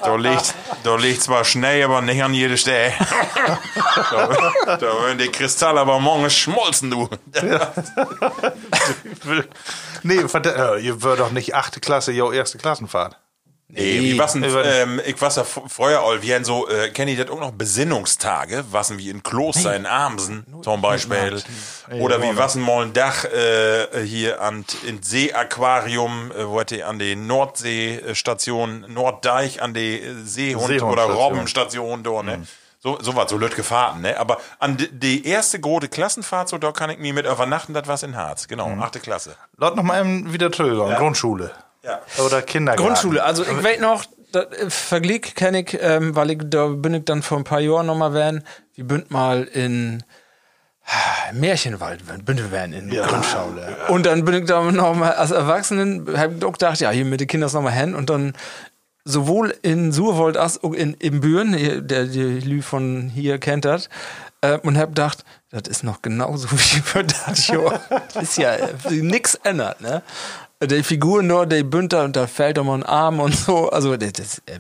da 0.02 0.16
liegt, 0.16 0.54
da 0.84 0.96
liegt 0.96 1.24
zwar 1.24 1.44
Schnee, 1.44 1.84
aber 1.84 2.02
nicht 2.02 2.24
an 2.24 2.34
jeder 2.34 2.58
Stelle. 2.58 2.94
da, 4.12 4.78
da 4.78 4.82
werden 4.82 5.18
die 5.18 5.30
Kristalle 5.30 5.82
aber 5.82 6.00
morgen 6.00 6.30
schmolzen, 6.30 6.90
du. 6.90 7.10
Nee, 10.04 10.16
äh, 10.20 10.80
ihr 10.82 11.02
würdet 11.02 11.20
doch 11.20 11.32
nicht 11.32 11.56
achte 11.56 11.80
Klasse, 11.80 12.12
jo 12.12 12.32
erste 12.32 12.58
Klassenfahrt. 12.58 13.18
Nee, 13.76 14.02
wie 14.02 14.20
was 14.20 14.36
ein, 14.36 14.44
war- 14.54 14.66
ähm, 14.66 15.02
ich 15.04 15.20
was 15.20 15.38
ja 15.38 15.44
vorher 15.44 16.02
all, 16.02 16.22
wie 16.22 16.32
ein 16.34 16.44
so, 16.44 16.68
äh, 16.70 16.90
kenn 16.92 17.08
ich 17.08 17.18
das 17.18 17.30
auch 17.32 17.40
noch 17.40 17.52
Besinnungstage, 17.54 18.66
was 18.70 18.96
wie 19.00 19.10
in 19.10 19.24
Kloster 19.24 19.76
in 19.76 19.88
Amsen 19.88 20.46
zum 20.62 20.80
Beispiel. 20.82 21.42
Oder 22.00 22.22
wie 22.22 22.38
was 22.38 22.54
mal 22.56 22.84
ein 22.86 22.94
Dach 22.94 23.24
äh, 23.26 24.06
hier 24.06 24.42
an 24.42 24.64
in 24.86 25.02
See-Aquarium, 25.02 26.32
äh, 26.38 26.48
wo 26.48 26.60
hatte 26.60 26.86
an 26.86 27.00
die 27.00 27.16
Nordseestation 27.16 28.86
Norddeich 28.94 29.62
an 29.62 29.74
die 29.74 30.02
äh, 30.02 30.14
Seehund- 30.24 30.82
oder. 30.84 31.04
Robbenstation 31.06 32.04
dort, 32.04 32.26
ne? 32.26 32.46
So, 32.84 32.98
so 33.02 33.16
was, 33.16 33.30
so 33.30 33.38
Lüt 33.38 33.56
gefahren, 33.56 34.02
ne? 34.02 34.20
Aber 34.20 34.40
an 34.60 34.76
die, 34.92 35.26
erste 35.26 35.58
große 35.58 35.88
Klassenfahrt, 35.88 36.50
so 36.50 36.58
da 36.58 36.74
kann 36.74 36.90
ich 36.90 37.00
mir 37.00 37.14
mit 37.14 37.26
übernachten, 37.26 37.74
das 37.74 37.88
was 37.88 38.04
in 38.04 38.18
Harz. 38.18 38.50
Genau, 38.50 38.68
achte 38.82 39.00
Klasse. 39.00 39.38
Laut 39.56 39.78
noch 39.78 39.84
mal 39.84 40.02
eben 40.02 40.34
wieder 40.34 40.52
trögern. 40.52 40.94
Grundschule. 40.96 41.52
Ja. 41.82 42.02
Oder 42.26 42.42
Kindergarten. 42.42 42.86
Grundschule, 42.86 43.24
also 43.24 43.44
ich 43.44 43.64
weiß 43.64 43.80
noch, 43.80 44.04
das, 44.34 44.48
Vergleich 44.68 45.34
kenne 45.34 45.62
ich, 45.62 45.78
ähm, 45.82 46.14
weil 46.18 46.32
ich, 46.32 46.40
da 46.44 46.68
bin 46.68 46.94
ich 46.94 47.06
dann 47.06 47.22
vor 47.22 47.38
ein 47.38 47.46
paar 47.46 47.62
Jahren 47.62 47.86
nochmal 47.86 48.14
werden, 48.14 48.44
wir 48.76 48.86
bünd 48.86 49.12
mal 49.12 49.44
in 49.44 50.04
äh, 50.86 51.34
Märchenwald, 51.34 52.02
bin 52.26 52.38
wir 52.38 52.52
werden 52.52 52.74
in 52.74 52.90
Grundschule. 52.90 53.78
Und 53.88 54.06
dann 54.06 54.26
bin 54.26 54.34
ich 54.34 54.46
da 54.46 54.62
nochmal 54.62 55.14
als 55.14 55.32
Erwachsenen, 55.32 56.18
hab 56.18 56.36
ich 56.36 56.44
auch 56.44 56.52
gedacht, 56.52 56.82
ja, 56.82 56.90
hier 56.90 57.06
mit 57.06 57.22
den 57.22 57.28
Kindern 57.28 57.50
nochmal 57.54 57.72
hin 57.72 57.96
und 57.96 58.10
dann 58.10 58.34
sowohl 59.06 59.54
in 59.62 59.92
Surwold 59.92 60.38
als 60.38 60.64
auch 60.64 60.74
in, 60.74 60.94
in 60.96 61.20
Büren, 61.22 61.54
hier- 61.54 61.82
der 61.82 62.06
die 62.06 62.40
Lü 62.40 62.62
von 62.62 63.10
hier 63.14 63.38
kennt 63.38 63.66
das, 63.66 63.90
äh, 64.42 64.58
und 64.60 64.78
hab 64.78 64.90
gedacht, 64.90 65.24
das 65.52 65.64
ist 65.68 65.84
noch 65.84 66.02
genauso 66.02 66.50
wie 66.52 66.80
für 66.82 67.04
das. 67.04 67.48
Das 68.14 68.24
ist 68.24 68.38
ja 68.38 68.56
nix 68.90 69.36
ändert, 69.44 69.82
ne? 69.82 70.02
Die 70.64 70.84
Figur 70.84 71.22
nur, 71.24 71.46
die 71.46 71.64
Bünter 71.64 72.06
und 72.06 72.16
da 72.16 72.26
fällt 72.26 72.58
doch 72.58 72.64
mal 72.64 72.76
ein 72.76 72.84
Arm 72.84 73.20
und 73.20 73.36
so. 73.36 73.70
Also, 73.70 73.98
das, 73.98 74.42
äh, 74.46 74.60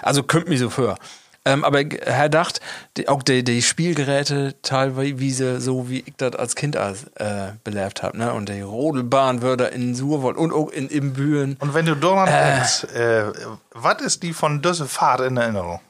also 0.00 0.22
kommt 0.22 0.48
mir 0.48 0.56
so 0.58 0.70
vor. 0.70 0.96
Ähm, 1.44 1.64
aber 1.64 1.80
hab 1.80 2.22
gedacht, 2.22 2.60
die, 2.96 3.08
auch 3.08 3.22
die, 3.22 3.42
die 3.42 3.62
Spielgeräte 3.62 4.54
teilweise 4.62 5.60
so, 5.60 5.88
wie 5.88 6.00
ich 6.06 6.14
das 6.16 6.36
als 6.36 6.54
Kind 6.54 6.76
als, 6.76 7.04
äh, 7.16 7.52
belebt 7.64 8.02
habe, 8.04 8.16
ne? 8.16 8.32
Und 8.32 8.48
die 8.48 8.60
Rodelbahn 8.60 9.42
würde 9.42 9.64
in 9.64 9.94
Surwold 9.94 10.36
und 10.36 10.52
auch 10.52 10.68
in 10.68 10.88
Imbüren. 10.88 11.56
Und 11.58 11.74
wenn 11.74 11.86
du 11.86 11.96
daran 11.96 12.26
denkst, 12.28 12.84
äh, 12.94 13.24
was 13.72 14.00
ist 14.02 14.22
die 14.22 14.32
von 14.32 14.62
dieser 14.62 14.86
Fahrt 14.86 15.20
in 15.22 15.36
Erinnerung? 15.36 15.80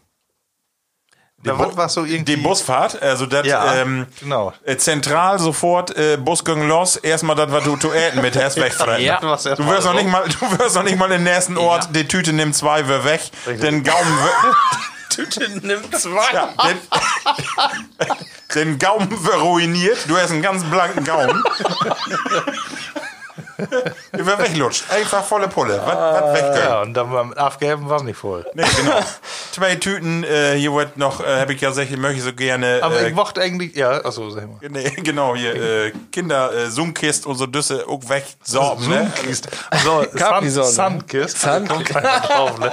Ja, 1.45 1.59
was 1.59 1.77
war 1.77 1.89
so 1.89 2.05
irgendwie. 2.05 2.37
Die 2.37 2.41
Busfahrt, 2.41 3.03
also 3.03 3.27
das 3.27 3.45
Ja, 3.47 3.75
ähm, 3.75 4.07
genau. 4.21 4.53
äh, 4.65 4.77
zentral 4.77 5.41
sofort 5.41 5.97
äh, 5.97 6.17
Bus 6.17 6.45
ging 6.45 6.69
los, 6.69 6.97
erstmal 6.97 7.35
das, 7.35 7.51
was 7.51 7.65
du 7.65 7.77
zu 7.77 7.93
äten 7.93 8.23
mit 8.23 8.37
hast, 8.37 8.57
wegfressen. 8.61 9.05
Ja. 9.05 9.21
Erst 9.21 9.47
Du 9.59 9.67
wirst 9.67 9.85
noch 9.85 9.93
so. 9.93 9.99
nicht 9.99 10.09
mal, 10.09 10.25
du 10.41 10.59
wirst 10.59 10.77
noch 10.77 10.85
nicht 10.85 10.97
mal 10.97 11.09
den 11.09 11.25
nächsten 11.25 11.57
Ort, 11.59 11.89
die 11.97 12.07
Tüte 12.07 12.33
nimmt 12.33 12.55
zwei, 12.55 12.87
wir 12.89 13.05
weg, 13.05 13.21
den 13.61 13.83
Gaumen, 13.83 14.19
Tüte 15.15 15.49
nimmt 15.67 15.95
zwei. 15.97 16.33
ja, 16.33 16.55
den, 16.65 16.79
den 18.55 18.79
Gaumen 18.79 19.13
ruiniert, 19.13 19.99
du 20.09 20.17
hast 20.17 20.31
einen 20.31 20.43
ganz 20.43 20.65
blanken 20.65 21.05
Gaumen. 21.05 21.43
Wird 24.13 24.39
weglutscht, 24.39 24.91
einfach 24.91 25.25
volle 25.25 25.49
Pulle, 25.49 25.81
was, 25.85 25.97
was 25.97 26.35
weg 26.35 26.63
Ja, 26.65 26.83
und 26.83 26.95
dann 26.95 27.11
beim 27.11 27.33
Aufgeben 27.35 27.89
war 27.89 27.97
es 27.99 28.03
nicht 28.03 28.17
voll. 28.17 28.45
Nee, 28.55 28.65
genau. 28.77 29.01
zwei 29.53 29.75
Tüten, 29.77 30.25
äh, 30.25 30.55
hier 30.57 30.73
wird 30.75 30.97
noch, 30.97 31.21
äh, 31.21 31.41
habe 31.41 31.53
ich 31.55 31.61
ja 31.61 31.69
gesagt, 31.71 31.91
ich 31.91 31.97
möchte 31.97 32.23
so 32.23 32.33
gerne. 32.33 32.81
Aber 32.83 33.01
äh, 33.01 33.09
ich 33.09 33.15
mochte 33.15 33.41
eigentlich, 33.41 33.75
ja, 33.75 34.05
achso, 34.05 34.31
sag 34.31 34.49
mal. 34.49 34.59
Nee, 34.69 34.91
genau, 35.03 35.35
hier 35.37 35.55
äh, 35.55 35.93
Kinder, 36.11 36.53
äh, 36.55 36.71
Zoomkist 36.71 37.27
und 37.27 37.37
so 37.37 37.47
Düsse 37.47 37.85
auch 37.89 38.01
wegsorben, 38.09 38.89
ne? 38.89 39.13
Zoomkist. 39.15 39.49
So, 39.85 40.05
Capri-Sonne. 40.17 40.67
Sun, 40.69 40.93
Sunkist. 41.01 41.39
Sun- 41.41 41.65
Da 41.67 41.75
kommt 41.75 41.87
keiner 41.87 42.21
drauf, 42.21 42.59
ne? 42.59 42.73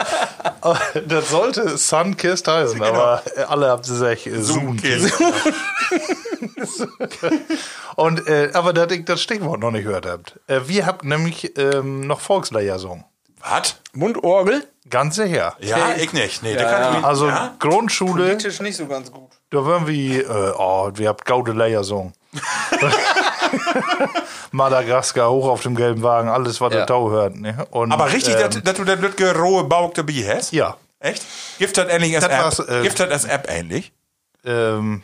Das 1.08 1.30
sollte 1.30 1.78
Sunkist 1.78 2.48
heißen, 2.48 2.82
aber 2.82 3.22
alle 3.48 3.70
haben 3.70 3.82
gesagt 3.82 4.28
äh, 4.28 4.42
Zoomkist. 4.42 5.14
Und, 7.96 8.28
äh, 8.28 8.50
aber 8.54 8.74
dass 8.74 8.92
ich 8.92 9.06
das 9.06 9.22
Stichwort 9.22 9.60
noch 9.60 9.72
nicht 9.72 9.84
gehört 9.86 10.06
habt. 10.06 10.40
Äh, 10.48 10.62
wir 10.66 10.79
habt 10.86 11.04
nämlich 11.04 11.58
ähm, 11.58 12.02
noch 12.08 12.20
Volksleiersong. 12.22 13.04
Was? 13.42 13.78
Mundorgel? 13.94 14.68
Ganz 14.90 15.16
sicher. 15.16 15.56
Ja, 15.60 15.94
ich 15.98 16.14
nicht. 16.14 16.44
Nee, 16.44 16.56
da 16.56 16.64
kann 16.64 16.90
ich 16.92 16.98
mich, 16.98 17.06
Also 17.06 17.28
ja? 17.28 17.56
Grundschule, 17.60 18.38
Tisch 18.38 18.60
nicht 18.60 18.76
so 18.76 18.88
ganz 18.88 19.12
gut. 19.12 19.30
da 19.52 19.66
waren 19.66 19.88
wir, 19.88 20.30
äh, 20.30 20.54
oh, 20.58 20.92
wir 20.96 21.08
habt 21.10 21.26
gaude 21.26 21.54
Leiersong. 21.54 22.12
Madagaskar 24.52 25.30
hoch 25.30 25.48
auf 25.48 25.62
dem 25.62 25.76
gelben 25.76 26.02
Wagen, 26.04 26.30
alles, 26.30 26.60
was 26.62 26.72
Ja. 26.74 26.80
der 26.80 26.88
Tau 26.88 27.10
hört. 27.12 27.36
Ne? 27.36 27.66
Und, 27.72 27.92
Aber 27.92 28.12
richtig, 28.12 28.36
ähm, 28.36 28.42
dass 28.42 28.62
dass 28.64 28.74
du 28.76 28.84
das 28.84 29.00
lütge 29.00 29.36
rohe 29.36 29.64
Bauch 29.64 29.94
dabei 29.94 30.14
hast? 30.36 30.52
Ja. 30.52 30.78
Echt? 31.00 31.24
Gibt 31.60 31.78
das 31.78 31.88
ähnlich 31.90 32.16
als 32.16 32.26
Das 32.26 32.34
App? 32.34 32.44
war's, 32.44 32.60
äh, 32.60 32.82
Gibt 32.84 33.00
das 33.00 33.10
als 33.10 33.26
App 33.26 33.48
ähnlich? 33.50 33.94
Ähm, 34.44 35.04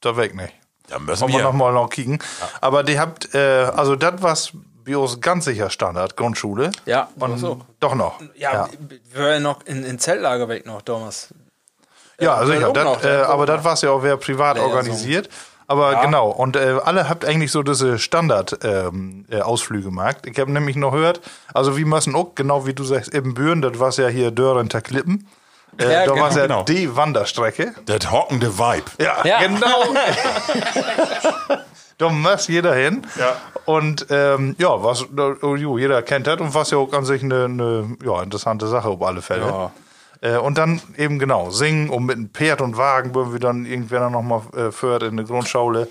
da 0.00 0.16
weg 0.16 0.34
nicht. 0.34 0.52
Da 0.88 0.98
müssen 0.98 1.20
Wollen 1.22 1.32
wir 1.32 1.38
wir. 1.40 1.44
noch 1.44 1.52
mal 1.52 1.72
noch 1.72 1.88
kicken. 1.90 2.18
Aber 2.60 2.82
die 2.82 2.98
habt, 2.98 3.34
äh, 3.34 3.38
also 3.76 3.96
das 3.96 4.14
was 4.22 4.52
Bios 4.84 5.20
ganz 5.20 5.44
sicher 5.44 5.70
Standard, 5.70 6.16
Grundschule. 6.16 6.70
Ja, 6.86 7.08
Und 7.18 7.38
so. 7.38 7.60
doch 7.80 7.94
noch. 7.94 8.20
Ja, 8.34 8.52
ja. 8.52 8.68
wir 9.12 9.24
waren 9.24 9.42
noch 9.42 9.62
in, 9.66 9.84
in 9.84 9.98
Zeltlager 9.98 10.48
weg 10.48 10.66
noch 10.66 10.82
damals. 10.82 11.28
Ja, 12.20 12.44
sicher. 12.46 12.68
auch 12.68 12.72
Das, 12.72 12.84
noch, 12.84 13.02
äh, 13.04 13.08
aber 13.22 13.46
das 13.46 13.64
war 13.64 13.76
ja 13.82 13.90
auch 13.90 14.02
wer 14.02 14.16
privat 14.16 14.56
Ja, 14.56 14.62
ja, 14.62 14.68
so. 14.68 14.74
organisiert. 14.76 15.28
Aber 15.66 16.00
genau, 16.02 16.30
und 16.30 16.56
äh, 16.56 16.78
alle 16.84 17.08
habt 17.08 17.24
eigentlich 17.24 17.52
so 17.52 17.62
diese 17.62 17.98
Standard-Ausflüge 18.00 18.88
ähm, 18.88 19.24
äh, 19.30 19.40
Ausflüge 19.40 19.84
gemacht. 19.84 20.16
Ich 20.26 20.36
habe 20.40 20.50
nämlich 20.50 20.74
noch 20.74 20.90
gehört, 20.90 21.20
also 21.54 21.76
wie 21.76 21.84
müssen 21.84 22.16
auch, 22.16 22.34
genau 22.34 22.66
wie 22.66 22.74
du 22.74 22.82
sagst, 22.82 23.14
eben 23.14 23.34
Büren, 23.34 23.62
das 23.62 23.78
war 23.78 23.92
ja 23.92 24.08
hier 24.08 24.32
Dörrenter 24.32 24.80
Klippen. 24.80 25.28
Äh, 25.78 25.84
Ja, 25.84 25.90
da 26.06 26.12
genau, 26.12 26.24
war 26.24 26.32
ja 26.36 26.42
genau. 26.42 26.62
die 26.64 26.96
Wanderstrecke. 26.96 27.72
Das 27.86 28.10
hockende 28.10 28.58
Vibe. 28.58 28.90
Ja, 28.98 29.24
Ja. 29.24 29.38
genau. 29.38 29.84
da 32.00 32.08
muss 32.08 32.48
jeder 32.48 32.74
hin. 32.74 33.02
Ja. 33.18 33.36
Und 33.66 34.06
ähm, 34.10 34.56
ja, 34.58 34.82
was 34.82 35.06
oh, 35.42 35.54
jo, 35.54 35.78
jeder 35.78 36.02
kennt 36.02 36.26
das 36.26 36.40
und 36.40 36.54
was 36.54 36.70
ja 36.70 36.78
auch 36.78 36.92
an 36.92 37.04
sich 37.04 37.22
eine, 37.22 37.44
eine 37.44 37.96
ja, 38.04 38.22
interessante 38.22 38.66
Sache 38.66 38.88
auf 38.88 39.02
alle 39.02 39.22
Fälle. 39.22 39.46
Ja. 39.46 39.72
Äh, 40.22 40.38
und 40.38 40.58
dann 40.58 40.80
eben 40.96 41.18
genau, 41.18 41.50
singen 41.50 41.90
und 41.90 42.06
mit 42.06 42.16
einem 42.16 42.30
Pferd 42.30 42.60
und 42.60 42.76
Wagen 42.76 43.14
würden 43.14 43.32
wir 43.32 43.40
dann 43.40 43.66
irgendwann 43.66 44.12
nochmal 44.12 44.42
äh, 44.56 44.72
führt 44.72 45.02
in 45.02 45.10
eine 45.10 45.24
Grundschule. 45.24 45.88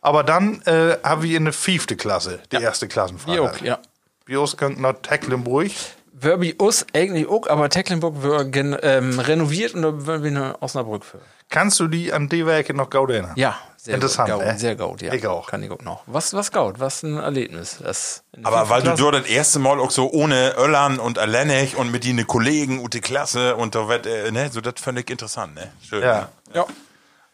Aber 0.00 0.24
dann 0.24 0.62
äh, 0.62 0.96
haben 1.04 1.22
wir 1.22 1.36
in 1.36 1.44
der 1.44 1.52
fünfte 1.52 1.94
Klasse, 1.94 2.40
die 2.52 2.56
erste 2.56 2.88
Klassenfahrt. 2.88 3.36
Wir 3.36 3.42
auch, 3.42 3.56
ja. 3.60 3.78
Wir 4.26 4.46
nach 4.78 4.94
Tecklenburg. 5.02 5.70
Wir 6.12 6.36
bei 6.36 6.54
uns 6.56 6.86
eigentlich 6.94 7.28
auch, 7.28 7.46
aber 7.48 7.68
Tecklenburg 7.68 8.22
wird 8.22 8.56
ähm, 8.82 9.18
renoviert 9.18 9.74
und 9.74 9.82
da 9.82 10.06
wollen 10.06 10.22
wir 10.22 10.30
nach 10.30 10.62
Osnabrück 10.62 11.04
für. 11.04 11.20
Kannst 11.50 11.80
du 11.80 11.88
die 11.88 12.12
an 12.12 12.28
die 12.28 12.46
Werke 12.46 12.72
noch 12.74 12.92
erinnern? 12.92 13.32
Ja, 13.36 13.58
sehr 13.82 13.94
Interessant, 13.94 14.30
gut. 14.30 14.38
Gaut, 14.40 14.46
ne? 14.46 14.58
Sehr 14.58 14.76
gut, 14.76 15.02
ja. 15.02 15.12
Ich 15.12 15.26
auch. 15.26 15.46
Kann 15.48 15.62
ich 15.62 15.70
auch 15.70 15.80
noch. 15.80 16.02
Was, 16.06 16.34
was 16.34 16.52
Gaut? 16.52 16.80
Was 16.80 17.02
ein 17.02 17.16
Erlebnis. 17.18 17.78
Das 17.82 18.22
Aber 18.42 18.68
weil 18.68 18.82
du 18.82 18.88
Klasse- 18.88 19.02
dort 19.02 19.14
das 19.14 19.26
erste 19.26 19.58
Mal 19.58 19.80
auch 19.80 19.90
so 19.90 20.10
ohne 20.10 20.54
Öllern 20.58 20.98
und 20.98 21.18
Allenich 21.18 21.76
und 21.76 21.90
mit 21.90 22.04
die 22.04 22.14
Kollegen 22.24 22.80
und 22.80 22.94
die 22.94 23.00
Klasse 23.00 23.56
und 23.56 23.74
da 23.74 23.88
wird, 23.88 24.06
äh, 24.06 24.30
ne, 24.30 24.50
so 24.52 24.60
das 24.60 24.74
fand 24.78 24.98
ich 24.98 25.08
interessant, 25.10 25.54
ne? 25.54 25.70
Schön. 25.88 26.02
Ja. 26.02 26.28
Ja. 26.54 26.66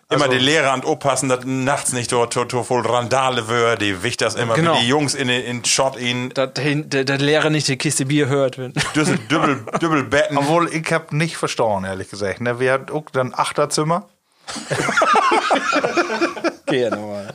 Immer 0.09 0.27
Also- 0.27 0.35
die 0.39 0.45
Lehrer 0.45 0.71
an 0.71 0.85
aufpassen, 0.85 1.29
dass 1.29 1.41
nachts 1.45 1.93
nicht 1.93 2.13
dort, 2.13 2.37
dort, 2.37 2.53
dort 2.53 2.65
voll 2.69 2.87
Randale 2.87 3.49
wird, 3.49 3.83
die 3.83 4.05
wicht 4.05 4.21
das 4.21 4.37
immer, 4.37 4.55
Genau. 4.55 4.77
wie 4.77 4.83
die 4.83 4.87
Jungs 4.87 5.17
in, 5.17 5.27
den- 5.27 5.43
in 5.45 5.65
Shot 5.65 5.99
ihn, 5.99 6.31
dass 6.31 6.51
der, 6.55 7.03
der 7.03 7.19
Lehrer 7.19 7.51
nicht 7.51 7.67
die 7.67 7.77
Kiste 7.77 8.07
Bier 8.07 8.29
hört. 8.29 8.57
Düssel, 8.95 9.19
dübbel, 9.29 9.65
dübbel 9.83 10.05
Betten. 10.05 10.39
Obwohl, 10.39 10.73
ich 10.73 10.93
hab 10.93 11.11
nicht 11.11 11.37
verstanden, 11.37 11.87
ehrlich 11.87 12.09
gesagt. 12.09 12.41
Ne? 12.41 12.61
Wir 12.61 12.73
hatten 12.75 12.93
auch 12.93 13.07
dann 13.11 13.35
Achterzimmer 13.35 14.07
Geh 16.67 16.91
nochmal. 16.91 17.35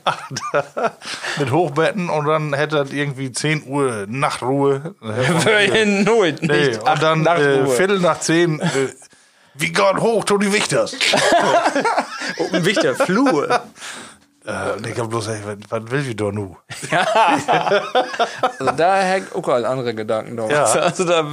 mit 1.40 1.52
Hochbetten 1.52 2.10
und 2.10 2.26
dann 2.26 2.54
hätte 2.54 2.78
das 2.78 2.92
irgendwie 2.92 3.32
10 3.32 3.66
Uhr 3.66 4.06
Nachtruhe. 4.08 4.96
Not, 5.02 6.42
Nee, 6.42 6.68
nicht. 6.68 6.82
und 6.82 7.02
dann 7.02 7.26
äh. 7.26 7.66
Viertel 7.68 8.00
nach 8.00 8.20
10. 8.20 8.60
Äh, 8.60 8.70
wie 9.54 9.74
Gott 9.74 10.00
hoch, 10.00 10.24
die 10.24 10.54
Wichters. 10.54 10.96
Ein 12.54 12.66
wichtiger 12.66 12.96
Flur. 12.96 13.62
Äh, 14.44 14.72
und 14.78 14.88
ich 14.88 14.98
hab 15.00 15.10
bloß 15.10 15.28
gesagt, 15.28 15.46
was, 15.70 15.82
was 15.84 15.92
will 15.92 16.08
ich 16.10 16.16
doch 16.16 16.32
nu? 16.32 16.58
Also 18.60 18.72
da 18.76 18.96
hängt 18.98 19.36
auch 19.36 19.48
halt 19.48 19.66
andere 19.66 19.94
Gedanken 19.94 20.38
drauf. 20.38 20.52
Ja. 20.52 20.64
Also 20.64 21.04
da, 21.04 21.24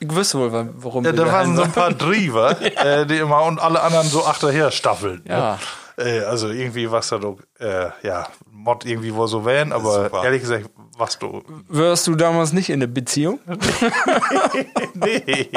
ich 0.00 0.14
wüsste 0.14 0.38
wohl, 0.38 0.52
wa- 0.52 0.66
warum 0.74 1.04
Ja, 1.04 1.12
wir 1.12 1.24
da 1.24 1.32
waren 1.32 1.54
so 1.56 1.62
ein 1.62 1.72
paar 1.72 1.92
Driever, 1.92 2.56
äh, 2.62 3.06
die 3.06 3.18
immer 3.18 3.42
und 3.44 3.60
alle 3.60 3.80
anderen 3.82 4.08
so 4.08 4.24
achterher 4.26 4.70
staffeln. 4.70 5.22
Ja. 5.28 5.58
Ne? 5.96 6.04
Äh, 6.04 6.24
also 6.24 6.48
irgendwie 6.48 6.90
was 6.90 7.08
da 7.08 7.18
doch, 7.18 7.38
äh, 7.60 7.90
ja, 8.02 8.26
Mod 8.50 8.84
irgendwie 8.84 9.14
wohl 9.14 9.28
so 9.28 9.44
wählen, 9.44 9.72
aber 9.72 10.04
Super. 10.04 10.24
ehrlich 10.24 10.42
gesagt, 10.42 10.66
was 10.96 11.18
du. 11.18 11.42
Wirst 11.68 12.06
du 12.08 12.14
damals 12.16 12.52
nicht 12.52 12.70
in 12.70 12.80
der 12.80 12.86
Beziehung? 12.88 13.38
nee. 14.94 15.48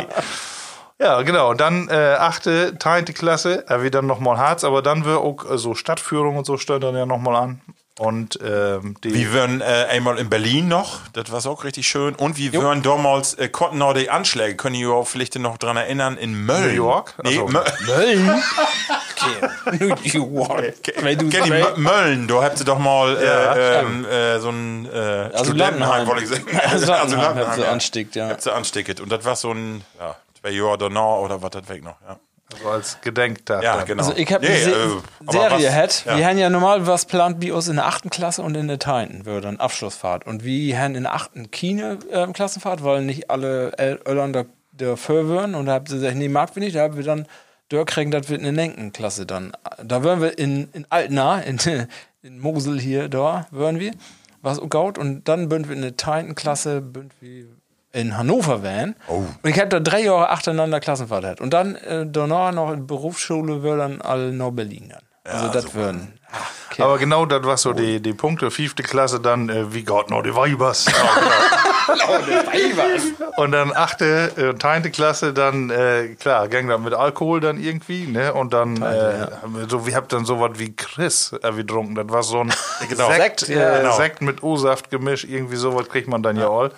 Ja, 1.01 1.21
genau. 1.23 1.49
Und 1.49 1.59
dann 1.59 1.89
äh, 1.89 2.15
achte, 2.19 2.77
neunte 2.85 3.13
Klasse, 3.13 3.63
er 3.67 3.81
wird 3.81 3.95
dann 3.95 4.05
nochmal 4.05 4.37
Harz, 4.37 4.63
aber 4.63 4.81
dann 4.83 5.03
wird 5.03 5.17
auch 5.17 5.49
äh, 5.49 5.57
so 5.57 5.73
Stadtführung 5.73 6.37
und 6.37 6.45
so 6.45 6.57
stellen 6.57 6.81
dann 6.81 6.95
ja 6.95 7.05
nochmal 7.07 7.35
an. 7.37 7.61
Und 7.99 8.39
ähm, 8.43 8.95
die. 9.03 9.13
Wir 9.13 9.33
waren 9.33 9.61
äh, 9.61 9.63
einmal 9.89 10.17
in 10.17 10.29
Berlin 10.29 10.67
noch, 10.67 10.99
das 11.13 11.31
war 11.31 11.45
auch 11.51 11.63
richtig 11.63 11.87
schön. 11.87 12.15
Und 12.15 12.37
wir 12.37 12.53
waren 12.63 12.81
damals, 12.81 13.33
äh, 13.35 13.49
auch 13.51 13.93
die 13.93 14.09
Anschläge, 14.09 14.55
können 14.55 14.75
ihr 14.75 14.89
auch 14.91 15.07
vielleicht 15.07 15.37
noch 15.37 15.57
dran 15.57 15.75
erinnern, 15.77 16.17
in 16.17 16.45
Mölln. 16.45 16.69
New 16.69 16.73
York? 16.83 17.13
Nee, 17.23 17.39
Ach 17.43 17.47
so. 17.47 17.47
Mö 17.47 17.59
New 19.79 19.95
York. 20.03 20.75
Wenn 21.01 21.17
du 21.17 21.29
Kenn 21.29 21.43
die 21.43 21.51
Mö- 21.51 21.77
Mölln, 21.77 22.27
da 22.27 22.43
habt 22.43 22.59
ihr 22.59 22.65
doch 22.65 22.79
mal 22.79 23.17
äh, 23.17 23.25
Ja, 23.25 23.81
ähm, 23.81 24.05
äh, 24.05 24.39
so 24.39 24.49
ein 24.49 24.85
äh, 24.85 24.97
Also 25.33 25.45
Studentenheim, 25.45 26.07
wollte 26.07 26.23
ich 26.23 26.29
sagen. 26.29 26.45
Also 26.71 26.85
Landenheim 26.87 27.35
hat 27.35 27.55
sie 27.55 27.61
ja. 27.61 27.71
anstickt, 27.71 28.15
ja. 28.15 28.29
Habt 28.29 28.45
ihr 28.45 28.55
anstickt. 28.55 28.99
Und 28.99 29.11
das 29.11 29.25
war 29.25 29.35
so 29.35 29.51
ein, 29.51 29.83
ja, 29.99 30.15
zwei 30.41 30.49
Jahre 30.51 30.77
danach 30.77 31.19
oder 31.19 31.41
was 31.41 31.51
das 31.51 31.69
weg 31.69 31.83
noch, 31.83 32.01
ja. 32.01 32.19
also 32.53 32.69
als 32.69 33.01
Gedenktag. 33.01 33.63
Ja, 33.63 33.83
genau. 33.83 34.03
Also 34.03 34.15
ich 34.17 34.31
habe 34.33 34.45
Nee, 34.45 34.51
eine 34.53 34.63
Se 34.63 34.71
äh, 34.71 35.31
Serie 35.31 35.67
was- 35.67 35.73
hat. 35.75 36.05
ja. 36.05 36.17
Wir 36.17 36.27
haben 36.27 36.37
ja 36.37 36.49
normal 36.49 36.85
was 36.87 37.05
plant 37.05 37.41
wie 37.41 37.51
uns 37.51 37.67
in 37.67 37.75
der 37.77 37.85
achten 37.85 38.09
Klasse 38.09 38.41
und 38.41 38.55
in 38.55 38.67
der 38.67 38.79
neunten 38.85 39.25
würde 39.25 39.41
dann 39.41 39.57
Abschlussfahrt. 39.59 40.25
Und 40.25 40.43
wir 40.43 40.79
haben 40.79 40.95
in 40.95 41.03
der 41.03 41.13
achten 41.13 41.49
keine 41.51 41.99
ähm, 42.11 42.33
Klassenfahrt, 42.33 42.83
weil 42.83 43.03
nicht 43.03 43.29
alle 43.29 43.71
El- 43.77 43.99
Öllern 44.07 44.33
da 44.33 44.45
dafür 44.73 45.27
würden. 45.27 45.55
Und 45.55 45.67
da 45.67 45.73
haben 45.73 45.85
sie 45.85 45.95
gesagt, 45.95 46.15
nee, 46.15 46.27
mag 46.29 46.55
wir 46.55 46.61
nicht. 46.63 46.75
Da 46.75 46.81
haben 46.83 46.95
wir 46.97 47.03
dann 47.03 47.27
dort 47.69 47.87
kriegen, 47.89 48.11
das 48.11 48.27
wird 48.29 48.41
eine 48.41 48.51
Nenkenklasse 48.51 49.25
dann. 49.25 49.53
Da 49.83 50.03
würden 50.03 50.21
wir 50.21 50.37
in, 50.37 50.69
in 50.73 50.85
Altena, 50.89 51.39
in, 51.41 51.57
in 52.23 52.39
Mosel 52.39 52.79
hier, 52.79 53.07
da 53.09 53.47
würden 53.51 53.79
wir, 53.79 53.91
was 54.41 54.59
gaut. 54.69 54.97
Und 54.97 55.27
dann 55.27 55.47
bünden 55.49 55.69
wir 55.69 55.75
in 55.75 55.81
der 55.81 55.93
neunten 56.05 56.35
Klasse, 56.35 56.81
bünden 56.81 57.11
wir 57.19 57.45
in 57.93 58.17
Hannover 58.17 58.63
wären. 58.63 58.95
Oh. 59.07 59.23
Und 59.41 59.49
ich 59.49 59.59
habe 59.59 59.69
da 59.69 59.79
drei 59.79 60.01
Jahre 60.01 60.29
achteinander 60.29 60.79
Klassenfahrt 60.79 61.23
gehabt. 61.23 61.41
Und 61.41 61.51
dann 61.51 61.75
äh, 61.75 62.05
danach 62.07 62.51
noch 62.51 62.71
in 62.71 62.87
Berufsschule 62.87 63.61
dann 63.77 64.01
alle 64.01 64.31
nach 64.31 64.51
Berlin 64.51 64.89
dann. 64.89 65.01
Also 65.23 65.49
das 65.49 65.75
würden. 65.75 66.13
Okay. 66.71 66.81
Aber 66.81 66.97
genau 66.97 67.25
das 67.25 67.43
war 67.43 67.57
so 67.57 67.73
die, 67.73 68.01
die 68.01 68.13
Punkte. 68.13 68.49
Fünfte 68.49 68.81
Klasse 68.81 69.19
dann, 69.19 69.49
äh, 69.49 69.73
wie 69.73 69.83
Gott 69.83 70.09
noch 70.09 70.23
die 70.23 70.33
Weibers. 70.33 70.85
und 73.35 73.51
dann 73.51 73.73
achte, 73.75 74.31
äh, 74.37 74.65
neunte 74.65 74.89
Klasse 74.89 75.33
dann, 75.33 75.69
äh, 75.69 76.15
klar, 76.19 76.47
ging 76.47 76.69
dann 76.69 76.83
mit 76.83 76.93
Alkohol 76.93 77.41
dann 77.41 77.59
irgendwie, 77.59 78.07
ne? 78.07 78.33
Und 78.33 78.53
dann, 78.53 78.81
äh, 78.81 79.27
so, 79.67 79.85
wir 79.85 79.95
habt 79.95 80.13
dann 80.13 80.25
sowas 80.25 80.51
wie 80.55 80.73
Chris 80.75 81.35
äh, 81.43 81.51
getrunken. 81.51 81.95
Das 81.95 82.09
war 82.09 82.23
so 82.23 82.39
ein 82.39 82.49
Sekt, 82.79 83.41
Sekt, 83.41 83.49
ja, 83.49 83.75
äh, 83.75 83.81
genau. 83.81 83.97
Sekt 83.97 84.21
mit 84.21 84.41
O-Saft 84.41 84.89
gemischt, 84.89 85.25
irgendwie 85.25 85.57
sowas 85.57 85.89
kriegt 85.89 86.07
man 86.07 86.23
dann 86.23 86.37
ja, 86.37 86.49
all. 86.49 86.71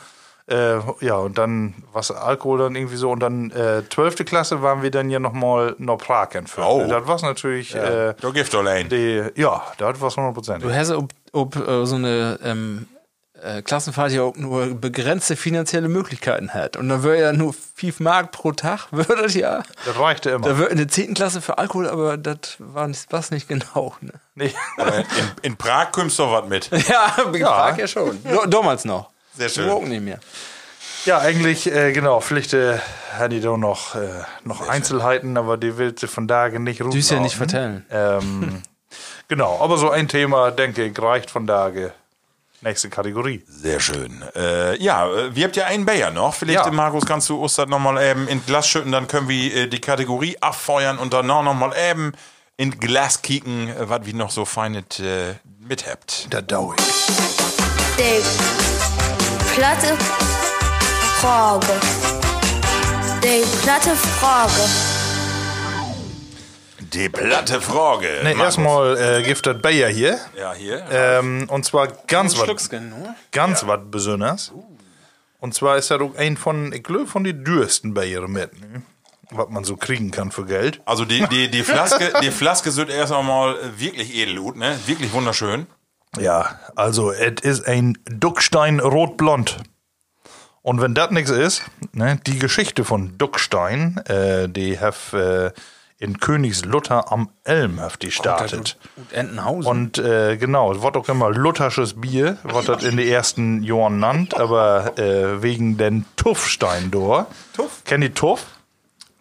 Äh, 0.48 0.80
ja, 1.00 1.16
und 1.16 1.38
dann 1.38 1.74
was 1.94 2.12
Alkohol 2.12 2.60
dann 2.60 2.76
irgendwie 2.76 2.98
so. 2.98 3.12
Und 3.12 3.22
dann 3.22 3.52
äh, 3.52 3.84
zwölfte 3.90 4.26
Klasse 4.26 4.62
waren 4.62 4.82
wir 4.82 4.92
dann 4.92 5.10
ja 5.10 5.20
nochmal 5.20 5.76
nach 5.78 5.98
Prag 5.98 6.34
entführt. 6.34 6.68
Oh. 6.70 6.86
Das 6.88 7.08
war 7.08 7.22
natürlich, 7.22 7.74
äh, 7.76 8.14
Da 8.20 8.30
gibt 8.32 8.54
allein. 8.54 8.90
die, 8.90 9.24
ja, 9.36 9.64
das 9.78 10.02
war 10.02 10.10
100%. 10.10 10.60
Du 10.60 10.74
hast 10.74 10.92
ob, 10.92 11.14
ob 11.32 11.56
äh, 11.56 11.86
so 11.86 11.96
eine 11.96 12.40
ähm, 12.44 12.88
äh, 13.42 13.62
Klassenfahrt 13.62 14.12
ja 14.12 14.24
auch 14.24 14.36
nur 14.36 14.74
begrenzte 14.76 15.36
finanzielle 15.36 15.90
Möglichkeiten 15.90 16.54
hat. 16.54 16.78
Und 16.78 16.90
dann 16.90 17.04
wäre 17.04 17.20
ja 17.20 17.34
nur 17.34 17.54
5 17.54 18.00
Mark 18.00 18.32
pro 18.32 18.52
Tag, 18.52 18.88
würde 18.92 19.16
das 19.22 19.34
ja. 19.36 19.64
Das 19.86 20.00
reichte 20.00 20.32
immer. 20.32 20.48
Da 20.48 20.58
wird 20.58 20.72
in 20.72 20.78
der 20.78 20.88
10. 20.88 21.14
Klasse 21.14 21.42
für 21.42 21.58
Alkohol, 21.58 21.88
aber 21.88 22.18
das 22.18 22.56
war 22.60 22.88
nicht, 22.88 23.12
war's 23.12 23.32
nicht 23.32 23.48
genau. 23.48 23.96
Ne? 24.02 24.12
Nee. 24.36 24.54
Aber 24.78 24.98
in, 24.98 25.06
in 25.42 25.58
Prag 25.58 25.92
kommst 25.92 26.20
du 26.20 26.24
was 26.30 26.48
mit. 26.48 26.70
Ja, 26.88 27.16
ja. 27.34 27.48
Prag 27.52 27.78
ja 27.78 27.88
schon. 27.88 28.22
Do, 28.24 28.46
damals 28.46 28.84
noch. 28.86 29.13
Sehr 29.38 29.50
schön. 29.50 29.68
Morgen 29.68 29.90
nicht 29.90 30.04
mehr. 30.04 30.20
Ja, 31.06 31.20
eigentlich, 31.20 31.70
äh, 31.70 31.92
genau, 31.92 32.22
vielleicht 32.22 32.54
äh, 32.54 32.78
hätte 33.18 33.36
ich 33.36 33.44
da 33.44 33.58
noch, 33.58 33.96
äh, 33.96 34.08
noch 34.46 34.70
Einzelheiten, 34.70 35.36
aber 35.38 35.58
die 35.58 35.78
will 35.78 35.94
sie 35.98 36.08
von 36.08 36.28
da 36.28 36.48
nicht 36.48 36.82
rufen. 36.82 36.92
Du 36.92 36.98
ja 37.16 37.20
nicht 37.20 37.36
vertellen. 37.36 37.86
Ähm, 37.92 38.62
genau, 39.28 39.60
aber 39.60 39.78
so 39.78 39.90
ein 39.90 40.08
Thema, 40.08 40.52
denke 40.52 40.86
ich, 40.86 40.98
reicht 41.02 41.30
von 41.30 41.46
da. 41.46 41.72
Nächste 42.62 42.90
Kategorie. 42.90 43.44
Sehr 43.46 43.82
schön. 43.82 44.24
Äh, 44.36 44.82
ja, 44.82 45.06
äh, 45.14 45.36
wir 45.36 45.44
habt 45.44 45.58
ja 45.58 45.66
einen 45.66 45.86
Bayer 45.86 46.12
noch. 46.12 46.34
Vielleicht, 46.34 46.66
Ja. 46.66 46.72
Markus, 46.72 47.06
kannst 47.06 47.28
du 47.28 47.42
das 47.42 47.58
nochmal 47.68 48.02
eben 48.02 48.30
in 48.30 48.46
Glas 48.46 48.70
schütten, 48.70 48.94
dann 48.94 49.10
können 49.10 49.28
wir 49.28 49.54
äh, 49.54 49.68
die 49.68 49.82
Kategorie 49.82 50.38
abfeuern 50.40 50.98
und 50.98 51.12
dann 51.12 51.30
auch 51.30 51.44
nochmal 51.44 51.74
eben 51.90 52.14
in 52.56 52.80
Glas 52.80 53.22
kicken, 53.22 53.68
äh, 53.68 53.90
was 53.90 54.06
wir 54.06 54.14
noch 54.14 54.32
so 54.32 54.46
feines 54.46 55.00
äh, 55.00 55.34
mithabt. 55.60 56.28
Da 56.30 56.40
dau 56.42 56.74
ich. 56.78 56.84
Platte 59.56 59.96
Frage. 61.22 61.74
Die 63.24 63.44
platte 63.64 63.96
Frage. 63.96 64.64
Die 66.80 67.10
platte 67.10 67.62
Frage. 67.62 68.08
Nee, 68.24 68.34
erstmal 68.34 68.98
äh, 68.98 69.24
gibt 69.24 69.46
das 69.46 69.62
Bayer 69.62 69.90
hier. 69.90 70.20
Ja, 70.38 70.54
hier. 70.54 70.84
Ähm, 70.92 71.46
und 71.50 71.66
zwar 71.66 71.88
ganz 72.08 72.36
was 72.36 72.46
Schluckskin, 72.46 72.90
ne? 72.90 73.16
ganz 73.32 73.66
was 73.68 73.80
Besonderes. 73.92 74.52
Und 75.40 75.54
zwar 75.54 75.78
ist 75.78 75.92
das 75.92 76.02
auch 76.02 76.16
ein 76.16 76.36
von, 76.36 76.74
ich 76.74 76.84
glaube, 76.84 77.06
von 77.06 77.24
den 77.24 77.44
dürsten 77.44 77.94
Bayer 77.94 78.28
mit. 78.28 78.60
Ne? 78.60 78.82
Was 79.30 79.50
man 79.50 79.64
so 79.64 79.78
kriegen 79.78 80.10
kann 80.10 80.32
für 80.32 80.46
Geld. 80.46 80.82
Also 80.86 81.06
die, 81.06 81.28
die, 81.28 81.50
die 81.50 81.64
Flaske, 81.64 82.12
die 82.24 82.32
Flaske 82.32 82.72
sind 82.72 82.90
erst 82.90 83.14
einmal 83.14 83.56
wirklich 83.78 84.16
edelgut, 84.16 84.58
ne? 84.58 84.80
Wirklich 84.86 85.14
wunderschön. 85.14 85.68
Ja, 86.20 86.60
also 86.76 87.12
es 87.12 87.42
ist 87.42 87.68
ein 87.68 87.98
Duckstein 88.06 88.80
rotblond. 88.80 89.58
Und 90.62 90.80
wenn 90.82 90.94
das 90.94 91.12
nichts 91.12 91.30
ist, 91.30 91.64
ne, 91.92 92.20
die 92.26 92.40
Geschichte 92.40 92.86
von 92.86 93.18
Duckstein, 93.18 93.98
äh, 94.08 94.48
die 94.48 94.80
have 94.80 95.54
äh, 95.54 95.60
in 96.04 96.20
Königslutter 96.20 97.12
am 97.12 97.30
Elm 97.44 97.80
have 97.80 97.98
die 97.98 98.12
startet. 98.12 98.78
Und 98.96 99.14
Entenhausen. 99.14 99.70
Und 99.70 99.98
äh, 99.98 100.38
genau, 100.38 100.74
es 100.74 100.82
wird 100.82 100.98
auch 100.98 101.10
immer 101.10 101.30
luthersches 101.30 102.00
Bier, 102.00 102.38
wird 102.44 102.70
das 102.70 102.84
in 102.84 102.98
den 102.98 103.08
ersten 103.08 103.64
Jahren 103.64 104.00
nannt, 104.00 104.36
aber 104.36 104.98
äh, 104.98 105.42
wegen 105.42 105.78
den 105.78 106.06
Tuffstein 106.16 106.92
dort. 106.92 107.28
Tuff? 107.54 107.82
Kennt 107.86 108.04
ihr 108.04 108.14
Tuff? 108.14 108.46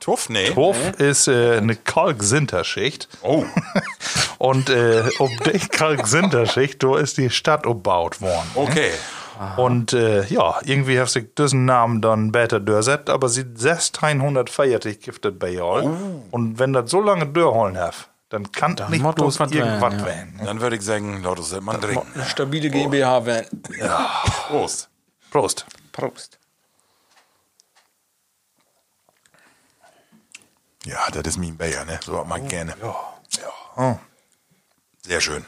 Tuff, 0.03 0.28
nee. 0.28 0.50
Tuff 0.50 0.76
ist 0.98 1.28
äh, 1.28 1.59
eine 1.59 1.76
Kalksinterschicht. 1.76 3.09
Oh. 3.22 3.44
Und 4.38 4.68
äh, 4.68 5.05
um 5.20 5.30
die 5.46 5.61
Kalksinterschicht, 5.61 6.82
da 6.82 6.98
ist 6.98 7.18
die 7.18 7.30
Stadt 7.30 7.66
umgebaut 7.66 8.20
worden. 8.20 8.50
Okay. 8.57 8.90
Und 9.57 9.92
äh, 9.92 10.24
ja, 10.26 10.59
irgendwie 10.64 10.98
hat 10.98 11.09
sich 11.09 11.34
diesen 11.36 11.66
Namen 11.66 12.00
dann 12.00 12.30
später 12.30 12.59
durchsetzt, 12.59 13.11
aber 13.11 13.28
sie 13.28 13.42
1640 13.42 15.00
giftet 15.00 15.38
bei 15.38 15.61
all. 15.61 15.96
Und 16.32 16.59
wenn 16.59 16.72
das 16.72 16.90
so 16.90 17.00
lange 17.00 17.26
durchholen 17.26 17.78
hat, 17.78 18.09
dann 18.28 18.50
kann 18.50 18.74
das 18.74 18.88
nicht 18.88 19.05
bloß 19.14 19.38
was 19.38 19.53
irgendwas 19.53 19.92
werden, 19.92 20.00
ja. 20.00 20.07
werden. 20.07 20.40
Dann 20.44 20.61
würde 20.61 20.76
ich 20.76 20.82
sagen, 20.82 21.22
Leute, 21.22 21.42
soll 21.42 21.61
man 21.61 21.80
trinken. 21.80 22.07
Eine 22.14 22.24
stabile 22.24 22.70
GmbH 22.70 23.24
werden. 23.24 23.62
Prost. 24.48 24.88
Prost. 25.30 25.66
Prost. 25.92 26.38
Ja, 30.85 31.09
das 31.12 31.22
ist 31.26 31.39
mein 31.39 31.57
Bayer, 31.57 31.85
ne? 31.85 31.99
So 32.05 32.24
mag 32.24 32.43
ich 32.43 32.49
gerne. 32.49 32.74
Oh. 33.76 33.95
Sehr 35.07 35.20
schön. 35.20 35.45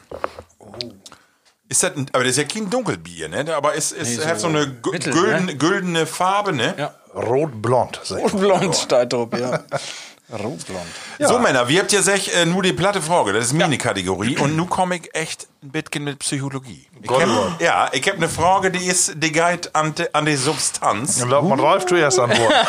Ist 1.67 1.81
das 1.83 1.95
ein, 1.95 2.07
aber 2.13 2.23
das 2.23 2.31
ist 2.31 2.37
ja 2.37 2.43
kein 2.43 2.69
Dunkelbier, 2.69 3.27
ne? 3.29 3.53
Aber 3.55 3.75
es, 3.75 3.91
es 3.91 4.17
Nee, 4.17 4.25
hat 4.25 4.39
so 4.39 4.49
so 4.49 4.55
eine 4.57 4.71
gu- 4.75 4.91
mittel, 4.91 5.13
güldene, 5.13 5.45
ne? 5.45 5.55
güldene 5.57 6.05
Farbe, 6.05 6.53
ne? 6.53 6.75
Ja. 6.77 6.95
Rot-blond. 7.13 8.01
sag 8.03 8.19
ich. 8.19 8.23
Rotblond 8.33 8.75
steht 8.75 9.13
drauf, 9.13 9.29
ja. 9.37 9.63
Rotblond. 10.31 10.87
So, 11.19 11.37
Männer, 11.37 11.67
wir 11.67 11.81
habt 11.81 11.91
ja 11.91 12.01
sech, 12.01 12.35
äh, 12.35 12.45
nur 12.45 12.63
die 12.63 12.73
platte 12.73 12.99
Frage. 13.01 13.31
Das 13.31 13.45
ist 13.45 13.53
meine 13.53 13.77
Kategorie. 13.77 14.37
Und 14.37 14.55
nun 14.55 14.67
komme 14.67 14.95
ich 14.95 15.13
echt 15.13 15.47
ein 15.61 15.71
bisschen 15.71 16.03
mit 16.03 16.19
Psychologie. 16.19 16.87
Ich 17.01 17.09
hab, 17.11 17.61
ja, 17.61 17.89
ich 17.91 18.07
habe 18.07 18.17
eine 18.17 18.29
Frage, 18.29 18.71
die 18.71 18.85
ist, 18.85 19.13
die 19.15 19.31
geht 19.31 19.75
an, 19.75 19.93
de, 19.93 20.09
an 20.13 20.25
die 20.25 20.35
Substanz. 20.35 21.19
Dann 21.19 21.29
lass 21.29 21.43
mal 21.43 21.59
Ralf 21.59 21.85
zuerst 21.85 22.19
antworten. 22.19 22.53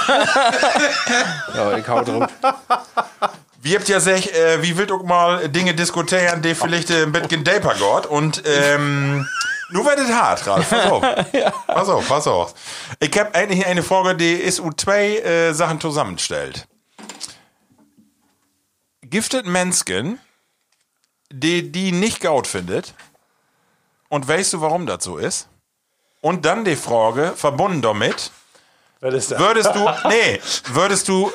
Ja, 1.54 1.76
ich 1.78 1.88
hau 1.88 2.02
drauf. 2.02 2.28
Wir 3.62 3.78
habt 3.78 3.88
ja 3.88 4.00
sech, 4.00 4.30
äh, 4.34 4.62
wie 4.62 4.76
wild 4.76 4.92
auch 4.92 5.02
mal 5.02 5.48
Dinge 5.48 5.74
diskutieren, 5.74 6.42
die 6.42 6.54
vielleicht 6.54 6.90
äh, 6.90 7.04
ein 7.04 7.12
bisschen 7.12 7.42
deeper 7.42 7.72
geht. 7.74 8.06
Und, 8.06 8.42
ähm, 8.44 9.26
nur 9.70 9.84
wird 9.86 9.98
es 9.98 10.12
hart, 10.12 10.46
Ralf. 10.46 10.68
Pass 10.68 10.90
auf. 10.90 11.02
Pass 11.66 11.88
auf, 11.88 12.08
pass 12.08 12.26
auf. 12.26 12.54
Ich 13.00 13.18
habe 13.18 13.34
eigentlich 13.34 13.66
eine 13.66 13.82
Frage, 13.82 14.14
die 14.14 14.34
ist 14.34 14.60
u 14.60 14.70
zwei 14.72 15.16
äh, 15.18 15.52
Sachen 15.54 15.80
zusammenstellt. 15.80 16.68
Giftet 19.10 19.46
Menschen, 19.46 20.18
die 21.30 21.70
die 21.70 21.92
nicht 21.92 22.20
gaut 22.20 22.46
findet. 22.46 22.94
Und 24.08 24.26
weißt 24.26 24.52
du, 24.54 24.60
warum 24.60 24.86
das 24.86 25.04
so 25.04 25.16
ist? 25.16 25.48
Und 26.20 26.44
dann 26.44 26.64
die 26.64 26.76
Frage, 26.76 27.32
verbunden 27.36 27.82
damit, 27.82 28.30
würdest 29.00 29.30
du, 29.74 29.90
nee, 30.08 30.40
würdest 30.72 31.08
du 31.08 31.32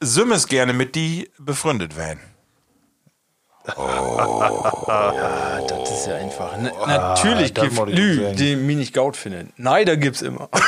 Sümmes 0.00 0.46
gerne 0.46 0.72
mit 0.72 0.94
die 0.94 1.30
befreundet 1.38 1.96
werden? 1.96 2.20
Das 3.64 3.76
ist 5.90 6.06
ja 6.06 6.16
einfach. 6.16 6.56
Na, 6.58 6.86
natürlich 6.86 7.54
das 7.54 7.64
gibt 7.64 7.88
ich 7.88 7.94
Lü, 7.94 8.32
die 8.34 8.56
mich 8.56 8.76
nicht 8.76 8.92
gaut 8.92 9.16
finden. 9.16 9.52
Nein, 9.56 9.86
da 9.86 9.94
gibt's 9.94 10.22
immer. 10.22 10.48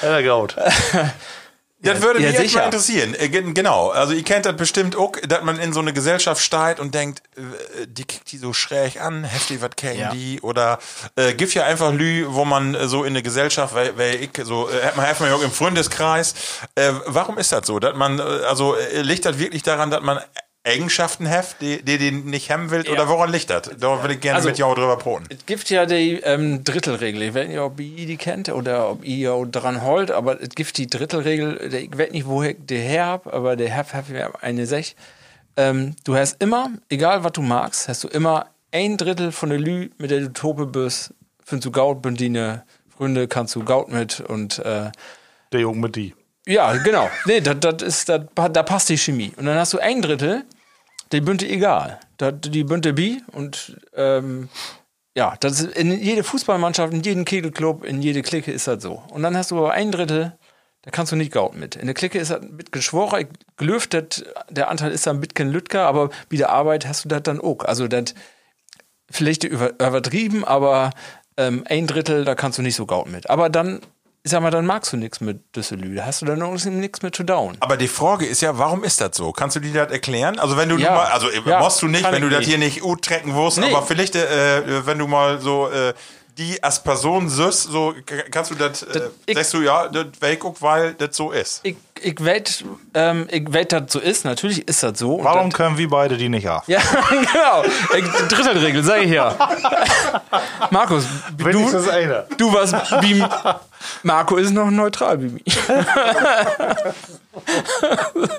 Ja, 0.00 0.20
Gaut. 0.20 0.54
Das 1.80 2.02
würde 2.02 2.20
ja, 2.20 2.26
mich 2.30 2.34
echt 2.38 2.48
sicher. 2.48 2.58
mal 2.58 2.64
interessieren. 2.66 3.14
Äh, 3.14 3.28
gen- 3.28 3.54
genau. 3.54 3.90
Also, 3.90 4.12
ihr 4.12 4.24
kennt 4.24 4.46
das 4.46 4.56
bestimmt 4.56 4.96
auch, 4.96 5.12
dass 5.26 5.42
man 5.44 5.60
in 5.60 5.72
so 5.72 5.78
eine 5.78 5.92
Gesellschaft 5.92 6.42
steigt 6.42 6.80
und 6.80 6.92
denkt, 6.94 7.22
äh, 7.36 7.86
die 7.86 8.04
kickt 8.04 8.32
die 8.32 8.38
so 8.38 8.52
schräg 8.52 9.00
an, 9.00 9.22
heftig, 9.24 9.60
was 9.60 9.70
kennen 9.76 10.00
Ja. 10.00 10.10
die? 10.10 10.40
Oder 10.40 10.80
äh, 11.14 11.34
gibt 11.34 11.54
ja 11.54 11.64
einfach 11.64 11.92
Lü, 11.92 12.26
wo 12.28 12.44
man 12.44 12.74
äh, 12.74 12.88
so 12.88 13.04
in 13.04 13.10
eine 13.12 13.22
Gesellschaft, 13.22 13.74
weil, 13.74 13.96
weil 13.96 14.16
ich 14.16 14.30
so, 14.44 14.68
hat 14.72 14.96
man 14.96 15.06
ja 15.28 15.34
auch 15.36 15.42
im 15.42 15.52
Freundeskreis. 15.52 16.34
Äh, 16.74 16.92
warum 17.06 17.38
ist 17.38 17.52
das 17.52 17.66
so? 17.66 17.78
Dass 17.78 17.94
man, 17.94 18.20
also, 18.20 18.76
liegt 18.94 19.24
das 19.24 19.38
wirklich 19.38 19.62
daran, 19.62 19.90
dass 19.92 20.02
man 20.02 20.18
Eigenschaften 20.64 21.24
heft, 21.26 21.60
die, 21.62 21.82
die, 21.82 21.98
die 21.98 22.10
nicht 22.10 22.50
hemmen 22.50 22.70
will? 22.70 22.86
Oder 22.90 23.08
woran 23.08 23.30
liegt 23.32 23.48
das? 23.48 23.70
Da 23.78 24.02
würde 24.02 24.14
ich 24.14 24.20
gerne 24.20 24.36
Also- 24.36 24.48
mit 24.48 24.58
jou 24.58 24.74
drüber 24.74 24.96
broten. 24.96 25.26
Es 25.30 25.46
gibt 25.46 25.70
ja 25.70 25.86
die 25.86 26.14
ähm, 26.24 26.62
Drittelregel. 26.64 27.22
Ich 27.22 27.34
weiß 27.34 27.48
nicht, 27.48 27.58
ob 27.58 27.80
ihr 27.80 28.06
die 28.06 28.16
kennt 28.16 28.48
oder 28.50 28.90
ob 28.90 29.04
ihr 29.04 29.32
auch 29.32 29.46
dran 29.46 29.82
holt, 29.82 30.10
aber 30.10 30.40
es 30.42 30.50
gibt 30.50 30.76
die 30.76 30.86
Drittelregel. 30.86 31.72
Ich 31.72 31.96
weiß 31.96 32.10
nicht, 32.10 32.26
woher 32.26 32.50
ich 32.50 32.56
die 32.60 32.76
her 32.76 33.06
hab, 33.06 33.32
aber 33.32 33.56
der 33.56 33.74
hab, 33.74 33.94
hab 33.94 34.10
ich 34.10 34.16
eine 34.42 34.66
sech. 34.66 34.94
Ähm, 35.56 35.96
du 36.04 36.14
hast 36.16 36.42
immer, 36.42 36.70
egal 36.90 37.24
was 37.24 37.32
du 37.32 37.42
magst, 37.42 37.88
hast 37.88 38.04
du 38.04 38.08
immer 38.08 38.46
ein 38.70 38.96
Drittel 38.98 39.32
von 39.32 39.48
der 39.48 39.58
Lü, 39.58 39.88
mit 39.96 40.10
der 40.10 40.20
du 40.20 40.32
tope 40.32 40.66
bist, 40.66 41.14
findest 41.44 41.66
du 41.66 41.70
Gaut, 41.70 42.02
Bündine, 42.02 42.64
Freunde, 42.94 43.26
kannst 43.26 43.54
du 43.56 43.64
Gaut 43.64 43.88
mit 43.90 44.20
und 44.20 44.58
äh, 44.58 44.90
Der 45.52 45.60
Junge 45.60 45.78
mit 45.80 45.96
die. 45.96 46.14
Ja, 46.48 46.76
genau. 46.78 47.10
Nee, 47.26 47.40
das, 47.40 47.56
das 47.60 47.82
ist, 47.82 48.08
das, 48.08 48.22
da 48.34 48.62
passt 48.62 48.88
die 48.88 48.98
Chemie. 48.98 49.32
Und 49.36 49.46
dann 49.46 49.58
hast 49.58 49.72
du 49.72 49.78
ein 49.78 50.02
Drittel, 50.02 50.44
die 51.12 51.20
Bünte 51.20 51.46
egal. 51.46 52.00
Das, 52.16 52.34
die 52.40 52.64
Bünte 52.64 52.92
B 52.92 53.18
und 53.32 53.76
ähm, 53.94 54.48
ja, 55.14 55.34
das 55.40 55.60
ist 55.60 55.76
in 55.76 55.90
jede 56.00 56.22
Fußballmannschaft, 56.22 56.92
in 56.92 57.02
jeden 57.02 57.24
Kegelclub, 57.24 57.84
in 57.84 58.02
jede 58.02 58.22
Clique 58.22 58.52
ist 58.52 58.66
das 58.66 58.82
so. 58.82 59.02
Und 59.10 59.22
dann 59.22 59.36
hast 59.36 59.50
du 59.50 59.58
aber 59.58 59.72
ein 59.72 59.90
Drittel, 59.90 60.36
da 60.82 60.90
kannst 60.90 61.12
du 61.12 61.16
nicht 61.16 61.32
gauten 61.32 61.58
mit. 61.58 61.76
In 61.76 61.86
der 61.86 61.94
Clique 61.94 62.18
ist 62.18 62.30
das 62.30 62.40
bisschen 62.40 62.82
schworer, 62.82 63.24
gelüftet, 63.56 64.24
der 64.48 64.68
Anteil 64.68 64.92
ist 64.92 65.06
dann 65.06 65.16
ein 65.16 65.20
bisschen 65.20 65.50
lütger, 65.50 65.86
aber 65.86 66.10
bei 66.30 66.36
der 66.36 66.50
Arbeit 66.50 66.86
hast 66.86 67.04
du 67.04 67.08
das 67.08 67.22
dann 67.24 67.40
auch. 67.40 67.64
Also 67.64 67.88
das 67.88 68.14
vielleicht 69.10 69.44
über, 69.44 69.70
übertrieben, 69.72 70.44
aber 70.44 70.90
ähm, 71.36 71.64
ein 71.68 71.86
Drittel, 71.86 72.24
da 72.24 72.34
kannst 72.34 72.58
du 72.58 72.62
nicht 72.62 72.76
so 72.76 72.86
gauten 72.86 73.12
mit. 73.12 73.28
Aber 73.28 73.48
dann, 73.48 73.80
ich 74.24 74.30
sag 74.32 74.42
mal, 74.42 74.50
dann 74.50 74.66
magst 74.66 74.92
du 74.92 74.96
nichts 74.96 75.20
mit 75.20 75.54
Düsseldorf. 75.56 75.90
Da 75.94 76.04
hast 76.06 76.22
du 76.22 76.26
dann 76.26 76.38
nichts 76.80 77.02
mit 77.02 77.14
zu 77.14 77.22
down. 77.22 77.56
Aber 77.60 77.76
die 77.76 77.88
Frage 77.88 78.26
ist 78.26 78.40
ja, 78.42 78.58
warum 78.58 78.84
ist 78.84 79.00
das 79.00 79.16
so? 79.16 79.32
Kannst 79.32 79.56
du 79.56 79.60
dir 79.60 79.72
das 79.72 79.92
erklären? 79.92 80.38
Also 80.38 80.56
wenn 80.56 80.68
du 80.68 80.76
Ja. 80.76 80.94
mal, 80.94 81.06
also 81.06 81.28
äh, 81.30 81.40
Ja, 81.46 81.60
musst 81.60 81.80
du 81.82 81.86
nicht, 81.86 82.10
wenn 82.10 82.22
du 82.22 82.28
das 82.28 82.44
hier 82.44 82.58
nicht 82.58 82.82
utrecken 82.82 83.34
wirst, 83.34 83.58
Nee. 83.58 83.72
aber 83.72 83.86
vielleicht, 83.86 84.16
äh, 84.16 84.84
wenn 84.86 84.98
du 84.98 85.06
mal 85.06 85.40
so 85.40 85.68
äh, 85.70 85.94
die 86.38 86.62
als 86.62 86.82
Person 86.82 87.28
süß, 87.28 87.64
so 87.64 87.94
kannst 88.30 88.50
du 88.52 88.54
das, 88.54 88.82
äh, 88.84 89.08
ich- 89.26 89.34
sagst 89.36 89.54
du 89.54 89.60
ja, 89.62 89.88
das 89.88 90.06
weg 90.20 90.38
guck, 90.40 90.62
weil 90.62 90.94
das 90.94 91.16
so 91.16 91.32
ist. 91.32 91.60
Ich, 91.64 91.76
ich 92.00 92.24
weiß, 92.24 92.64
ähm, 92.94 93.26
ich 93.30 93.52
weiß, 93.52 93.66
dass 93.68 93.92
so 93.92 93.98
ist. 93.98 94.24
Natürlich 94.24 94.66
ist 94.68 94.82
das 94.84 94.98
so. 95.00 95.16
Und 95.16 95.24
Warum 95.24 95.50
das- 95.50 95.56
können 95.56 95.76
wir 95.76 95.88
beide 95.88 96.16
die 96.16 96.28
nicht 96.28 96.46
haben? 96.46 96.62
Ja, 96.68 96.80
genau. 97.10 97.64
Ich, 97.96 98.04
Drittelregel, 98.28 98.84
sag 98.84 99.02
ich 99.02 99.10
ja. 99.10 99.34
Markus, 100.70 101.04
du, 101.36 101.44
du 102.36 102.52
warst 102.52 102.74
wie. 103.02 103.24
Marco 104.04 104.36
ist 104.36 104.52
noch 104.52 104.70
neutral 104.70 105.20
wie 105.22 105.28
mich. 105.30 105.58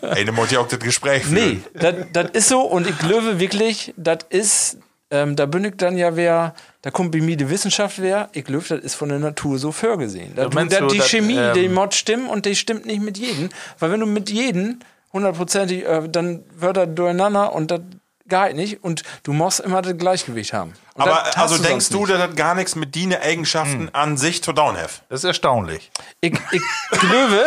Ey, 0.02 0.26
du 0.26 0.32
musst 0.32 0.52
ja 0.52 0.60
auch 0.60 0.68
das 0.68 0.80
Gespräch 0.80 1.26
Nee, 1.28 1.60
führen. 1.78 2.08
das 2.14 2.30
ist 2.32 2.50
so 2.50 2.62
und 2.62 2.88
ich 2.88 2.98
glaube 2.98 3.40
wirklich, 3.40 3.94
das 3.98 4.20
ist 4.30 4.78
ähm, 5.12 5.36
da 5.36 5.46
bin 5.46 5.66
ich 5.66 5.76
dann 5.78 5.98
ja 5.98 6.16
wer, 6.16 6.54
da 6.82 6.92
kommt 6.92 7.12
bei 7.12 7.20
mir 7.20 7.36
die 7.36 7.50
Wissenschaft 7.50 8.02
wer, 8.02 8.30
ich 8.34 8.46
glaube, 8.46 8.66
das 8.68 8.80
ist 8.80 8.96
von 8.96 9.10
der 9.10 9.20
Natur 9.20 9.58
so 9.58 9.72
vorgesehen. 9.72 10.34
Da, 10.36 10.48
da, 10.48 10.66
du, 10.66 10.88
die 10.88 11.02
Chemie, 11.02 11.38
ähm, 11.38 11.54
die 11.54 11.70
Mod 11.70 11.94
stimmt 11.96 12.30
und 12.30 12.46
die 12.46 12.56
stimmt 12.56 12.86
nicht 12.86 13.02
mit 13.02 13.18
jedem. 13.18 13.50
Weil 13.80 13.92
wenn 13.92 14.00
du 14.00 14.06
mit 14.06 14.30
jedem 14.30 14.80
hundertprozentig, 15.12 15.86
äh, 15.86 16.08
dann 16.08 16.44
wird 16.56 16.78
er 16.78 16.88
durcheinander 16.88 17.54
und 17.54 17.72
das 17.72 17.82
geht 18.30 18.56
nicht 18.56 18.84
und 18.84 19.04
du 19.24 19.34
musst 19.34 19.60
immer 19.60 19.82
das 19.82 19.98
Gleichgewicht 19.98 20.54
haben. 20.54 20.74
Und 20.94 21.02
Aber 21.04 21.26
also 21.38 21.56
denkst 21.56 21.70
sonst 21.88 21.94
du, 21.94 22.00
nicht. 22.00 22.12
das 22.12 22.22
hat 22.22 22.36
gar 22.36 22.56
nichts 22.56 22.76
mit 22.76 22.96
deinen 22.96 23.20
Eigenschaften 23.22 23.90
an 23.94 24.18
sich 24.18 24.44
zu 24.44 24.54
tun 24.54 24.78
have? 24.78 25.02
Das 25.10 25.22
ist 25.22 25.24
erstaunlich. 25.26 25.92
Ich, 26.22 26.34
ich 26.52 26.62
glaube. 27.00 27.46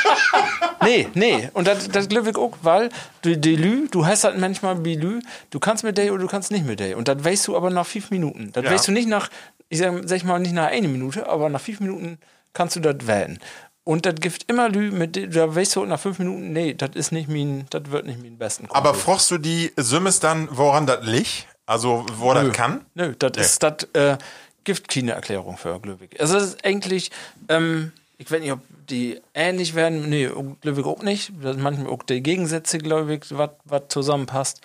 nee, 0.84 1.08
nee. 1.14 1.48
Und 1.54 1.66
das, 1.66 1.88
das 1.88 2.08
glaube 2.08 2.30
ich 2.30 2.36
auch, 2.36 2.52
weil 2.62 2.90
du, 3.22 3.36
die 3.36 3.56
Lü, 3.56 3.88
du 3.90 4.06
hast 4.06 4.24
halt 4.24 4.38
manchmal 4.38 4.84
wie 4.84 4.96
Lü, 4.96 5.20
du 5.50 5.60
kannst 5.60 5.84
mit 5.84 5.98
der 5.98 6.12
oder 6.12 6.22
du 6.22 6.28
kannst 6.28 6.50
nicht 6.50 6.64
mit 6.66 6.80
der. 6.80 6.96
Und 6.96 7.08
das 7.08 7.22
weißt 7.24 7.46
du 7.48 7.56
aber 7.56 7.70
nach 7.70 7.86
fünf 7.86 8.10
Minuten. 8.10 8.50
Das 8.52 8.64
Ja. 8.64 8.70
weißt 8.70 8.88
du 8.88 8.92
nicht 8.92 9.08
nach, 9.08 9.28
ich 9.68 9.78
sag, 9.78 9.94
sag 10.04 10.16
ich 10.16 10.24
mal, 10.24 10.38
nicht 10.38 10.54
nach 10.54 10.66
einer 10.68 10.88
Minute, 10.88 11.28
aber 11.28 11.48
nach 11.48 11.60
fünf 11.60 11.80
Minuten 11.80 12.18
kannst 12.52 12.76
du 12.76 12.80
das 12.80 13.06
wählen. 13.06 13.38
Und 13.84 14.06
das 14.06 14.16
gibt 14.16 14.50
immer 14.50 14.68
Lü, 14.68 14.90
mit 14.90 15.34
da 15.34 15.54
weißt 15.54 15.76
du 15.76 15.84
nach 15.86 15.98
fünf 15.98 16.18
Minuten, 16.18 16.52
nee, 16.52 16.74
das 16.74 16.90
ist 16.94 17.12
nicht 17.12 17.28
mein, 17.28 17.66
das 17.70 17.90
wird 17.90 18.06
nicht 18.06 18.22
mein 18.22 18.36
besten 18.36 18.68
Kumpel. 18.68 18.76
Aber 18.76 18.94
frochst 18.94 19.30
du 19.30 19.38
die 19.38 19.72
Sümmes 19.76 20.20
dann, 20.20 20.48
woran 20.50 20.86
das 20.86 21.04
liegt? 21.04 21.46
Also, 21.66 22.04
wo 22.16 22.34
das 22.34 22.52
kann? 22.52 22.84
Nö, 22.94 23.14
das 23.18 23.36
ist 23.36 23.62
das 23.62 23.84
äh, 23.94 24.18
gibt 24.64 24.88
keine 24.88 25.12
Erklärung 25.12 25.56
für 25.56 25.78
Glöwig. 25.80 26.20
Also 26.20 26.34
das 26.34 26.44
ist 26.44 26.64
eigentlich, 26.64 27.10
ähm, 27.48 27.92
ich 28.18 28.30
weiß 28.30 28.40
nicht, 28.40 28.52
ob 28.52 28.60
die 28.88 29.20
ähnlich 29.34 29.74
werden, 29.74 30.08
nee, 30.08 30.28
Glöwig 30.60 30.84
auch 30.84 31.02
nicht. 31.02 31.32
Das 31.42 31.54
sind 31.54 31.62
manchmal 31.62 31.88
auch 31.88 32.02
die 32.02 32.22
Gegensätze, 32.22 32.78
Glöwig, 32.78 33.26
was 33.30 33.82
zusammenpasst. 33.88 34.60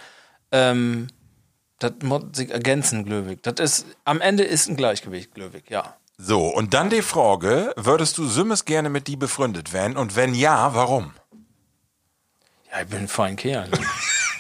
Ähm, 0.52 1.08
das 1.80 1.94
muss 2.04 2.24
sich 2.34 2.52
ergänzen, 2.52 3.06
Glöwig. 3.06 3.44
Das 3.44 3.56
ist, 3.60 3.86
am 4.04 4.22
Ende 4.22 4.44
ist 4.44 4.68
ein 4.68 4.76
Gleichgewicht, 4.76 5.34
Glöwig, 5.34 5.70
ja. 5.70 5.96
So, 6.18 6.48
und 6.48 6.74
dann 6.74 6.90
die 6.90 7.02
Frage, 7.02 7.74
würdest 7.76 8.18
du 8.18 8.26
Sümmes 8.28 8.66
gerne 8.66 8.90
mit 8.90 9.08
die 9.08 9.18
befreundet 9.18 9.74
werden? 9.74 9.98
Und 9.98 10.16
wenn 10.16 10.34
ja, 10.34 10.74
warum? 10.74 11.14
Ja, 12.72 12.82
ich 12.82 12.88
bin 12.88 13.00
ein 13.02 13.08
fein 13.08 13.36
Kerl. 13.36 13.70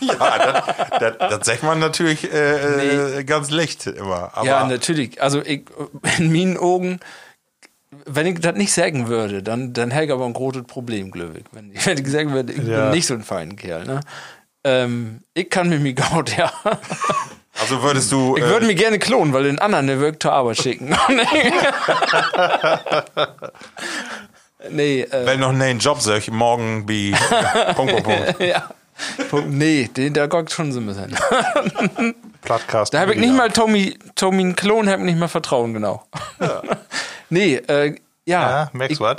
Ja, 0.01 0.61
das, 0.99 0.99
das, 0.99 1.17
das 1.17 1.47
sagt 1.47 1.63
man 1.63 1.79
natürlich 1.79 2.29
äh, 2.31 3.19
äh, 3.19 3.23
ganz 3.23 3.49
leicht 3.49 3.87
immer. 3.87 4.29
Aber 4.35 4.45
ja, 4.45 4.67
natürlich. 4.67 5.21
Also 5.21 5.41
ich, 5.41 5.63
in 6.17 6.33
meinen 6.33 6.57
Augen, 6.57 6.99
wenn 8.05 8.25
ich 8.27 8.39
das 8.41 8.55
nicht 8.55 8.73
sagen 8.73 9.07
würde, 9.07 9.41
dann, 9.41 9.71
dann 9.71 9.91
hätte 9.91 10.05
ich 10.07 10.11
aber 10.11 10.25
ein 10.25 10.33
großes 10.33 10.63
Problem, 10.63 11.11
Glöwig. 11.11 11.45
Wenn, 11.53 11.71
ich- 11.71 11.85
wenn 11.85 11.97
ich 11.97 12.11
sagen 12.11 12.33
würde, 12.33 12.51
ich 12.51 12.67
Ja. 12.67 12.81
bin 12.81 12.89
nicht 12.91 13.07
so 13.07 13.13
ein 13.13 13.23
feiner 13.23 13.55
Kerl. 13.55 13.85
Ne? 13.85 14.01
Ähm, 14.65 15.21
ich 15.35 15.47
kann 15.49 15.69
mir 15.69 15.77
mich 15.79 15.95
gaut, 15.95 16.35
ja. 16.35 16.51
also 17.61 17.83
würdest 17.83 18.11
du. 18.11 18.35
Ich 18.35 18.43
äh, 18.43 18.47
würde 18.47 18.65
mich 18.65 18.77
gerne 18.77 18.97
klonen, 18.97 19.31
weil 19.31 19.43
den 19.43 19.59
anderen 19.59 19.85
der 19.85 19.99
wirkt 19.99 20.23
zur 20.23 20.33
Arbeit 20.33 20.57
schicken. 20.57 20.89
nee, 24.71 25.01
äh, 25.01 25.25
wenn 25.27 25.39
noch 25.39 25.49
einen 25.49 25.77
Job 25.77 26.01
sag, 26.01 26.27
morgen 26.29 26.89
wie. 26.89 27.11
Punkt, 27.75 27.93
Punkt, 27.93 28.03
Punkt. 28.05 28.39
ja. 28.39 28.67
Punkt. 29.29 29.49
Nee, 29.49 29.87
den, 29.95 30.15
da 30.15 30.25
kommt 30.25 30.49
schon 30.49 30.71
so 30.71 30.79
ein 30.79 30.87
bisschen. 30.87 31.15
Plattcast. 32.41 32.91
Da 32.91 33.01
habe 33.01 33.13
ich 33.13 33.19
nicht 33.19 33.35
mal 33.35 33.51
Tommy, 33.51 33.99
Tommy 34.15 34.41
einen 34.41 34.55
Klon, 34.55 34.89
habe 34.89 35.01
ich 35.01 35.05
nicht 35.05 35.19
mal 35.19 35.27
Vertrauen, 35.27 35.75
genau. 35.75 36.03
nee, 37.29 37.55
äh, 37.55 37.95
ja. 38.25 38.49
Ja, 38.49 38.69
merkst 38.73 38.99
was? 38.99 39.17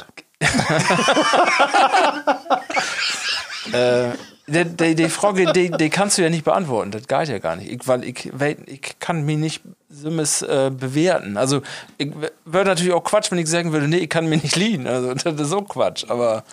Die, 4.48 4.64
die, 4.64 4.94
die 4.94 5.08
Frage, 5.08 5.52
die, 5.52 5.70
die 5.70 5.90
kannst 5.90 6.18
du 6.18 6.22
ja 6.22 6.30
nicht 6.30 6.44
beantworten. 6.44 6.92
Das 6.92 7.08
geht 7.08 7.28
ja 7.28 7.38
gar 7.40 7.56
nicht. 7.56 7.70
Ich, 7.70 7.88
weil 7.88 8.04
ich, 8.04 8.30
wei- 8.32 8.56
ich 8.66 8.98
kann 9.00 9.24
mich 9.24 9.36
nicht 9.38 9.62
Simmes 9.88 10.42
äh, 10.42 10.70
bewerten. 10.72 11.36
Also, 11.36 11.62
ich 11.98 12.12
würde 12.44 12.70
natürlich 12.70 12.92
auch 12.92 13.02
Quatsch, 13.02 13.30
wenn 13.32 13.38
ich 13.38 13.48
sagen 13.48 13.72
würde, 13.72 13.88
nee, 13.88 13.98
ich 13.98 14.08
kann 14.10 14.28
mir 14.28 14.36
nicht 14.36 14.54
lieben. 14.54 14.86
Also, 14.86 15.14
das 15.14 15.24
ist 15.40 15.48
so 15.48 15.62
Quatsch. 15.62 16.04
Aber 16.08 16.44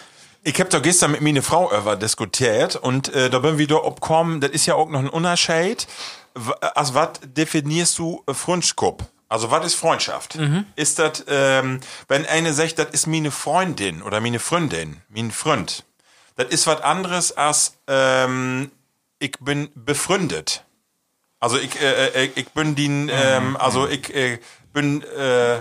Ich 0.44 0.60
hab 0.60 0.70
da 0.72 0.80
gestern 0.80 1.12
mit 1.12 1.22
meiner 1.22 1.44
Frau 1.44 1.72
über 1.78 1.96
diskutiert 1.96 2.76
und 2.76 3.14
äh, 3.14 3.30
da 3.30 3.40
bin 3.40 3.58
wir 3.60 3.68
da 3.68 3.76
obkommen, 3.76 4.42
das 4.42 4.52
ist 4.52 4.66
ja 4.66 4.74
auch 4.76 4.90
noch 4.90 5.00
ein 5.00 5.10
Unterschied. 5.10 5.86
Als 6.74 6.96
was 6.96 7.10
definierst 7.24 8.00
du 8.00 8.24
äh, 8.28 8.34
Freundschaft? 8.34 9.02
Also 9.30 9.52
was 9.52 9.66
ist 9.68 9.76
Freundschaft? 9.76 10.38
Ist 10.76 11.00
das, 11.00 11.24
ähm, 11.28 11.80
wenn 12.08 12.26
eine 12.26 12.54
sagt, 12.54 12.78
das 12.80 12.88
ist 12.92 13.08
meine 13.08 13.32
Freundin 13.32 14.02
oder 14.02 14.20
meine 14.20 14.40
Freundin, 14.40 14.98
mein 15.10 15.32
Freund, 15.32 15.84
das 16.36 16.48
ist 16.48 16.68
was 16.68 16.82
anderes 16.82 17.36
als 17.36 17.78
ähm, 17.88 18.72
ich 19.20 19.38
bin 19.40 19.70
befreundet. 19.76 20.64
Also 21.40 21.58
ich, 21.58 21.80
äh, 21.82 22.26
äh, 22.26 22.30
ich 22.36 22.50
bin 22.52 22.76
die, 22.76 22.88
ähm, 23.12 23.58
also 23.58 23.88
ich 23.88 24.14
äh, 24.16 24.40
bin 24.72 25.04
äh, 25.04 25.58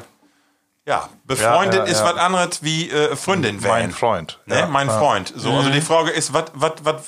ja 0.87 1.09
befreundet 1.25 1.81
ja, 1.81 1.85
ist 1.85 2.01
ja. 2.01 2.05
was 2.05 2.17
anderes 2.17 2.63
wie 2.63 2.91
äh, 2.91 3.17
Freundin 3.17 3.63
werden. 3.63 3.73
Mein 3.73 3.91
Freund. 3.91 4.39
Ne? 4.47 4.69
Mein. 4.71 4.89
Freund. 4.89 5.33
So, 5.37 5.53
also 5.53 5.71
die 5.71 5.81
Frage 5.81 6.11
ist, 6.11 6.33
was, 6.33 6.45
was, 6.55 6.73
was, 6.83 7.03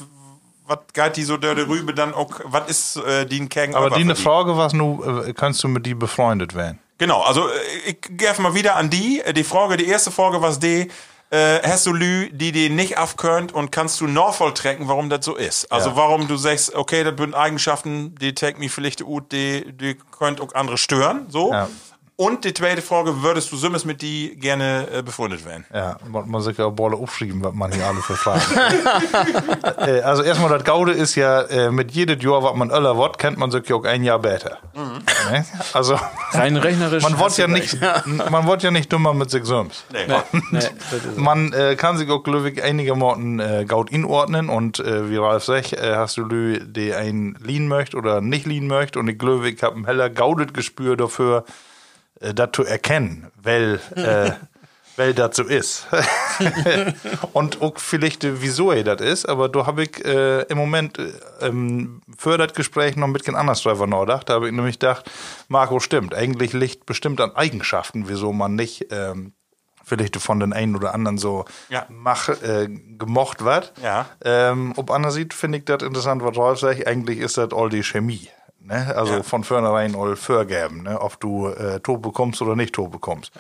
was 0.66 0.78
geht 0.92 1.16
die 1.16 1.22
so 1.22 1.36
der 1.36 1.56
Rübe 1.56 1.94
dann 1.94 2.14
auch, 2.14 2.40
was 2.44 2.68
ist 2.68 2.96
äh, 2.96 3.26
die 3.26 3.46
Kern? 3.48 3.74
Aber 3.74 3.90
die 3.90 4.00
eine 4.00 4.16
Frage, 4.16 4.56
was 4.56 4.72
nu, 4.72 5.02
äh, 5.04 5.32
kannst 5.32 5.62
du 5.62 5.68
mit 5.68 5.86
die 5.86 5.94
befreundet 5.94 6.54
werden? 6.54 6.78
Genau, 6.98 7.22
also 7.22 7.48
äh, 7.48 7.90
ich 7.90 7.98
gehe 8.00 8.32
mal 8.38 8.54
wieder 8.54 8.76
an 8.76 8.90
die. 8.90 9.20
Äh, 9.20 9.32
Die 9.32 9.44
Frage, 9.44 9.76
die 9.76 9.86
erste 9.86 10.10
Frage, 10.10 10.42
was 10.42 10.58
die, 10.58 10.90
äh, 11.34 11.60
hast 11.64 11.84
du 11.86 11.92
Lü, 11.92 12.30
die 12.30 12.52
die 12.52 12.68
nicht 12.68 12.96
aufkönnt 12.96 13.52
und 13.52 13.72
kannst 13.72 14.00
du 14.00 14.06
noch 14.06 14.34
volltrecken, 14.34 14.86
warum 14.86 15.10
das 15.10 15.24
so 15.24 15.34
ist? 15.34 15.70
Also 15.72 15.90
Ja. 15.90 15.96
warum 15.96 16.28
du 16.28 16.36
sagst, 16.36 16.74
okay, 16.74 17.02
das 17.02 17.14
sind 17.18 17.34
Eigenschaften, 17.34 18.14
die 18.20 18.34
take 18.34 18.58
mich 18.60 18.70
vielleicht 18.70 19.02
gut, 19.04 19.32
die, 19.32 19.72
die 19.72 19.96
könnt 20.16 20.40
auch 20.40 20.54
andere 20.54 20.78
stören, 20.78 21.26
so. 21.28 21.52
Ja. 21.52 21.68
Und 22.16 22.44
die 22.44 22.54
zweite 22.54 22.80
Frage, 22.80 23.22
würdest 23.22 23.50
du 23.50 23.56
Simmes 23.56 23.84
mit 23.84 24.00
die 24.00 24.36
gerne 24.36 24.86
äh, 24.92 25.02
befreundet 25.02 25.44
werden? 25.44 25.64
Ja, 25.74 25.96
muss 26.06 26.26
man 26.26 26.42
sich 26.42 26.56
ja 26.56 26.68
Bolle 26.68 26.96
aufschreiben, 26.96 27.42
was 27.42 27.54
man 27.54 27.72
hier 27.72 27.84
alle 27.84 27.98
für 28.02 28.14
Fragen 28.14 28.40
äh, 29.78 30.00
Also 30.00 30.22
erstmal, 30.22 30.48
das 30.50 30.62
Gaude 30.62 30.92
ist 30.92 31.16
ja, 31.16 31.42
äh, 31.42 31.72
mit 31.72 31.90
jedem 31.90 32.20
Jahr, 32.20 32.44
was 32.44 32.54
man 32.54 32.70
öller 32.70 32.96
wird, 32.96 33.18
kennt 33.18 33.36
man 33.36 33.50
sich 33.50 33.68
ja 33.68 33.74
auch 33.74 33.84
ein 33.84 34.04
Jahr 34.04 34.20
besser. 34.20 34.58
Ne? 34.74 35.44
Also, 35.72 35.98
rein 36.30 36.56
rechnerisch. 36.56 37.02
man 37.02 37.18
wird 37.18 37.36
ja 37.36 37.48
nicht, 37.48 37.78
man 38.30 38.46
wird 38.46 38.62
ja 38.62 38.70
nicht 38.70 38.92
dummer 38.92 39.12
mit 39.12 39.30
sich 39.30 39.44
selbst. 39.44 39.84
Nee. 39.92 40.06
Nee, 40.52 40.58
ist 40.58 41.18
Man 41.18 41.52
äh, 41.52 41.74
kann 41.74 41.98
sich 41.98 42.08
auch, 42.10 42.22
glaube 42.22 42.48
ich, 42.48 42.62
einige 42.62 42.94
Morten 42.94 43.40
äh, 43.40 43.64
Gaut 43.66 43.90
inordnen 43.90 44.50
und 44.50 44.78
äh, 44.78 45.10
wie 45.10 45.16
Ralf 45.16 45.42
sagt, 45.42 45.72
äh, 45.72 45.96
hast 45.96 46.16
du 46.16 46.22
Lü, 46.22 46.60
die 46.64 46.94
ein 46.94 47.36
lean 47.42 47.66
möcht 47.66 47.96
oder 47.96 48.20
nicht 48.20 48.46
lean 48.46 48.68
möcht 48.68 48.96
und 48.96 49.08
ich 49.08 49.18
glaube, 49.18 49.48
ich 49.48 49.60
habe 49.64 49.76
ein 49.76 49.84
heller 49.84 50.10
Gaudet 50.10 50.54
Gespür 50.54 50.96
dafür, 50.96 51.44
äh, 52.20 52.34
das 52.34 52.50
zu 52.52 52.64
erkennen, 52.64 53.30
weil, 53.42 53.80
äh, 53.96 54.32
weil 54.96 55.14
das 55.14 55.36
so 55.36 55.42
ist. 55.44 55.86
und 57.32 57.60
auch 57.62 57.78
vielleicht, 57.78 58.24
äh, 58.24 58.40
wieso 58.42 58.70
er 58.72 58.84
das 58.84 59.00
ist, 59.00 59.28
aber 59.28 59.48
da 59.48 59.66
habe 59.66 59.84
ich 59.84 60.04
äh, 60.04 60.42
im 60.42 60.58
Moment 60.58 60.98
äh, 60.98 61.12
ähm, 61.40 62.00
für 62.16 62.38
das 62.38 62.54
Gespräch 62.54 62.96
noch 62.96 63.08
mit 63.08 63.24
kein 63.24 63.34
anderes 63.34 63.62
drüber 63.62 63.86
nachgedacht. 63.86 64.28
Da 64.28 64.34
habe 64.34 64.46
ich 64.46 64.52
nämlich 64.52 64.78
gedacht, 64.78 65.10
Marco 65.48 65.80
stimmt, 65.80 66.14
eigentlich 66.14 66.52
liegt 66.52 66.86
bestimmt 66.86 67.20
an 67.20 67.34
Eigenschaften, 67.34 68.08
wieso 68.08 68.32
man 68.32 68.54
nicht 68.54 68.86
ähm, 68.90 69.32
vielleicht 69.84 70.16
von 70.16 70.40
den 70.40 70.52
einen 70.52 70.76
oder 70.76 70.94
anderen 70.94 71.18
so 71.18 71.44
Ja. 71.68 71.86
mach, 71.88 72.28
äh, 72.28 72.68
gemocht 72.98 73.44
wird. 73.44 73.72
Ja. 73.82 74.06
Ähm, 74.24 74.72
ob 74.76 74.90
einer 74.90 75.10
sieht, 75.10 75.34
finde 75.34 75.58
ich 75.58 75.64
das 75.66 75.82
interessant, 75.82 76.22
was 76.24 76.36
Rolf 76.36 76.58
sagt. 76.58 76.86
Eigentlich 76.86 77.18
ist 77.18 77.36
das 77.36 77.52
all 77.52 77.68
die 77.68 77.82
Chemie. 77.82 78.28
Ne? 78.64 78.94
Also 78.96 79.14
Ja. 79.14 79.22
von 79.22 79.44
vornherein 79.44 79.94
all 79.94 80.16
vorgeben, 80.16 80.82
ne? 80.84 81.00
ob 81.00 81.20
du 81.20 81.48
äh, 81.48 81.80
Tod 81.80 82.02
bekommst 82.02 82.40
oder 82.42 82.56
nicht 82.56 82.74
Tod 82.74 82.90
bekommst. 82.90 83.32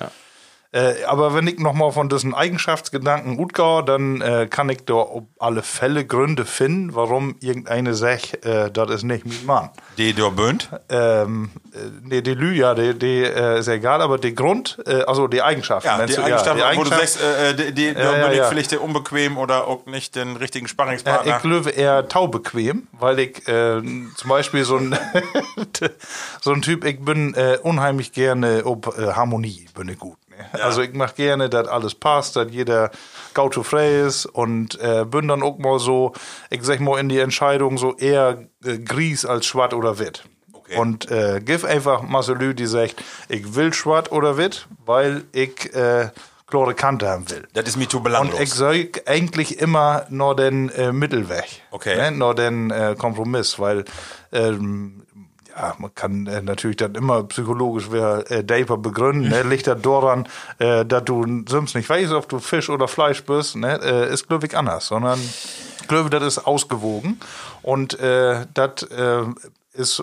Äh, 0.74 1.04
aber 1.06 1.34
wenn 1.34 1.46
ich 1.46 1.60
nochmal 1.60 1.92
von 1.92 2.08
diesen 2.08 2.34
Eigenschaftsgedanken 2.34 3.36
gut 3.36 3.54
gehe, 3.54 3.84
dann 3.84 4.20
äh, 4.20 4.48
kann 4.50 4.68
ich 4.70 4.84
da 4.84 4.94
auf 4.94 5.22
alle 5.38 5.62
Fälle 5.62 6.04
Gründe 6.04 6.44
finden, 6.44 6.96
warum 6.96 7.36
irgendeine 7.40 7.94
sagt, 7.94 8.44
äh, 8.44 8.72
das 8.72 8.90
ist 8.90 9.02
nicht 9.04 9.24
mein 9.24 9.46
Mann. 9.46 9.70
Die 9.98 10.12
da 10.14 10.30
bünd? 10.30 10.68
Ähm, 10.88 11.50
äh, 11.72 11.78
nee, 12.02 12.22
die 12.22 12.34
Lü, 12.34 12.54
ja, 12.54 12.74
die, 12.74 12.98
die 12.98 13.22
äh, 13.22 13.60
ist 13.60 13.68
ja 13.68 13.74
egal, 13.74 14.02
aber 14.02 14.18
die 14.18 14.34
Grund, 14.34 14.78
äh, 14.84 15.02
also 15.02 15.28
die 15.28 15.42
Eigenschaften. 15.42 15.86
Ja, 15.86 16.04
die 16.06 16.12
du? 16.14 16.24
Eigenschaften, 16.24 16.56
die 16.56 16.62
wo 16.76 16.82
du 16.82 16.90
Eigenschaft- 16.90 17.18
sagst, 17.20 17.58
die, 17.60 17.72
die, 17.72 17.94
da 17.94 18.16
ja, 18.18 18.22
bin 18.24 18.32
ich 18.32 18.38
ja. 18.38 18.48
vielleicht 18.48 18.76
unbequem 18.76 19.38
oder 19.38 19.68
auch 19.68 19.86
nicht 19.86 20.16
den 20.16 20.34
richtigen 20.36 20.66
Ja, 20.66 20.70
Sparringspartner. 20.70 21.36
ich 21.36 21.44
löwe 21.44 21.70
eher 21.70 22.08
taubequem, 22.08 22.88
weil 22.98 23.20
ich 23.20 23.44
zum 23.44 24.28
Beispiel 24.28 24.64
so 24.64 24.76
ein, 24.78 24.98
so 26.40 26.52
ein 26.52 26.62
Typ, 26.62 26.84
ich 26.84 26.98
bin 27.00 27.34
unheimlich 27.62 28.12
gerne 28.12 28.62
ob 28.64 28.96
Harmonie, 28.96 29.66
bin 29.74 29.88
ich 29.88 29.98
gut. 29.98 30.16
Ne? 30.36 30.62
Also 30.62 30.82
ich 30.82 30.92
mache 30.92 31.14
gerne, 31.14 31.48
dass 31.48 31.68
alles 31.68 31.94
passt, 31.94 32.36
dass 32.36 32.48
jeder 32.50 32.90
gauto 33.34 33.62
frei 33.62 34.00
ist 34.00 34.26
und 34.26 34.78
äh, 34.80 35.04
bin 35.04 35.28
dann 35.28 35.42
auch 35.42 35.58
mal 35.58 35.78
so, 35.78 36.12
ich 36.50 36.62
sag 36.62 36.80
mal 36.80 36.98
in 36.98 37.08
die 37.08 37.18
Entscheidung 37.18 37.78
so 37.78 37.96
eher 37.96 38.46
äh, 38.64 38.78
Gries 38.78 39.24
als 39.24 39.46
Schwatt 39.46 39.74
oder 39.74 39.98
Witt. 39.98 40.24
Okay. 40.52 40.78
Und 40.78 41.10
äh, 41.10 41.40
gib 41.44 41.64
einfach 41.64 42.02
Marcelü, 42.02 42.54
die 42.54 42.66
sagt, 42.66 43.02
ich 43.28 43.54
will 43.54 43.72
Schwatt 43.74 44.12
oder 44.12 44.36
Witt, 44.38 44.66
weil 44.86 45.24
ich 45.32 45.74
äh, 45.74 46.08
klare 46.46 46.74
Kante 46.74 47.08
haben 47.08 47.28
will. 47.30 47.46
das 47.52 47.66
ist 47.68 47.76
mir 47.76 47.88
zu 47.88 47.98
Und 47.98 48.04
belanglos. 48.04 48.40
ich 48.40 48.54
sag 48.54 49.02
eigentlich 49.06 49.58
immer 49.60 50.06
nur 50.08 50.36
den 50.36 50.68
äh, 50.70 50.92
Mittelweg. 50.92 51.62
Okay. 51.70 51.96
Ne? 51.96 52.12
Nur 52.12 52.34
den 52.34 52.70
äh, 52.70 52.94
Kompromiss, 52.98 53.58
weil 53.58 53.84
ähm, 54.32 55.03
ja, 55.56 55.74
man 55.78 55.94
kann 55.94 56.26
äh, 56.26 56.42
natürlich 56.42 56.76
dann 56.76 56.94
immer 56.94 57.22
psychologisch 57.24 57.88
wer 57.90 58.30
äh, 58.30 58.44
Daper 58.44 58.76
begründen. 58.76 59.28
Ne? 59.28 59.42
Liegt 59.42 59.66
das 59.66 59.80
daran, 59.82 60.28
äh, 60.58 60.84
dass 60.84 61.04
du 61.04 61.44
sonst 61.48 61.74
nicht 61.74 61.88
weißt, 61.88 62.12
ob 62.12 62.28
du 62.28 62.38
Fisch 62.38 62.70
oder 62.70 62.88
Fleisch 62.88 63.22
bist, 63.24 63.56
ne? 63.56 63.80
äh, 63.82 64.12
ist 64.12 64.28
glaube 64.28 64.46
ich 64.46 64.56
anders, 64.56 64.86
sondern 64.86 65.20
glaube, 65.86 66.10
das 66.10 66.22
ist 66.22 66.46
ausgewogen 66.46 67.20
und 67.62 67.98
äh, 68.00 68.46
das 68.54 68.82
äh, 68.84 69.22
ist 69.72 70.02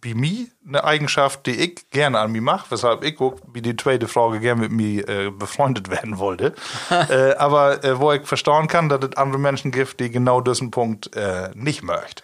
bei 0.00 0.14
mir 0.14 0.46
eine 0.66 0.82
Eigenschaft, 0.82 1.46
die 1.46 1.52
ich 1.52 1.90
gerne 1.90 2.18
an 2.18 2.32
mir 2.32 2.42
mache, 2.42 2.70
weshalb 2.70 3.04
ich 3.04 3.20
auch, 3.20 3.36
wie 3.52 3.62
die 3.62 3.76
zweite 3.76 4.08
Frage, 4.08 4.40
gerne 4.40 4.62
mit 4.62 4.72
mir 4.72 5.08
äh, 5.08 5.30
befreundet 5.30 5.90
werden 5.90 6.18
wollte. 6.18 6.54
äh, 6.90 7.34
aber 7.34 7.84
äh, 7.84 7.98
wo 8.00 8.12
ich 8.12 8.26
verstauen 8.26 8.66
kann, 8.66 8.88
dass 8.88 9.00
es 9.04 9.16
andere 9.16 9.38
Menschen 9.38 9.70
gibt, 9.70 10.00
die 10.00 10.10
genau 10.10 10.40
diesen 10.40 10.70
Punkt 10.72 11.14
äh, 11.14 11.50
nicht 11.54 11.82
möchten. 11.82 12.22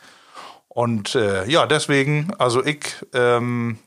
Und 0.79 1.17
äh, 1.17 1.45
ja, 1.47 1.67
deswegen, 1.67 2.33
also 2.39 2.65
ich, 2.65 3.05
ähm, 3.13 3.81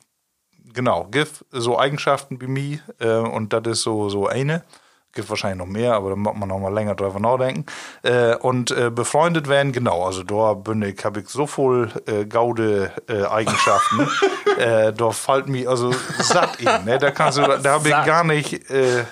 genau, 0.74 1.08
gibt 1.10 1.46
so 1.50 1.80
Eigenschaften 1.80 2.38
bei 2.38 2.48
mir 2.48 2.80
äh, 3.00 3.14
und 3.14 3.54
das 3.54 3.62
ist 3.66 3.84
so, 3.84 4.10
so 4.10 4.28
eine. 4.28 4.66
Gibt 5.14 5.30
wahrscheinlich 5.30 5.60
noch 5.60 5.72
mehr, 5.72 5.94
aber 5.94 6.10
da 6.10 6.16
muss 6.18 6.36
man 6.36 6.50
noch 6.50 6.60
mal 6.60 6.74
länger 6.74 6.96
drüber 6.96 7.22
nachdenken. 7.22 7.66
Äh, 8.04 8.36
und 8.36 8.72
äh, 8.72 8.90
befreundet 8.90 9.48
werden, 9.48 9.72
genau, 9.72 10.04
also 10.04 10.24
da 10.24 10.54
bin 10.54 10.82
ich, 10.82 11.06
habe 11.06 11.22
ich 11.22 11.30
so 11.30 11.48
voll 11.48 11.90
äh, 12.08 12.26
gaude 12.26 12.92
äh, 13.08 13.24
Eigenschaften. 13.24 14.10
äh, 14.58 14.92
da 14.92 15.12
fällt 15.12 15.48
mir 15.48 15.70
also 15.70 15.94
satt 16.20 16.60
in. 16.60 16.66
Ne? 16.84 16.98
Da 16.98 17.12
kannst 17.12 17.38
du, 17.38 17.44
da 17.44 17.72
habe 17.72 17.88
ich 17.88 18.06
gar 18.06 18.26
nicht 18.26 18.70
äh, 18.70 19.06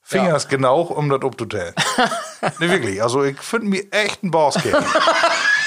Fingers 0.00 0.48
genau, 0.48 0.80
um 0.80 1.10
das 1.10 1.20
abzuteilen. 1.20 1.74
ne, 2.58 2.70
wirklich. 2.70 3.02
Also 3.02 3.22
ich 3.22 3.38
finde 3.38 3.66
mich 3.66 3.92
echt 3.92 4.22
ein 4.22 4.30
Bosskerl. 4.30 4.82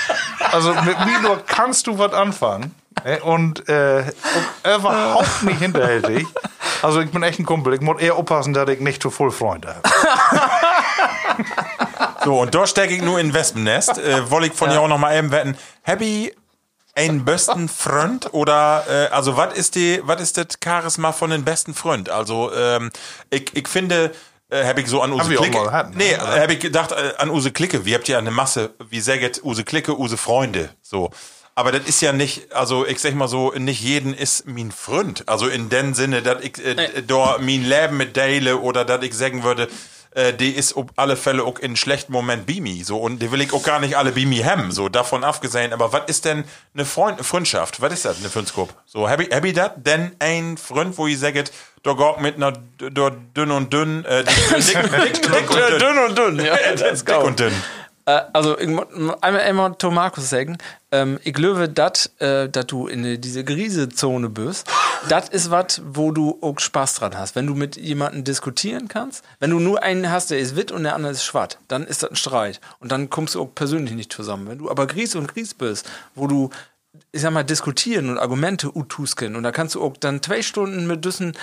Also 0.55 0.73
mit 0.73 1.05
mir 1.05 1.19
nur 1.21 1.45
kannst 1.45 1.87
du 1.87 1.97
was 1.97 2.13
anfangen. 2.13 2.73
Und, 3.23 3.67
äh, 3.67 4.05
und 4.63 4.73
überhaupt 4.77 5.43
nicht 5.43 5.59
hinterhältig. 5.59 6.25
Also 6.81 7.01
ich 7.01 7.11
bin 7.11 7.23
echt 7.23 7.39
ein 7.39 7.45
Kumpel. 7.45 7.73
Ich 7.73 7.81
muss 7.81 8.01
eher 8.01 8.15
aufpassen, 8.15 8.53
dass 8.53 8.69
ich 8.69 8.79
nicht 8.79 9.01
zu 9.01 9.11
voll 9.11 9.31
Freunde 9.31 9.75
habe. 9.75 9.81
So, 12.23 12.39
und 12.41 12.55
da 12.55 12.65
stecke 12.65 12.95
ich 12.95 13.01
nur 13.03 13.19
in 13.19 13.33
Wespennest. 13.33 13.99
Äh, 13.99 14.31
Wollte 14.31 14.47
ich 14.47 14.53
von 14.53 14.69
dir 14.69 14.81
auch 14.81 14.87
noch 14.87 14.97
mal 14.97 15.15
eben 15.15 15.31
wetten. 15.31 15.57
Happy 15.83 16.33
einen 16.95 17.25
besten 17.25 17.67
Freund 17.67 18.33
oder 18.33 18.85
äh, 18.89 19.13
also 19.13 19.35
was 19.35 19.53
ist 19.53 19.75
die 19.75 20.01
was 20.03 20.21
ist 20.21 20.37
das 20.37 20.47
Charisma 20.63 21.11
von 21.11 21.29
den 21.29 21.43
besten 21.43 21.73
Freund? 21.73 22.09
Also 22.09 22.51
ähm, 22.55 22.89
ich, 23.29 23.55
ich 23.55 23.67
finde 23.67 24.11
äh, 24.49 24.65
habe 24.65 24.81
ich 24.81 24.87
so 24.87 25.01
an 25.01 25.11
Use 25.11 25.23
Haben 25.23 25.29
wir 25.31 25.37
Klicke. 25.37 25.57
ne? 25.57 25.91
nee, 25.95 26.15
habe 26.15 26.53
ich 26.53 26.59
gedacht 26.59 26.91
äh, 26.91 27.13
an 27.17 27.29
Use 27.29 27.51
Klicke. 27.51 27.85
Wie 27.85 27.95
habt 27.95 28.07
ihr 28.09 28.17
eine 28.17 28.31
Masse, 28.31 28.73
wie 28.89 28.99
säget 28.99 29.43
Use 29.43 29.63
Klicke, 29.63 29.97
Use 29.97 30.17
Freunde, 30.17 30.69
so. 30.81 31.09
Aber 31.57 31.71
das 31.71 31.87
ist 31.87 32.01
ja 32.01 32.11
nicht, 32.11 32.53
also 32.53 32.85
ich 32.85 32.99
sag 32.99 33.15
mal 33.15 33.29
so, 33.29 33.51
nicht 33.51 33.81
jeden 33.81 34.13
ist 34.13 34.45
mein 34.45 34.73
Freund. 34.73 35.23
Also 35.27 35.47
in 35.47 35.69
dem 35.69 35.93
Sinne, 35.93 36.21
dass 36.21 36.43
ich 36.43 36.63
äh, 36.63 37.01
da 37.07 37.37
mein 37.39 37.63
Leben 37.63 37.95
mit 37.95 38.13
teile 38.13 38.57
oder 38.59 38.83
dass 38.83 39.01
ich 39.03 39.13
sagen 39.13 39.43
würde, 39.43 39.69
äh, 40.15 40.33
die 40.33 40.51
ist 40.51 40.75
auf 40.75 40.85
alle 40.95 41.17
Fälle 41.17 41.43
auch 41.43 41.59
in 41.59 41.65
einem 41.65 41.75
schlechten 41.75 42.11
Moment 42.11 42.45
Bimi. 42.45 42.83
So, 42.83 42.97
und 42.97 43.21
die 43.21 43.31
will 43.31 43.41
ich 43.41 43.53
auch 43.53 43.63
gar 43.63 43.79
nicht 43.79 43.97
alle 43.97 44.13
Bimi 44.13 44.37
haben, 44.37 44.71
so 44.71 44.89
davon 44.89 45.23
abgesehen. 45.23 45.73
Aber 45.73 45.91
was 45.93 46.03
ist 46.07 46.25
denn 46.25 46.45
eine 46.73 46.85
Freund 46.85 47.23
Freundschaft? 47.23 47.81
Was 47.81 47.93
ist 47.93 48.05
das, 48.05 48.19
eine 48.19 48.29
Freundschaft? 48.29 48.73
So, 48.85 49.09
hab 49.09 49.19
ich, 49.19 49.29
hab 49.35 49.43
ich 49.43 49.53
das 49.53 49.71
denn 49.75 50.15
ein 50.19 50.57
Freund, 50.57 50.97
wo 50.97 51.07
ich 51.07 51.19
sagt, 51.19 51.51
da 51.83 51.93
geht 51.93 52.21
mit 52.21 52.35
einer 52.37 52.53
dünn 52.53 53.51
und 53.51 53.73
dünn, 53.73 54.05
äh, 54.05 54.23
dick, 54.57 54.65
dick, 54.65 55.21
dick, 55.21 55.21
dick 55.21 55.79
dünn 55.79 55.97
und 55.97 56.17
dünn, 56.17 56.39
ja. 56.39 56.55
Dick 56.75 57.23
und 57.23 57.39
dünn. 57.39 57.53
Äh, 58.05 58.21
also 58.33 58.57
ich 58.57 58.67
einmal 58.67 59.41
einmal 59.41 59.77
zu 59.77 59.89
Markus 59.91 60.29
sagen, 60.29 60.57
ähm, 60.91 61.19
ich 61.23 61.33
glaube, 61.33 61.67
dass 61.69 62.11
äh, 62.19 62.47
dat 62.49 62.71
du 62.71 62.87
in 62.87 63.03
die- 63.03 63.17
diese 63.19 63.43
Grisezone 63.43 64.29
bist, 64.29 64.67
das 65.09 65.29
ist 65.29 65.49
was, 65.51 65.81
wo 65.85 66.11
du 66.11 66.37
auch 66.41 66.59
Spaß 66.59 66.95
dran 66.95 67.17
hast. 67.17 67.35
Wenn 67.35 67.47
du 67.47 67.55
mit 67.55 67.77
jemandem 67.77 68.23
diskutieren 68.23 68.87
kannst, 68.87 69.23
wenn 69.39 69.49
du 69.49 69.59
nur 69.59 69.81
einen 69.83 70.11
hast, 70.11 70.31
der 70.31 70.39
ist 70.39 70.55
wit 70.55 70.71
und 70.71 70.83
der 70.83 70.95
andere 70.95 71.11
ist 71.13 71.23
schwatt, 71.25 71.57
dann 71.67 71.83
ist 71.85 72.03
das 72.03 72.11
ein 72.11 72.15
Streit. 72.15 72.61
Und 72.79 72.91
dann 72.91 73.09
kommst 73.09 73.35
du 73.35 73.41
auch 73.41 73.53
persönlich 73.55 73.95
nicht 73.95 74.13
zusammen. 74.13 74.47
Wenn 74.47 74.59
du 74.59 74.69
aber 74.69 74.87
Gries 74.87 75.15
und 75.15 75.27
Gries 75.33 75.53
bist, 75.53 75.89
wo 76.13 76.27
du 76.27 76.49
ich 77.11 77.21
sag 77.21 77.31
mal, 77.33 77.43
diskutieren 77.43 78.09
und 78.09 78.17
Argumente 78.19 78.71
utusken 78.75 79.35
und 79.35 79.43
da 79.43 79.51
kannst 79.51 79.75
du 79.75 79.81
auch 79.83 79.97
dann 79.97 80.21
zwei 80.23 80.41
Stunden 80.41 80.87
mit 80.87 81.03
diesen 81.03 81.31
äh, 81.31 81.35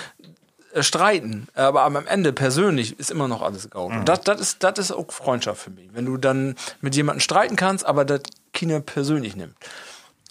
streiten, 0.81 1.49
aber 1.55 1.83
am 1.83 1.97
Ende 2.07 2.33
persönlich 2.33 2.99
ist 2.99 3.11
immer 3.11 3.29
noch 3.29 3.43
alles 3.43 3.69
gaut. 3.71 3.93
Und 3.93 4.09
das, 4.09 4.23
das, 4.23 4.41
ist, 4.41 4.63
das 4.63 4.79
ist 4.79 4.93
auch 4.93 5.11
Freundschaft 5.11 5.63
für 5.63 5.71
mich. 5.71 5.91
Wenn 5.93 6.07
du 6.07 6.17
dann 6.17 6.55
mit 6.81 6.97
jemandem 6.97 7.21
streiten 7.21 7.57
kannst, 7.57 7.85
aber 7.85 8.05
das 8.05 8.23
Kino 8.53 8.81
persönlich 8.81 9.37
nimmt. 9.37 9.55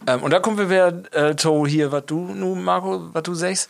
Ähm, 0.08 0.24
und 0.24 0.32
da 0.32 0.40
kommen 0.40 0.58
wir 0.58 0.70
wieder 0.70 1.30
äh, 1.30 1.36
zu 1.36 1.66
hier, 1.66 1.92
was 1.92 2.06
du, 2.06 2.34
nu, 2.34 2.56
Marco, 2.56 3.14
was 3.14 3.24
du 3.24 3.34
sagst. 3.34 3.70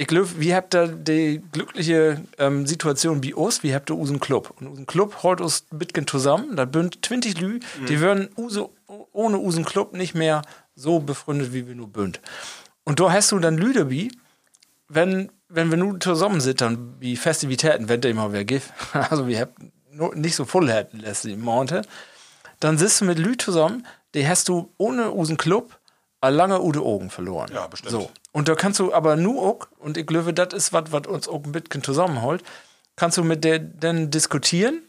Ich 0.00 0.06
glaube, 0.06 0.28
wie 0.38 0.54
habt 0.54 0.74
ihr 0.74 0.86
die 0.86 1.42
glückliche 1.52 2.20
ähm, 2.38 2.66
Situation 2.66 3.22
wie 3.24 3.34
uns, 3.34 3.64
wie 3.64 3.74
habt 3.74 3.90
ihr 3.90 3.96
unseren 3.96 4.20
Club? 4.20 4.54
Und 4.60 4.68
unseren 4.68 4.86
Club 4.86 5.22
holt 5.24 5.40
uns 5.40 5.66
ein 5.72 5.78
bisschen 5.78 6.06
zusammen, 6.06 6.54
da 6.54 6.66
bünd 6.66 7.04
20 7.04 7.40
Lü, 7.40 7.58
die 7.88 7.98
würden 7.98 8.28
use, 8.36 8.68
ohne 9.12 9.38
unseren 9.38 9.64
Club 9.64 9.94
nicht 9.94 10.14
mehr 10.14 10.42
so 10.76 11.00
befreundet, 11.00 11.52
wie 11.52 11.66
wir 11.66 11.74
nur 11.74 11.88
bünd. 11.88 12.20
Und 12.84 13.00
da 13.00 13.10
hast 13.10 13.32
du 13.32 13.40
dann 13.40 13.58
Lü 13.58 13.72
dabei, 13.72 14.08
wenn, 14.88 15.32
wenn 15.48 15.70
wir 15.70 15.78
nur 15.78 15.98
zusammen 16.00 16.40
sitzen, 16.40 16.94
wie 17.00 17.16
Festivitäten, 17.16 17.88
wenn 17.88 18.00
der 18.00 18.10
immer 18.10 18.32
wer 18.32 18.44
gibt, 18.44 18.72
also 18.92 19.26
wir 19.26 19.40
haben 19.40 19.72
nicht 20.14 20.36
so 20.36 20.44
voll 20.44 20.70
hätten 20.70 21.02
die 21.24 21.36
Monate, 21.36 21.82
dann 22.60 22.78
sitzt 22.78 23.00
du 23.00 23.04
mit 23.04 23.18
Lü 23.18 23.36
zusammen, 23.36 23.86
die 24.14 24.26
hast 24.26 24.48
du 24.48 24.72
ohne 24.76 25.10
unseren 25.10 25.36
Club 25.36 25.78
a 26.20 26.28
lange 26.28 26.60
Ude 26.60 26.80
Augen 26.80 27.10
verloren. 27.10 27.50
Ja, 27.52 27.66
bestimmt. 27.66 27.92
So. 27.92 28.10
Und 28.32 28.48
da 28.48 28.54
kannst 28.54 28.80
du 28.80 28.92
aber 28.92 29.16
nur 29.16 29.42
auch, 29.42 29.68
und 29.78 29.96
ich 29.96 30.06
glaube, 30.06 30.34
das 30.34 30.52
ist 30.52 30.72
was, 30.72 30.90
was 30.90 31.06
uns 31.06 31.28
auch 31.28 31.44
ein 31.44 31.52
bisschen 31.52 31.82
zusammenholt, 31.82 32.42
kannst 32.96 33.16
du 33.16 33.24
mit 33.24 33.44
der 33.44 33.58
dann 33.58 34.10
diskutieren 34.10 34.82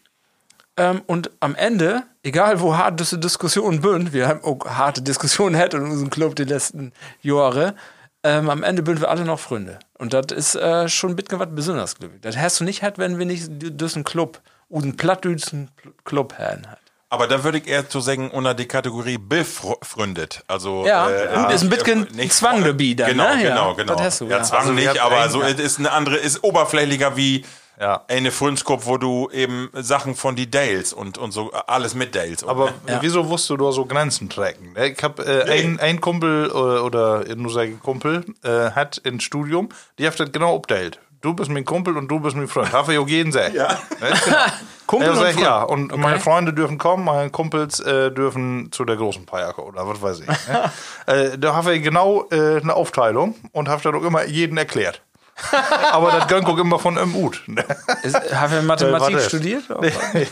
ähm, 0.77 1.01
und 1.07 1.31
am 1.39 1.55
Ende, 1.55 2.03
egal 2.23 2.61
wo 2.61 2.75
hart 2.77 2.99
diese 2.99 3.19
Diskussionen 3.19 3.81
sind, 3.81 4.13
wir 4.13 4.27
haben 4.27 4.43
auch 4.43 4.65
harte 4.65 5.01
Diskussionen 5.01 5.53
gehabt 5.55 5.73
in 5.73 5.83
unserem 5.83 6.09
Club 6.09 6.35
die 6.35 6.45
letzten 6.45 6.93
Jahre, 7.21 7.75
ähm, 8.23 8.49
am 8.49 8.63
Ende 8.63 8.83
sind 8.85 9.01
wir 9.01 9.09
alle 9.09 9.23
noch 9.25 9.39
Freunde. 9.39 9.79
Und 9.97 10.13
das 10.13 10.27
ist 10.35 10.55
äh, 10.55 10.89
schon 10.89 11.11
ein 11.11 11.15
bisschen 11.15 11.39
was 11.39 11.47
Besonderes, 11.51 11.95
glaube 11.95 12.15
ich. 12.15 12.21
Das 12.21 12.37
hast 12.37 12.59
du 12.59 12.63
nicht 12.63 12.83
halt, 12.83 12.97
wenn 12.97 13.17
wir 13.17 13.25
nicht 13.25 13.45
diesen 13.49 14.03
Club, 14.03 14.41
unseren 14.67 14.97
plattdütschen 14.97 15.71
Club 16.03 16.37
hätten. 16.37 16.67
Halt. 16.67 16.79
Aber 17.11 17.27
da 17.27 17.43
würde 17.43 17.57
ich 17.57 17.67
eher 17.67 17.89
zu 17.89 18.01
sagen, 18.01 18.29
unter 18.29 18.53
die 18.53 18.67
Kategorie 18.67 19.17
befreundet. 19.17 20.43
Also, 20.47 20.85
Ja, 20.85 21.09
äh, 21.09 21.27
und 21.37 21.51
ist 21.51 21.63
ein 21.63 21.69
bisschen 21.69 22.07
nicht- 22.13 22.33
Zwang 22.33 22.63
dabei 22.63 22.93
dann, 22.95 23.09
Genau, 23.11 23.35
ne? 23.35 23.43
Ja, 23.43 23.49
genau, 23.49 23.73
genau. 23.75 23.93
das 23.95 24.01
hast 24.03 24.21
du, 24.21 24.25
ja, 24.25 24.37
ja. 24.37 24.43
Zwang 24.43 24.59
Also, 24.61 24.73
nicht, 24.73 24.99
aber 24.99 25.29
so, 25.29 25.41
ja. 25.41 25.47
es 25.49 25.59
ist 25.59 25.79
eine 25.79 25.91
andere, 25.91 26.17
ist 26.17 26.43
oberflächlicher 26.43 27.17
wie 27.17 27.45
Ja. 27.79 28.03
eine 28.07 28.31
Freundschaft, 28.31 28.85
wo 28.85 28.97
du 28.97 29.29
eben 29.31 29.69
Sachen 29.73 30.15
von 30.15 30.35
die 30.35 30.51
Dales 30.51 30.91
und, 30.91 31.17
und 31.17 31.31
so 31.31 31.51
alles 31.51 31.95
mit 31.95 32.13
Dales. 32.13 32.43
und, 32.43 32.49
Aber 32.49 32.73
ne? 32.85 32.97
wieso 33.01 33.23
musst 33.23 33.49
du 33.49 33.55
da 33.57 33.71
so 33.71 33.85
Grenzen 33.85 34.29
tracken? 34.29 34.73
ne? 34.73 34.89
Ich 34.89 35.01
habe 35.01 35.23
äh, 35.25 35.49
ein, 35.49 35.79
ein 35.79 36.01
Kumpel 36.01 36.51
oder, 36.51 36.83
oder 36.83 37.35
nur 37.35 37.51
sage 37.51 37.71
ich 37.71 37.79
Kumpel 37.79 38.25
äh, 38.43 38.71
hat 38.71 39.01
ein 39.05 39.19
Studium, 39.19 39.69
die 39.97 40.05
hat 40.05 40.19
das 40.19 40.31
genau 40.31 40.55
updated. 40.55 40.99
Du 41.21 41.33
bist 41.33 41.49
mein 41.49 41.65
Kumpel 41.65 41.97
und 41.97 42.07
du 42.07 42.19
bist 42.19 42.35
mein 42.37 42.47
Freund. 42.47 42.71
Habe 42.71 42.93
ich 42.93 42.99
auch 42.99 43.07
jeden 43.07 43.31
sagen. 43.33 43.53
Ja. 43.53 43.77
Genau. 43.99 44.15
Kumpel 44.87 45.07
ja, 45.07 45.13
und 45.13 45.19
sag 45.19 45.27
ich, 45.29 45.33
Freund. 45.35 45.45
ja, 45.45 45.61
und 45.63 45.97
meine 45.97 46.19
Freunde 46.19 46.53
dürfen 46.53 46.77
kommen, 46.77 47.03
meine 47.03 47.29
Kumpels 47.29 47.79
äh, 47.79 48.09
dürfen 48.11 48.71
zu 48.71 48.85
der 48.85 48.95
großen 48.95 49.25
Pajacke 49.25 49.63
oder 49.63 49.87
was 49.87 50.01
weiß 50.01 50.21
ich. 50.21 50.27
Ne? 50.27 50.71
äh, 51.05 51.37
da 51.37 51.53
habe 51.53 51.75
ich 51.75 51.83
genau 51.83 52.25
äh, 52.31 52.59
eine 52.59 52.73
Aufteilung 52.73 53.35
und 53.51 53.69
habe 53.69 53.81
dann 53.83 53.95
auch 53.95 54.03
immer 54.03 54.25
jeden 54.25 54.57
erklärt. 54.57 55.03
Aber 55.91 56.11
das 56.11 56.27
gönnt 56.27 56.45
auch 56.47 56.57
immer 56.57 56.79
von 56.79 56.97
im 56.97 57.15
Ut. 57.15 57.41
Haben 58.33 58.53
wir 58.53 58.61
Mathematik 58.61 59.15
warte. 59.15 59.29
studiert? 59.29 59.63
Nee, 60.13 60.27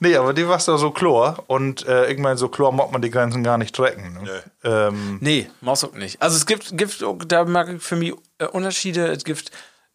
nee, 0.00 0.16
aber 0.16 0.32
die 0.32 0.46
war 0.46 0.58
da 0.58 0.76
so 0.78 0.90
Chlor 0.90 1.44
und 1.46 1.86
äh, 1.86 2.10
ich 2.10 2.18
meine, 2.18 2.36
so 2.36 2.48
Chlor 2.48 2.72
mag 2.72 2.92
man 2.92 3.02
die 3.02 3.10
Grenzen 3.10 3.42
gar 3.42 3.58
nicht 3.58 3.74
tracken. 3.74 4.18
Ne? 4.22 4.42
Ähm, 4.64 5.18
Nee, 5.20 5.50
muss 5.60 5.84
auch 5.84 5.92
nicht. 5.92 6.20
Also 6.20 6.36
es 6.36 6.46
gibt, 6.46 6.76
gibt 6.76 7.04
da 7.26 7.44
mag 7.44 7.68
ich 7.68 7.82
für 7.82 7.96
mich 7.96 8.12
äh, 8.38 8.46
Unterschiede. 8.46 9.06
Es 9.08 9.24
gibt 9.24 9.50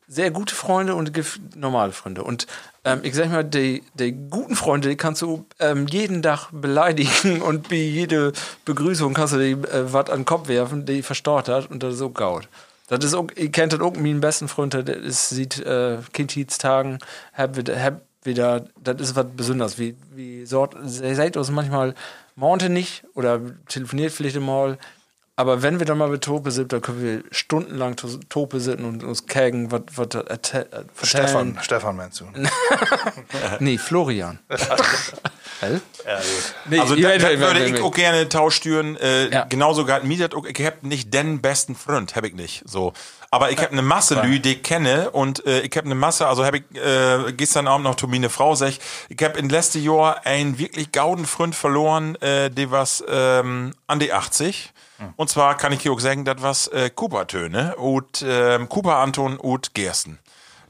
sehr 0.07 0.31
gute 0.31 0.55
Freunde 0.55 0.95
und 0.95 1.07
es 1.07 1.13
gibt 1.13 1.55
normale 1.55 1.91
Freunde. 1.91 2.23
Und 2.23 2.47
ähm, 2.85 3.01
ich 3.03 3.13
sag 3.13 3.29
mal, 3.29 3.43
die, 3.43 3.83
die 3.93 4.13
guten 4.13 4.55
Freunde, 4.55 4.87
die 4.87 4.95
kannst 4.95 5.21
du 5.21 5.45
ähm, 5.59 5.87
jeden 5.87 6.21
Tag 6.21 6.49
beleidigen 6.51 7.41
und 7.41 7.69
bei 7.69 7.75
jede 7.75 8.31
Begrüßung 8.65 9.13
kannst 9.13 9.33
du 9.33 9.39
die 9.39 9.51
äh, 9.51 9.91
was 9.91 10.09
an 10.09 10.19
den 10.19 10.25
Kopf 10.25 10.47
werfen, 10.47 10.85
die 10.85 11.01
verstaut 11.01 11.49
hat 11.49 11.69
und 11.69 11.83
das 11.83 11.95
ist 11.95 12.01
auch 12.01 12.13
gaut. 12.13 12.47
Das 12.87 13.03
ist 13.03 13.15
ihr 13.35 13.51
kennt 13.51 13.73
das 13.73 13.81
auch, 13.81 13.95
meinen 13.95 14.21
besten 14.21 14.47
Freund, 14.47 14.73
der 14.73 15.11
sieht 15.11 15.59
äh, 15.59 15.97
Kindheitstagen, 16.13 16.99
hab 17.33 17.57
wieder, 17.57 17.81
hab 17.81 18.01
wieder, 18.23 18.65
das 18.81 19.01
ist 19.01 19.15
was 19.15 19.25
Besonderes. 19.35 19.77
Wie, 19.77 19.95
wie 20.15 20.45
sort, 20.45 20.75
ihr 20.75 21.15
seid 21.15 21.35
uns 21.35 21.51
manchmal 21.51 21.95
Monte 22.35 22.69
nicht 22.69 23.03
oder 23.13 23.41
telefoniert 23.67 24.13
vielleicht 24.13 24.39
mal. 24.39 24.77
Aber 25.39 25.61
wenn 25.61 25.77
wir 25.79 25.85
dann 25.85 25.99
mal 25.99 26.09
mit 26.09 26.23
Tope 26.23 26.49
sind, 26.49 26.73
dann 26.73 26.81
können 26.81 27.01
wir 27.01 27.23
stundenlang 27.31 27.95
to- 27.95 28.19
Tope 28.27 28.59
sitzen 28.59 28.83
und 28.85 29.03
uns 29.03 29.27
kägen, 29.27 29.71
was 29.71 29.81
was 29.95 30.09
da 30.09 30.19
erzäh- 30.21 30.65
äh, 30.73 30.83
Stefan. 31.03 31.57
Stefan 31.61 31.95
meinst 31.95 32.19
du? 32.21 32.25
Nee, 33.59 33.77
Florian. 33.77 34.39
Nee, 36.69 36.79
Also 36.79 36.95
da, 36.95 37.17
da 37.17 37.39
würde 37.39 37.65
ich 37.65 37.81
auch 37.81 37.91
gerne 37.93 38.29
tauschtüren. 38.29 38.95
Äh, 38.97 39.29
Ja. 39.33 39.43
Genauso 39.45 39.85
gehabt 39.85 40.05
mir 40.05 40.29
auch, 40.35 40.45
ich 40.45 40.65
hab 40.65 40.83
nicht 40.83 41.13
den 41.13 41.41
besten 41.41 41.75
Freund, 41.75 42.15
hab 42.15 42.23
ich 42.25 42.33
nicht. 42.35 42.61
So. 42.67 42.93
Aber 43.31 43.51
ich 43.51 43.57
hab 43.59 43.71
eine 43.71 43.81
Masse 43.81 44.21
Lü, 44.21 44.39
die 44.39 44.53
ich 44.53 44.63
kenne 44.63 45.09
und 45.11 45.45
äh, 45.45 45.61
ich 45.61 45.75
hab 45.75 45.85
eine 45.85 45.95
Masse, 45.95 46.27
also 46.27 46.45
hab 46.45 46.53
ich 46.53 46.63
äh, 46.75 47.33
gestern 47.33 47.67
Abend 47.67 47.83
noch 47.85 47.95
zu 47.95 48.07
meine 48.07 48.29
Frau 48.29 48.55
sag, 48.55 48.73
ich 49.09 49.23
hab 49.23 49.35
in 49.35 49.49
letzten 49.49 49.83
Jahr 49.83 50.25
einen 50.25 50.57
wirklich 50.59 50.91
gauden 50.91 51.25
Freund 51.25 51.53
verloren, 51.55 52.15
äh, 52.21 52.49
der 52.51 52.71
was 52.71 53.03
ähm, 53.09 53.73
an 53.87 53.99
die 53.99 54.13
80. 54.13 54.71
Und 55.15 55.29
zwar 55.29 55.57
kann 55.57 55.73
ich 55.73 55.81
hier 55.81 55.91
auch 55.91 55.99
sagen, 55.99 56.25
das 56.25 56.41
was 56.41 56.67
äh, 56.67 56.89
Cooper-Töne 56.89 57.75
und 57.75 58.23
ähm, 58.27 58.67
Cooper 58.69 58.97
Anton 58.97 59.37
und 59.37 59.73
Gersten. 59.73 60.19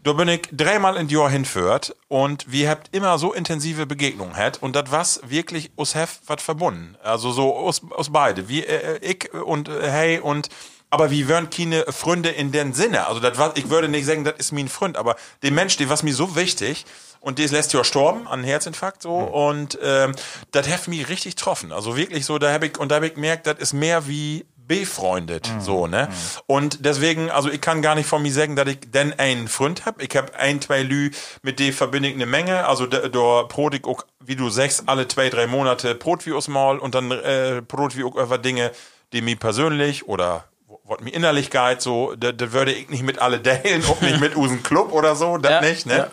Da 0.04 0.14
bin 0.14 0.28
ich 0.30 0.48
dreimal 0.52 0.96
in 0.96 1.10
Jahr 1.10 1.30
hinführt 1.30 1.96
und 2.08 2.50
wir 2.50 2.70
habt 2.70 2.96
immer 2.96 3.18
so 3.18 3.34
intensive 3.34 3.86
Begegnungen 3.86 4.38
hat 4.38 4.62
und 4.62 4.76
das 4.76 4.92
was 4.92 5.22
wirklich 5.26 5.72
us 5.78 5.96
hef 5.96 6.22
wat 6.28 6.40
verbunden. 6.40 6.96
Also 7.04 7.32
so 7.32 7.54
aus, 7.56 7.82
aus 7.92 8.12
beide. 8.12 8.48
Wie 8.48 8.64
äh, 8.64 9.00
ich 9.02 9.34
und 9.34 9.68
äh, 9.68 9.92
hey 9.92 10.20
und 10.20 10.50
aber 10.90 11.12
wir 11.12 11.28
wären 11.28 11.50
keine 11.50 11.84
Freunde 11.92 12.30
in 12.30 12.54
den 12.54 12.74
Sinne. 12.74 13.08
Also 13.08 13.20
das 13.20 13.38
was 13.38 13.52
ich 13.56 13.70
würde 13.70 13.90
nicht 13.90 14.06
sagen, 14.06 14.24
das 14.24 14.36
ist 14.38 14.54
mein 14.54 14.70
Freund, 14.70 14.96
aber 14.96 15.18
der 15.44 15.52
Mensch, 15.52 15.76
der 15.76 15.90
was 15.90 16.04
mir 16.04 16.14
so 16.14 16.38
wichtig 16.38 16.86
und 17.28 17.40
der 17.40 17.46
ist 17.46 17.52
letztes 17.52 17.74
Jahr 17.74 17.82
gestorben 17.82 18.26
an 18.26 18.42
Herzinfarkt 18.46 19.02
so 19.02 19.16
und 19.16 19.78
ähm, 19.84 20.16
das 20.52 20.70
hat 20.70 20.88
mich 20.88 21.10
richtig 21.10 21.36
getroffen. 21.36 21.74
Also 21.74 21.98
wirklich 21.98 22.26
so, 22.26 22.38
da 22.38 22.54
habe 22.54 22.68
ich 22.68 22.78
und 22.78 22.90
da 22.90 22.96
habe 22.96 23.08
ich 23.08 23.16
gemerkt, 23.16 23.48
das 23.48 23.60
ist 23.60 23.74
mehr 23.74 24.08
wie 24.08 24.46
befreundet, 24.56 25.50
so, 25.60 25.88
ne? 25.88 26.08
Und 26.46 26.86
deswegen, 26.86 27.30
also 27.30 27.50
ich 27.50 27.60
kann 27.60 27.82
gar 27.82 27.96
nicht 27.96 28.08
von 28.08 28.22
mir 28.22 28.32
sagen, 28.32 28.56
dass 28.56 28.68
ich 28.68 28.80
denn 28.92 29.18
einen 29.20 29.50
Freund 29.50 29.86
hab. 29.86 30.02
Ich 30.02 30.16
hab 30.16 30.38
ein, 30.38 30.62
zwei 30.62 30.84
Lü, 30.84 31.12
mit 31.42 31.60
denen 31.60 31.74
verbinde 31.74 32.08
ich 32.10 32.16
eine 32.16 32.26
Menge. 32.26 32.66
Also 32.66 32.86
da, 32.86 33.08
da 33.10 33.44
brot 33.44 33.74
ich 33.74 33.84
auch, 33.86 34.04
wie 34.24 34.36
du 34.38 34.50
sagst, 34.50 34.84
alle 34.88 35.08
zwei, 35.08 35.30
drei 35.30 35.48
Monate 35.48 35.96
Brot 35.96 36.26
wie 36.26 36.34
aus 36.34 36.48
Maul 36.48 36.80
und 36.80 36.96
dann 36.96 37.12
äh, 37.12 37.62
Brot 37.66 37.98
wie 37.98 38.04
auch 38.06 38.16
über 38.16 38.38
Dinge, 38.38 38.72
die 39.14 39.22
mir 39.22 39.36
persönlich 39.38 40.08
oder 40.08 40.46
was 40.88 41.02
mir 41.02 41.14
Innerlichkeit 41.14 41.82
so, 41.82 42.14
da, 42.16 42.32
da 42.32 42.52
würde 42.52 42.72
ich 42.72 42.90
nicht 42.90 43.04
mit 43.04 43.20
alle 43.20 43.42
teilen, 43.44 43.84
auch 43.86 44.02
nicht 44.02 44.20
mit 44.20 44.36
Usen 44.36 44.64
Club 44.64 44.92
oder 44.92 45.16
so, 45.16 45.38
das 45.38 45.52
Ja, 45.52 45.62
nicht, 45.62 45.86
ne? 45.86 46.10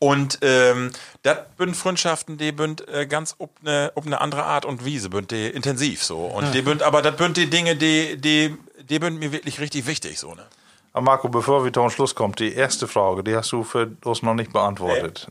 Und 0.00 0.38
ähm, 0.40 0.92
das 1.22 1.38
bünd 1.58 1.76
Freundschaften, 1.76 2.38
die 2.38 2.52
bünd 2.52 2.88
äh, 2.88 3.06
ganz 3.06 3.34
ob 3.38 3.50
eine 3.60 3.92
ob 3.94 4.06
ne 4.06 4.18
andere 4.18 4.44
Art 4.44 4.64
und 4.64 4.84
Wiese, 4.84 5.10
bünd 5.10 5.30
die 5.30 5.46
intensiv 5.46 6.02
so. 6.02 6.24
Und 6.24 6.54
die 6.54 6.62
bünd, 6.62 6.82
aber 6.82 7.02
das 7.02 7.16
bünd 7.16 7.36
die 7.36 7.50
Dinge, 7.50 7.76
die, 7.76 8.16
die, 8.16 8.56
die 8.82 8.98
bünd 8.98 9.20
mir 9.20 9.30
wirklich 9.30 9.60
richtig 9.60 9.86
wichtig, 9.86 10.18
so, 10.18 10.34
ne? 10.34 10.46
Aber 10.94 11.04
Marco, 11.04 11.28
bevor 11.28 11.64
wir 11.64 11.72
zum 11.72 11.90
Schluss 11.90 12.14
kommen, 12.14 12.34
die 12.34 12.54
erste 12.54 12.88
Frage, 12.88 13.22
die 13.22 13.36
hast 13.36 13.52
du 13.52 13.62
für 13.62 13.90
uns 14.04 14.22
noch 14.22 14.34
nicht 14.34 14.52
beantwortet. 14.52 15.28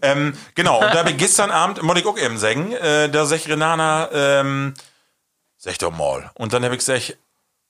Ähm, 0.00 0.34
genau, 0.54 0.76
und 0.80 0.94
da 0.94 1.04
ich 1.06 1.16
gestern 1.16 1.50
Abend, 1.50 1.82
muss 1.82 1.98
ich 1.98 2.06
auch 2.06 2.16
eben 2.16 2.38
sagen, 2.38 2.72
äh, 2.72 3.08
da 3.08 3.26
sag 3.26 3.38
ich 3.38 3.48
Renana, 3.48 4.08
ähm, 4.12 4.74
sag 5.58 5.78
doch 5.78 5.90
mal. 5.90 6.30
Und 6.34 6.52
dann 6.52 6.64
habe 6.64 6.74
ich 6.74 6.78
gesagt, 6.78 7.18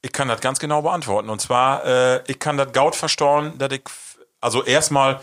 ich 0.02 0.12
kann 0.12 0.28
das 0.28 0.40
ganz 0.40 0.58
genau 0.58 0.82
beantworten. 0.82 1.30
Und 1.30 1.40
zwar, 1.40 1.84
äh, 1.84 2.22
ich 2.26 2.38
kann 2.38 2.58
das 2.58 2.72
gaut 2.72 2.94
verstauen, 2.94 3.56
dass 3.56 3.72
ich, 3.72 3.82
also 4.40 4.62
erstmal, 4.62 5.20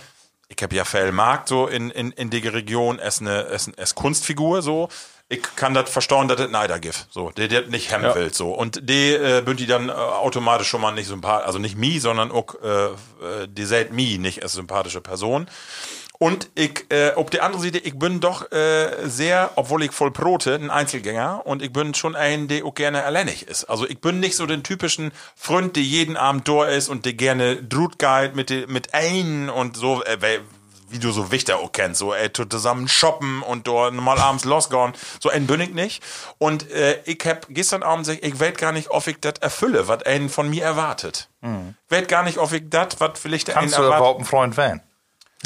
ich 0.55 0.61
habe 0.61 0.75
ja 0.75 0.85
Fell 0.85 1.11
Markt 1.11 1.47
so 1.47 1.67
in, 1.67 1.89
in, 1.91 2.11
in 2.11 2.29
der 2.29 2.53
Region, 2.53 2.99
es 2.99 3.21
eine, 3.21 3.43
es, 3.43 3.71
es 3.77 3.95
Kunstfigur 3.95 4.61
so. 4.61 4.89
Ich 5.29 5.43
kann 5.55 5.73
das 5.73 5.89
verstauen, 5.89 6.27
dass 6.27 6.37
das 6.37 6.51
Neider 6.51 6.77
gibt. 6.79 7.07
So, 7.09 7.29
der, 7.31 7.47
der 7.47 7.67
nicht 7.67 7.89
hemmen 7.89 8.13
will, 8.13 8.33
so. 8.33 8.51
Und 8.51 8.89
die 8.89 9.13
äh, 9.13 9.41
bünd 9.41 9.61
die 9.61 9.65
dann 9.65 9.87
äh, 9.87 9.93
automatisch 9.93 10.67
schon 10.67 10.81
mal 10.81 10.91
nicht 10.91 11.07
sympathisch, 11.07 11.47
also 11.47 11.57
nicht 11.57 11.77
mi, 11.77 11.99
sondern 11.99 12.31
auch, 12.31 12.55
äh, 12.61 12.85
äh, 12.87 13.47
die 13.47 13.63
seht 13.63 13.93
mi 13.93 14.17
nicht 14.17 14.43
als 14.43 14.51
sympathische 14.51 14.99
Person. 14.99 15.47
Und 16.21 16.51
ich, 16.53 16.85
äh, 16.89 17.13
auf 17.15 17.31
der 17.31 17.41
anderen 17.43 17.63
Seite, 17.65 17.79
ich 17.79 17.97
bin 17.97 18.19
doch 18.19 18.51
äh, 18.51 19.07
sehr, 19.09 19.49
obwohl 19.55 19.81
ich 19.81 19.91
voll 19.91 20.11
Brote, 20.11 20.53
ein 20.53 20.69
Einzelgänger 20.69 21.41
und 21.47 21.63
ich 21.63 21.73
bin 21.73 21.95
schon 21.95 22.15
ein, 22.15 22.47
der 22.47 22.63
auch 22.63 22.75
gerne 22.75 23.03
alleinig 23.05 23.47
ist. 23.47 23.63
Also 23.63 23.87
ich 23.87 23.99
bin 23.99 24.19
nicht 24.19 24.35
so 24.35 24.45
den 24.45 24.61
typischen 24.61 25.11
Freund, 25.35 25.75
der 25.75 25.81
jeden 25.81 26.17
Abend 26.17 26.47
da 26.47 26.65
ist 26.65 26.89
und 26.89 27.05
der 27.05 27.13
gerne 27.13 27.55
drut 27.63 27.97
geht 27.97 28.35
mit, 28.35 28.51
de- 28.51 28.67
mit 28.67 28.93
ein 28.93 29.49
und 29.49 29.75
so, 29.77 30.03
äh, 30.03 30.21
weil- 30.21 30.41
wie 30.89 30.99
du 30.99 31.11
so 31.11 31.31
Wichter 31.31 31.57
auch 31.57 31.71
kennst, 31.71 31.99
so 31.99 32.13
ey, 32.13 32.29
tut 32.29 32.51
zusammen 32.51 32.87
shoppen 32.87 33.41
und 33.41 33.65
dort 33.65 33.93
mal 33.95 34.19
abends 34.19 34.45
losgehen. 34.45 34.93
So 35.21 35.29
ein 35.29 35.47
bin 35.47 35.59
ich 35.61 35.71
nicht. 35.73 36.03
Und 36.37 36.69
äh, 36.69 36.99
ich 37.05 37.17
hab 37.25 37.47
gestern 37.49 37.81
Abend 37.81 38.05
gesagt, 38.05 38.23
ich 38.23 38.39
weiß 38.39 38.53
gar 38.57 38.73
nicht, 38.73 38.91
ob 38.91 39.07
ich 39.07 39.17
das 39.21 39.35
erfülle, 39.39 39.87
was 39.87 40.03
einen 40.03 40.29
von 40.29 40.49
mir 40.51 40.65
erwartet. 40.65 41.29
Ich 41.41 41.49
weiß 41.97 42.07
gar 42.07 42.21
nicht, 42.23 42.37
ob 42.37 42.51
ich 42.51 42.63
das, 42.69 42.89
was 42.99 43.11
vielleicht 43.19 43.49
einen 43.49 43.59
Kannst 43.61 43.77
du 43.77 43.81
erwartet. 43.81 43.99
überhaupt 44.01 44.19
ein 44.19 44.25
Freund 44.25 44.57
werden? 44.57 44.81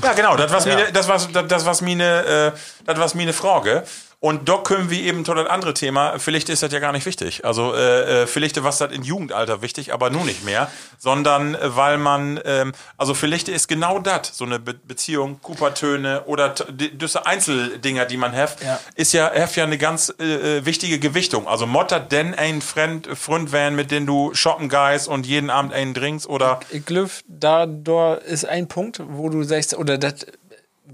Ja, 0.03 0.13
genau, 0.13 0.35
das 0.35 0.51
was 0.51 0.65
meine, 0.65 0.91
das 0.91 1.07
was, 1.07 1.31
das, 1.31 1.47
das 1.47 1.65
was 1.65 1.81
meine, 1.81 2.53
äh, 2.53 2.85
das 2.85 2.99
was 2.99 3.15
meine 3.15 3.33
Frage. 3.33 3.83
Und 4.25 4.49
da 4.49 4.57
können 4.57 4.89
wir 4.89 4.99
eben 5.01 5.23
das 5.23 5.45
andere 5.45 5.75
Thema, 5.75 6.17
vielleicht 6.17 6.49
ist 6.49 6.63
das 6.63 6.71
ja 6.71 6.79
gar 6.79 6.91
nicht 6.91 7.05
wichtig. 7.05 7.45
Also 7.45 7.75
äh, 7.75 8.23
äh, 8.23 8.25
vielleicht 8.25 8.63
was 8.63 8.79
das 8.79 8.91
in 8.91 9.03
Jugendalter 9.03 9.61
wichtig, 9.61 9.93
aber 9.93 10.09
nun 10.09 10.25
nicht 10.25 10.43
mehr, 10.43 10.67
sondern 10.97 11.53
äh, 11.53 11.75
weil 11.75 11.99
man, 11.99 12.39
ähm, 12.43 12.71
also 12.97 13.13
vielleicht 13.13 13.49
ist 13.49 13.67
genau 13.67 13.99
das, 13.99 14.35
so 14.35 14.43
eine 14.45 14.57
Be 14.57 14.73
Beziehung, 14.73 15.39
Coopertöne 15.43 16.23
oder 16.25 16.55
diese 16.71 17.27
Einzeldinger, 17.27 18.05
die 18.05 18.17
man 18.17 18.35
hat, 18.35 18.63
Ja. 18.63 18.79
ist 18.95 19.13
ja, 19.13 19.31
hat 19.31 19.55
ja 19.55 19.63
eine 19.63 19.77
ganz 19.77 20.11
äh, 20.19 20.23
äh, 20.57 20.65
wichtige 20.65 20.97
Gewichtung. 20.97 21.47
Also 21.47 21.67
mottert 21.67 22.11
denn 22.11 22.33
ein 22.33 22.63
Freund, 22.63 23.07
Freund 23.15 23.51
werden, 23.51 23.75
mit 23.75 23.91
dem 23.91 24.07
du 24.07 24.33
shoppen 24.33 24.69
gehst 24.69 25.07
und 25.07 25.27
jeden 25.27 25.51
Abend 25.51 25.71
einen 25.71 25.93
trinkst 25.93 26.27
oder 26.27 26.61
Ich 26.71 26.83
glaube, 26.83 27.11
da, 27.27 27.67
da 27.67 28.15
ist 28.15 28.45
ein 28.45 28.67
Punkt, 28.67 29.03
wo 29.07 29.29
du 29.29 29.43
sagst, 29.43 29.75
oder 29.77 29.99
das 29.99 30.25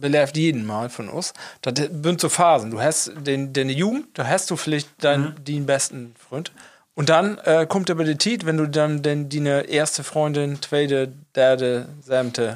beläuft 0.02 0.36
jeden 0.36 0.66
Mal 0.66 0.90
von 0.90 1.08
uns, 1.08 1.34
das 1.62 1.74
sind 1.78 2.20
so 2.20 2.28
Phasen. 2.28 2.72
Du 2.72 2.82
hast 2.82 3.14
den, 3.26 3.54
deine 3.54 3.72
Jugend, 3.72 4.08
da 4.16 4.28
hast 4.28 4.52
du 4.52 4.56
vielleicht 4.56 4.90
deinen 5.04 5.36
den 5.46 5.66
besten 5.66 6.14
Freund. 6.18 6.52
Und 6.94 7.10
dann 7.10 7.38
äh, 7.46 7.66
kommt 7.68 7.90
aber 7.90 8.04
die 8.04 8.18
Zeit, 8.18 8.46
wenn 8.46 8.58
du 8.58 8.68
dann 8.68 9.02
den, 9.02 9.30
deine 9.30 9.62
erste 9.62 10.04
Freundin, 10.04 10.62
zweite, 10.62 11.14
dritte, 11.34 11.88
siebte. 12.02 12.56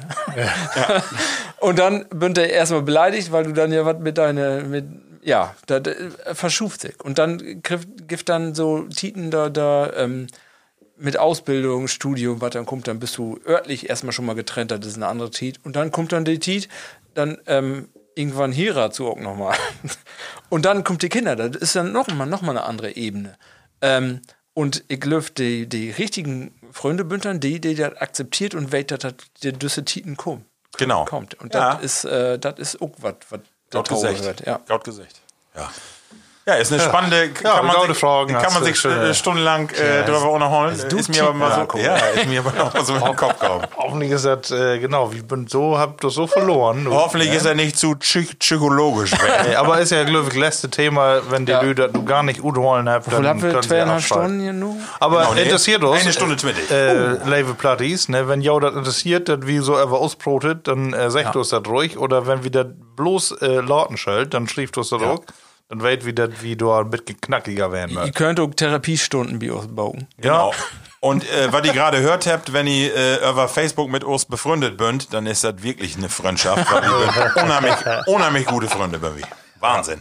Und 1.60 1.78
dann 1.78 2.04
bin 2.10 2.36
er 2.36 2.50
erstmal 2.50 2.82
beleidigt, 2.82 3.32
weil 3.32 3.44
du 3.44 3.52
dann 3.52 3.72
ja 3.72 3.86
was 3.86 3.98
mit 3.98 4.18
deiner, 4.18 4.60
mit, 4.60 4.84
ja, 5.22 5.54
da, 5.66 5.80
da 5.80 5.92
verschuft 6.34 6.82
sich. 6.82 7.02
Und 7.02 7.18
dann 7.18 7.62
gibt 7.62 8.28
dann 8.28 8.54
so 8.54 8.82
Titen 8.82 9.30
da, 9.30 9.48
da, 9.48 9.90
ähm, 9.96 10.26
mit 10.98 11.18
Ausbildung, 11.18 11.88
Studium, 11.88 12.40
was 12.40 12.50
dann 12.50 12.66
kommt, 12.66 12.88
dann 12.88 12.98
bist 12.98 13.18
du 13.18 13.38
örtlich 13.46 13.88
erstmal 13.88 14.12
schon 14.12 14.24
mal 14.24 14.34
getrennt, 14.34 14.70
das 14.70 14.84
ist 14.86 14.96
eine 14.96 15.06
andere 15.06 15.30
Tit. 15.30 15.60
Und 15.64 15.76
dann 15.76 15.90
kommt 15.90 16.12
dann 16.12 16.24
die 16.24 16.38
Tit, 16.38 16.68
dann 17.16 17.38
ähm, 17.46 17.88
irgendwann 18.14 18.52
Hira 18.52 18.90
zu 18.90 19.08
auch 19.08 19.18
nochmal. 19.18 19.56
Und 20.48 20.64
dann 20.64 20.84
kommt 20.84 21.02
die 21.02 21.08
Kinder, 21.08 21.36
das 21.36 21.56
ist 21.60 21.76
dann 21.76 21.92
nochmal 21.92 22.26
noch 22.26 22.42
mal 22.42 22.52
eine 22.52 22.64
andere 22.64 22.96
Ebene. 22.96 23.36
Ähm, 23.80 24.22
und 24.54 24.84
ich 24.88 25.00
glaube, 25.00 25.30
die, 25.36 25.68
die 25.68 25.90
richtigen 25.90 26.58
Freunde 26.72 27.04
bündern, 27.04 27.40
die, 27.40 27.60
die 27.60 27.74
das 27.74 27.94
akzeptiert 27.96 28.54
und 28.54 28.72
weht, 28.72 28.90
dass 28.90 29.00
das 29.00 29.14
die 29.42 29.52
düsse 29.52 29.84
Titen 29.84 30.16
kommt. 30.16 30.46
Genau. 30.78 31.04
kommt. 31.04 31.34
Und 31.34 31.52
Ja. 31.52 31.74
das 31.74 31.82
ist, 31.82 32.04
äh, 32.04 32.38
das 32.38 32.58
ist 32.58 32.80
auch 32.80 32.92
was, 32.98 33.16
was 33.28 33.40
da 33.68 33.78
Gaut 33.80 33.88
gesagt. 33.90 34.24
wird. 34.24 34.46
Ja. 34.46 34.60
Gesagt. 34.78 35.20
Ja. 35.54 35.70
Ja, 36.48 36.54
ist 36.54 36.72
eine 36.72 36.80
spannende, 36.80 37.24
Ja, 37.42 37.56
kann 37.56 37.66
man 37.66 37.88
sich, 37.88 37.98
Fragen 37.98 38.32
kann 38.34 38.52
man 38.54 38.62
sich 38.62 38.78
schöne- 38.78 39.08
äh, 39.08 39.14
stundenlang 39.14 39.68
äh, 39.70 40.04
drüber 40.04 40.30
unterholen. 40.30 40.80
du 40.88 40.96
Ist 40.96 41.08
mir 41.08 41.24
aber 41.24 41.32
mal 41.34 41.66
so, 41.72 41.78
ja, 41.78 41.96
ist 41.96 42.28
mir 42.28 42.38
aber 42.38 42.52
noch 42.52 42.72
mal 42.72 42.84
so 42.84 42.94
in 42.94 43.02
den 43.02 43.16
Kopf 43.16 43.40
gekommen. 43.40 43.66
Hoffentlich 43.76 44.12
ist 44.12 44.24
das, 44.26 44.52
äh, 44.52 44.78
genau, 44.78 45.10
ich 45.12 45.26
bin 45.26 45.48
so, 45.48 45.76
hab 45.76 46.00
das 46.02 46.14
so 46.14 46.28
verloren. 46.28 46.86
Hoffentlich 46.88 47.32
ist 47.32 47.46
er 47.46 47.56
nicht 47.56 47.76
zu 47.76 47.96
psych 47.96 48.38
psychologisch. 48.38 49.10
Ey, 49.44 49.56
aber 49.56 49.80
ist 49.80 49.90
ja, 49.90 50.04
glaube 50.04 50.22
ich, 50.28 50.34
das 50.34 50.36
letzte 50.38 50.70
Thema, 50.70 51.18
wenn 51.30 51.46
die 51.46 51.50
Ja. 51.52 51.62
Leute 51.62 51.88
du 51.92 52.04
gar 52.04 52.22
nicht 52.22 52.40
utholen 52.44 52.88
habt, 52.88 53.12
dann 53.12 53.26
haben 53.26 53.42
wir 53.42 53.60
zweieinhalb. 53.60 54.02
Stunden 54.02 54.38
hier 54.38 54.52
nur? 54.52 54.76
Aber 55.00 55.22
Genau, 55.22 55.34
nee. 55.34 55.42
interessiert 55.42 55.82
uns. 55.82 56.00
Eine 56.02 56.12
Stunde 56.12 56.36
20. 56.36 56.70
Äh, 56.70 57.28
Leve 57.28 57.54
Platties, 57.54 58.08
ne? 58.08 58.28
Wenn 58.28 58.40
jou 58.40 58.60
das 58.60 58.72
interessiert, 58.76 59.28
dass 59.28 59.40
wie 59.48 59.58
so 59.58 59.76
ever 59.76 59.98
ausbrotet, 59.98 60.68
dann 60.68 60.92
äh, 60.92 61.10
sagt 61.10 61.34
uns 61.34 61.48
das 61.48 61.62
ruhig. 61.66 61.98
Oder 61.98 62.28
wenn 62.28 62.44
wir 62.44 62.52
das 62.52 62.66
bloß 62.94 63.32
äh, 63.42 63.46
lauten 63.56 63.96
schellt, 63.96 64.32
dann 64.32 64.46
schrieft 64.46 64.78
uns 64.78 64.90
das 64.90 65.02
auch. 65.02 65.22
Dann 65.68 65.82
weht 65.82 66.06
wie 66.06 66.12
das 66.12 66.30
wie 66.42 66.54
du 66.56 66.72
ein 66.72 66.90
bisschen 66.90 67.20
knackiger 67.20 67.72
werden 67.72 67.90
Ihr 67.96 68.04
wird. 68.04 68.14
könnt 68.14 68.38
auch 68.38 68.54
Therapiestunden 68.54 69.38
bei 69.38 69.50
uns 69.50 69.66
bauen. 69.74 70.06
Genau. 70.18 70.52
Und 71.00 71.28
äh, 71.30 71.52
was 71.52 71.64
ihr 71.66 71.72
gerade 71.72 72.00
hört 72.00 72.26
habt, 72.26 72.52
wenn 72.52 72.66
ihr 72.66 72.94
äh, 72.94 73.30
über 73.30 73.48
Facebook 73.48 73.90
mit 73.90 74.02
uns 74.04 74.24
befreundet 74.24 74.76
bünd, 74.76 75.12
dann 75.12 75.26
ist 75.26 75.44
das 75.44 75.62
wirklich 75.62 75.96
eine 75.96 76.08
Freundschaft. 76.08 76.70
Weil 76.72 76.82
unheimlich, 77.44 77.74
unheimlich 78.06 78.46
gute 78.46 78.68
Freunde 78.68 78.98
bei 78.98 79.10
mir. 79.10 79.26
Wahnsinn. 79.60 80.00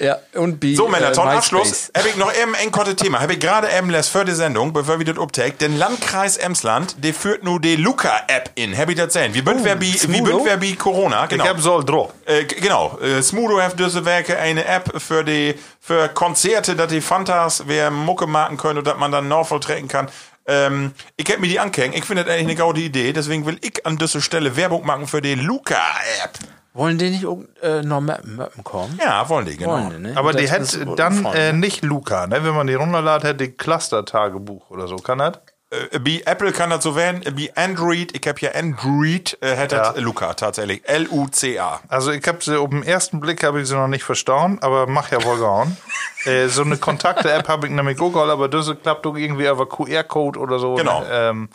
Ja, 0.00 0.18
und 0.34 0.60
bei, 0.60 0.74
So, 0.74 0.88
Männer, 0.88 1.08
äh, 1.08 1.12
zum. 1.12 1.26
Abschluss 1.26 1.90
habe 1.96 2.08
ich 2.08 2.16
noch 2.16 2.32
eben 2.32 2.54
ein 2.54 2.70
kurzes 2.70 2.94
Thema. 2.96 3.20
Habe 3.20 3.32
ich 3.32 3.40
gerade 3.40 3.68
eben 3.76 3.90
les 3.90 4.08
für 4.08 4.24
die 4.24 4.32
Sendung, 4.32 4.72
bevor 4.72 4.98
wir 4.98 5.04
das 5.04 5.18
uptake, 5.18 5.56
den 5.56 5.76
Landkreis 5.76 6.36
Emsland, 6.36 7.02
der 7.02 7.12
führt 7.12 7.42
nur 7.42 7.60
die 7.60 7.74
Luca-App 7.74 8.52
in. 8.54 8.78
Habe 8.78 8.92
ich 8.92 8.98
das 8.98 9.12
sehen? 9.12 9.34
Wie 9.34 9.42
bünd 9.42 9.64
wer 9.64 9.74
bi, 9.74 9.92
wie 9.92 10.22
bünd 10.22 10.42
wer 10.44 10.56
bi 10.56 10.76
Corona? 10.76 11.26
Genau. 11.26 11.42
Ich 11.42 11.50
hab 11.50 11.60
so 11.60 11.82
drauf. 11.82 12.12
Äh, 12.26 12.44
genau, 12.44 12.96
äh, 13.00 13.20
Smudo 13.22 13.60
hat 13.60 13.78
diese 13.78 14.04
Werke 14.04 14.38
eine 14.38 14.64
App 14.66 15.00
für 15.02 15.24
die 15.24 15.56
für 15.80 16.08
Konzerte, 16.08 16.76
dass 16.76 16.88
die 16.88 17.00
Fantas 17.00 17.64
wer 17.66 17.90
Mucke 17.90 18.28
machen 18.28 18.56
können 18.56 18.78
und 18.78 18.86
dass 18.86 18.96
man 18.98 19.10
dann 19.10 19.26
Norfolk 19.26 19.62
treten 19.62 19.88
kann. 19.88 20.08
Ähm, 20.46 20.92
ich 21.16 21.28
hätte 21.28 21.40
mir 21.40 21.48
die 21.48 21.58
angehängt. 21.58 21.96
Ich 21.96 22.04
finde 22.04 22.24
das 22.24 22.32
eigentlich 22.32 22.46
eine 22.46 22.54
gaude 22.54 22.80
Idee. 22.80 23.12
Deswegen 23.12 23.44
will 23.46 23.58
ich 23.62 23.84
an 23.84 23.98
dieser 23.98 24.20
Stelle 24.20 24.56
Werbung 24.56 24.86
machen 24.86 25.08
für 25.08 25.20
die 25.20 25.34
Luca-App. 25.34 26.38
Wollen 26.74 26.98
die 26.98 27.10
nicht 27.10 27.26
äh, 27.62 27.82
noch 27.82 28.00
Möppen, 28.00 28.36
Möppen 28.36 28.62
kommen? 28.62 28.98
Ja, 29.02 29.28
wollen 29.28 29.46
die, 29.46 29.56
genau. 29.56 29.72
Wollen 29.72 29.90
die, 29.90 29.98
ne? 30.10 30.16
Aber 30.16 30.32
die 30.32 30.46
Das 30.46 30.60
ist 30.60 30.76
hätte 30.76 30.86
wohl 30.88 30.96
dann 30.96 31.22
von, 31.22 31.34
äh, 31.34 31.52
nicht 31.52 31.82
Luca, 31.82 32.26
ne? 32.26 32.44
Wenn 32.44 32.54
man 32.54 32.66
die 32.66 32.74
runterladet, 32.74 33.24
hätte 33.24 33.46
die 33.48 33.52
Cluster-Tagebuch 33.52 34.70
oder 34.70 34.86
so. 34.86 34.96
Kann 34.96 35.18
das? 35.18 35.38
Äh, 35.70 35.98
Bei 35.98 36.22
Apple 36.24 36.52
kann 36.52 36.70
das 36.70 36.82
so 36.84 36.94
werden, 36.96 37.22
äh, 37.26 37.30
bei 37.30 37.52
Android, 37.54 38.16
ich 38.16 38.26
habe 38.28 38.40
ja 38.40 38.52
Android, 38.52 39.36
äh, 39.40 39.54
hätte 39.56 39.76
Ja. 39.76 39.94
Luca 39.96 40.34
tatsächlich. 40.34 40.82
L-U-C-A. 40.88 41.80
Also 41.88 42.12
ich 42.12 42.26
habe 42.26 42.38
sie 42.42 42.58
auf 42.58 42.70
den 42.70 42.82
ersten 42.82 43.20
Blick 43.20 43.42
habe 43.44 43.60
ich 43.60 43.68
sie 43.68 43.74
noch 43.74 43.88
nicht 43.88 44.04
verstauen, 44.04 44.58
aber 44.62 44.86
mach 44.86 45.10
ja 45.10 45.22
wohl 45.24 45.38
gehauen. 45.38 45.76
äh, 46.24 46.46
so 46.48 46.62
eine 46.62 46.76
Kontakte-App 46.76 47.48
habe 47.48 47.66
ich 47.66 47.72
nämlich 47.72 48.00
auch 48.00 48.10
gehauen, 48.12 48.30
aber 48.30 48.48
das 48.48 48.70
klappt 48.82 49.04
doch 49.04 49.16
irgendwie 49.16 49.46
über 49.46 49.68
QR-Code 49.68 50.38
oder 50.38 50.58
so. 50.58 50.74
Genau. 50.76 51.00
Ne? 51.00 51.06
Ähm, 51.10 51.48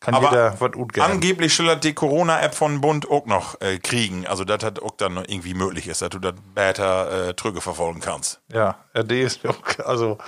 kann 0.00 0.14
Aber 0.14 0.30
jeder 0.30 0.60
was 0.60 0.72
gut 0.72 0.92
gerne. 0.92 1.12
Angeblich 1.12 1.54
soll 1.54 1.66
das 1.66 1.80
die 1.80 1.92
Corona-App 1.94 2.54
von 2.54 2.80
Bund 2.80 3.08
auch 3.10 3.26
noch 3.26 3.60
äh, 3.60 3.78
kriegen. 3.78 4.26
Also, 4.26 4.44
das 4.44 4.64
hat 4.64 4.80
auch 4.82 4.92
dann 4.96 5.16
irgendwie 5.18 5.54
möglich 5.54 5.86
ist, 5.86 6.02
dass 6.02 6.08
du 6.10 6.18
das 6.18 6.34
besser 6.54 7.28
äh, 7.28 7.34
Trüge 7.34 7.60
verfolgen 7.60 8.00
kannst. 8.00 8.40
Ja, 8.52 8.76
RD 8.96 9.12
ist 9.12 9.46
auch, 9.46 9.56
also 9.84 10.18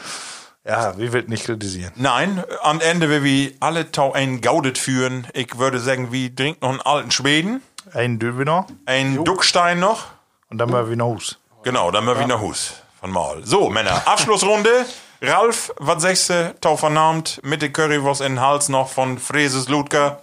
ja, 0.65 0.97
wie 0.97 1.13
will 1.13 1.25
nicht 1.27 1.45
kritisieren. 1.45 1.93
Nein, 1.97 2.45
am 2.63 2.81
Ende, 2.81 3.11
wenn 3.11 3.25
wir 3.25 3.53
alle 3.61 3.91
Tau 3.91 4.13
ein 4.13 4.41
Gaudet 4.41 4.79
führen, 4.79 5.27
ich 5.33 5.59
würde 5.59 5.81
sagen, 5.81 6.13
wir 6.13 6.35
trinken 6.35 6.61
noch 6.63 6.71
einen 6.71 6.81
alten 6.83 7.11
Schweden, 7.11 7.63
Ein 7.93 8.19
Döwe 8.21 8.45
noch 8.45 8.67
einen 8.87 9.25
Duckstein 9.25 9.81
noch. 9.81 10.05
und 10.51 10.59
dann 10.59 10.71
mal 10.71 10.89
wieder 10.89 11.05
Hus. 11.07 11.39
Genau, 11.65 11.91
dann 11.91 12.05
mal 12.05 12.19
wieder 12.23 12.41
Hus 12.41 12.75
von 13.01 13.11
Mal. 13.11 13.41
So, 13.45 13.71
Männer, 13.71 14.07
Abschlussrunde. 14.07 14.87
Ralf, 15.23 15.73
was 15.79 16.03
sagst 16.03 16.31
du, 16.31 16.55
Tau 16.61 16.77
vernahmt, 16.77 17.41
mit 17.45 17.63
der 17.63 17.73
Currywurst 17.73 18.21
in 18.21 18.33
den 18.33 18.41
Hals 18.41 18.69
noch 18.69 18.89
von 18.89 19.19
Fräses 19.19 19.69
Ludger. 19.69 20.21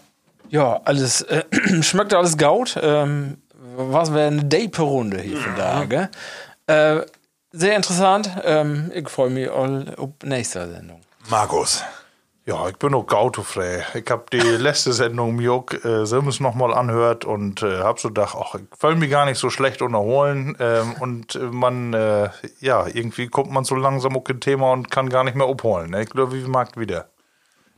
Ja, 0.49 0.81
alles 0.83 1.21
äh, 1.21 1.43
schmeckt 1.81 2.13
alles 2.13 2.37
gaut. 2.37 2.77
Ähm, 2.81 3.37
was 3.77 4.13
wäre 4.13 4.27
eine 4.27 4.43
Day-Per-Runde 4.43 5.21
hier 5.21 5.37
von 5.37 5.55
da, 5.55 5.85
gell? 5.85 6.09
Äh, 6.67 7.05
sehr 7.51 7.75
interessant. 7.77 8.29
Ähm, 8.43 8.91
ich 8.93 9.07
freue 9.07 9.29
mich 9.29 9.49
auf 9.49 10.09
nächste 10.23 10.69
Sendung. 10.69 11.01
Markus. 11.29 11.83
Ja, 12.49 12.67
ich 12.67 12.77
bin 12.77 12.95
auch 12.95 13.05
gautofrei. 13.05 13.85
Ich 13.93 14.09
habe 14.09 14.25
die 14.33 14.39
letzte 14.39 14.91
Sendung 14.91 15.35
mir 15.35 15.53
auch 15.53 15.71
äh, 15.71 16.07
Sims 16.07 16.39
nochmal 16.39 16.73
anhört 16.73 17.23
und 17.23 17.61
äh, 17.61 17.81
hab 17.81 17.99
so 17.99 18.07
gedacht, 18.07 18.35
ach, 18.35 18.55
ich 18.55 18.81
will 18.81 18.95
mich 18.95 19.11
gar 19.11 19.25
nicht 19.25 19.37
so 19.37 19.51
schlecht 19.51 19.83
unterholen. 19.83 20.57
Ähm, 20.59 20.95
und 20.99 21.35
äh, 21.35 21.41
man, 21.41 21.93
äh, 21.93 22.29
ja, 22.59 22.87
irgendwie 22.87 23.27
kommt 23.27 23.51
man 23.51 23.65
so 23.65 23.75
langsam 23.75 24.17
auf 24.17 24.23
ein 24.27 24.39
Thema 24.39 24.71
und 24.71 24.89
kann 24.89 25.09
gar 25.09 25.23
nicht 25.23 25.35
mehr 25.35 25.45
abholen. 25.45 25.91
Ne? 25.91 26.01
Ich 26.01 26.09
glaube, 26.09 26.33
wie 26.33 26.47
mag 26.47 26.75
wieder. 26.75 27.09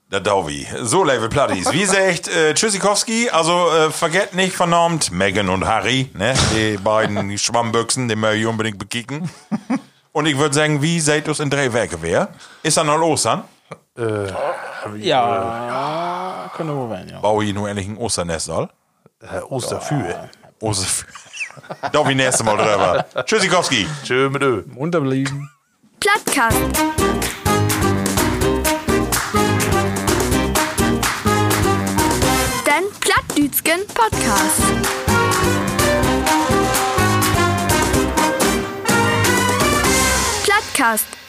Der 0.10 0.22
Dauvi. 0.22 0.66
So, 0.80 1.04
Level 1.04 1.28
Platties. 1.28 1.70
Wie 1.74 1.84
sagt 1.84 2.30
äh, 2.30 2.54
Tschüssikowski, 2.54 3.30
also 3.30 3.70
äh, 3.72 3.92
vergesst 3.92 4.36
nicht 4.36 4.56
vernormt 4.56 5.12
Megan 5.12 5.50
und 5.50 5.68
Harry, 5.68 6.10
ne? 6.14 6.34
Die 6.56 6.78
beiden 6.78 7.38
Schwammbüchsen, 7.38 8.08
die 8.08 8.16
wir 8.16 8.32
hier 8.32 8.50
unbedingt 8.50 8.80
bekicken. 8.80 9.30
Und 10.14 10.28
ich 10.28 10.38
würde 10.38 10.56
sagen, 10.56 10.82
wie 10.82 11.02
seid 11.02 11.28
ihr 11.28 11.38
in 11.42 11.50
drei 11.50 11.74
Werke 11.74 11.98
wer? 12.02 12.30
Ist 12.64 12.78
dann 12.78 12.88
noch 12.88 13.02
Ostern? 13.02 13.44
Ja, 14.98 16.50
können 16.56 16.70
wir 16.76 16.90
werden, 16.90 17.10
ja. 17.10 17.20
Baue 17.20 17.44
ich 17.44 17.54
nur 17.54 17.70
endlich 17.70 17.88
ein 17.88 17.98
Osternest 17.98 18.46
soll? 18.46 18.70
Äh, 19.22 19.40
Osterfühe. 19.42 20.30
Oster. 20.62 21.06
Dauvi 21.92 22.16
nächste 22.16 22.44
Mal 22.44 22.56
drüber. 22.56 23.06
Tschüssikowski. 23.26 23.88
Tschö 24.04 24.30
mit 24.30 24.42
Ö. 24.42 24.64
Unterblieben. 24.76 25.50
Plattkast. 26.00 26.58
Den 32.66 32.86
Plattdütschen 33.00 33.82
Podcast. 33.94 34.62
Plattkast. 40.44 41.21